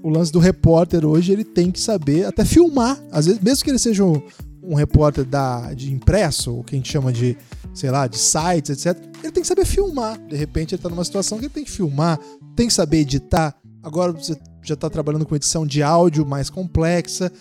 o 0.01 0.09
lance 0.09 0.31
do 0.31 0.39
repórter 0.39 1.05
hoje, 1.05 1.33
ele 1.33 1.43
tem 1.43 1.69
que 1.69 1.81
saber 1.81 2.25
até 2.25 2.45
filmar. 2.45 2.97
Às 3.11 3.25
vezes, 3.25 3.41
mesmo 3.41 3.65
que 3.65 3.71
ele 3.71 3.79
seja 3.79 4.05
um, 4.05 4.21
um 4.67 4.75
repórter 4.75 5.23
da, 5.23 5.73
de 5.73 5.91
impresso, 5.91 6.55
ou 6.55 6.63
que 6.63 6.75
a 6.75 6.77
gente 6.77 6.91
chama 6.91 7.11
de, 7.11 7.37
sei 7.73 7.89
lá, 7.89 8.05
de 8.05 8.17
sites, 8.17 8.69
etc., 8.69 9.01
ele 9.23 9.31
tem 9.31 9.41
que 9.41 9.47
saber 9.47 9.65
filmar. 9.65 10.19
De 10.27 10.35
repente 10.35 10.75
ele 10.75 10.79
está 10.79 10.89
numa 10.89 11.05
situação 11.05 11.37
que 11.39 11.45
ele 11.45 11.53
tem 11.53 11.63
que 11.63 11.71
filmar, 11.71 12.19
tem 12.55 12.67
que 12.67 12.73
saber 12.73 12.97
editar. 12.97 13.55
Agora 13.81 14.11
você 14.11 14.37
já 14.61 14.73
está 14.73 14.89
trabalhando 14.89 15.25
com 15.25 15.35
edição 15.35 15.65
de 15.65 15.81
áudio 15.81 16.25
mais 16.25 16.49
complexa. 16.49 17.31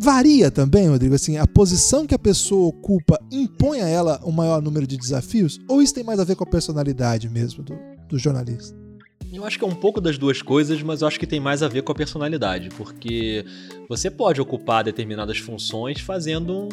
Varia 0.00 0.50
também, 0.50 0.88
Rodrigo, 0.88 1.14
assim, 1.14 1.36
a 1.36 1.46
posição 1.46 2.06
que 2.06 2.14
a 2.14 2.18
pessoa 2.18 2.68
ocupa 2.68 3.20
impõe 3.30 3.82
a 3.82 3.88
ela 3.88 4.18
um 4.24 4.32
maior 4.32 4.62
número 4.62 4.86
de 4.86 4.96
desafios? 4.96 5.60
Ou 5.68 5.82
isso 5.82 5.92
tem 5.92 6.02
mais 6.02 6.18
a 6.18 6.24
ver 6.24 6.36
com 6.36 6.44
a 6.44 6.46
personalidade 6.46 7.28
mesmo 7.28 7.62
do, 7.62 7.76
do 8.08 8.18
jornalista? 8.18 8.83
Eu 9.34 9.44
acho 9.44 9.58
que 9.58 9.64
é 9.64 9.68
um 9.68 9.74
pouco 9.74 10.00
das 10.00 10.16
duas 10.16 10.40
coisas, 10.40 10.80
mas 10.80 11.02
eu 11.02 11.08
acho 11.08 11.18
que 11.18 11.26
tem 11.26 11.40
mais 11.40 11.60
a 11.60 11.68
ver 11.68 11.82
com 11.82 11.90
a 11.90 11.94
personalidade, 11.94 12.68
porque 12.76 13.44
você 13.88 14.08
pode 14.08 14.40
ocupar 14.40 14.84
determinadas 14.84 15.38
funções 15.38 16.00
fazendo 16.00 16.52
um, 16.52 16.68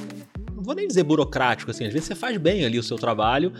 não 0.56 0.64
vou 0.64 0.76
nem 0.76 0.88
dizer 0.88 1.04
burocrático, 1.04 1.72
assim, 1.72 1.86
às 1.86 1.92
vezes 1.92 2.08
você 2.08 2.16
faz 2.16 2.38
bem 2.38 2.64
ali 2.64 2.78
o 2.78 2.84
seu 2.84 2.98
trabalho, 2.98 3.52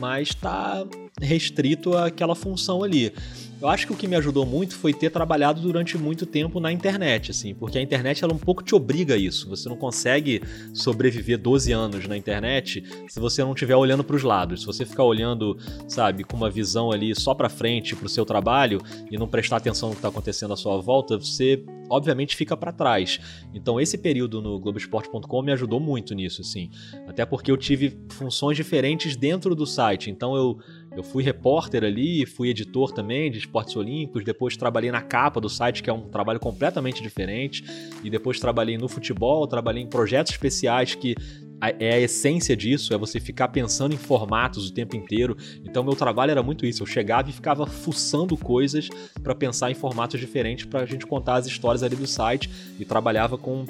mas 0.00 0.28
está 0.28 0.86
restrito 1.20 1.94
àquela 1.96 2.34
função 2.34 2.82
ali. 2.82 3.12
Eu 3.60 3.68
acho 3.68 3.86
que 3.86 3.92
o 3.94 3.96
que 3.96 4.06
me 4.06 4.16
ajudou 4.16 4.44
muito 4.44 4.76
foi 4.76 4.92
ter 4.92 5.08
trabalhado 5.08 5.62
durante 5.62 5.96
muito 5.96 6.26
tempo 6.26 6.60
na 6.60 6.70
internet, 6.70 7.30
assim, 7.30 7.54
porque 7.54 7.78
a 7.78 7.80
internet 7.80 8.22
ela 8.22 8.34
um 8.34 8.38
pouco 8.38 8.62
te 8.62 8.74
obriga 8.74 9.14
a 9.14 9.16
isso. 9.16 9.48
Você 9.48 9.66
não 9.66 9.76
consegue 9.76 10.42
sobreviver 10.74 11.38
12 11.38 11.72
anos 11.72 12.06
na 12.06 12.18
internet 12.18 12.84
se 13.08 13.18
você 13.18 13.42
não 13.42 13.54
estiver 13.54 13.74
olhando 13.74 14.04
para 14.04 14.14
os 14.14 14.22
lados. 14.22 14.60
Se 14.60 14.66
você 14.66 14.84
ficar 14.84 15.04
olhando, 15.04 15.56
sabe, 15.88 16.22
com 16.22 16.36
uma 16.36 16.50
visão 16.50 16.92
ali 16.92 17.14
só 17.14 17.34
para 17.34 17.48
frente 17.48 17.96
para 17.96 18.06
o 18.06 18.10
seu 18.10 18.26
trabalho 18.26 18.78
e 19.10 19.16
não 19.16 19.26
prestar 19.26 19.56
atenção 19.56 19.88
no 19.88 19.94
que 19.94 20.00
está 20.00 20.08
acontecendo 20.08 20.52
à 20.52 20.56
sua 20.56 20.76
volta, 20.76 21.16
você 21.16 21.64
obviamente 21.88 22.36
fica 22.36 22.56
para 22.56 22.72
trás. 22.72 23.18
Então 23.54 23.80
esse 23.80 23.96
período 23.96 24.42
no 24.42 24.58
Globoesporte.com 24.58 25.42
me 25.42 25.52
ajudou 25.52 25.80
muito 25.80 26.14
nisso, 26.14 26.42
assim, 26.42 26.68
até 27.06 27.24
porque 27.24 27.50
eu 27.50 27.56
tive 27.56 27.98
funções 28.10 28.56
diferentes 28.56 29.16
dentro 29.16 29.54
do 29.54 29.66
site. 29.66 30.10
Então 30.10 30.36
eu 30.36 30.58
eu 30.96 31.02
fui 31.02 31.22
repórter 31.22 31.84
ali, 31.84 32.24
fui 32.24 32.48
editor 32.48 32.90
também 32.90 33.30
de 33.30 33.38
esportes 33.38 33.76
olímpicos, 33.76 34.24
depois 34.24 34.56
trabalhei 34.56 34.90
na 34.90 35.02
capa 35.02 35.40
do 35.40 35.48
site, 35.48 35.82
que 35.82 35.90
é 35.90 35.92
um 35.92 36.08
trabalho 36.08 36.40
completamente 36.40 37.02
diferente, 37.02 37.62
e 38.02 38.08
depois 38.08 38.40
trabalhei 38.40 38.78
no 38.78 38.88
futebol, 38.88 39.46
trabalhei 39.46 39.82
em 39.82 39.86
projetos 39.86 40.32
especiais 40.32 40.94
que 40.94 41.14
é 41.78 41.94
a 41.94 42.00
essência 42.00 42.56
disso, 42.56 42.92
é 42.92 42.98
você 42.98 43.18
ficar 43.18 43.48
pensando 43.48 43.94
em 43.94 43.98
formatos 43.98 44.68
o 44.68 44.72
tempo 44.72 44.96
inteiro. 44.96 45.36
Então 45.64 45.82
meu 45.82 45.94
trabalho 45.94 46.30
era 46.30 46.42
muito 46.42 46.66
isso, 46.66 46.82
eu 46.82 46.86
chegava 46.86 47.30
e 47.30 47.32
ficava 47.32 47.66
fuçando 47.66 48.36
coisas 48.36 48.88
para 49.22 49.34
pensar 49.34 49.70
em 49.70 49.74
formatos 49.74 50.18
diferentes 50.20 50.66
para 50.66 50.80
a 50.80 50.86
gente 50.86 51.06
contar 51.06 51.36
as 51.36 51.46
histórias 51.46 51.82
ali 51.82 51.96
do 51.96 52.06
site 52.06 52.50
e 52.78 52.84
trabalhava 52.84 53.38
com 53.38 53.64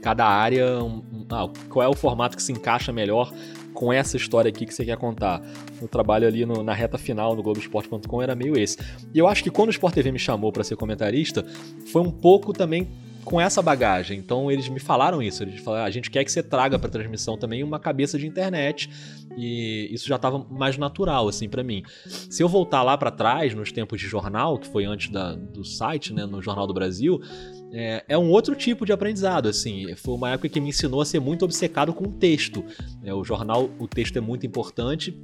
cada 0.00 0.26
área, 0.26 0.82
um, 0.82 1.02
ah, 1.28 1.48
qual 1.68 1.84
é 1.84 1.88
o 1.88 1.94
formato 1.94 2.36
que 2.36 2.42
se 2.42 2.52
encaixa 2.52 2.90
melhor 2.90 3.30
com 3.74 3.92
essa 3.92 4.16
história 4.16 4.48
aqui 4.48 4.66
que 4.66 4.74
você 4.74 4.84
quer 4.84 4.96
contar. 4.96 5.42
O 5.80 5.88
trabalho 5.88 6.26
ali 6.26 6.44
no, 6.44 6.62
na 6.62 6.74
reta 6.74 6.98
final 6.98 7.34
no 7.34 7.42
Globoesporte.com 7.42 8.22
era 8.22 8.34
meio 8.34 8.58
esse. 8.58 8.78
E 9.14 9.18
eu 9.18 9.26
acho 9.26 9.42
que 9.42 9.50
quando 9.50 9.68
o 9.68 9.70
Sport 9.70 9.94
TV 9.94 10.12
me 10.12 10.18
chamou 10.18 10.52
para 10.52 10.64
ser 10.64 10.76
comentarista, 10.76 11.44
foi 11.86 12.02
um 12.02 12.10
pouco 12.10 12.52
também 12.52 12.88
com 13.24 13.40
essa 13.40 13.62
bagagem. 13.62 14.18
Então 14.18 14.50
eles 14.50 14.68
me 14.68 14.80
falaram 14.80 15.22
isso. 15.22 15.42
Eles 15.42 15.60
falaram: 15.60 15.84
a 15.84 15.90
gente 15.90 16.10
quer 16.10 16.24
que 16.24 16.32
você 16.32 16.42
traga 16.42 16.78
para 16.78 16.90
transmissão 16.90 17.36
também 17.36 17.62
uma 17.62 17.78
cabeça 17.78 18.18
de 18.18 18.26
internet. 18.26 18.90
E 19.36 19.88
isso 19.92 20.08
já 20.08 20.16
estava 20.16 20.44
mais 20.50 20.76
natural 20.76 21.28
assim 21.28 21.48
para 21.48 21.62
mim. 21.62 21.82
Se 22.06 22.42
eu 22.42 22.48
voltar 22.48 22.82
lá 22.82 22.98
para 22.98 23.10
trás 23.10 23.54
nos 23.54 23.70
tempos 23.70 24.00
de 24.00 24.06
jornal, 24.06 24.58
que 24.58 24.66
foi 24.66 24.84
antes 24.84 25.10
da, 25.10 25.34
do 25.34 25.64
site, 25.64 26.12
né, 26.12 26.26
no 26.26 26.42
Jornal 26.42 26.66
do 26.66 26.74
Brasil, 26.74 27.20
é, 27.72 28.04
é, 28.08 28.18
um 28.18 28.30
outro 28.30 28.54
tipo 28.54 28.84
de 28.84 28.92
aprendizado, 28.92 29.48
assim. 29.48 29.94
Foi 29.96 30.14
uma 30.14 30.30
época 30.30 30.48
que 30.48 30.60
me 30.60 30.68
ensinou 30.68 31.00
a 31.00 31.04
ser 31.04 31.20
muito 31.20 31.44
obcecado 31.44 31.92
com 31.92 32.04
o 32.04 32.12
texto. 32.12 32.64
É, 33.04 33.14
o 33.14 33.24
jornal, 33.24 33.70
o 33.78 33.86
texto 33.86 34.16
é 34.16 34.20
muito 34.20 34.46
importante. 34.46 35.16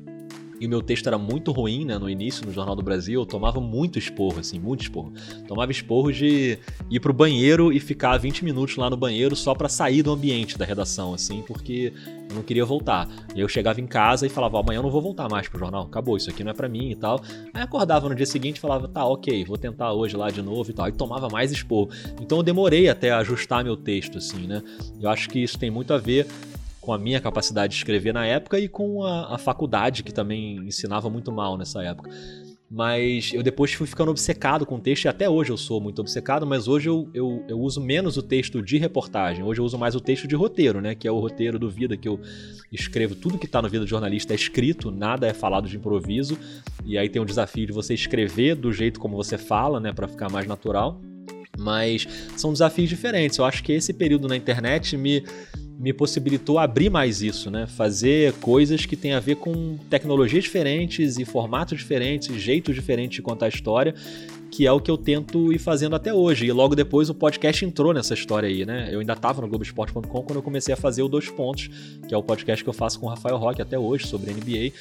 E 0.60 0.66
o 0.66 0.68
meu 0.68 0.80
texto 0.80 1.06
era 1.06 1.18
muito 1.18 1.52
ruim, 1.52 1.84
né, 1.84 1.98
no 1.98 2.08
início, 2.08 2.46
no 2.46 2.52
Jornal 2.52 2.74
do 2.74 2.82
Brasil, 2.82 3.20
eu 3.20 3.26
tomava 3.26 3.60
muito 3.60 3.98
esporro, 3.98 4.38
assim, 4.38 4.58
muito 4.58 4.82
esporro. 4.82 5.12
Tomava 5.46 5.70
esporro 5.70 6.12
de 6.12 6.58
ir 6.90 7.00
pro 7.00 7.12
banheiro 7.12 7.72
e 7.72 7.78
ficar 7.78 8.16
20 8.16 8.44
minutos 8.44 8.76
lá 8.76 8.88
no 8.88 8.96
banheiro 8.96 9.36
só 9.36 9.54
para 9.54 9.68
sair 9.68 10.02
do 10.02 10.12
ambiente 10.12 10.56
da 10.56 10.64
redação, 10.64 11.12
assim, 11.12 11.42
porque 11.46 11.92
eu 12.28 12.36
não 12.36 12.42
queria 12.42 12.64
voltar. 12.64 13.08
E 13.34 13.40
eu 13.40 13.48
chegava 13.48 13.80
em 13.80 13.86
casa 13.86 14.26
e 14.26 14.28
falava, 14.28 14.58
amanhã 14.58 14.78
eu 14.78 14.82
não 14.82 14.90
vou 14.90 15.02
voltar 15.02 15.28
mais 15.28 15.48
pro 15.48 15.58
jornal, 15.58 15.84
acabou, 15.84 16.16
isso 16.16 16.30
aqui 16.30 16.42
não 16.42 16.50
é 16.50 16.54
para 16.54 16.68
mim 16.68 16.90
e 16.90 16.96
tal. 16.96 17.20
Aí 17.52 17.62
acordava 17.62 18.08
no 18.08 18.14
dia 18.14 18.26
seguinte 18.26 18.56
e 18.56 18.60
falava, 18.60 18.88
tá, 18.88 19.04
ok, 19.04 19.44
vou 19.44 19.58
tentar 19.58 19.92
hoje 19.92 20.16
lá 20.16 20.30
de 20.30 20.42
novo 20.42 20.70
e 20.70 20.72
tal. 20.72 20.88
E 20.88 20.92
tomava 20.92 21.28
mais 21.28 21.52
esporro. 21.52 21.90
Então 22.20 22.38
eu 22.38 22.42
demorei 22.42 22.88
até 22.88 23.12
ajustar 23.12 23.62
meu 23.62 23.76
texto, 23.76 24.18
assim, 24.18 24.46
né. 24.46 24.62
Eu 25.00 25.08
acho 25.10 25.28
que 25.28 25.38
isso 25.38 25.58
tem 25.58 25.70
muito 25.70 25.92
a 25.92 25.98
ver 25.98 26.26
com 26.86 26.92
a 26.92 26.98
minha 26.98 27.20
capacidade 27.20 27.72
de 27.72 27.78
escrever 27.78 28.14
na 28.14 28.24
época 28.24 28.60
e 28.60 28.68
com 28.68 29.02
a, 29.02 29.34
a 29.34 29.38
faculdade, 29.38 30.04
que 30.04 30.14
também 30.14 30.58
ensinava 30.58 31.10
muito 31.10 31.32
mal 31.32 31.58
nessa 31.58 31.82
época. 31.82 32.08
Mas 32.70 33.32
eu 33.32 33.42
depois 33.42 33.72
fui 33.72 33.88
ficando 33.88 34.12
obcecado 34.12 34.64
com 34.64 34.76
o 34.76 34.80
texto, 34.80 35.04
e 35.04 35.08
até 35.08 35.28
hoje 35.28 35.50
eu 35.50 35.56
sou 35.56 35.80
muito 35.80 35.98
obcecado, 35.98 36.46
mas 36.46 36.68
hoje 36.68 36.88
eu, 36.88 37.08
eu, 37.12 37.44
eu, 37.48 37.60
uso 37.60 37.80
menos 37.80 38.16
o 38.16 38.22
texto 38.22 38.62
de 38.62 38.78
reportagem. 38.78 39.42
Hoje 39.42 39.60
eu 39.60 39.64
uso 39.64 39.76
mais 39.76 39.96
o 39.96 40.00
texto 40.00 40.28
de 40.28 40.36
roteiro, 40.36 40.80
né? 40.80 40.94
Que 40.94 41.08
é 41.08 41.10
o 41.10 41.18
roteiro 41.18 41.58
do 41.58 41.68
Vida, 41.68 41.96
que 41.96 42.06
eu 42.06 42.20
escrevo. 42.72 43.16
Tudo 43.16 43.36
que 43.36 43.46
está 43.46 43.60
no 43.60 43.68
Vida 43.68 43.84
do 43.84 43.88
Jornalista 43.88 44.32
é 44.32 44.36
escrito, 44.36 44.92
nada 44.92 45.26
é 45.26 45.34
falado 45.34 45.68
de 45.68 45.76
improviso. 45.76 46.38
E 46.84 46.96
aí 46.96 47.08
tem 47.08 47.20
o 47.20 47.24
desafio 47.24 47.66
de 47.66 47.72
você 47.72 47.94
escrever 47.94 48.54
do 48.54 48.72
jeito 48.72 49.00
como 49.00 49.16
você 49.16 49.36
fala, 49.36 49.80
né? 49.80 49.92
para 49.92 50.06
ficar 50.06 50.30
mais 50.30 50.46
natural. 50.46 51.00
Mas 51.58 52.06
são 52.36 52.52
desafios 52.52 52.88
diferentes. 52.88 53.38
Eu 53.38 53.44
acho 53.44 53.62
que 53.64 53.72
esse 53.72 53.92
período 53.92 54.28
na 54.28 54.36
internet 54.36 54.96
me 54.96 55.24
me 55.78 55.92
possibilitou 55.92 56.58
abrir 56.58 56.90
mais 56.90 57.20
isso, 57.22 57.50
né? 57.50 57.66
Fazer 57.66 58.32
coisas 58.34 58.86
que 58.86 58.96
têm 58.96 59.12
a 59.12 59.20
ver 59.20 59.36
com 59.36 59.76
tecnologias 59.90 60.44
diferentes 60.44 61.18
e 61.18 61.24
formatos 61.24 61.78
diferentes, 61.78 62.34
jeitos 62.40 62.74
diferentes 62.74 63.16
de 63.16 63.22
contar 63.22 63.46
a 63.46 63.48
história 63.50 63.94
que 64.50 64.66
é 64.66 64.72
o 64.72 64.80
que 64.80 64.90
eu 64.90 64.96
tento 64.96 65.52
ir 65.52 65.58
fazendo 65.58 65.96
até 65.96 66.12
hoje. 66.12 66.46
E 66.46 66.52
logo 66.52 66.74
depois 66.74 67.10
o 67.10 67.14
podcast 67.14 67.64
entrou 67.64 67.92
nessa 67.92 68.14
história 68.14 68.48
aí, 68.48 68.64
né? 68.64 68.88
Eu 68.90 69.00
ainda 69.00 69.12
estava 69.12 69.40
no 69.40 69.48
Globoesporte.com 69.48 70.22
quando 70.22 70.36
eu 70.36 70.42
comecei 70.42 70.72
a 70.72 70.76
fazer 70.76 71.02
o 71.02 71.08
Dois 71.08 71.28
Pontos, 71.30 71.68
que 72.06 72.14
é 72.14 72.16
o 72.16 72.22
podcast 72.22 72.62
que 72.62 72.68
eu 72.68 72.74
faço 72.74 72.98
com 73.00 73.06
o 73.06 73.08
Rafael 73.08 73.36
Roque 73.36 73.60
até 73.60 73.78
hoje 73.78 74.06
sobre 74.06 74.32
NBA. 74.32 74.72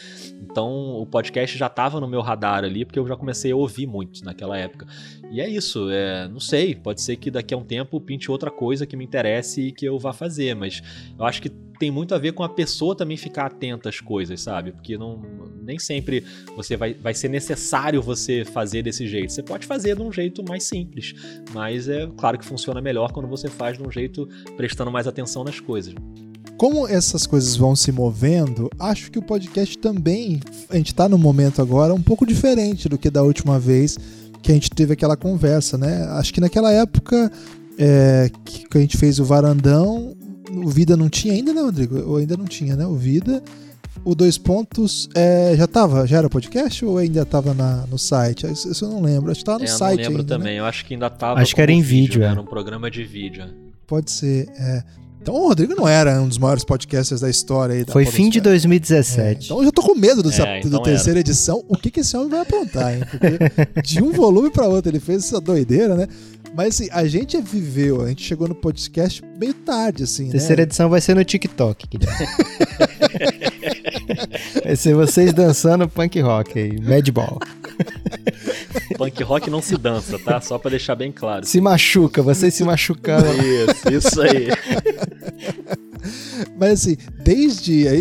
Então 0.42 1.00
o 1.00 1.06
podcast 1.06 1.58
já 1.58 1.68
estava 1.68 2.00
no 2.00 2.08
meu 2.08 2.22
radar 2.22 2.64
ali, 2.64 2.86
porque 2.86 3.00
eu 3.00 3.08
já 3.08 3.16
comecei 3.16 3.52
a 3.52 3.56
ouvir 3.56 3.88
muito 3.88 4.24
naquela 4.24 4.58
época. 4.58 4.88
E 5.32 5.42
é 5.42 5.50
isso, 5.50 5.90
é, 5.90 6.28
não 6.28 6.40
sei, 6.40 6.76
pode 6.76 7.02
ser 7.02 7.16
que 7.16 7.32
daqui 7.32 7.54
a 7.54 7.58
um 7.58 7.64
tempo 7.64 8.00
pinte 8.00 8.30
outra 8.32 8.52
coisa 8.52 8.86
que 8.86 8.96
me 8.96 9.04
interesse 9.04 9.62
e 9.62 9.72
que 9.72 9.86
eu 9.86 9.98
vá 9.98 10.14
fazer, 10.14 10.56
mas 10.56 10.82
eu 11.18 11.26
acho 11.26 11.42
que 11.42 11.50
tem 11.78 11.92
muito 11.92 12.16
a 12.16 12.18
ver 12.18 12.34
com 12.34 12.44
a 12.44 12.50
pessoa 12.50 12.96
também 12.96 13.18
ficar 13.18 13.48
atenta 13.48 13.90
às 13.90 14.00
coisas, 14.00 14.42
sabe? 14.42 14.72
Porque 14.72 14.98
não, 14.98 15.22
nem 15.62 15.80
sempre 15.80 16.24
você 16.56 16.76
vai, 16.78 16.94
vai 16.94 17.14
ser 17.14 17.30
necessário 17.30 18.02
você 18.02 18.46
fazer 18.46 18.84
desse 18.84 19.08
jeito. 19.08 19.32
Você 19.32 19.44
pode 19.44 19.66
fazer 19.66 19.96
de 19.96 20.02
um 20.02 20.12
jeito 20.12 20.44
mais 20.48 20.64
simples, 20.64 21.14
mas 21.54 21.88
é 21.88 22.08
claro 22.18 22.38
que 22.38 22.46
funciona 22.46 22.82
melhor 22.82 23.12
quando 23.12 23.28
você 23.28 23.48
faz 23.48 23.78
de 23.78 23.84
um 23.84 23.92
jeito 23.92 24.28
prestando 24.56 24.92
mais 24.92 25.08
atenção 25.08 25.44
nas 25.44 25.60
coisas. 25.60 25.94
Como 26.58 26.88
essas 26.88 27.28
coisas 27.28 27.56
vão 27.58 27.76
se 27.76 27.92
movendo, 27.92 28.70
acho 28.80 29.12
que 29.12 29.20
o 29.20 29.22
podcast 29.22 29.78
também, 29.78 30.40
a 30.70 30.78
gente 30.78 30.88
está 30.88 31.10
no 31.10 31.18
momento 31.18 31.62
agora 31.62 31.94
um 31.94 32.02
pouco 32.02 32.26
diferente 32.26 32.88
do 32.88 32.98
que 32.98 33.10
da 33.10 33.24
última 33.24 33.60
vez 33.60 33.98
que 34.42 34.52
a 34.52 34.54
gente 34.54 34.70
teve 34.70 34.94
aquela 34.94 35.18
conversa, 35.18 35.78
né? 35.78 36.04
Acho 36.12 36.34
que 36.34 36.40
naquela 36.40 36.72
época 36.72 37.32
é, 37.78 38.30
que 38.46 38.78
a 38.78 38.80
gente 38.80 38.96
fez 38.96 39.20
o 39.20 39.26
varandão, 39.26 40.16
o 40.52 40.70
Vida 40.70 40.96
não 40.96 41.10
tinha 41.10 41.34
ainda, 41.34 41.54
né, 41.54 41.62
Rodrigo? 41.62 42.00
Ou 42.08 42.18
ainda 42.18 42.38
não 42.38 42.46
tinha, 42.46 42.76
né? 42.76 42.86
O 42.86 42.96
Vida. 42.96 43.44
O 44.04 44.14
Dois 44.14 44.38
Pontos 44.38 45.10
é, 45.16 45.56
já 45.58 45.66
tava, 45.66 46.06
já 46.06 46.18
era 46.18 46.30
podcast 46.30 46.84
ou 46.86 46.98
ainda 46.98 47.26
tava 47.26 47.54
na, 47.54 47.88
no 47.88 47.98
site? 47.98 48.46
Isso, 48.46 48.72
isso 48.72 48.86
eu 48.86 48.90
não 48.90 49.02
lembro. 49.02 49.32
Acho 49.32 49.40
que 49.40 49.46
tava 49.46 49.60
no 49.60 49.66
é, 49.66 49.68
site. 49.68 50.04
Eu 50.04 50.10
não 50.12 50.18
lembro 50.18 50.22
ainda, 50.22 50.36
também. 50.36 50.54
Né? 50.54 50.60
Eu 50.60 50.66
acho 50.66 50.86
que 50.86 50.94
ainda 50.94 51.10
tava. 51.10 51.40
Acho 51.40 51.56
que 51.56 51.62
era 51.62 51.72
em 51.72 51.82
vídeo, 51.82 52.14
vídeo 52.14 52.24
é. 52.24 52.28
Era 52.28 52.42
um 52.42 52.46
programa 52.46 52.92
de 52.92 53.04
vídeo. 53.04 53.46
Pode 53.88 54.12
ser, 54.12 54.48
é. 54.60 54.84
Então 55.26 55.34
o 55.34 55.48
Rodrigo 55.48 55.74
não 55.74 55.88
era 55.88 56.22
um 56.22 56.28
dos 56.28 56.38
maiores 56.38 56.64
podcasters 56.64 57.22
da 57.22 57.28
história 57.28 57.74
aí. 57.74 57.84
Da 57.84 57.92
Foi 57.92 58.06
fim 58.06 58.30
de 58.30 58.40
podosfera. 58.40 58.52
2017. 58.52 59.20
É, 59.20 59.46
então 59.46 59.58
eu 59.58 59.66
já 59.66 59.72
tô 59.72 59.82
com 59.82 59.96
medo 59.96 60.22
dessa, 60.22 60.48
É, 60.48 60.60
então 60.60 60.70
da 60.70 60.80
terceira 60.80 61.20
edição. 61.20 61.66
O 61.68 61.76
que, 61.76 61.90
que 61.90 62.02
esse 62.02 62.16
homem 62.16 62.30
vai 62.30 62.42
aprontar, 62.42 62.94
hein? 62.94 63.02
Porque 63.10 63.82
de 63.82 64.04
um 64.04 64.12
volume 64.12 64.52
para 64.52 64.68
outro 64.68 64.92
ele 64.92 65.00
fez 65.00 65.24
essa 65.24 65.42
doideira, 65.42 65.96
né? 65.96 66.08
Mas 66.56 66.76
assim, 66.76 66.88
a 66.92 67.06
gente 67.06 67.40
viveu, 67.42 68.02
a 68.02 68.08
gente 68.08 68.24
chegou 68.24 68.48
no 68.48 68.56
podcast 68.56 69.22
meio 69.38 69.54
tarde, 69.54 70.04
assim, 70.04 70.30
Terceira 70.30 70.62
né? 70.62 70.64
edição 70.64 70.90
vai 70.90 71.02
ser 71.02 71.14
no 71.14 71.24
TikTok, 71.24 71.86
vai 74.64 74.76
ser 74.78 74.96
vocês 74.96 75.34
dançando 75.34 75.90
punk 75.90 76.22
rock 76.22 76.58
aí, 76.58 76.80
Madball. 76.80 77.40
Punk 78.98 79.22
rock 79.24 79.50
não 79.50 79.62
se 79.62 79.76
dança, 79.76 80.18
tá? 80.18 80.40
Só 80.40 80.58
pra 80.58 80.72
deixar 80.72 80.96
bem 80.96 81.12
claro. 81.12 81.46
Se 81.46 81.60
machuca, 81.60 82.22
vocês 82.22 82.54
se 82.54 82.64
machucando. 82.64 83.28
Isso, 83.34 83.90
isso 83.92 84.22
aí. 84.22 84.48
Mas 86.58 86.72
assim, 86.72 86.96
desde 87.22 87.86
a, 87.88 87.92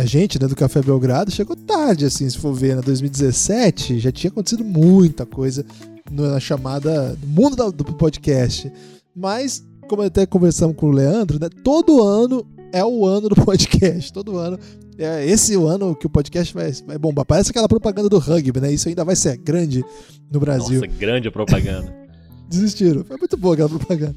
a 0.00 0.06
gente, 0.06 0.40
né, 0.40 0.48
do 0.48 0.56
Café 0.56 0.80
Belgrado, 0.80 1.30
chegou 1.30 1.56
tarde, 1.56 2.06
assim, 2.06 2.30
se 2.30 2.38
for 2.38 2.54
ver, 2.54 2.76
né? 2.76 2.82
2017 2.82 3.98
já 3.98 4.10
tinha 4.10 4.30
acontecido 4.30 4.64
muita 4.64 5.26
coisa 5.26 5.66
na 6.12 6.38
chamada 6.40 7.16
mundo 7.26 7.56
da- 7.56 7.70
do 7.70 7.84
podcast. 7.94 8.70
Mas, 9.14 9.64
como 9.88 10.02
até 10.02 10.24
conversamos 10.26 10.76
com 10.76 10.86
o 10.86 10.90
Leandro, 10.92 11.38
né? 11.40 11.48
Todo 11.64 12.02
ano 12.02 12.46
é 12.72 12.84
o 12.84 13.04
ano 13.06 13.28
do 13.28 13.34
podcast. 13.44 14.12
Todo 14.12 14.36
ano. 14.36 14.58
É 14.98 15.26
esse 15.26 15.56
o 15.56 15.66
ano 15.66 15.96
que 15.96 16.06
o 16.06 16.10
podcast 16.10 16.52
vai, 16.54 16.70
vai 16.86 16.98
bombar. 16.98 17.24
Parece 17.24 17.50
aquela 17.50 17.66
propaganda 17.68 18.08
do 18.08 18.18
rugby, 18.18 18.60
né? 18.60 18.72
Isso 18.72 18.88
ainda 18.88 19.04
vai 19.04 19.16
ser 19.16 19.36
grande 19.38 19.82
no 20.30 20.38
Brasil. 20.38 20.80
Nossa, 20.80 20.98
grande 20.98 21.30
propaganda. 21.30 21.92
Desistiram. 22.48 23.02
Foi 23.04 23.16
muito 23.16 23.36
boa 23.36 23.54
aquela 23.54 23.68
propaganda. 23.70 24.14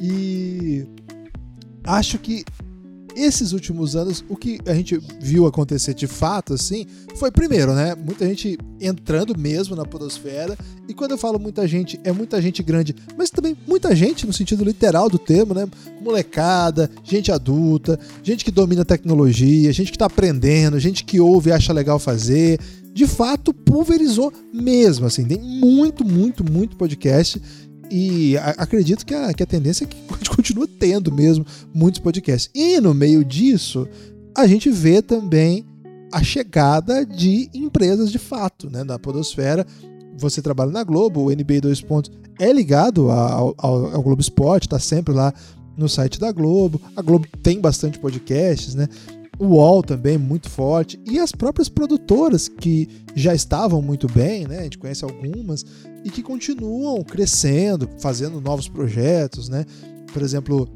E 0.00 0.86
acho 1.84 2.18
que 2.18 2.44
esses 3.22 3.52
últimos 3.52 3.96
anos, 3.96 4.24
o 4.28 4.36
que 4.36 4.58
a 4.66 4.74
gente 4.74 5.00
viu 5.20 5.46
acontecer 5.46 5.94
de 5.94 6.06
fato, 6.06 6.54
assim, 6.54 6.86
foi 7.16 7.30
primeiro, 7.30 7.74
né? 7.74 7.94
Muita 7.94 8.26
gente 8.26 8.58
entrando 8.80 9.38
mesmo 9.38 9.76
na 9.76 9.84
podosfera. 9.84 10.56
E 10.88 10.94
quando 10.94 11.12
eu 11.12 11.18
falo 11.18 11.38
muita 11.38 11.66
gente, 11.66 12.00
é 12.04 12.12
muita 12.12 12.40
gente 12.40 12.62
grande, 12.62 12.94
mas 13.16 13.30
também 13.30 13.56
muita 13.66 13.94
gente 13.94 14.26
no 14.26 14.32
sentido 14.32 14.64
literal 14.64 15.08
do 15.08 15.18
termo, 15.18 15.54
né? 15.54 15.68
Molecada, 16.00 16.90
gente 17.04 17.30
adulta, 17.30 17.98
gente 18.22 18.44
que 18.44 18.50
domina 18.50 18.84
tecnologia, 18.84 19.72
gente 19.72 19.92
que 19.92 19.98
tá 19.98 20.06
aprendendo, 20.06 20.78
gente 20.78 21.04
que 21.04 21.20
ouve 21.20 21.50
e 21.50 21.52
acha 21.52 21.72
legal 21.72 21.98
fazer. 21.98 22.58
De 22.92 23.06
fato, 23.06 23.54
pulverizou 23.54 24.32
mesmo, 24.52 25.06
assim. 25.06 25.24
Tem 25.24 25.38
muito, 25.38 26.04
muito, 26.04 26.44
muito 26.44 26.76
podcast. 26.76 27.40
E 27.90 28.36
acredito 28.38 29.04
que 29.04 29.14
a, 29.14 29.34
que 29.34 29.42
a 29.42 29.46
tendência 29.46 29.84
é 29.84 29.86
que 29.86 29.96
a 30.08 30.16
gente 30.16 30.30
continua 30.34 30.68
tendo 30.78 31.12
mesmo 31.12 31.44
muitos 31.74 32.00
podcasts. 32.00 32.50
E 32.54 32.80
no 32.80 32.94
meio 32.94 33.24
disso, 33.24 33.88
a 34.36 34.46
gente 34.46 34.70
vê 34.70 35.02
também 35.02 35.66
a 36.12 36.22
chegada 36.22 37.04
de 37.04 37.50
empresas 37.54 38.10
de 38.10 38.18
fato, 38.18 38.70
né? 38.70 38.84
Na 38.84 38.98
podosfera. 38.98 39.66
Você 40.18 40.42
trabalha 40.42 40.70
na 40.70 40.84
Globo, 40.84 41.22
o 41.22 41.30
NBA 41.30 41.60
2 41.62 41.80
pontos 41.82 42.10
é 42.38 42.52
ligado 42.52 43.10
ao, 43.10 43.54
ao, 43.56 43.94
ao 43.94 44.02
Globo 44.02 44.20
Esporte, 44.20 44.68
tá 44.68 44.78
sempre 44.78 45.14
lá 45.14 45.32
no 45.76 45.88
site 45.88 46.18
da 46.18 46.30
Globo. 46.30 46.80
A 46.96 47.02
Globo 47.02 47.26
tem 47.42 47.60
bastante 47.60 47.98
podcasts, 47.98 48.74
né? 48.74 48.86
O 49.40 49.54
UOL 49.54 49.82
também 49.82 50.18
muito 50.18 50.50
forte. 50.50 51.00
E 51.06 51.18
as 51.18 51.32
próprias 51.32 51.66
produtoras 51.66 52.46
que 52.46 52.86
já 53.14 53.34
estavam 53.34 53.80
muito 53.80 54.06
bem, 54.06 54.46
né? 54.46 54.58
A 54.58 54.62
gente 54.64 54.76
conhece 54.76 55.02
algumas 55.02 55.64
e 56.04 56.10
que 56.10 56.22
continuam 56.22 57.02
crescendo, 57.02 57.88
fazendo 57.98 58.38
novos 58.38 58.68
projetos, 58.68 59.48
né? 59.48 59.64
Por 60.12 60.20
exemplo, 60.20 60.68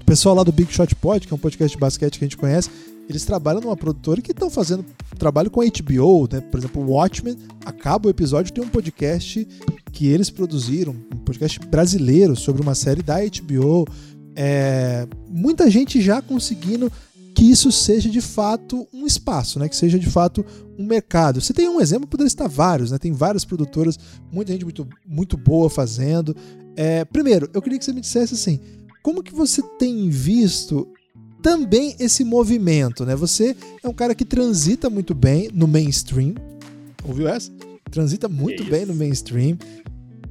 o 0.00 0.04
pessoal 0.04 0.34
lá 0.34 0.42
do 0.42 0.50
Big 0.50 0.72
Shot 0.72 0.92
Pod, 0.96 1.24
que 1.24 1.32
é 1.32 1.36
um 1.36 1.38
podcast 1.38 1.76
de 1.76 1.80
basquete 1.80 2.18
que 2.18 2.24
a 2.24 2.26
gente 2.26 2.36
conhece, 2.36 2.68
eles 3.08 3.24
trabalham 3.24 3.60
numa 3.60 3.76
produtora 3.76 4.20
que 4.20 4.32
estão 4.32 4.50
fazendo 4.50 4.84
trabalho 5.16 5.48
com 5.48 5.60
a 5.60 5.64
HBO, 5.64 6.28
né? 6.32 6.40
Por 6.40 6.58
exemplo, 6.58 6.82
o 6.82 6.90
Watchmen, 6.90 7.36
acaba 7.64 8.08
o 8.08 8.10
episódio, 8.10 8.52
tem 8.52 8.64
um 8.64 8.68
podcast 8.68 9.46
que 9.92 10.08
eles 10.08 10.30
produziram, 10.30 10.96
um 11.14 11.18
podcast 11.18 11.60
brasileiro 11.60 12.34
sobre 12.34 12.60
uma 12.60 12.74
série 12.74 13.02
da 13.02 13.18
HBO. 13.20 13.86
É, 14.34 15.06
muita 15.28 15.70
gente 15.70 16.00
já 16.00 16.20
conseguindo 16.20 16.90
que 17.34 17.50
isso 17.50 17.72
seja 17.72 18.08
de 18.08 18.20
fato 18.20 18.86
um 18.92 19.06
espaço, 19.06 19.58
né? 19.58 19.68
Que 19.68 19.76
seja 19.76 19.98
de 19.98 20.08
fato 20.08 20.44
um 20.78 20.86
mercado. 20.86 21.40
Você 21.40 21.52
tem 21.52 21.68
um 21.68 21.80
exemplo, 21.80 22.06
poderia 22.06 22.28
estar 22.28 22.46
vários, 22.46 22.92
né? 22.92 22.98
Tem 22.98 23.12
várias 23.12 23.44
produtoras, 23.44 23.98
muita 24.32 24.52
gente 24.52 24.64
muito, 24.64 24.88
muito 25.06 25.36
boa 25.36 25.68
fazendo. 25.68 26.36
É, 26.76 27.04
primeiro, 27.04 27.50
eu 27.52 27.60
queria 27.60 27.78
que 27.78 27.84
você 27.84 27.92
me 27.92 28.00
dissesse 28.00 28.34
assim, 28.34 28.60
como 29.02 29.22
que 29.22 29.34
você 29.34 29.60
tem 29.78 30.08
visto 30.08 30.88
também 31.42 31.96
esse 31.98 32.24
movimento, 32.24 33.04
né? 33.04 33.16
Você 33.16 33.56
é 33.82 33.88
um 33.88 33.92
cara 33.92 34.14
que 34.14 34.24
transita 34.24 34.88
muito 34.88 35.14
bem 35.14 35.50
no 35.52 35.66
mainstream. 35.66 36.34
Ouviu 37.04 37.28
essa? 37.28 37.50
Transita 37.90 38.28
muito 38.28 38.64
bem 38.64 38.86
no 38.86 38.94
mainstream. 38.94 39.58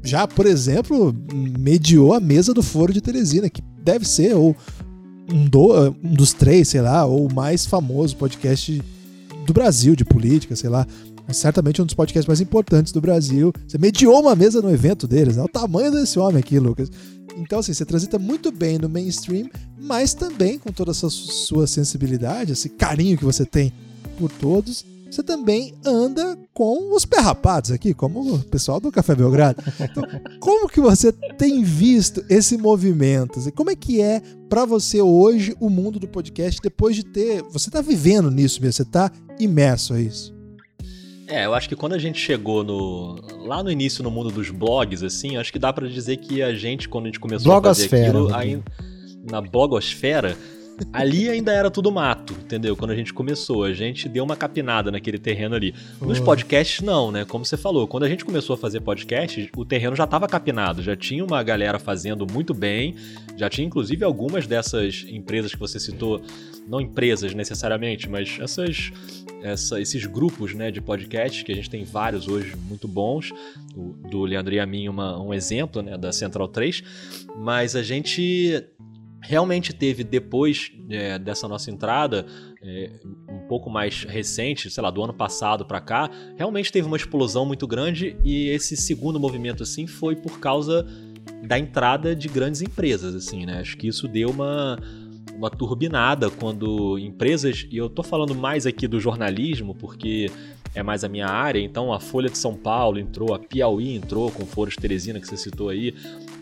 Já, 0.02 0.28
por 0.28 0.46
exemplo, 0.46 1.16
mediou 1.60 2.14
a 2.14 2.20
mesa 2.20 2.54
do 2.54 2.64
Foro 2.64 2.92
de 2.92 3.00
Teresina, 3.00 3.50
que 3.50 3.62
deve 3.84 4.06
ser 4.06 4.36
ou 4.36 4.56
um, 5.32 5.46
do- 5.46 5.96
um 6.04 6.14
dos 6.14 6.34
três, 6.34 6.68
sei 6.70 6.82
lá, 6.82 7.06
ou 7.06 7.28
o 7.28 7.34
mais 7.34 7.66
famoso 7.66 8.16
podcast 8.18 8.82
do 9.46 9.54
Brasil 9.54 9.96
de 9.96 10.06
política, 10.06 10.56
sei 10.56 10.70
lá. 10.70 10.86
Mas 11.28 11.38
certamente 11.38 11.82
um 11.82 11.86
dos 11.86 11.96
podcasts 11.96 12.28
mais 12.28 12.42
importantes 12.42 12.92
do 12.92 13.00
Brasil. 13.00 13.54
Você 13.68 13.78
mediou 13.78 14.20
uma 14.22 14.36
mesa 14.36 14.62
no 14.62 14.70
evento 14.70 15.08
deles, 15.08 15.38
né? 15.38 15.44
O 15.44 15.48
tamanho 15.48 15.92
desse 15.92 16.20
homem 16.20 16.40
aqui, 16.40 16.60
Lucas. 16.60 16.92
Então, 17.38 17.60
assim, 17.60 17.74
você 17.74 17.86
transita 17.86 18.20
muito 18.20 18.52
bem 18.52 18.78
no 18.78 18.90
mainstream, 18.90 19.50
mas 19.82 20.14
também 20.14 20.60
com 20.60 20.72
toda 20.72 20.92
essa 20.92 21.10
su- 21.10 21.32
sua 21.32 21.66
sensibilidade, 21.66 22.52
esse 22.52 22.70
carinho 22.70 23.18
que 23.18 23.24
você 23.26 23.46
tem 23.46 23.72
por 24.20 24.30
todos, 24.30 24.86
você 25.14 25.22
também 25.22 25.76
anda 25.86 26.38
com 26.54 26.96
os 26.96 27.06
perrapados 27.06 27.72
aqui, 27.72 27.94
como 27.94 28.36
o 28.36 28.40
pessoal 28.40 28.80
do 28.80 28.92
Café 28.92 29.14
Belgrado. 29.16 29.62
Então, 29.80 30.04
como 30.40 30.68
que 30.68 30.82
você 30.82 31.12
tem 31.12 31.64
visto 31.64 32.24
esse 32.30 32.58
movimento? 32.58 33.38
Assim, 33.38 33.52
Como 33.52 33.70
é 33.70 33.76
que 33.76 34.02
é 34.02 34.22
pra 34.50 34.66
você 34.66 35.02
hoje 35.02 35.56
o 35.60 35.70
mundo 35.70 36.00
do 36.00 36.08
podcast 36.08 36.60
depois 36.62 36.96
de 36.96 37.04
ter, 37.04 37.44
você 37.44 37.70
tá 37.70 37.82
vivendo 37.82 38.32
nisso 38.32 38.60
mesmo, 38.62 38.74
você 38.74 38.86
tá 38.86 39.12
imerso 39.40 39.94
a 39.94 40.02
isso? 40.02 40.34
É, 41.28 41.46
eu 41.46 41.54
acho 41.54 41.70
que 41.70 41.76
quando 41.76 41.94
a 41.94 42.00
gente 42.00 42.20
chegou 42.20 42.64
no 42.64 43.16
lá 43.46 43.64
no 43.64 43.72
início 43.72 44.04
no 44.04 44.12
mundo 44.12 44.30
dos 44.30 44.50
blogs, 44.50 45.04
assim, 45.04 45.38
acho 45.38 45.52
que 45.54 45.60
dá 45.60 45.72
pra 45.72 45.88
dizer 45.88 46.18
que 46.18 46.42
a 46.42 46.54
gente, 46.54 46.90
quando 46.90 47.06
a 47.06 47.08
gente 47.08 47.20
começou 47.20 47.52
a 47.54 47.62
fazer 47.62 47.88
Blogosfera, 47.88 48.10
aquilo, 48.10 48.36
aí, 48.36 48.64
na 49.30 49.42
blogosfera, 49.42 50.38
ali 50.92 51.30
ainda 51.30 51.52
era 51.52 51.70
tudo 51.70 51.92
mato, 51.92 52.34
entendeu? 52.34 52.76
Quando 52.76 52.92
a 52.92 52.96
gente 52.96 53.14
começou, 53.14 53.64
a 53.64 53.74
gente 53.74 54.10
deu 54.10 54.24
uma 54.24 54.36
capinada 54.36 54.92
naquele 54.92 55.18
terreno 55.20 55.56
ali. 55.56 55.74
Nos 56.02 56.20
podcasts, 56.20 56.82
não, 56.82 57.12
né? 57.12 57.26
Como 57.26 57.46
você 57.46 57.56
falou, 57.58 57.88
quando 57.88 58.04
a 58.04 58.10
gente 58.10 58.26
começou 58.26 58.56
a 58.56 58.58
fazer 58.58 58.82
podcast, 58.82 59.50
o 59.56 59.64
terreno 59.66 59.96
já 59.96 60.04
estava 60.06 60.28
capinado, 60.28 60.82
já 60.82 60.96
tinha 60.96 61.24
uma 61.24 61.42
galera 61.44 61.78
fazendo 61.80 62.26
muito 62.32 62.54
bem, 62.54 62.96
já 63.38 63.50
tinha 63.50 63.66
inclusive 63.68 64.04
algumas 64.04 64.48
dessas 64.48 65.06
empresas 65.08 65.54
que 65.54 65.60
você 65.60 65.80
citou, 65.80 66.22
não 66.68 66.82
empresas 66.82 67.34
necessariamente, 67.34 68.10
mas 68.10 68.38
essas, 68.40 68.92
essa- 69.44 69.80
esses 69.80 70.06
grupos 70.06 70.54
né, 70.56 70.72
de 70.72 70.82
podcast, 70.82 71.44
que 71.46 71.52
a 71.52 71.56
gente 71.56 71.70
tem 71.70 71.84
vários 71.84 72.28
hoje 72.28 72.56
muito 72.68 72.88
bons, 72.88 73.32
o, 73.76 73.94
do 74.10 74.24
Leandro 74.24 74.54
e 74.54 74.60
a 74.60 74.66
mim 74.66 74.88
uma- 74.88 75.22
um 75.22 75.34
exemplo 75.34 75.82
né, 75.82 75.98
da 75.98 76.12
Central 76.12 76.48
3, 76.48 76.84
mas 77.38 77.76
a 77.76 77.84
gente 77.84 78.64
realmente 79.24 79.74
teve 79.74 80.04
depois 80.04 80.72
é, 80.90 81.18
dessa 81.18 81.48
nossa 81.48 81.72
entrada 81.72 82.26
é, 82.62 82.92
um 83.30 83.48
pouco 83.48 83.70
mais 83.70 84.04
recente, 84.04 84.70
sei 84.70 84.84
lá, 84.84 84.92
do 84.92 85.04
ano 85.04 85.14
passado 85.14 85.66
pra 85.66 85.80
cá, 85.80 86.10
realmente 86.36 86.72
teve 86.72 86.86
uma 86.86 86.98
explosão 86.98 87.46
muito 87.46 87.66
grande 87.66 88.18
e 88.24 88.50
esse 88.50 88.76
segundo 88.76 89.20
movimento 89.20 89.64
assim 89.64 89.88
foi 89.88 90.16
por 90.16 90.40
causa 90.40 90.86
da 91.48 91.58
entrada 91.58 92.16
de 92.16 92.28
grandes 92.28 92.62
empresas 92.62 93.16
assim, 93.16 93.46
né? 93.46 93.60
Acho 93.60 93.78
que 93.78 93.88
isso 93.88 94.08
deu 94.08 94.30
uma 94.30 94.78
uma 95.36 95.50
turbinada 95.50 96.30
quando 96.30 96.98
empresas, 97.00 97.66
e 97.72 97.78
eu 97.78 97.90
tô 97.90 98.04
falando 98.04 98.36
mais 98.36 98.66
aqui 98.66 98.88
do 98.88 99.00
jornalismo 99.00 99.74
porque 99.74 100.30
é 100.76 100.82
mais 100.82 101.04
a 101.04 101.10
minha 101.10 101.28
área, 101.28 101.60
então 101.60 101.94
a 101.94 102.00
Folha 102.00 102.30
de 102.30 102.38
São 102.38 102.56
Paulo 102.56 103.00
entrou, 103.00 103.34
a 103.34 103.40
Piauí 103.40 103.96
entrou 103.96 104.32
com 104.32 104.44
o 104.44 104.46
Foro 104.46 104.70
de 104.70 104.78
Teresina 104.78 105.20
que 105.20 105.28
você 105.28 105.38
citou 105.38 105.70
aí, 105.70 105.94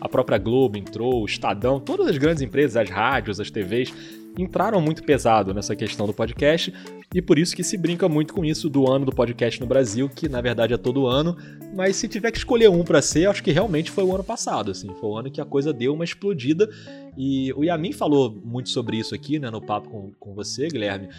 a 0.02 0.08
própria 0.08 0.36
Globo 0.36 0.76
entrou, 0.76 1.22
o 1.22 1.24
Estadão, 1.24 1.78
todas 1.78 2.08
as 2.08 2.18
grandes 2.18 2.42
empresas, 2.42 2.76
as 2.76 2.90
rádios, 2.90 3.38
as 3.38 3.52
TVs, 3.52 3.94
entraram 4.36 4.80
muito 4.80 5.04
pesado 5.04 5.54
nessa 5.54 5.76
questão 5.76 6.08
do 6.08 6.12
podcast 6.12 6.74
e 7.14 7.22
por 7.22 7.38
isso 7.38 7.54
que 7.54 7.62
se 7.62 7.76
brinca 7.76 8.08
muito 8.08 8.34
com 8.34 8.44
isso 8.44 8.68
do 8.68 8.90
ano 8.90 9.04
do 9.04 9.12
podcast 9.12 9.60
no 9.60 9.66
Brasil, 9.66 10.08
que 10.08 10.28
na 10.28 10.40
verdade 10.40 10.74
é 10.74 10.76
todo 10.76 11.06
ano, 11.06 11.36
mas 11.72 11.94
se 11.94 12.08
tiver 12.08 12.32
que 12.32 12.38
escolher 12.38 12.68
um 12.68 12.82
pra 12.82 13.00
ser, 13.00 13.28
acho 13.28 13.44
que 13.44 13.52
realmente 13.52 13.92
foi 13.92 14.02
o 14.02 14.12
ano 14.12 14.24
passado, 14.24 14.72
assim, 14.72 14.88
foi 14.98 15.08
o 15.08 15.16
ano 15.16 15.30
que 15.30 15.40
a 15.40 15.44
coisa 15.44 15.72
deu 15.72 15.94
uma 15.94 16.02
explodida 16.02 16.68
e 17.16 17.52
o 17.52 17.62
Yamin 17.62 17.92
falou 17.92 18.36
muito 18.44 18.70
sobre 18.70 18.96
isso 18.96 19.14
aqui, 19.14 19.38
né, 19.38 19.50
no 19.50 19.60
papo 19.60 19.88
com, 19.88 20.10
com 20.18 20.34
você, 20.34 20.66
Guilherme, 20.66 21.10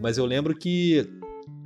mas 0.00 0.16
eu 0.16 0.24
lembro 0.24 0.54
que 0.54 1.10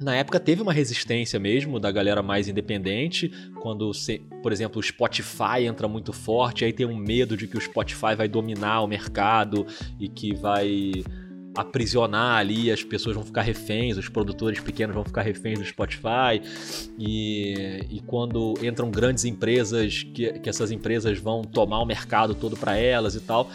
na 0.02 0.14
época 0.14 0.40
teve 0.40 0.62
uma 0.62 0.72
resistência 0.72 1.38
mesmo 1.38 1.78
da 1.78 1.90
galera 1.90 2.22
mais 2.22 2.48
independente, 2.48 3.30
quando, 3.60 3.90
por 4.42 4.52
exemplo, 4.52 4.80
o 4.80 4.82
Spotify 4.82 5.64
entra 5.66 5.86
muito 5.86 6.12
forte, 6.12 6.64
aí 6.64 6.72
tem 6.72 6.86
um 6.86 6.96
medo 6.96 7.36
de 7.36 7.46
que 7.46 7.56
o 7.56 7.60
Spotify 7.60 8.14
vai 8.16 8.28
dominar 8.28 8.82
o 8.82 8.86
mercado 8.86 9.66
e 9.98 10.08
que 10.08 10.34
vai 10.34 11.04
aprisionar 11.54 12.38
ali, 12.38 12.70
as 12.70 12.82
pessoas 12.82 13.14
vão 13.14 13.24
ficar 13.24 13.42
reféns, 13.42 13.96
os 13.98 14.08
produtores 14.08 14.58
pequenos 14.60 14.94
vão 14.94 15.04
ficar 15.04 15.22
reféns 15.22 15.58
do 15.58 15.64
Spotify, 15.64 16.40
e, 16.98 17.86
e 17.90 18.00
quando 18.06 18.54
entram 18.62 18.90
grandes 18.90 19.24
empresas, 19.24 20.02
que, 20.02 20.32
que 20.38 20.48
essas 20.48 20.70
empresas 20.70 21.18
vão 21.18 21.42
tomar 21.42 21.80
o 21.80 21.84
mercado 21.84 22.34
todo 22.34 22.56
para 22.56 22.76
elas 22.76 23.14
e 23.14 23.20
tal. 23.20 23.50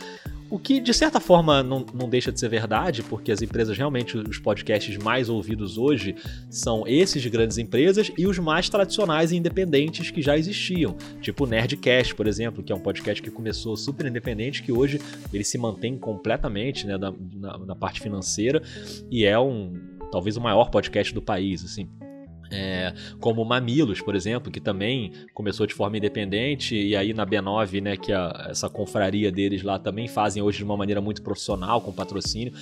O 0.49 0.57
que, 0.57 0.80
de 0.80 0.94
certa 0.94 1.19
forma, 1.19 1.61
não, 1.61 1.86
não 1.94 2.10
deixa 2.10 2.32
de 2.32 2.40
ser 2.40 2.48
verdade, 2.48 3.03
porque 3.03 3.34
as 3.34 3.41
empresas, 3.41 3.78
realmente, 3.78 4.18
os 4.18 4.40
podcasts 4.40 4.95
mais 4.98 5.28
ouvidos 5.28 5.78
hoje 5.78 6.15
são 6.49 6.88
esses 6.88 7.22
de 7.22 7.30
grandes 7.30 7.57
empresas 7.57 8.10
e 8.18 8.26
os 8.26 8.40
mais 8.40 8.69
tradicionais 8.69 9.34
e 9.34 9.36
independentes 9.36 10.10
que 10.10 10.22
já 10.22 10.38
existiam. 10.38 10.95
Tipo 11.22 11.44
o 11.44 11.48
Nerdcast, 11.48 12.15
por 12.15 12.28
exemplo, 12.28 12.64
que 12.64 12.72
é 12.72 12.76
um 12.76 12.80
podcast 12.80 13.22
que 13.22 13.30
começou 13.30 13.76
super 13.76 14.06
independente, 14.06 14.64
que 14.64 14.72
hoje 14.72 15.02
ele 15.34 15.44
se 15.44 15.57
mantém 15.57 15.98
completamente 15.98 16.88
né, 16.88 16.98
da- 16.98 17.14
na, 17.36 17.57
na 17.57 17.76
parte 17.76 17.99
financeira 17.99 18.61
e 19.11 19.26
é 19.26 19.38
um 19.38 19.74
talvez 20.11 20.38
o 20.38 20.41
maior 20.41 20.69
podcast 20.69 21.14
do 21.14 21.22
país, 21.22 21.65
assim. 21.65 21.90
É, 22.49 22.94
como 23.19 23.44
Mamilos, 23.44 24.02
por 24.02 24.15
exemplo, 24.15 24.52
que 24.52 24.60
também 24.60 25.11
começou 25.34 25.65
de 25.65 25.74
forma 25.74 25.98
independente, 25.98 26.76
e 26.76 26.95
aí 26.95 27.14
na 27.14 27.26
B9, 27.26 27.82
né, 27.82 27.98
que 27.98 28.11
é 28.11 28.18
essa 28.49 28.69
confraria 28.69 29.32
deles 29.32 29.64
lá 29.64 29.78
também 29.80 30.07
fazem 30.07 30.41
hoje 30.41 30.60
de 30.60 30.64
uma 30.64 30.78
maneira 30.78 31.02
muito 31.02 31.22
profissional, 31.22 31.82
com 31.82 31.91
patrocínio. 31.91 32.53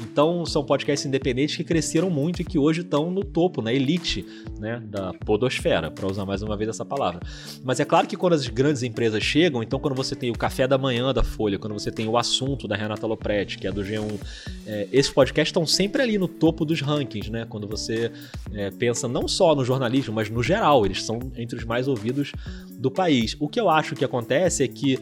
Então 0.00 0.44
são 0.44 0.64
podcasts 0.64 1.06
independentes 1.06 1.56
que 1.56 1.64
cresceram 1.64 2.10
muito 2.10 2.42
e 2.42 2.44
que 2.44 2.58
hoje 2.58 2.80
estão 2.80 3.10
no 3.10 3.24
topo, 3.24 3.62
na 3.62 3.72
elite 3.72 4.24
né, 4.58 4.82
da 4.84 5.12
podosfera, 5.12 5.90
para 5.90 6.06
usar 6.06 6.24
mais 6.24 6.42
uma 6.42 6.56
vez 6.56 6.70
essa 6.70 6.84
palavra. 6.84 7.20
Mas 7.62 7.80
é 7.80 7.84
claro 7.84 8.06
que 8.06 8.16
quando 8.16 8.32
as 8.32 8.46
grandes 8.48 8.82
empresas 8.82 9.22
chegam, 9.22 9.62
então 9.62 9.78
quando 9.78 9.94
você 9.94 10.14
tem 10.14 10.30
o 10.30 10.34
café 10.34 10.66
da 10.66 10.78
manhã 10.78 11.12
da 11.12 11.22
Folha, 11.22 11.58
quando 11.58 11.72
você 11.72 11.90
tem 11.90 12.08
o 12.08 12.16
assunto 12.16 12.66
da 12.66 12.76
Renata 12.76 13.06
Lopretti, 13.06 13.58
que 13.58 13.66
é 13.66 13.72
do 13.72 13.82
G1, 13.82 14.20
é, 14.66 14.88
esses 14.92 15.12
podcasts 15.12 15.50
estão 15.50 15.66
sempre 15.66 16.02
ali 16.02 16.18
no 16.18 16.28
topo 16.28 16.64
dos 16.64 16.80
rankings, 16.80 17.30
né? 17.30 17.46
Quando 17.48 17.66
você 17.66 18.10
é, 18.52 18.70
pensa 18.70 19.06
não 19.08 19.28
só 19.28 19.54
no 19.54 19.64
jornalismo, 19.64 20.14
mas 20.14 20.30
no 20.30 20.42
geral, 20.42 20.84
eles 20.84 21.02
são 21.02 21.18
entre 21.36 21.58
os 21.58 21.64
mais 21.64 21.88
ouvidos 21.88 22.32
do 22.72 22.90
país. 22.90 23.36
O 23.38 23.48
que 23.48 23.60
eu 23.60 23.68
acho 23.70 23.94
que 23.94 24.04
acontece 24.04 24.62
é 24.62 24.68
que 24.68 24.98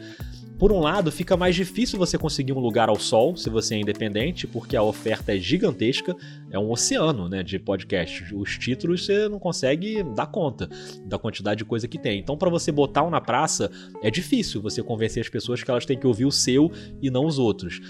por 0.57 0.71
um 0.71 0.79
lado, 0.79 1.11
fica 1.11 1.35
mais 1.35 1.55
difícil 1.55 1.97
você 1.97 2.17
conseguir 2.17 2.53
um 2.53 2.59
lugar 2.59 2.87
ao 2.87 2.99
sol 2.99 3.35
se 3.35 3.49
você 3.49 3.75
é 3.75 3.79
independente, 3.79 4.47
porque 4.47 4.75
a 4.75 4.83
oferta 4.83 5.35
é 5.35 5.37
gigantesca, 5.37 6.15
é 6.49 6.57
um 6.57 6.71
oceano 6.71 7.27
né, 7.27 7.43
de 7.43 7.59
podcasts. 7.59 8.31
Os 8.31 8.57
títulos 8.57 9.05
você 9.05 9.27
não 9.27 9.39
consegue 9.39 10.03
dar 10.03 10.27
conta 10.27 10.69
da 11.05 11.17
quantidade 11.17 11.59
de 11.59 11.65
coisa 11.65 11.87
que 11.87 11.97
tem. 11.97 12.19
Então, 12.19 12.37
para 12.37 12.49
você 12.49 12.71
botar 12.71 13.03
um 13.03 13.09
na 13.09 13.19
praça, 13.19 13.69
é 14.01 14.09
difícil 14.09 14.61
você 14.61 14.81
convencer 14.81 15.21
as 15.21 15.29
pessoas 15.29 15.63
que 15.63 15.69
elas 15.69 15.85
têm 15.85 15.97
que 15.97 16.07
ouvir 16.07 16.25
o 16.25 16.31
seu 16.31 16.71
e 17.01 17.09
não 17.09 17.25
os 17.25 17.39
outros. 17.39 17.81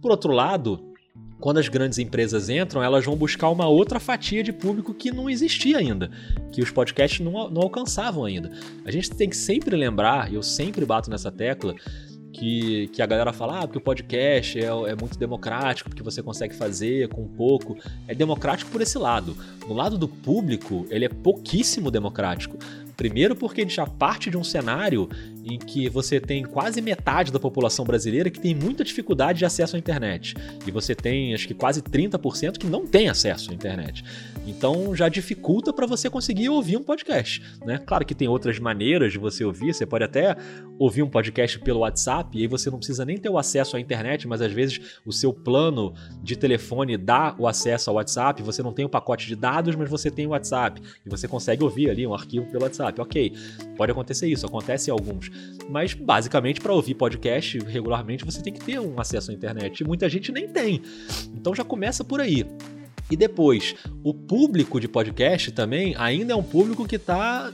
Por 0.00 0.10
outro 0.10 0.32
lado, 0.32 0.90
quando 1.40 1.58
as 1.58 1.68
grandes 1.68 1.98
empresas 1.98 2.48
entram, 2.48 2.82
elas 2.82 3.04
vão 3.04 3.16
buscar 3.16 3.48
uma 3.48 3.66
outra 3.66 3.98
fatia 3.98 4.42
de 4.42 4.52
público 4.52 4.92
que 4.92 5.10
não 5.10 5.28
existia 5.28 5.78
ainda, 5.78 6.10
que 6.52 6.60
os 6.60 6.70
podcasts 6.70 7.20
não, 7.20 7.50
não 7.50 7.62
alcançavam 7.62 8.24
ainda. 8.24 8.52
A 8.84 8.90
gente 8.90 9.10
tem 9.10 9.28
que 9.28 9.36
sempre 9.36 9.74
lembrar, 9.74 10.32
eu 10.32 10.42
sempre 10.42 10.84
bato 10.84 11.10
nessa 11.10 11.32
tecla, 11.32 11.74
que, 12.40 12.88
que 12.88 13.02
a 13.02 13.06
galera 13.06 13.34
fala 13.34 13.60
ah, 13.60 13.68
que 13.68 13.76
o 13.76 13.80
podcast 13.82 14.58
é, 14.58 14.64
é 14.64 14.96
muito 14.98 15.18
democrático, 15.18 15.90
porque 15.90 16.02
você 16.02 16.22
consegue 16.22 16.54
fazer 16.54 17.06
com 17.08 17.28
pouco. 17.28 17.76
É 18.08 18.14
democrático 18.14 18.70
por 18.70 18.80
esse 18.80 18.96
lado. 18.96 19.36
No 19.68 19.74
lado 19.74 19.98
do 19.98 20.08
público, 20.08 20.86
ele 20.88 21.04
é 21.04 21.08
pouquíssimo 21.10 21.90
democrático. 21.90 22.56
Primeiro 23.00 23.34
porque 23.34 23.62
ele 23.62 23.70
já 23.70 23.86
parte 23.86 24.28
de 24.28 24.36
um 24.36 24.44
cenário 24.44 25.08
em 25.42 25.58
que 25.58 25.88
você 25.88 26.20
tem 26.20 26.44
quase 26.44 26.82
metade 26.82 27.32
da 27.32 27.40
população 27.40 27.82
brasileira 27.82 28.28
que 28.28 28.38
tem 28.38 28.54
muita 28.54 28.84
dificuldade 28.84 29.38
de 29.38 29.46
acesso 29.46 29.74
à 29.74 29.78
internet. 29.78 30.34
E 30.66 30.70
você 30.70 30.94
tem, 30.94 31.32
acho 31.32 31.48
que 31.48 31.54
quase 31.54 31.80
30% 31.80 32.58
que 32.58 32.66
não 32.66 32.86
tem 32.86 33.08
acesso 33.08 33.52
à 33.52 33.54
internet. 33.54 34.04
Então 34.46 34.94
já 34.94 35.08
dificulta 35.08 35.72
para 35.72 35.86
você 35.86 36.10
conseguir 36.10 36.50
ouvir 36.50 36.76
um 36.76 36.82
podcast, 36.82 37.42
né? 37.64 37.78
Claro 37.78 38.04
que 38.04 38.14
tem 38.14 38.28
outras 38.28 38.58
maneiras 38.58 39.12
de 39.12 39.18
você 39.18 39.44
ouvir, 39.46 39.72
você 39.72 39.86
pode 39.86 40.04
até 40.04 40.36
ouvir 40.78 41.02
um 41.02 41.08
podcast 41.08 41.58
pelo 41.60 41.80
WhatsApp 41.80 42.36
e 42.36 42.42
aí 42.42 42.46
você 42.46 42.70
não 42.70 42.76
precisa 42.76 43.06
nem 43.06 43.16
ter 43.16 43.30
o 43.30 43.38
acesso 43.38 43.78
à 43.78 43.80
internet, 43.80 44.28
mas 44.28 44.42
às 44.42 44.52
vezes 44.52 45.00
o 45.06 45.12
seu 45.12 45.32
plano 45.32 45.94
de 46.22 46.36
telefone 46.36 46.98
dá 46.98 47.34
o 47.38 47.46
acesso 47.46 47.88
ao 47.88 47.96
WhatsApp, 47.96 48.42
você 48.42 48.62
não 48.62 48.74
tem 48.74 48.84
o 48.84 48.90
pacote 48.90 49.26
de 49.26 49.36
dados, 49.36 49.74
mas 49.74 49.88
você 49.88 50.10
tem 50.10 50.26
o 50.26 50.30
WhatsApp 50.30 50.82
e 51.04 51.08
você 51.08 51.26
consegue 51.26 51.64
ouvir 51.64 51.88
ali 51.88 52.06
um 52.06 52.12
arquivo 52.12 52.44
pelo 52.46 52.64
WhatsApp. 52.64 52.89
OK. 52.98 53.32
Pode 53.76 53.92
acontecer 53.92 54.26
isso, 54.28 54.46
acontece 54.46 54.90
em 54.90 54.92
alguns. 54.92 55.30
Mas 55.68 55.94
basicamente 55.94 56.60
para 56.60 56.72
ouvir 56.72 56.94
podcast 56.94 57.58
regularmente 57.58 58.24
você 58.24 58.42
tem 58.42 58.52
que 58.52 58.64
ter 58.64 58.80
um 58.80 58.98
acesso 58.98 59.30
à 59.30 59.34
internet 59.34 59.80
e 59.80 59.84
muita 59.84 60.08
gente 60.08 60.32
nem 60.32 60.48
tem. 60.48 60.82
Então 61.34 61.54
já 61.54 61.64
começa 61.64 62.02
por 62.02 62.20
aí. 62.20 62.44
E 63.10 63.16
depois, 63.16 63.74
o 64.04 64.14
público 64.14 64.80
de 64.80 64.86
podcast 64.86 65.50
também 65.50 65.94
ainda 65.98 66.32
é 66.32 66.36
um 66.36 66.42
público 66.42 66.86
que 66.86 66.94
está 66.94 67.52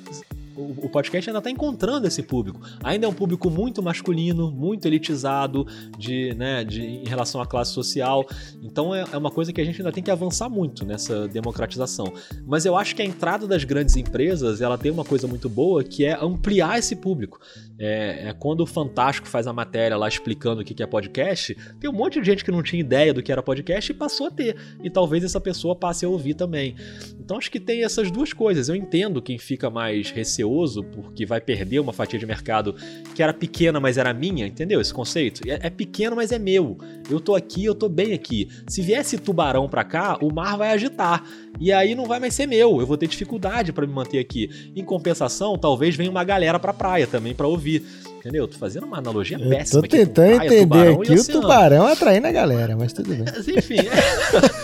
o 0.56 0.88
podcast 0.88 1.28
ainda 1.28 1.38
está 1.38 1.50
encontrando 1.50 2.06
esse 2.06 2.22
público. 2.22 2.60
Ainda 2.82 3.06
é 3.06 3.08
um 3.08 3.12
público 3.12 3.50
muito 3.50 3.82
masculino, 3.82 4.50
muito 4.50 4.86
elitizado 4.86 5.66
de, 5.98 6.34
né, 6.34 6.64
de, 6.64 6.82
em 6.82 7.06
relação 7.06 7.40
à 7.40 7.46
classe 7.46 7.72
social. 7.72 8.24
Então 8.62 8.94
é, 8.94 9.04
é 9.12 9.16
uma 9.18 9.30
coisa 9.30 9.52
que 9.52 9.60
a 9.60 9.64
gente 9.64 9.80
ainda 9.80 9.92
tem 9.92 10.02
que 10.02 10.10
avançar 10.10 10.48
muito 10.48 10.84
nessa 10.84 11.28
democratização. 11.28 12.12
Mas 12.46 12.64
eu 12.64 12.76
acho 12.76 12.96
que 12.96 13.02
a 13.02 13.04
entrada 13.04 13.46
das 13.46 13.64
grandes 13.64 13.96
empresas 13.96 14.62
ela 14.62 14.78
tem 14.78 14.90
uma 14.90 15.04
coisa 15.04 15.26
muito 15.26 15.48
boa 15.48 15.84
que 15.84 16.04
é 16.04 16.16
ampliar 16.18 16.78
esse 16.78 16.96
público. 16.96 17.38
É, 17.78 18.28
é 18.28 18.32
quando 18.32 18.60
o 18.60 18.66
Fantástico 18.66 19.28
faz 19.28 19.46
a 19.46 19.52
matéria 19.52 19.96
lá 19.96 20.08
explicando 20.08 20.62
o 20.62 20.64
que 20.64 20.82
é 20.82 20.86
podcast, 20.86 21.54
tem 21.78 21.90
um 21.90 21.92
monte 21.92 22.18
de 22.20 22.26
gente 22.26 22.44
que 22.44 22.50
não 22.50 22.62
tinha 22.62 22.80
ideia 22.80 23.12
do 23.12 23.22
que 23.22 23.30
era 23.30 23.42
podcast 23.42 23.90
e 23.90 23.94
passou 23.94 24.28
a 24.28 24.30
ter. 24.30 24.56
E 24.82 24.88
talvez 24.88 25.22
essa 25.22 25.40
pessoa 25.40 25.76
passe 25.76 26.06
a 26.06 26.08
ouvir 26.08 26.34
também. 26.34 26.74
Então 27.20 27.36
acho 27.36 27.50
que 27.50 27.60
tem 27.60 27.84
essas 27.84 28.10
duas 28.10 28.32
coisas. 28.32 28.68
Eu 28.68 28.74
entendo 28.74 29.20
quem 29.20 29.38
fica 29.38 29.68
mais 29.68 30.10
receoso 30.10 30.45
porque 30.82 31.26
vai 31.26 31.40
perder 31.40 31.80
uma 31.80 31.92
fatia 31.92 32.18
de 32.18 32.26
mercado 32.26 32.74
que 33.14 33.22
era 33.22 33.32
pequena, 33.32 33.80
mas 33.80 33.98
era 33.98 34.12
minha, 34.12 34.46
entendeu? 34.46 34.80
Esse 34.80 34.92
conceito? 34.92 35.42
É, 35.48 35.66
é 35.66 35.70
pequeno, 35.70 36.16
mas 36.16 36.32
é 36.32 36.38
meu. 36.38 36.78
Eu 37.10 37.20
tô 37.20 37.34
aqui, 37.34 37.64
eu 37.64 37.74
tô 37.74 37.88
bem 37.88 38.12
aqui. 38.12 38.48
Se 38.68 38.82
viesse 38.82 39.18
tubarão 39.18 39.68
pra 39.68 39.84
cá, 39.84 40.18
o 40.22 40.32
mar 40.32 40.56
vai 40.56 40.70
agitar. 40.70 41.24
E 41.58 41.72
aí 41.72 41.94
não 41.94 42.06
vai 42.06 42.20
mais 42.20 42.34
ser 42.34 42.46
meu. 42.46 42.80
Eu 42.80 42.86
vou 42.86 42.96
ter 42.96 43.06
dificuldade 43.06 43.72
para 43.72 43.86
me 43.86 43.92
manter 43.92 44.18
aqui. 44.18 44.72
Em 44.74 44.84
compensação, 44.84 45.56
talvez 45.56 45.96
venha 45.96 46.10
uma 46.10 46.24
galera 46.24 46.58
pra 46.58 46.72
praia 46.72 47.06
também 47.06 47.34
para 47.34 47.46
ouvir. 47.46 47.84
Entendeu? 48.26 48.48
Tô 48.48 48.58
fazendo 48.58 48.84
uma 48.86 48.98
analogia 48.98 49.38
Eu 49.40 49.48
péssima. 49.48 49.80
tô 49.80 49.86
aqui 49.86 49.96
tentando 49.98 50.34
praia, 50.36 50.46
entender 50.46 50.76
e 50.90 50.92
aqui 50.94 51.10
o 51.10 51.14
oceano. 51.14 51.40
tubarão 51.40 51.86
atraindo 51.86 52.26
a 52.26 52.32
galera, 52.32 52.76
mas 52.76 52.92
tudo 52.92 53.08
bem. 53.10 53.24
Mas 53.24 53.48
enfim, 53.48 53.76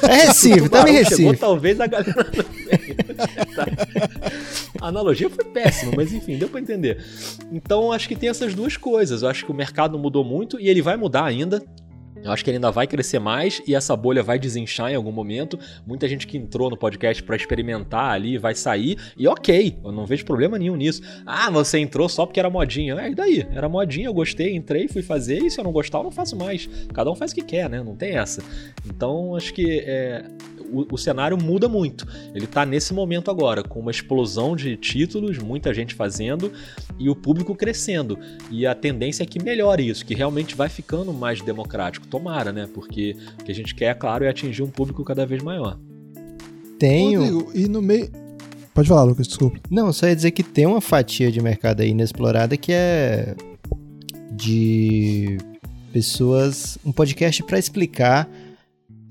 É 0.02 0.14
Recife, 0.26 0.60
o 0.60 0.68
tá 0.68 0.80
em 0.80 0.82
tubarão 0.82 0.86
chegou, 1.04 1.08
Recife. 1.30 1.36
talvez 1.36 1.80
a 1.80 1.86
galera. 1.86 2.14
Tá. 3.54 3.66
A 4.80 4.88
analogia 4.88 5.30
foi 5.30 5.44
péssima, 5.44 5.92
mas 5.96 6.12
enfim, 6.12 6.36
deu 6.36 6.48
pra 6.48 6.60
entender. 6.60 6.98
Então 7.52 7.92
acho 7.92 8.08
que 8.08 8.16
tem 8.16 8.28
essas 8.28 8.54
duas 8.54 8.76
coisas. 8.76 9.22
Eu 9.22 9.28
acho 9.28 9.44
que 9.44 9.52
o 9.52 9.54
mercado 9.54 9.98
mudou 9.98 10.24
muito 10.24 10.58
e 10.58 10.68
ele 10.68 10.82
vai 10.82 10.96
mudar 10.96 11.24
ainda. 11.24 11.62
Eu 12.22 12.30
acho 12.30 12.44
que 12.44 12.50
ele 12.50 12.56
ainda 12.56 12.70
vai 12.70 12.86
crescer 12.86 13.18
mais 13.18 13.60
e 13.66 13.74
essa 13.74 13.96
bolha 13.96 14.22
vai 14.22 14.38
desinchar 14.38 14.90
em 14.90 14.94
algum 14.94 15.12
momento. 15.12 15.58
Muita 15.86 16.08
gente 16.08 16.26
que 16.26 16.36
entrou 16.36 16.70
no 16.70 16.76
podcast 16.76 17.22
pra 17.22 17.36
experimentar 17.36 18.12
ali 18.12 18.38
vai 18.38 18.54
sair 18.54 18.98
e 19.16 19.26
ok, 19.26 19.78
eu 19.84 19.92
não 19.92 20.06
vejo 20.06 20.24
problema 20.24 20.58
nenhum 20.58 20.76
nisso. 20.76 21.02
Ah, 21.26 21.50
você 21.50 21.78
entrou 21.78 22.08
só 22.08 22.26
porque 22.26 22.40
era 22.40 22.50
modinha. 22.50 22.94
É, 23.00 23.10
e 23.10 23.14
daí? 23.14 23.46
Era 23.52 23.68
modinha, 23.68 24.06
eu 24.06 24.14
gostei, 24.14 24.54
entrei, 24.54 24.88
fui 24.88 25.02
fazer 25.02 25.38
e 25.38 25.50
se 25.50 25.58
eu 25.58 25.64
não 25.64 25.72
gostar 25.72 25.98
eu 25.98 26.04
não 26.04 26.10
faço 26.10 26.36
mais. 26.36 26.68
Cada 26.92 27.10
um 27.10 27.14
faz 27.14 27.32
o 27.32 27.34
que 27.34 27.42
quer, 27.42 27.68
né? 27.68 27.82
Não 27.82 27.96
tem 27.96 28.16
essa. 28.16 28.42
Então 28.86 29.34
acho 29.34 29.52
que 29.52 29.80
é, 29.86 30.24
o, 30.72 30.86
o 30.94 30.98
cenário 30.98 31.36
muda 31.36 31.68
muito. 31.68 32.06
Ele 32.34 32.46
tá 32.46 32.64
nesse 32.64 32.94
momento 32.94 33.30
agora, 33.30 33.62
com 33.62 33.80
uma 33.80 33.90
explosão 33.90 34.56
de 34.56 34.76
títulos, 34.76 35.38
muita 35.38 35.72
gente 35.74 35.94
fazendo 35.94 36.50
e 36.98 37.08
o 37.08 37.14
público 37.14 37.54
crescendo. 37.54 38.18
E 38.50 38.66
a 38.66 38.74
tendência 38.74 39.22
é 39.22 39.26
que 39.26 39.42
melhore 39.42 39.88
isso, 39.88 40.04
que 40.04 40.14
realmente 40.14 40.54
vai 40.54 40.68
ficando 40.68 41.12
mais 41.12 41.40
democrático. 41.42 42.06
Tomara, 42.06 42.52
né? 42.52 42.68
Porque 42.72 43.16
o 43.40 43.44
que 43.44 43.52
a 43.52 43.54
gente 43.54 43.74
quer, 43.74 43.86
é 43.86 43.94
claro, 43.94 44.24
é 44.24 44.28
atingir 44.28 44.62
um 44.62 44.70
público 44.70 45.04
cada 45.04 45.26
vez 45.26 45.42
maior. 45.42 45.78
Tenho. 46.78 47.20
Rodrigo, 47.20 47.52
e 47.54 47.68
no 47.68 47.82
meio. 47.82 48.10
Pode 48.74 48.88
falar, 48.88 49.02
Lucas, 49.02 49.28
desculpa. 49.28 49.60
Não, 49.70 49.92
só 49.92 50.06
ia 50.06 50.16
dizer 50.16 50.30
que 50.30 50.42
tem 50.42 50.66
uma 50.66 50.80
fatia 50.80 51.30
de 51.30 51.40
mercado 51.42 51.80
aí 51.80 51.90
inexplorada 51.90 52.56
que 52.56 52.72
é 52.72 53.36
de 54.32 55.36
pessoas, 55.92 56.78
um 56.84 56.90
podcast 56.90 57.42
pra 57.42 57.58
explicar 57.58 58.28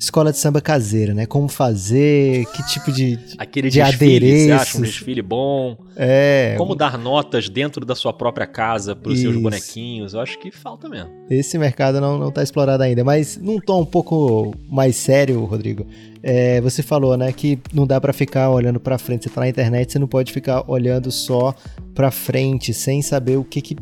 escola 0.01 0.31
de 0.31 0.37
samba 0.39 0.59
caseira, 0.59 1.13
né? 1.13 1.27
Como 1.27 1.47
fazer, 1.47 2.43
que 2.47 2.63
tipo 2.67 2.91
de 2.91 3.19
Aquele 3.37 3.69
De 3.69 3.79
desfile, 3.79 4.19
você 4.45 4.51
acha 4.51 4.53
um 4.53 4.55
adereços. 4.55 4.81
desfile 4.81 5.21
bom? 5.21 5.77
é, 5.95 6.55
Como 6.57 6.75
dar 6.75 6.97
notas 6.97 7.47
dentro 7.47 7.85
da 7.85 7.93
sua 7.93 8.11
própria 8.11 8.47
casa 8.47 8.95
para 8.95 9.11
os 9.11 9.19
seus 9.19 9.35
bonequinhos? 9.37 10.13
Eu 10.15 10.19
acho 10.21 10.39
que 10.39 10.49
falta 10.49 10.89
mesmo. 10.89 11.11
esse 11.29 11.55
mercado 11.57 12.01
não, 12.01 12.17
não 12.17 12.31
tá 12.31 12.41
explorado 12.41 12.81
ainda, 12.81 13.03
mas 13.03 13.37
num 13.37 13.59
tom 13.59 13.81
um 13.81 13.85
pouco 13.85 14.55
mais 14.67 14.95
sério, 14.95 15.43
Rodrigo. 15.45 15.85
é, 16.23 16.59
você 16.61 16.81
falou, 16.81 17.15
né, 17.15 17.31
que 17.31 17.59
não 17.71 17.85
dá 17.85 18.01
pra 18.01 18.11
ficar 18.11 18.49
olhando 18.49 18.79
pra 18.79 18.97
frente. 18.97 19.25
Você 19.25 19.29
tá 19.29 19.41
na 19.41 19.49
internet, 19.49 19.91
você 19.91 19.99
não 19.99 20.07
pode 20.07 20.33
ficar 20.33 20.63
olhando 20.67 21.11
só 21.11 21.53
pra 21.93 22.09
frente, 22.09 22.73
sem 22.73 23.01
saber 23.03 23.37
o 23.37 23.43
que 23.43 23.61
que 23.61 23.75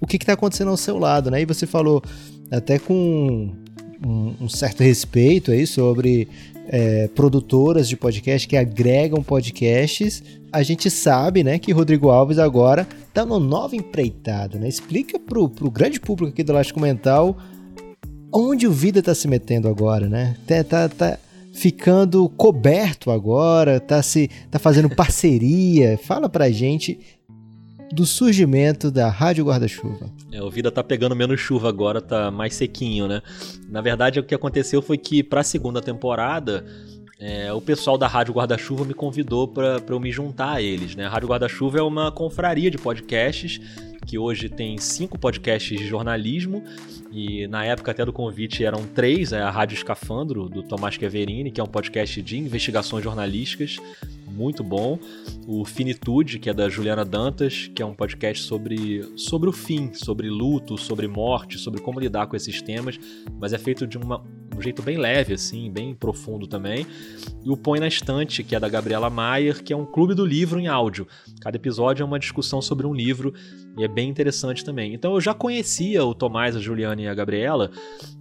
o 0.00 0.06
que 0.06 0.18
que 0.18 0.24
tá 0.26 0.32
acontecendo 0.32 0.68
ao 0.70 0.76
seu 0.76 0.98
lado, 0.98 1.30
né? 1.30 1.42
E 1.42 1.44
você 1.44 1.66
falou 1.66 2.02
até 2.50 2.78
com 2.78 3.52
um, 4.04 4.34
um 4.42 4.48
certo 4.48 4.82
respeito 4.82 5.50
aí 5.50 5.66
sobre 5.66 6.28
é, 6.68 7.08
produtoras 7.08 7.88
de 7.88 7.96
podcast 7.96 8.46
que 8.46 8.56
agregam 8.56 9.22
podcasts. 9.22 10.22
A 10.52 10.62
gente 10.62 10.90
sabe, 10.90 11.42
né, 11.42 11.58
que 11.58 11.72
Rodrigo 11.72 12.10
Alves 12.10 12.38
agora 12.38 12.86
tá 13.12 13.24
numa 13.24 13.40
nova 13.40 13.74
empreitada, 13.74 14.58
né? 14.58 14.68
Explica 14.68 15.18
pro, 15.18 15.48
pro 15.48 15.70
grande 15.70 15.98
público 15.98 16.32
aqui 16.32 16.42
do 16.42 16.52
Elástico 16.52 16.80
Mental 16.80 17.36
onde 18.32 18.66
o 18.66 18.72
Vida 18.72 19.02
tá 19.02 19.14
se 19.14 19.28
metendo 19.28 19.68
agora, 19.68 20.08
né? 20.08 20.34
Tá, 20.46 20.64
tá, 20.64 20.88
tá 20.88 21.18
ficando 21.52 22.28
coberto 22.30 23.10
agora, 23.10 23.78
tá 23.78 24.02
se 24.02 24.30
tá 24.50 24.58
fazendo 24.58 24.88
parceria. 24.88 25.98
Fala 26.02 26.28
pra 26.28 26.50
gente 26.50 26.98
do 27.92 28.06
surgimento 28.06 28.90
da 28.90 29.08
Rádio 29.08 29.44
Guarda-Chuva. 29.44 30.10
É, 30.30 30.42
o 30.42 30.50
Vida 30.50 30.70
tá 30.70 30.82
pegando 30.82 31.14
menos 31.14 31.40
chuva 31.40 31.68
agora, 31.68 32.00
tá 32.00 32.30
mais 32.30 32.54
sequinho, 32.54 33.06
né? 33.06 33.20
Na 33.68 33.80
verdade, 33.80 34.18
o 34.18 34.24
que 34.24 34.34
aconteceu 34.34 34.80
foi 34.80 34.96
que 34.96 35.22
pra 35.22 35.42
segunda 35.42 35.80
temporada, 35.80 36.64
é, 37.20 37.52
o 37.52 37.60
pessoal 37.60 37.98
da 37.98 38.08
Rádio 38.08 38.34
Guarda-Chuva 38.34 38.84
me 38.84 38.94
convidou 38.94 39.46
pra 39.46 39.80
eu 39.86 40.00
me 40.00 40.10
juntar 40.10 40.54
a 40.54 40.62
eles, 40.62 40.96
né? 40.96 41.04
A 41.06 41.08
Rádio 41.08 41.28
Guarda-Chuva 41.28 41.78
é 41.78 41.82
uma 41.82 42.10
confraria 42.10 42.70
de 42.70 42.78
podcasts 42.78 43.60
que 44.06 44.18
hoje 44.18 44.48
tem 44.48 44.78
cinco 44.78 45.18
podcasts 45.18 45.78
de 45.78 45.86
jornalismo 45.86 46.62
e 47.10 47.46
na 47.46 47.64
época 47.64 47.90
até 47.90 48.04
do 48.04 48.12
convite 48.12 48.64
eram 48.64 48.86
três, 48.86 49.32
é 49.32 49.40
a 49.40 49.50
Rádio 49.50 49.74
Escafandro, 49.74 50.48
do 50.48 50.62
Tomás 50.62 50.94
Chiaverini, 50.94 51.50
que 51.50 51.60
é 51.60 51.64
um 51.64 51.68
podcast 51.68 52.20
de 52.22 52.38
investigações 52.38 53.04
jornalísticas, 53.04 53.78
muito 54.32 54.64
bom. 54.64 54.98
O 55.46 55.64
Finitude, 55.64 56.38
que 56.38 56.48
é 56.48 56.54
da 56.54 56.68
Juliana 56.68 57.04
Dantas, 57.04 57.70
que 57.74 57.82
é 57.82 57.86
um 57.86 57.94
podcast 57.94 58.42
sobre, 58.44 59.02
sobre 59.16 59.48
o 59.48 59.52
fim, 59.52 59.92
sobre 59.92 60.28
luto, 60.30 60.78
sobre 60.78 61.06
morte, 61.06 61.58
sobre 61.58 61.80
como 61.80 62.00
lidar 62.00 62.26
com 62.26 62.34
esses 62.34 62.62
temas, 62.62 62.98
mas 63.38 63.52
é 63.52 63.58
feito 63.58 63.86
de 63.86 63.98
uma, 63.98 64.24
um 64.56 64.60
jeito 64.60 64.82
bem 64.82 64.96
leve, 64.96 65.34
assim, 65.34 65.70
bem 65.70 65.94
profundo 65.94 66.46
também. 66.46 66.86
E 67.44 67.50
o 67.50 67.56
Põe 67.56 67.80
na 67.80 67.88
Estante, 67.88 68.42
que 68.42 68.56
é 68.56 68.60
da 68.60 68.68
Gabriela 68.68 69.10
Maier, 69.10 69.62
que 69.62 69.72
é 69.72 69.76
um 69.76 69.84
clube 69.84 70.14
do 70.14 70.24
livro 70.24 70.58
em 70.58 70.66
áudio. 70.66 71.06
Cada 71.40 71.56
episódio 71.56 72.02
é 72.02 72.06
uma 72.06 72.18
discussão 72.18 72.62
sobre 72.62 72.86
um 72.86 72.94
livro 72.94 73.34
e 73.76 73.84
é 73.84 73.88
bem 73.88 74.08
interessante 74.08 74.64
também. 74.64 74.92
Então 74.92 75.14
eu 75.14 75.20
já 75.20 75.32
conhecia 75.32 76.04
o 76.04 76.14
Tomás, 76.14 76.54
a 76.56 76.60
Juliana 76.60 77.00
e 77.00 77.08
a 77.08 77.14
Gabriela 77.14 77.70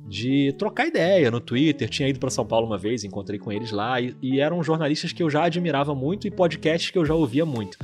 de 0.07 0.53
trocar 0.57 0.87
ideia 0.87 1.29
no 1.29 1.39
Twitter. 1.39 1.89
Tinha 1.89 2.09
ido 2.09 2.19
para 2.19 2.29
São 2.29 2.45
Paulo 2.45 2.67
uma 2.67 2.77
vez, 2.77 3.03
encontrei 3.03 3.39
com 3.39 3.51
eles 3.51 3.71
lá 3.71 3.99
e, 3.99 4.15
e 4.21 4.39
eram 4.39 4.63
jornalistas 4.63 5.11
que 5.11 5.21
eu 5.21 5.29
já 5.29 5.43
admirava 5.43 5.93
muito 5.93 6.27
e 6.27 6.31
podcasts 6.31 6.91
que 6.91 6.97
eu 6.97 7.05
já 7.05 7.13
ouvia 7.13 7.45
muito. 7.45 7.77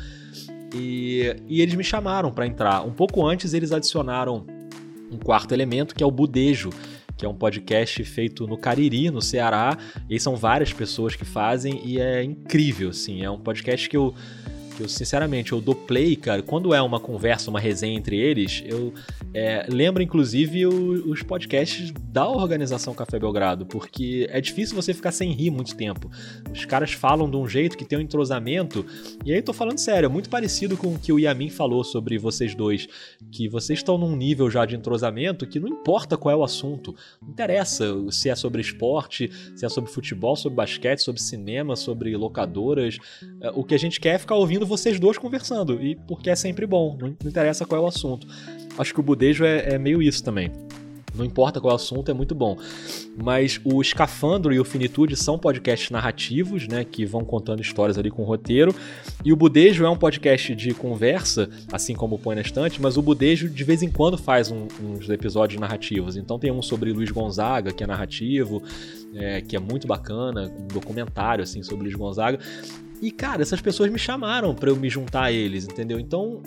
E, 0.73 1.35
e 1.47 1.61
eles 1.61 1.75
me 1.75 1.83
chamaram 1.83 2.31
para 2.31 2.45
entrar. 2.45 2.85
Um 2.85 2.91
pouco 2.91 3.25
antes 3.25 3.53
eles 3.53 3.71
adicionaram 3.71 4.45
um 5.11 5.17
quarto 5.17 5.53
elemento 5.53 5.95
que 5.95 6.03
é 6.03 6.05
o 6.05 6.11
Budejo, 6.11 6.69
que 7.17 7.25
é 7.25 7.29
um 7.29 7.33
podcast 7.33 8.03
feito 8.03 8.45
no 8.45 8.57
Cariri, 8.57 9.09
no 9.09 9.21
Ceará. 9.21 9.77
E 10.09 10.19
são 10.19 10.35
várias 10.35 10.71
pessoas 10.71 11.15
que 11.15 11.25
fazem 11.25 11.81
e 11.83 11.99
é 11.99 12.23
incrível, 12.23 12.89
assim. 12.89 13.23
É 13.23 13.29
um 13.29 13.39
podcast 13.39 13.89
que 13.89 13.97
eu, 13.97 14.13
eu 14.79 14.87
sinceramente, 14.89 15.51
eu 15.51 15.61
dou 15.61 15.75
play, 15.75 16.15
cara. 16.15 16.41
Quando 16.41 16.73
é 16.73 16.81
uma 16.81 16.99
conversa, 16.99 17.49
uma 17.49 17.59
resenha 17.59 17.97
entre 17.97 18.17
eles, 18.17 18.63
eu 18.65 18.93
é, 19.33 19.65
lembro 19.69 20.01
inclusive 20.03 20.65
o- 20.65 21.09
os 21.11 21.21
podcasts 21.23 21.91
da 22.09 22.27
organização 22.27 22.93
Café 22.93 23.19
Belgrado, 23.19 23.65
porque 23.65 24.27
é 24.31 24.39
difícil 24.41 24.75
você 24.75 24.93
ficar 24.93 25.11
sem 25.11 25.31
rir 25.31 25.49
muito 25.49 25.75
tempo. 25.75 26.09
Os 26.51 26.65
caras 26.65 26.91
falam 26.91 27.29
de 27.29 27.37
um 27.37 27.47
jeito 27.47 27.77
que 27.77 27.85
tem 27.85 27.97
um 27.97 28.01
entrosamento, 28.01 28.85
e 29.25 29.31
aí 29.31 29.39
eu 29.39 29.43
tô 29.43 29.53
falando 29.53 29.77
sério, 29.79 30.07
é 30.07 30.09
muito 30.09 30.29
parecido 30.29 30.77
com 30.77 30.93
o 30.93 30.99
que 30.99 31.11
o 31.11 31.19
Yamin 31.19 31.49
falou 31.49 31.83
sobre 31.83 32.17
vocês 32.17 32.53
dois, 32.55 32.87
que 33.31 33.47
vocês 33.49 33.79
estão 33.79 33.97
num 33.97 34.15
nível 34.15 34.49
já 34.49 34.65
de 34.65 34.75
entrosamento 34.75 35.45
que 35.47 35.59
não 35.59 35.67
importa 35.69 36.17
qual 36.17 36.33
é 36.33 36.35
o 36.35 36.43
assunto, 36.43 36.95
não 37.21 37.29
interessa 37.29 37.93
se 38.11 38.29
é 38.29 38.35
sobre 38.35 38.61
esporte, 38.61 39.29
se 39.55 39.65
é 39.65 39.69
sobre 39.69 39.91
futebol, 39.91 40.35
sobre 40.35 40.55
basquete, 40.55 40.99
sobre 40.99 41.21
cinema, 41.21 41.75
sobre 41.75 42.15
locadoras, 42.15 42.97
é, 43.41 43.51
o 43.51 43.63
que 43.63 43.75
a 43.75 43.79
gente 43.79 43.99
quer 43.99 44.15
é 44.15 44.17
ficar 44.17 44.35
ouvindo 44.35 44.65
vocês 44.67 44.99
dois 44.99 45.17
conversando, 45.17 45.81
e 45.81 45.95
porque 45.95 46.29
é 46.29 46.35
sempre 46.35 46.65
bom, 46.65 46.97
não 46.99 47.09
interessa 47.09 47.65
qual 47.65 47.81
é 47.81 47.83
o 47.85 47.87
assunto. 47.87 48.27
Acho 48.77 48.93
que 48.93 48.99
o 48.99 49.03
Budejo 49.03 49.43
é, 49.43 49.73
é 49.73 49.77
meio 49.79 50.01
isso 50.01 50.23
também. 50.23 50.51
Não 51.15 51.25
importa 51.25 51.59
qual 51.59 51.71
é 51.71 51.75
assunto, 51.75 52.11
é 52.11 52.13
muito 52.13 52.35
bom. 52.35 52.55
Mas 53.17 53.59
o 53.63 53.81
Escafandro 53.81 54.53
e 54.53 54.59
o 54.59 54.63
Finitude 54.63 55.15
são 55.15 55.39
podcasts 55.39 55.89
narrativos, 55.89 56.67
né? 56.67 56.85
Que 56.85 57.07
vão 57.07 57.25
contando 57.25 57.59
histórias 57.59 57.97
ali 57.97 58.11
com 58.11 58.21
roteiro. 58.23 58.75
E 59.25 59.33
o 59.33 59.35
Budejo 59.35 59.83
é 59.83 59.89
um 59.89 59.97
podcast 59.97 60.53
de 60.53 60.75
conversa, 60.75 61.49
assim 61.71 61.95
como 61.95 62.17
o 62.17 62.19
Põe 62.19 62.35
na 62.35 62.41
Estante, 62.41 62.79
mas 62.79 62.97
o 62.97 63.01
Budejo 63.01 63.49
de 63.49 63.63
vez 63.63 63.81
em 63.81 63.89
quando 63.89 64.15
faz 64.15 64.51
um- 64.51 64.67
uns 64.79 65.09
episódios 65.09 65.59
narrativos. 65.59 66.15
Então 66.15 66.37
tem 66.37 66.51
um 66.51 66.61
sobre 66.61 66.93
Luiz 66.93 67.09
Gonzaga, 67.09 67.71
que 67.73 67.83
é 67.83 67.87
narrativo, 67.87 68.61
é, 69.15 69.41
que 69.41 69.55
é 69.55 69.59
muito 69.59 69.87
bacana, 69.87 70.51
um 70.59 70.67
documentário 70.67 71.41
assim 71.43 71.63
sobre 71.63 71.85
Luiz 71.85 71.95
Gonzaga. 71.95 72.37
E, 73.01 73.11
cara, 73.11 73.41
essas 73.41 73.61
pessoas 73.61 73.91
me 73.91 73.99
chamaram 73.99 74.55
pra 74.55 74.69
eu 74.69 74.75
me 74.75 74.89
juntar 74.89 75.25
a 75.25 75.31
eles, 75.31 75.65
entendeu? 75.65 75.99
Então, 75.99 76.41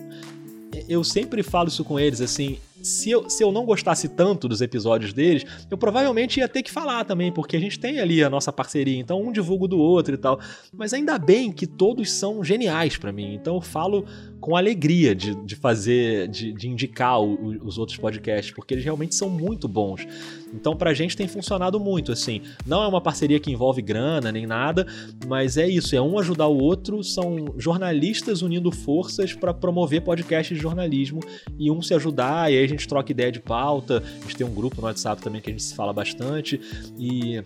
eu 0.89 1.03
sempre 1.05 1.43
falo 1.43 1.69
isso 1.69 1.85
com 1.85 1.99
eles, 1.99 2.21
assim, 2.21 2.59
se 2.83 3.11
eu, 3.11 3.29
se 3.29 3.43
eu 3.43 3.53
não 3.53 3.65
gostasse 3.65 4.09
tanto 4.09 4.49
dos 4.49 4.61
episódios 4.61 5.13
deles, 5.13 5.45
eu 5.71 5.77
provavelmente 5.77 6.41
ia 6.41 6.49
ter 6.49 6.63
que 6.63 6.71
falar 6.71 7.05
também, 7.05 7.33
porque 7.33 7.57
a 7.57 7.61
gente 7.61 7.79
tem 7.79 8.01
ali 8.01 8.23
a 8.23 8.31
nossa 8.31 8.53
parceria, 8.53 8.99
então 8.99 9.21
um 9.21 9.33
divulga 9.33 9.69
do 9.69 9.79
outro 9.79 10.15
e 10.15 10.19
tal. 10.19 10.41
Mas 10.73 10.93
ainda 10.93 11.19
bem 11.19 11.53
que 11.53 11.67
todos 11.67 12.11
são 12.13 12.43
geniais 12.43 12.97
pra 12.97 13.13
mim, 13.13 13.35
então 13.35 13.57
eu 13.57 13.61
falo 13.61 14.05
com 14.41 14.57
alegria 14.57 15.15
de, 15.15 15.35
de 15.45 15.55
fazer, 15.55 16.27
de, 16.29 16.53
de 16.53 16.69
indicar 16.69 17.21
o- 17.21 17.59
os 17.65 17.77
outros 17.79 17.99
podcasts, 17.99 18.53
porque 18.55 18.75
eles 18.75 18.85
realmente 18.85 19.15
são 19.15 19.29
muito 19.29 19.69
bons. 19.69 20.07
Então 20.53 20.75
pra 20.75 20.93
gente 20.95 21.17
tem 21.17 21.29
funcionado 21.29 21.79
muito, 21.79 22.11
assim. 22.11 22.41
Não 22.67 22.83
é 22.83 22.87
uma 22.89 23.01
parceria 23.01 23.39
que 23.39 23.51
envolve 23.53 23.83
grana 23.83 24.33
nem 24.33 24.47
nada, 24.47 24.87
mas 25.27 25.57
é 25.57 25.69
isso, 25.69 25.95
é 25.95 26.01
um 26.01 26.19
ajudar 26.19 26.47
o 26.49 26.59
outro, 26.59 27.05
são 27.05 27.55
jornalistas 27.57 28.43
unindo 28.43 28.73
forças 28.73 29.33
pra 29.33 29.53
promover 29.55 30.03
podcasts 30.03 30.57
de 30.57 30.63
jornalismo 30.63 31.21
e 31.59 31.71
um 31.71 31.81
se 31.83 31.95
ajudar, 31.95 32.51
e 32.53 32.57
aí 32.59 32.65
a 32.65 32.69
gente 32.69 32.89
troca 32.89 33.13
ideia 33.13 33.31
de 33.31 33.41
pauta, 33.41 34.03
a 34.19 34.23
gente 34.23 34.37
tem 34.37 34.47
um 34.47 34.55
grupo 34.55 34.81
no 34.81 34.87
WhatsApp 34.87 35.23
também 35.23 35.41
que 35.41 35.51
a 35.51 35.53
gente 35.53 35.63
se 35.63 35.75
fala 35.75 35.93
bastante, 35.93 36.61
e 36.99 37.43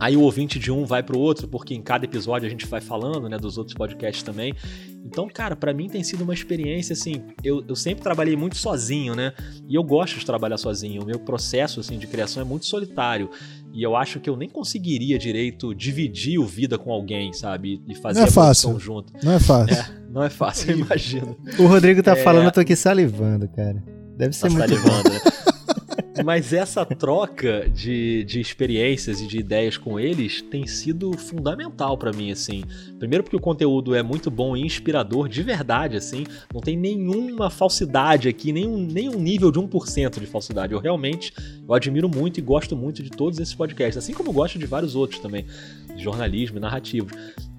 Aí 0.00 0.16
o 0.16 0.20
ouvinte 0.22 0.58
de 0.58 0.70
um 0.72 0.84
vai 0.84 1.02
pro 1.02 1.18
outro, 1.18 1.46
porque 1.46 1.74
em 1.74 1.80
cada 1.82 2.04
episódio 2.04 2.46
a 2.46 2.50
gente 2.50 2.66
vai 2.66 2.80
falando, 2.80 3.28
né, 3.28 3.38
dos 3.38 3.56
outros 3.56 3.76
podcasts 3.76 4.22
também. 4.22 4.52
Então, 5.04 5.28
cara, 5.28 5.54
para 5.56 5.72
mim 5.72 5.88
tem 5.88 6.02
sido 6.02 6.22
uma 6.22 6.34
experiência, 6.34 6.92
assim, 6.92 7.22
eu, 7.42 7.62
eu 7.68 7.74
sempre 7.76 8.02
trabalhei 8.02 8.36
muito 8.36 8.56
sozinho, 8.56 9.14
né? 9.14 9.32
E 9.68 9.74
eu 9.74 9.82
gosto 9.82 10.18
de 10.18 10.26
trabalhar 10.26 10.56
sozinho. 10.58 11.02
O 11.02 11.06
meu 11.06 11.18
processo, 11.18 11.80
assim, 11.80 11.98
de 11.98 12.06
criação 12.06 12.40
é 12.42 12.44
muito 12.44 12.66
solitário. 12.66 13.28
E 13.72 13.82
eu 13.82 13.96
acho 13.96 14.20
que 14.20 14.28
eu 14.30 14.36
nem 14.36 14.48
conseguiria 14.48 15.18
direito 15.18 15.74
dividir 15.74 16.38
o 16.38 16.44
vida 16.44 16.78
com 16.78 16.92
alguém, 16.92 17.32
sabe? 17.32 17.80
E 17.88 17.94
fazer 17.94 18.20
não 18.20 18.26
é 18.26 18.28
a 18.28 18.32
fácil. 18.32 18.78
junto. 18.78 19.12
Não 19.24 19.32
é 19.32 19.40
fácil. 19.40 19.74
É, 19.76 19.86
não 20.10 20.22
é 20.22 20.30
fácil, 20.30 20.70
eu 20.72 20.78
imagino. 20.84 21.36
O 21.58 21.66
Rodrigo 21.66 22.02
tá 22.02 22.12
É. 22.12 22.22
falando, 22.22 22.44
eu 22.46 22.52
tô 22.52 22.60
aqui 22.60 22.76
salivando, 22.76 23.48
cara. 23.48 23.82
Deve 24.16 24.34
ser 24.36 24.42
Tá 24.42 24.50
muito 24.50 24.68
salivando, 24.68 25.10
né? 25.10 25.20
Mas 26.24 26.52
essa 26.52 26.84
troca 26.84 27.68
de, 27.70 28.22
de 28.24 28.38
experiências 28.38 29.20
e 29.20 29.26
de 29.26 29.38
ideias 29.38 29.78
com 29.78 29.98
eles 29.98 30.42
tem 30.42 30.66
sido 30.66 31.16
fundamental 31.16 31.96
pra 31.96 32.12
mim, 32.12 32.30
assim. 32.30 32.62
Primeiro 32.98 33.24
porque 33.24 33.36
o 33.36 33.40
conteúdo 33.40 33.94
é 33.94 34.02
muito 34.02 34.30
bom 34.30 34.54
e 34.54 34.60
inspirador, 34.60 35.26
de 35.26 35.42
verdade, 35.42 35.96
assim. 35.96 36.24
Não 36.52 36.60
tem 36.60 36.76
nenhuma 36.76 37.48
falsidade 37.48 38.28
aqui, 38.28 38.52
nenhum, 38.52 38.86
nenhum 38.86 39.18
nível 39.18 39.50
de 39.50 39.58
1% 39.58 40.20
de 40.20 40.26
falsidade. 40.26 40.74
Eu 40.74 40.78
realmente 40.78 41.32
eu 41.66 41.74
admiro 41.74 42.08
muito 42.08 42.38
e 42.38 42.42
gosto 42.42 42.76
muito 42.76 43.02
de 43.02 43.08
todos 43.08 43.38
esses 43.38 43.54
podcasts, 43.54 43.96
assim 43.96 44.12
como 44.12 44.32
gosto 44.32 44.58
de 44.58 44.66
vários 44.66 44.94
outros 44.94 45.18
também, 45.18 45.46
de 45.96 46.02
jornalismo 46.02 46.58
e 46.58 46.60
narrativos. 46.60 47.12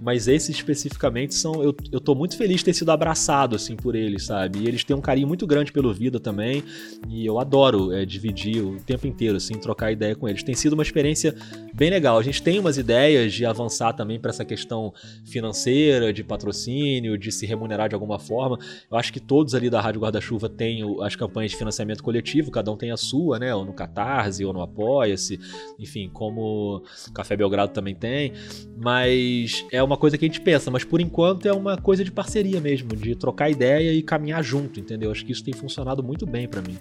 Mas 0.04 0.28
esses 0.28 0.54
especificamente 0.54 1.34
são. 1.34 1.64
Eu, 1.64 1.74
eu 1.90 2.02
tô 2.02 2.14
muito 2.14 2.36
feliz 2.36 2.58
de 2.58 2.66
ter 2.66 2.74
sido 2.74 2.92
abraçado, 2.92 3.56
assim, 3.56 3.74
por 3.76 3.96
eles, 3.96 4.26
sabe? 4.26 4.60
E 4.60 4.68
eles 4.68 4.84
têm 4.84 4.94
um 4.94 5.02
carinho 5.02 5.28
muito 5.28 5.48
grande 5.48 5.72
pelo 5.72 5.94
Vida 5.94 6.20
também. 6.20 6.62
E 7.10 7.26
eu 7.26 7.40
adoro 7.40 7.94
é, 7.94 8.06
dividir 8.06 8.62
o 8.62 8.78
tempo 8.82 9.08
inteiro, 9.08 9.38
assim, 9.38 9.54
trocar 9.54 9.94
ideia 9.94 10.14
com 10.14 10.28
eles. 10.28 10.44
Tem 10.44 10.54
sido 10.54 10.74
uma 10.74 10.84
experiência 10.84 11.34
bem 11.74 11.90
legal. 11.90 12.18
A 12.18 12.22
gente 12.22 12.44
tem 12.44 12.60
umas 12.60 12.78
ideias 12.78 13.32
de 13.32 13.46
avançar 13.46 13.94
também 13.94 14.20
para 14.20 14.30
essa 14.30 14.44
questão 14.44 14.94
financeira, 15.24 16.12
de 16.12 16.22
patrocínio, 16.22 17.18
de 17.18 17.32
se 17.32 17.46
remunerar 17.46 17.88
de 17.88 17.96
alguma 17.96 18.20
forma. 18.20 18.60
Eu 18.92 18.98
acho 18.98 19.14
que 19.14 19.22
todos 19.22 19.56
ali 19.56 19.70
da 19.70 19.80
Rádio 19.80 20.02
Guarda-Chuva 20.02 20.50
têm 20.50 20.84
as 21.02 21.16
campanhas 21.16 21.52
de 21.52 21.58
financiamento 21.58 22.04
coletivo, 22.04 22.52
cada 22.52 22.70
um 22.70 22.76
tem 22.76 22.92
a 22.92 22.98
sua, 22.98 23.40
né? 23.40 23.56
Ou 23.56 23.64
no 23.64 23.72
Catarse, 23.72 24.44
ou 24.44 24.52
no 24.52 24.62
Apoia-se, 24.62 25.40
enfim, 25.80 26.10
como 26.12 26.84
Café 27.14 27.38
Belgrado 27.38 27.72
também 27.72 27.96
tem. 27.96 28.34
Mas 28.78 29.66
é 29.72 29.82
uma 29.82 29.93
coisa 29.98 30.18
que 30.18 30.26
a 30.26 30.28
gente 30.28 30.42
pensa, 30.42 30.72
mas 30.72 30.84
por 30.84 31.02
enquanto 31.02 31.48
é 31.48 31.54
uma 31.54 31.78
coisa 31.78 32.04
de 32.04 32.12
parceria 32.12 32.60
mesmo, 32.60 32.96
de 32.96 33.16
trocar 33.16 33.50
ideia 33.50 33.92
e 33.94 34.02
caminhar 34.02 34.44
junto, 34.44 34.80
entendeu? 34.80 35.12
Acho 35.12 35.26
que 35.26 35.32
isso 35.32 35.44
tem 35.44 35.54
funcionado 35.54 36.04
muito 36.04 36.26
bem 36.26 36.48
pra 36.48 36.62
mim. 36.62 36.78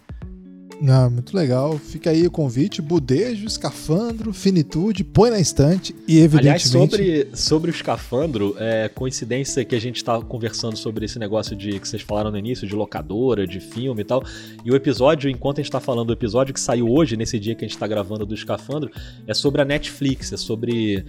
Não, 0.82 1.09
muito 1.09 1.36
legal. 1.36 1.78
Fica 1.78 2.10
aí 2.10 2.26
o 2.26 2.30
convite, 2.30 2.82
budejo, 2.82 3.46
escafandro, 3.46 4.32
finitude, 4.32 5.04
põe 5.04 5.30
na 5.30 5.38
estante 5.38 5.94
e 6.09 6.16
Aliás, 6.16 6.34
evidentemente... 6.34 6.70
sobre, 6.70 7.28
sobre 7.36 7.70
o 7.70 7.72
escafandro, 7.72 8.56
é 8.59 8.88
coincidência 8.88 9.64
que 9.64 9.76
a 9.76 9.80
gente 9.80 10.02
tá 10.02 10.20
conversando 10.20 10.76
sobre 10.76 11.04
esse 11.04 11.20
negócio 11.20 11.54
de 11.54 11.78
que 11.78 11.86
vocês 11.86 12.02
falaram 12.02 12.32
no 12.32 12.36
início, 12.36 12.66
de 12.66 12.74
locadora, 12.74 13.46
de 13.46 13.60
filme 13.60 14.00
e 14.00 14.04
tal. 14.04 14.24
E 14.64 14.72
o 14.72 14.74
episódio, 14.74 15.30
enquanto 15.30 15.60
a 15.60 15.62
gente 15.62 15.70
tá 15.70 15.78
falando, 15.78 16.10
o 16.10 16.14
episódio 16.14 16.52
que 16.52 16.60
saiu 16.60 16.90
hoje, 16.90 17.16
nesse 17.16 17.38
dia 17.38 17.54
que 17.54 17.64
a 17.64 17.68
gente 17.68 17.78
tá 17.78 17.86
gravando 17.86 18.26
do 18.26 18.34
escafandro, 18.34 18.90
é 19.24 19.32
sobre 19.32 19.62
a 19.62 19.64
Netflix, 19.64 20.32
é 20.32 20.36
sobre 20.36 21.04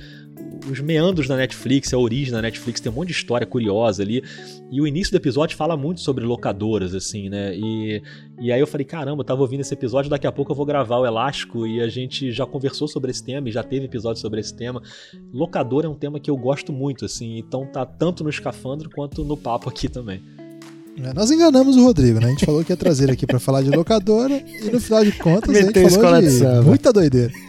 os 0.69 0.79
meandros 0.79 1.27
da 1.27 1.35
Netflix, 1.35 1.93
a 1.93 1.97
origem 1.97 2.31
da 2.31 2.43
Netflix, 2.43 2.79
tem 2.79 2.91
um 2.91 2.95
monte 2.95 3.07
de 3.07 3.13
história 3.13 3.45
curiosa 3.45 4.03
ali. 4.03 4.23
E 4.71 4.79
o 4.79 4.87
início 4.87 5.11
do 5.11 5.17
episódio 5.17 5.57
fala 5.57 5.75
muito 5.75 6.01
sobre 6.01 6.23
locadoras, 6.23 6.95
assim, 6.95 7.29
né? 7.29 7.55
E, 7.55 8.01
e 8.39 8.51
aí 8.51 8.59
eu 8.59 8.67
falei, 8.67 8.85
caramba, 8.85 9.21
eu 9.21 9.25
tava 9.25 9.41
ouvindo 9.41 9.61
esse 9.61 9.73
episódio, 9.73 10.09
daqui 10.09 10.27
a 10.27 10.31
pouco 10.31 10.51
eu 10.51 10.55
vou 10.55 10.65
gravar 10.65 10.97
o 10.97 11.05
Elástico 11.05 11.67
e 11.67 11.81
a 11.81 11.87
gente 11.87 12.31
já 12.31 12.45
conversou 12.45 12.87
sobre 12.87 13.11
esse 13.11 13.23
tema 13.23 13.47
e 13.47 13.51
já 13.51 13.63
teve 13.63 13.85
episódio 13.85 14.21
sobre 14.21 14.39
esse 14.39 14.53
tema. 14.53 14.81
Locadora 15.33 15.87
é 15.87 15.89
um 15.89 15.95
tema 15.95 16.19
que 16.19 16.29
eu 16.29 16.35
gosto 16.35 16.73
muito, 16.73 17.05
assim, 17.05 17.37
então 17.37 17.65
tá 17.65 17.85
tanto 17.85 18.23
no 18.23 18.29
escafandro 18.29 18.89
quanto 18.89 19.23
no 19.23 19.37
papo 19.37 19.69
aqui 19.69 19.87
também. 19.87 20.21
É, 20.97 21.13
Nós 21.13 21.31
enganamos 21.31 21.75
o 21.75 21.83
Rodrigo, 21.83 22.19
né? 22.19 22.27
A 22.27 22.29
gente 22.29 22.45
falou 22.45 22.63
que 22.63 22.71
ia 22.71 22.77
trazer 22.77 23.05
ele 23.05 23.13
aqui 23.13 23.25
pra 23.25 23.39
falar 23.39 23.61
de 23.61 23.69
locadora 23.69 24.43
e 24.47 24.69
no 24.69 24.79
final 24.79 25.03
de 25.03 25.11
contas 25.13 25.49
a 25.49 25.53
gente 25.53 25.67
Meteu 25.67 25.89
falou 25.89 26.21
de, 26.21 26.39
de 26.39 26.45
muita 26.65 26.93
doideira. 26.93 27.31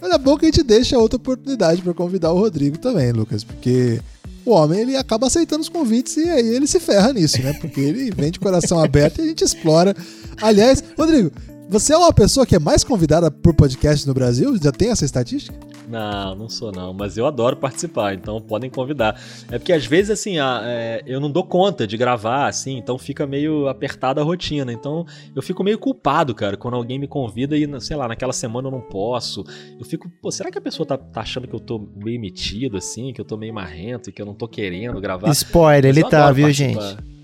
Mas 0.00 0.10
é 0.12 0.18
bom 0.18 0.36
que 0.36 0.46
a 0.46 0.48
gente 0.48 0.62
deixa 0.62 0.98
outra 0.98 1.16
oportunidade 1.16 1.82
pra 1.82 1.92
convidar 1.92 2.32
o 2.32 2.38
Rodrigo 2.38 2.78
também, 2.78 3.10
Lucas, 3.10 3.42
porque 3.42 4.00
o 4.46 4.52
homem 4.52 4.80
ele 4.80 4.96
acaba 4.96 5.26
aceitando 5.26 5.60
os 5.60 5.68
convites 5.68 6.16
e 6.16 6.28
aí 6.28 6.54
ele 6.54 6.68
se 6.68 6.78
ferra 6.78 7.12
nisso, 7.12 7.42
né? 7.42 7.52
Porque 7.54 7.80
ele 7.80 8.12
vem 8.12 8.30
de 8.30 8.38
coração 8.38 8.78
aberto 8.78 9.18
e 9.18 9.22
a 9.22 9.26
gente 9.26 9.42
explora. 9.42 9.94
Aliás, 10.40 10.82
Rodrigo, 10.96 11.32
você 11.68 11.92
é 11.92 11.96
uma 11.96 12.12
pessoa 12.12 12.46
que 12.46 12.54
é 12.54 12.58
mais 12.60 12.84
convidada 12.84 13.28
por 13.28 13.52
podcast 13.52 14.06
no 14.06 14.14
Brasil? 14.14 14.56
Já 14.62 14.70
tem 14.70 14.90
essa 14.90 15.04
estatística? 15.04 15.58
Não, 15.88 16.34
não 16.34 16.48
sou 16.48 16.72
não, 16.72 16.92
mas 16.92 17.16
eu 17.16 17.26
adoro 17.26 17.56
participar, 17.56 18.14
então 18.14 18.40
podem 18.40 18.68
convidar. 18.68 19.20
É 19.50 19.58
porque 19.58 19.72
às 19.72 19.86
vezes, 19.86 20.10
assim, 20.10 20.38
a- 20.38 20.62
é, 20.64 21.02
eu 21.06 21.20
não 21.20 21.30
dou 21.30 21.44
conta 21.44 21.86
de 21.86 21.96
gravar, 21.96 22.48
assim, 22.48 22.76
então 22.76 22.98
fica 22.98 23.26
meio 23.26 23.68
apertada 23.68 24.20
a 24.20 24.24
rotina. 24.24 24.72
Então 24.72 25.06
eu 25.34 25.40
fico 25.42 25.62
meio 25.62 25.78
culpado, 25.78 26.34
cara, 26.34 26.56
quando 26.56 26.74
alguém 26.74 26.98
me 26.98 27.06
convida 27.06 27.56
e, 27.56 27.80
sei 27.80 27.96
lá, 27.96 28.08
naquela 28.08 28.32
semana 28.32 28.66
eu 28.66 28.72
não 28.72 28.80
posso. 28.80 29.44
Eu 29.78 29.84
fico, 29.84 30.10
pô, 30.20 30.30
será 30.32 30.50
que 30.50 30.58
a 30.58 30.60
pessoa 30.60 30.84
tá, 30.86 30.98
tá 30.98 31.20
achando 31.20 31.46
que 31.46 31.54
eu 31.54 31.60
tô 31.60 31.78
meio 31.96 32.20
metido, 32.20 32.76
assim, 32.76 33.12
que 33.12 33.20
eu 33.20 33.24
tô 33.24 33.36
meio 33.36 33.54
marrento 33.54 34.10
e 34.10 34.12
que 34.12 34.20
eu 34.20 34.26
não 34.26 34.34
tô 34.34 34.48
querendo 34.48 35.00
gravar? 35.00 35.30
Spoiler, 35.30 35.90
ele 35.90 36.02
tá, 36.02 36.32
viu, 36.32 36.46
participar. 36.46 36.82
gente? 36.90 37.16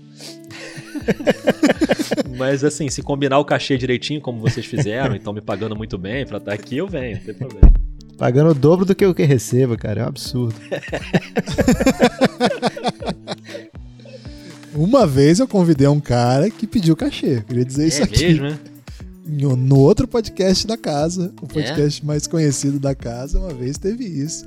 Mas 2.37 2.63
assim, 2.63 2.89
se 2.89 3.01
combinar 3.01 3.39
o 3.39 3.45
cachê 3.45 3.77
direitinho, 3.77 4.21
como 4.21 4.39
vocês 4.39 4.65
fizeram, 4.65 5.15
então 5.15 5.33
me 5.33 5.41
pagando 5.41 5.75
muito 5.75 5.97
bem 5.97 6.25
pra 6.25 6.37
estar 6.37 6.53
aqui, 6.53 6.77
eu 6.77 6.87
venho, 6.87 7.17
não 7.17 7.23
tem 7.25 7.33
problema. 7.33 7.71
Pagando 8.17 8.51
o 8.51 8.53
dobro 8.53 8.85
do 8.85 8.93
que 8.95 9.03
eu 9.05 9.13
que 9.13 9.23
recebo, 9.23 9.77
cara. 9.77 10.01
É 10.01 10.03
um 10.05 10.07
absurdo. 10.07 10.55
Uma 14.75 15.05
vez 15.05 15.39
eu 15.39 15.47
convidei 15.47 15.87
um 15.87 15.99
cara 15.99 16.49
que 16.49 16.65
pediu 16.65 16.95
cachê. 16.95 17.37
Eu 17.37 17.41
Queria 17.43 17.65
dizer 17.65 17.87
isso 17.87 18.01
é 18.01 18.03
aqui. 18.05 18.23
mesmo, 18.27 18.49
né? 18.49 18.57
No, 19.25 19.55
no 19.55 19.79
outro 19.79 20.07
podcast 20.07 20.65
da 20.67 20.75
casa, 20.77 21.31
o 21.41 21.47
podcast 21.47 22.03
mais 22.05 22.27
conhecido 22.27 22.79
da 22.79 22.93
casa, 22.95 23.39
uma 23.39 23.53
vez 23.53 23.77
teve 23.77 24.03
isso. 24.03 24.45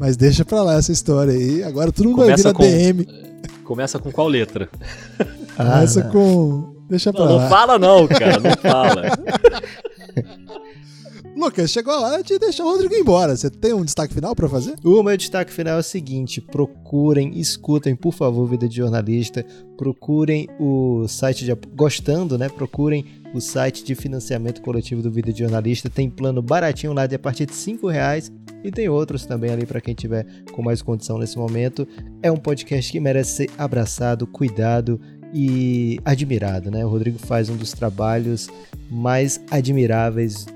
Mas 0.00 0.16
deixa 0.16 0.44
pra 0.44 0.62
lá 0.62 0.74
essa 0.76 0.92
história 0.92 1.32
aí. 1.32 1.62
Agora 1.64 1.90
todo 1.90 2.06
mundo 2.08 2.16
vai 2.18 2.26
vir 2.36 2.42
Começa 2.42 2.48
na 2.48 2.54
com- 2.54 2.62
DM. 2.62 3.08
Começa 3.64 3.98
com 3.98 4.12
qual 4.12 4.28
letra? 4.28 4.68
Começa 5.56 6.00
Ah, 6.00 6.04
com. 6.10 6.74
Deixa 6.90 7.10
pra 7.12 7.24
Não, 7.24 7.30
não 7.32 7.36
lá. 7.38 7.48
fala 7.48 7.78
não, 7.78 8.06
cara, 8.06 8.38
não 8.40 8.50
fala. 8.60 9.02
Lucas, 11.42 11.72
chegou 11.72 11.92
a 11.92 12.00
hora 12.02 12.22
de 12.22 12.38
deixar 12.38 12.64
o 12.64 12.70
Rodrigo 12.70 12.94
embora. 12.94 13.34
Você 13.34 13.50
tem 13.50 13.72
um 13.72 13.84
destaque 13.84 14.14
final 14.14 14.32
pra 14.32 14.48
fazer? 14.48 14.76
O 14.84 15.02
meu 15.02 15.16
destaque 15.16 15.52
final 15.52 15.76
é 15.76 15.80
o 15.80 15.82
seguinte: 15.82 16.40
procurem, 16.40 17.36
escutem, 17.36 17.96
por 17.96 18.14
favor, 18.14 18.46
Vida 18.46 18.68
de 18.68 18.76
Jornalista. 18.76 19.44
Procurem 19.76 20.48
o 20.60 21.04
site 21.08 21.44
de. 21.44 21.52
Gostando, 21.74 22.38
né? 22.38 22.48
Procurem 22.48 23.04
o 23.34 23.40
site 23.40 23.82
de 23.82 23.96
financiamento 23.96 24.62
coletivo 24.62 25.02
do 25.02 25.10
Vida 25.10 25.32
de 25.32 25.40
Jornalista. 25.40 25.90
Tem 25.90 26.08
plano 26.08 26.40
baratinho 26.40 26.92
lá 26.92 27.08
de 27.08 27.16
a 27.16 27.18
partir 27.18 27.46
de 27.46 27.56
5 27.56 27.88
reais. 27.88 28.30
E 28.62 28.70
tem 28.70 28.88
outros 28.88 29.26
também 29.26 29.50
ali 29.50 29.66
para 29.66 29.80
quem 29.80 29.94
tiver 29.94 30.24
com 30.52 30.62
mais 30.62 30.80
condição 30.80 31.18
nesse 31.18 31.36
momento. 31.36 31.88
É 32.22 32.30
um 32.30 32.36
podcast 32.36 32.92
que 32.92 33.00
merece 33.00 33.32
ser 33.32 33.50
abraçado, 33.58 34.28
cuidado 34.28 35.00
e 35.34 35.98
admirado, 36.04 36.70
né? 36.70 36.86
O 36.86 36.88
Rodrigo 36.88 37.18
faz 37.18 37.50
um 37.50 37.56
dos 37.56 37.72
trabalhos 37.72 38.48
mais 38.88 39.40
admiráveis 39.50 40.46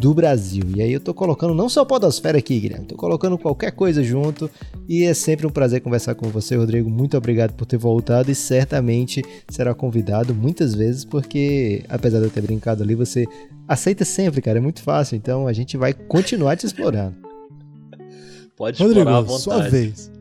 do 0.00 0.14
Brasil. 0.14 0.62
E 0.76 0.80
aí 0.80 0.92
eu 0.92 1.00
tô 1.00 1.12
colocando 1.12 1.52
não 1.54 1.68
só 1.68 1.84
Podosfera 1.84 2.38
aqui, 2.38 2.60
Guilherme, 2.60 2.86
tô 2.86 2.94
colocando 2.94 3.36
qualquer 3.36 3.72
coisa 3.72 4.02
junto. 4.02 4.48
E 4.88 5.02
é 5.02 5.12
sempre 5.12 5.46
um 5.46 5.50
prazer 5.50 5.80
conversar 5.80 6.14
com 6.14 6.28
você, 6.28 6.56
Rodrigo. 6.56 6.88
Muito 6.88 7.16
obrigado 7.16 7.52
por 7.54 7.66
ter 7.66 7.76
voltado 7.76 8.30
e 8.30 8.34
certamente 8.34 9.24
será 9.48 9.74
convidado 9.74 10.34
muitas 10.34 10.72
vezes, 10.74 11.04
porque 11.04 11.84
apesar 11.88 12.20
de 12.20 12.26
eu 12.26 12.30
ter 12.30 12.40
brincado 12.40 12.82
ali, 12.82 12.94
você 12.94 13.26
aceita 13.66 14.04
sempre, 14.04 14.40
cara. 14.40 14.58
É 14.58 14.60
muito 14.60 14.82
fácil. 14.82 15.16
Então 15.16 15.48
a 15.48 15.52
gente 15.52 15.76
vai 15.76 15.92
continuar 15.92 16.56
te 16.56 16.64
explorando. 16.64 17.16
Pode 18.56 18.76
explorar 18.80 19.10
à 19.10 19.16
Rodrigo, 19.16 19.32
vontade. 19.32 19.42
sua 19.42 19.68
vez. 19.68 20.12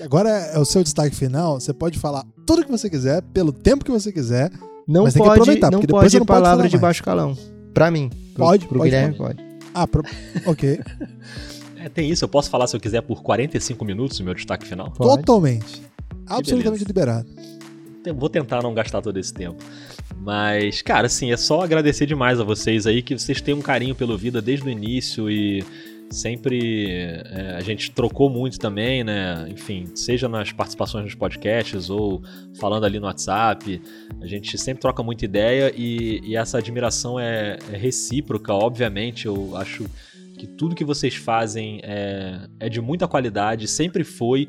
Agora 0.00 0.30
é 0.30 0.58
o 0.58 0.64
seu 0.64 0.82
destaque 0.82 1.14
final. 1.14 1.60
Você 1.60 1.72
pode 1.74 1.98
falar 1.98 2.24
tudo 2.46 2.64
que 2.64 2.70
você 2.70 2.88
quiser, 2.88 3.22
pelo 3.34 3.52
tempo 3.52 3.84
que 3.84 3.90
você 3.90 4.10
quiser. 4.10 4.50
Não 4.88 5.04
Mas 5.04 5.14
tem 5.14 5.22
que 5.22 5.28
pode, 5.28 5.40
aproveitar, 5.40 5.70
não 5.70 5.78
porque 5.78 5.86
depois 5.88 6.02
pode 6.04 6.12
você 6.12 6.18
não 6.18 6.26
pode 6.26 6.40
palavra 6.40 6.56
falar 6.58 6.68
de 6.68 6.74
mais. 6.76 6.82
baixo 6.82 7.02
calão. 7.02 7.55
Pra 7.76 7.90
mim. 7.90 8.08
Pro, 8.32 8.46
Pode, 8.46 8.66
pro 8.66 8.78
pode, 8.78 8.90
Guilherme 8.90 9.18
pode. 9.18 9.44
Ah, 9.74 9.86
pro... 9.86 10.02
ok. 10.46 10.80
É, 11.78 11.90
tem 11.90 12.10
isso, 12.10 12.24
eu 12.24 12.28
posso 12.28 12.50
falar 12.50 12.66
se 12.66 12.74
eu 12.74 12.80
quiser 12.80 13.00
por 13.02 13.22
45 13.22 13.84
minutos 13.84 14.18
o 14.18 14.24
meu 14.24 14.34
destaque 14.34 14.66
final? 14.66 14.90
Pode. 14.90 15.20
Totalmente. 15.20 15.82
Absolutamente 16.26 16.84
beleza. 16.84 16.84
liberado. 16.88 17.28
Vou 18.16 18.28
tentar 18.28 18.60
não 18.60 18.74
gastar 18.74 19.00
todo 19.02 19.16
esse 19.18 19.32
tempo. 19.32 19.62
Mas, 20.18 20.82
cara, 20.82 21.06
assim, 21.06 21.30
é 21.30 21.36
só 21.36 21.60
agradecer 21.60 22.06
demais 22.06 22.40
a 22.40 22.44
vocês 22.44 22.88
aí, 22.88 23.02
que 23.02 23.16
vocês 23.16 23.40
têm 23.40 23.54
um 23.54 23.60
carinho 23.60 23.94
pelo 23.94 24.18
Vida 24.18 24.42
desde 24.42 24.66
o 24.66 24.70
início 24.70 25.30
e 25.30 25.62
Sempre 26.10 26.86
é, 26.90 27.54
a 27.56 27.60
gente 27.60 27.90
trocou 27.90 28.30
muito 28.30 28.58
também, 28.58 29.02
né? 29.02 29.46
Enfim, 29.50 29.86
seja 29.94 30.28
nas 30.28 30.52
participações 30.52 31.04
nos 31.04 31.14
podcasts 31.14 31.90
ou 31.90 32.22
falando 32.58 32.84
ali 32.84 32.98
no 33.00 33.06
WhatsApp, 33.06 33.80
a 34.20 34.26
gente 34.26 34.56
sempre 34.56 34.80
troca 34.80 35.02
muita 35.02 35.24
ideia 35.24 35.72
e, 35.76 36.20
e 36.24 36.36
essa 36.36 36.58
admiração 36.58 37.18
é, 37.18 37.58
é 37.72 37.76
recíproca, 37.76 38.52
obviamente. 38.54 39.26
Eu 39.26 39.56
acho 39.56 39.84
que 40.38 40.46
tudo 40.46 40.74
que 40.74 40.84
vocês 40.84 41.16
fazem 41.16 41.80
é, 41.82 42.40
é 42.60 42.68
de 42.68 42.80
muita 42.80 43.08
qualidade, 43.08 43.66
sempre 43.66 44.04
foi. 44.04 44.48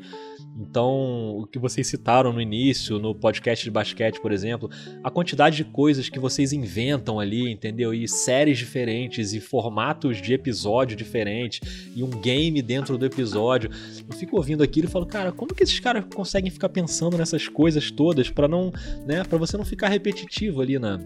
Então, 0.56 1.36
o 1.38 1.46
que 1.46 1.58
vocês 1.58 1.86
citaram 1.86 2.32
no 2.32 2.40
início, 2.40 2.98
no 2.98 3.14
podcast 3.14 3.64
de 3.64 3.70
basquete, 3.70 4.20
por 4.20 4.32
exemplo, 4.32 4.68
a 5.04 5.10
quantidade 5.10 5.56
de 5.56 5.64
coisas 5.64 6.08
que 6.08 6.18
vocês 6.18 6.52
inventam 6.52 7.20
ali, 7.20 7.50
entendeu? 7.50 7.94
E 7.94 8.08
séries 8.08 8.58
diferentes, 8.58 9.32
e 9.32 9.40
formatos 9.40 10.20
de 10.20 10.34
episódio 10.34 10.96
diferentes, 10.96 11.90
e 11.94 12.02
um 12.02 12.10
game 12.10 12.60
dentro 12.60 12.98
do 12.98 13.06
episódio. 13.06 13.70
Eu 14.08 14.16
fico 14.16 14.36
ouvindo 14.36 14.62
aquilo 14.62 14.88
e 14.88 14.90
falo, 14.90 15.06
cara, 15.06 15.30
como 15.30 15.54
que 15.54 15.62
esses 15.62 15.78
caras 15.78 16.04
conseguem 16.12 16.50
ficar 16.50 16.68
pensando 16.68 17.16
nessas 17.16 17.46
coisas 17.48 17.90
todas 17.90 18.28
para 18.28 18.48
não, 18.48 18.72
né, 19.06 19.22
para 19.24 19.38
você 19.38 19.56
não 19.56 19.64
ficar 19.64 19.88
repetitivo 19.88 20.60
ali 20.60 20.78
na 20.78 21.00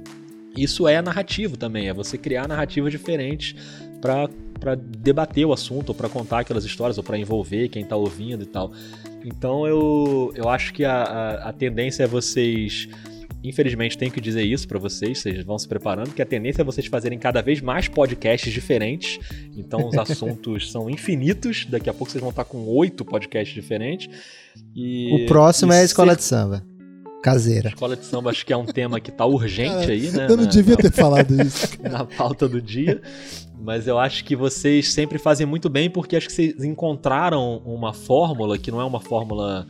isso 0.57 0.87
é 0.87 1.01
narrativo 1.01 1.57
também, 1.57 1.89
é 1.89 1.95
você 1.95 2.19
criar 2.19 2.47
narrativas 2.47 2.93
diferentes 2.93 3.55
para 4.01 4.75
debater 4.75 5.47
o 5.47 5.53
assunto, 5.53 5.91
ou 5.91 5.95
para 5.95 6.09
contar 6.09 6.41
aquelas 6.41 6.65
histórias, 6.65 6.99
ou 6.99 7.05
para 7.05 7.17
envolver 7.17 7.69
quem 7.69 7.85
tá 7.85 7.97
ouvindo 7.97 8.43
e 8.43 8.47
tal. 8.47 8.71
Então 9.25 9.67
eu, 9.67 10.33
eu 10.35 10.49
acho 10.49 10.73
que 10.73 10.85
a, 10.85 11.03
a, 11.03 11.49
a 11.49 11.53
tendência 11.53 12.05
é 12.05 12.07
vocês. 12.07 12.89
Infelizmente, 13.45 13.99
tenho 13.99 14.13
que 14.13 14.21
dizer 14.21 14.45
isso 14.45 14.69
para 14.69 14.79
vocês, 14.79 15.19
vocês 15.19 15.45
vão 15.45 15.59
se 15.59 15.67
preparando, 15.67 16.15
que 16.15 16.23
a 16.23 16.27
tendência 16.27 16.63
é 16.63 16.65
vocês 16.65 16.87
fazerem 16.87 17.19
cada 17.19 17.43
vez 17.43 17.61
mais 17.61 17.89
podcasts 17.89 18.53
diferentes. 18.53 19.19
Então, 19.57 19.89
os 19.89 19.99
assuntos 19.99 20.71
são 20.71 20.89
infinitos. 20.89 21.67
Daqui 21.67 21.91
a 21.91 21.93
pouco 21.93 22.13
vocês 22.13 22.21
vão 22.21 22.31
estar 22.31 22.45
com 22.45 22.65
oito 22.69 23.05
podcasts 23.05 23.53
diferentes. 23.53 24.09
E, 24.77 25.25
o 25.25 25.27
próximo 25.27 25.73
é 25.73 25.81
a 25.81 25.85
escola 25.85 26.13
ser... 26.13 26.19
de 26.19 26.23
samba. 26.25 26.72
Caseira. 27.23 27.69
Escola 27.69 27.97
de 27.97 28.05
samba 28.05 28.31
acho 28.31 28.45
que 28.45 28.53
é 28.53 28.57
um 28.57 28.67
tema 28.67 29.01
que 29.01 29.13
tá 29.13 29.25
urgente 29.25 29.91
aí, 29.91 30.11
né? 30.11 30.27
Eu 30.29 30.37
não 30.37 30.45
na, 30.45 30.51
devia 30.51 30.77
ter 30.77 30.93
falado 30.93 31.41
isso. 31.41 31.69
Na 31.81 32.05
pauta 32.05 32.49
do 32.49 32.61
dia. 32.61 33.01
Mas 33.59 33.87
eu 33.87 33.97
acho 33.99 34.25
que 34.25 34.35
vocês 34.35 34.93
sempre 34.93 35.19
fazem 35.19 35.47
muito 35.47 35.71
bem 35.71 35.89
porque 35.89 36.17
acho 36.17 36.27
que 36.27 36.33
vocês 36.33 36.65
encontraram 36.65 37.63
uma 37.65 37.93
fórmula 37.93 38.59
que 38.59 38.73
não 38.73 38.81
é 38.81 38.85
uma 38.85 39.01
fórmula 39.01 39.69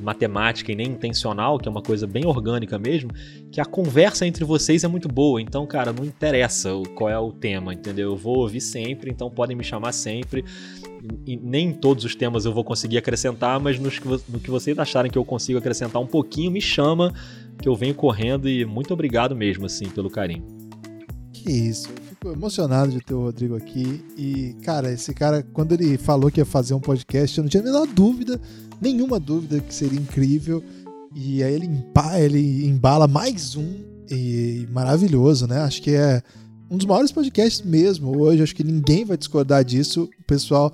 matemática 0.00 0.72
e 0.72 0.74
nem 0.74 0.88
intencional, 0.88 1.58
que 1.58 1.68
é 1.68 1.70
uma 1.70 1.82
coisa 1.82 2.06
bem 2.06 2.26
orgânica 2.26 2.78
mesmo, 2.78 3.10
que 3.50 3.60
a 3.60 3.64
conversa 3.64 4.26
entre 4.26 4.44
vocês 4.44 4.84
é 4.84 4.88
muito 4.88 5.08
boa. 5.08 5.40
Então, 5.40 5.66
cara, 5.66 5.92
não 5.92 6.04
interessa 6.04 6.70
qual 6.94 7.10
é 7.10 7.18
o 7.18 7.32
tema, 7.32 7.74
entendeu? 7.74 8.10
Eu 8.10 8.16
vou 8.16 8.38
ouvir 8.38 8.60
sempre, 8.60 9.10
então 9.10 9.30
podem 9.30 9.56
me 9.56 9.64
chamar 9.64 9.92
sempre. 9.92 10.44
E 11.26 11.36
nem 11.36 11.72
todos 11.72 12.04
os 12.04 12.14
temas 12.14 12.44
eu 12.44 12.52
vou 12.52 12.62
conseguir 12.62 12.98
acrescentar, 12.98 13.58
mas 13.58 13.78
nos 13.78 14.00
no 14.28 14.38
que 14.38 14.50
vocês 14.50 14.78
acharem 14.78 15.10
que 15.10 15.18
eu 15.18 15.24
consigo 15.24 15.58
acrescentar 15.58 16.00
um 16.00 16.06
pouquinho, 16.06 16.50
me 16.50 16.60
chama, 16.60 17.12
que 17.60 17.68
eu 17.68 17.74
venho 17.74 17.94
correndo 17.94 18.48
e 18.48 18.64
muito 18.64 18.92
obrigado 18.94 19.34
mesmo, 19.34 19.66
assim, 19.66 19.88
pelo 19.88 20.08
carinho. 20.08 20.61
Que 21.42 21.50
isso, 21.50 21.88
eu 21.88 22.02
fico 22.04 22.28
emocionado 22.30 22.92
de 22.92 23.00
ter 23.00 23.14
o 23.14 23.22
Rodrigo 23.22 23.56
aqui. 23.56 24.00
E, 24.16 24.54
cara, 24.62 24.92
esse 24.92 25.12
cara, 25.12 25.42
quando 25.52 25.72
ele 25.72 25.98
falou 25.98 26.30
que 26.30 26.40
ia 26.40 26.44
fazer 26.44 26.72
um 26.72 26.78
podcast, 26.78 27.36
eu 27.36 27.42
não 27.42 27.48
tinha 27.48 27.60
a 27.60 27.66
menor 27.66 27.84
dúvida, 27.84 28.40
nenhuma 28.80 29.18
dúvida 29.18 29.58
que 29.58 29.74
seria 29.74 29.98
incrível. 29.98 30.62
E 31.12 31.42
aí 31.42 31.52
ele, 31.52 31.66
empa, 31.66 32.20
ele 32.20 32.64
embala 32.64 33.08
mais 33.08 33.56
um 33.56 33.74
e 34.08 34.68
maravilhoso, 34.70 35.48
né? 35.48 35.62
Acho 35.62 35.82
que 35.82 35.90
é 35.90 36.22
um 36.70 36.76
dos 36.76 36.86
maiores 36.86 37.10
podcasts 37.10 37.66
mesmo 37.66 38.16
hoje. 38.20 38.40
Acho 38.40 38.54
que 38.54 38.62
ninguém 38.62 39.04
vai 39.04 39.16
discordar 39.16 39.64
disso. 39.64 40.08
O 40.20 40.24
pessoal 40.24 40.72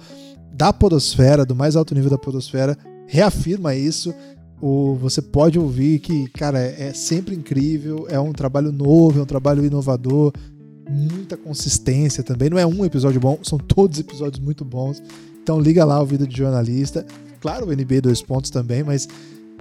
da 0.52 0.70
Podosfera, 0.70 1.46
do 1.46 1.56
mais 1.56 1.76
alto 1.76 1.94
nível 1.94 2.10
da 2.10 2.18
Podosfera, 2.18 2.76
reafirma 3.06 3.74
isso. 3.74 4.12
O, 4.60 4.96
você 4.96 5.22
pode 5.22 5.58
ouvir 5.58 6.00
que, 6.00 6.28
cara, 6.28 6.58
é 6.58 6.92
sempre 6.92 7.34
incrível, 7.34 8.06
é 8.10 8.20
um 8.20 8.32
trabalho 8.32 8.70
novo, 8.70 9.18
é 9.18 9.22
um 9.22 9.26
trabalho 9.26 9.64
inovador, 9.64 10.30
muita 10.88 11.36
consistência 11.36 12.22
também. 12.22 12.48
Não 12.48 12.58
é 12.58 12.66
um 12.66 12.84
episódio 12.84 13.20
bom, 13.20 13.38
são 13.42 13.58
todos 13.58 13.98
episódios 13.98 14.42
muito 14.42 14.64
bons. 14.64 15.02
Então 15.42 15.60
liga 15.60 15.84
lá 15.84 16.00
o 16.00 16.06
Vida 16.06 16.26
de 16.26 16.36
Jornalista. 16.36 17.04
Claro, 17.40 17.66
o 17.66 17.72
NBA 17.72 18.00
dois 18.02 18.20
pontos 18.22 18.50
também, 18.50 18.82
mas 18.82 19.08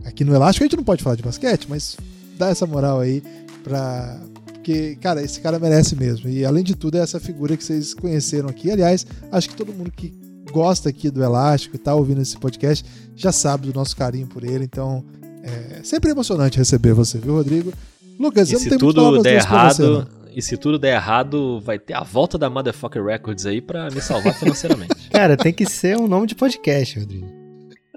aqui 0.04 0.24
no 0.24 0.34
Elástico 0.34 0.64
a 0.64 0.68
gente 0.68 0.78
não 0.78 0.84
pode 0.84 1.04
falar 1.04 1.16
de 1.16 1.24
basquete, 1.24 1.68
mas 1.70 1.98
dá 2.38 2.50
essa 2.50 2.66
moral 2.66 3.00
aí 3.00 3.22
pra. 3.64 4.20
Porque, 4.46 4.98
cara, 4.98 5.24
esse 5.24 5.40
cara 5.40 5.58
merece 5.60 5.96
mesmo. 5.96 6.30
E 6.30 6.44
além 6.44 6.62
de 6.62 6.76
tudo, 6.76 6.98
é 6.98 7.00
essa 7.00 7.22
figura 7.22 7.56
que 7.56 7.64
vocês 7.64 7.94
conheceram 7.94 8.50
aqui. 8.50 8.70
Aliás, 8.70 9.08
acho 9.32 9.50
que 9.50 9.56
todo 9.56 9.72
mundo 9.72 9.90
que 9.90 10.14
gosta 10.52 10.90
aqui 10.90 11.10
do 11.10 11.24
Elástico 11.24 11.78
e 11.78 11.80
tá 11.80 11.96
ouvindo 11.96 12.22
esse 12.22 12.36
podcast 12.38 12.84
já 13.16 13.32
sabe 13.32 13.68
do 13.68 13.74
nosso 13.74 13.96
carinho 13.96 14.28
por 14.28 14.44
ele. 14.44 14.66
Então, 14.66 15.06
é 15.42 15.82
sempre 15.84 16.12
emocionante 16.12 16.58
receber 16.58 16.94
você, 16.94 17.18
viu, 17.18 17.36
Rodrigo? 17.36 17.72
Lucas, 18.20 18.50
e 18.50 18.54
eu 18.54 18.60
não 18.60 18.68
tenho 18.68 18.80
tudo 18.80 19.22
der 19.22 19.36
errado, 19.36 19.76
você, 19.76 20.08
e 20.38 20.42
se 20.44 20.56
tudo 20.56 20.78
der 20.78 20.94
errado, 20.94 21.60
vai 21.62 21.80
ter 21.80 21.96
a 21.96 22.04
volta 22.04 22.38
da 22.38 22.48
Motherfucker 22.48 23.04
Records 23.04 23.48
aí 23.48 23.60
pra 23.60 23.90
me 23.90 24.00
salvar 24.00 24.36
financeiramente. 24.36 24.94
Cara, 25.10 25.36
tem 25.36 25.52
que 25.52 25.66
ser 25.66 25.98
um 25.98 26.06
nome 26.06 26.28
de 26.28 26.36
podcast, 26.36 27.00
Rodrigo. 27.00 27.28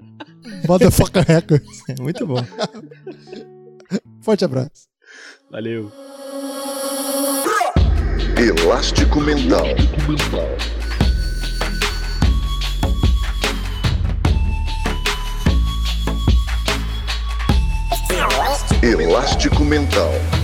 Motherfucker 0.67 1.23
Records. 1.23 1.83
É 1.87 2.01
muito 2.01 2.25
bom. 2.25 2.43
Forte 4.21 4.43
abraço. 4.43 4.89
Valeu. 5.51 5.91
Elástico 8.35 9.21
Mental. 9.21 9.67
Elástico 18.81 19.63
Mental. 19.63 20.40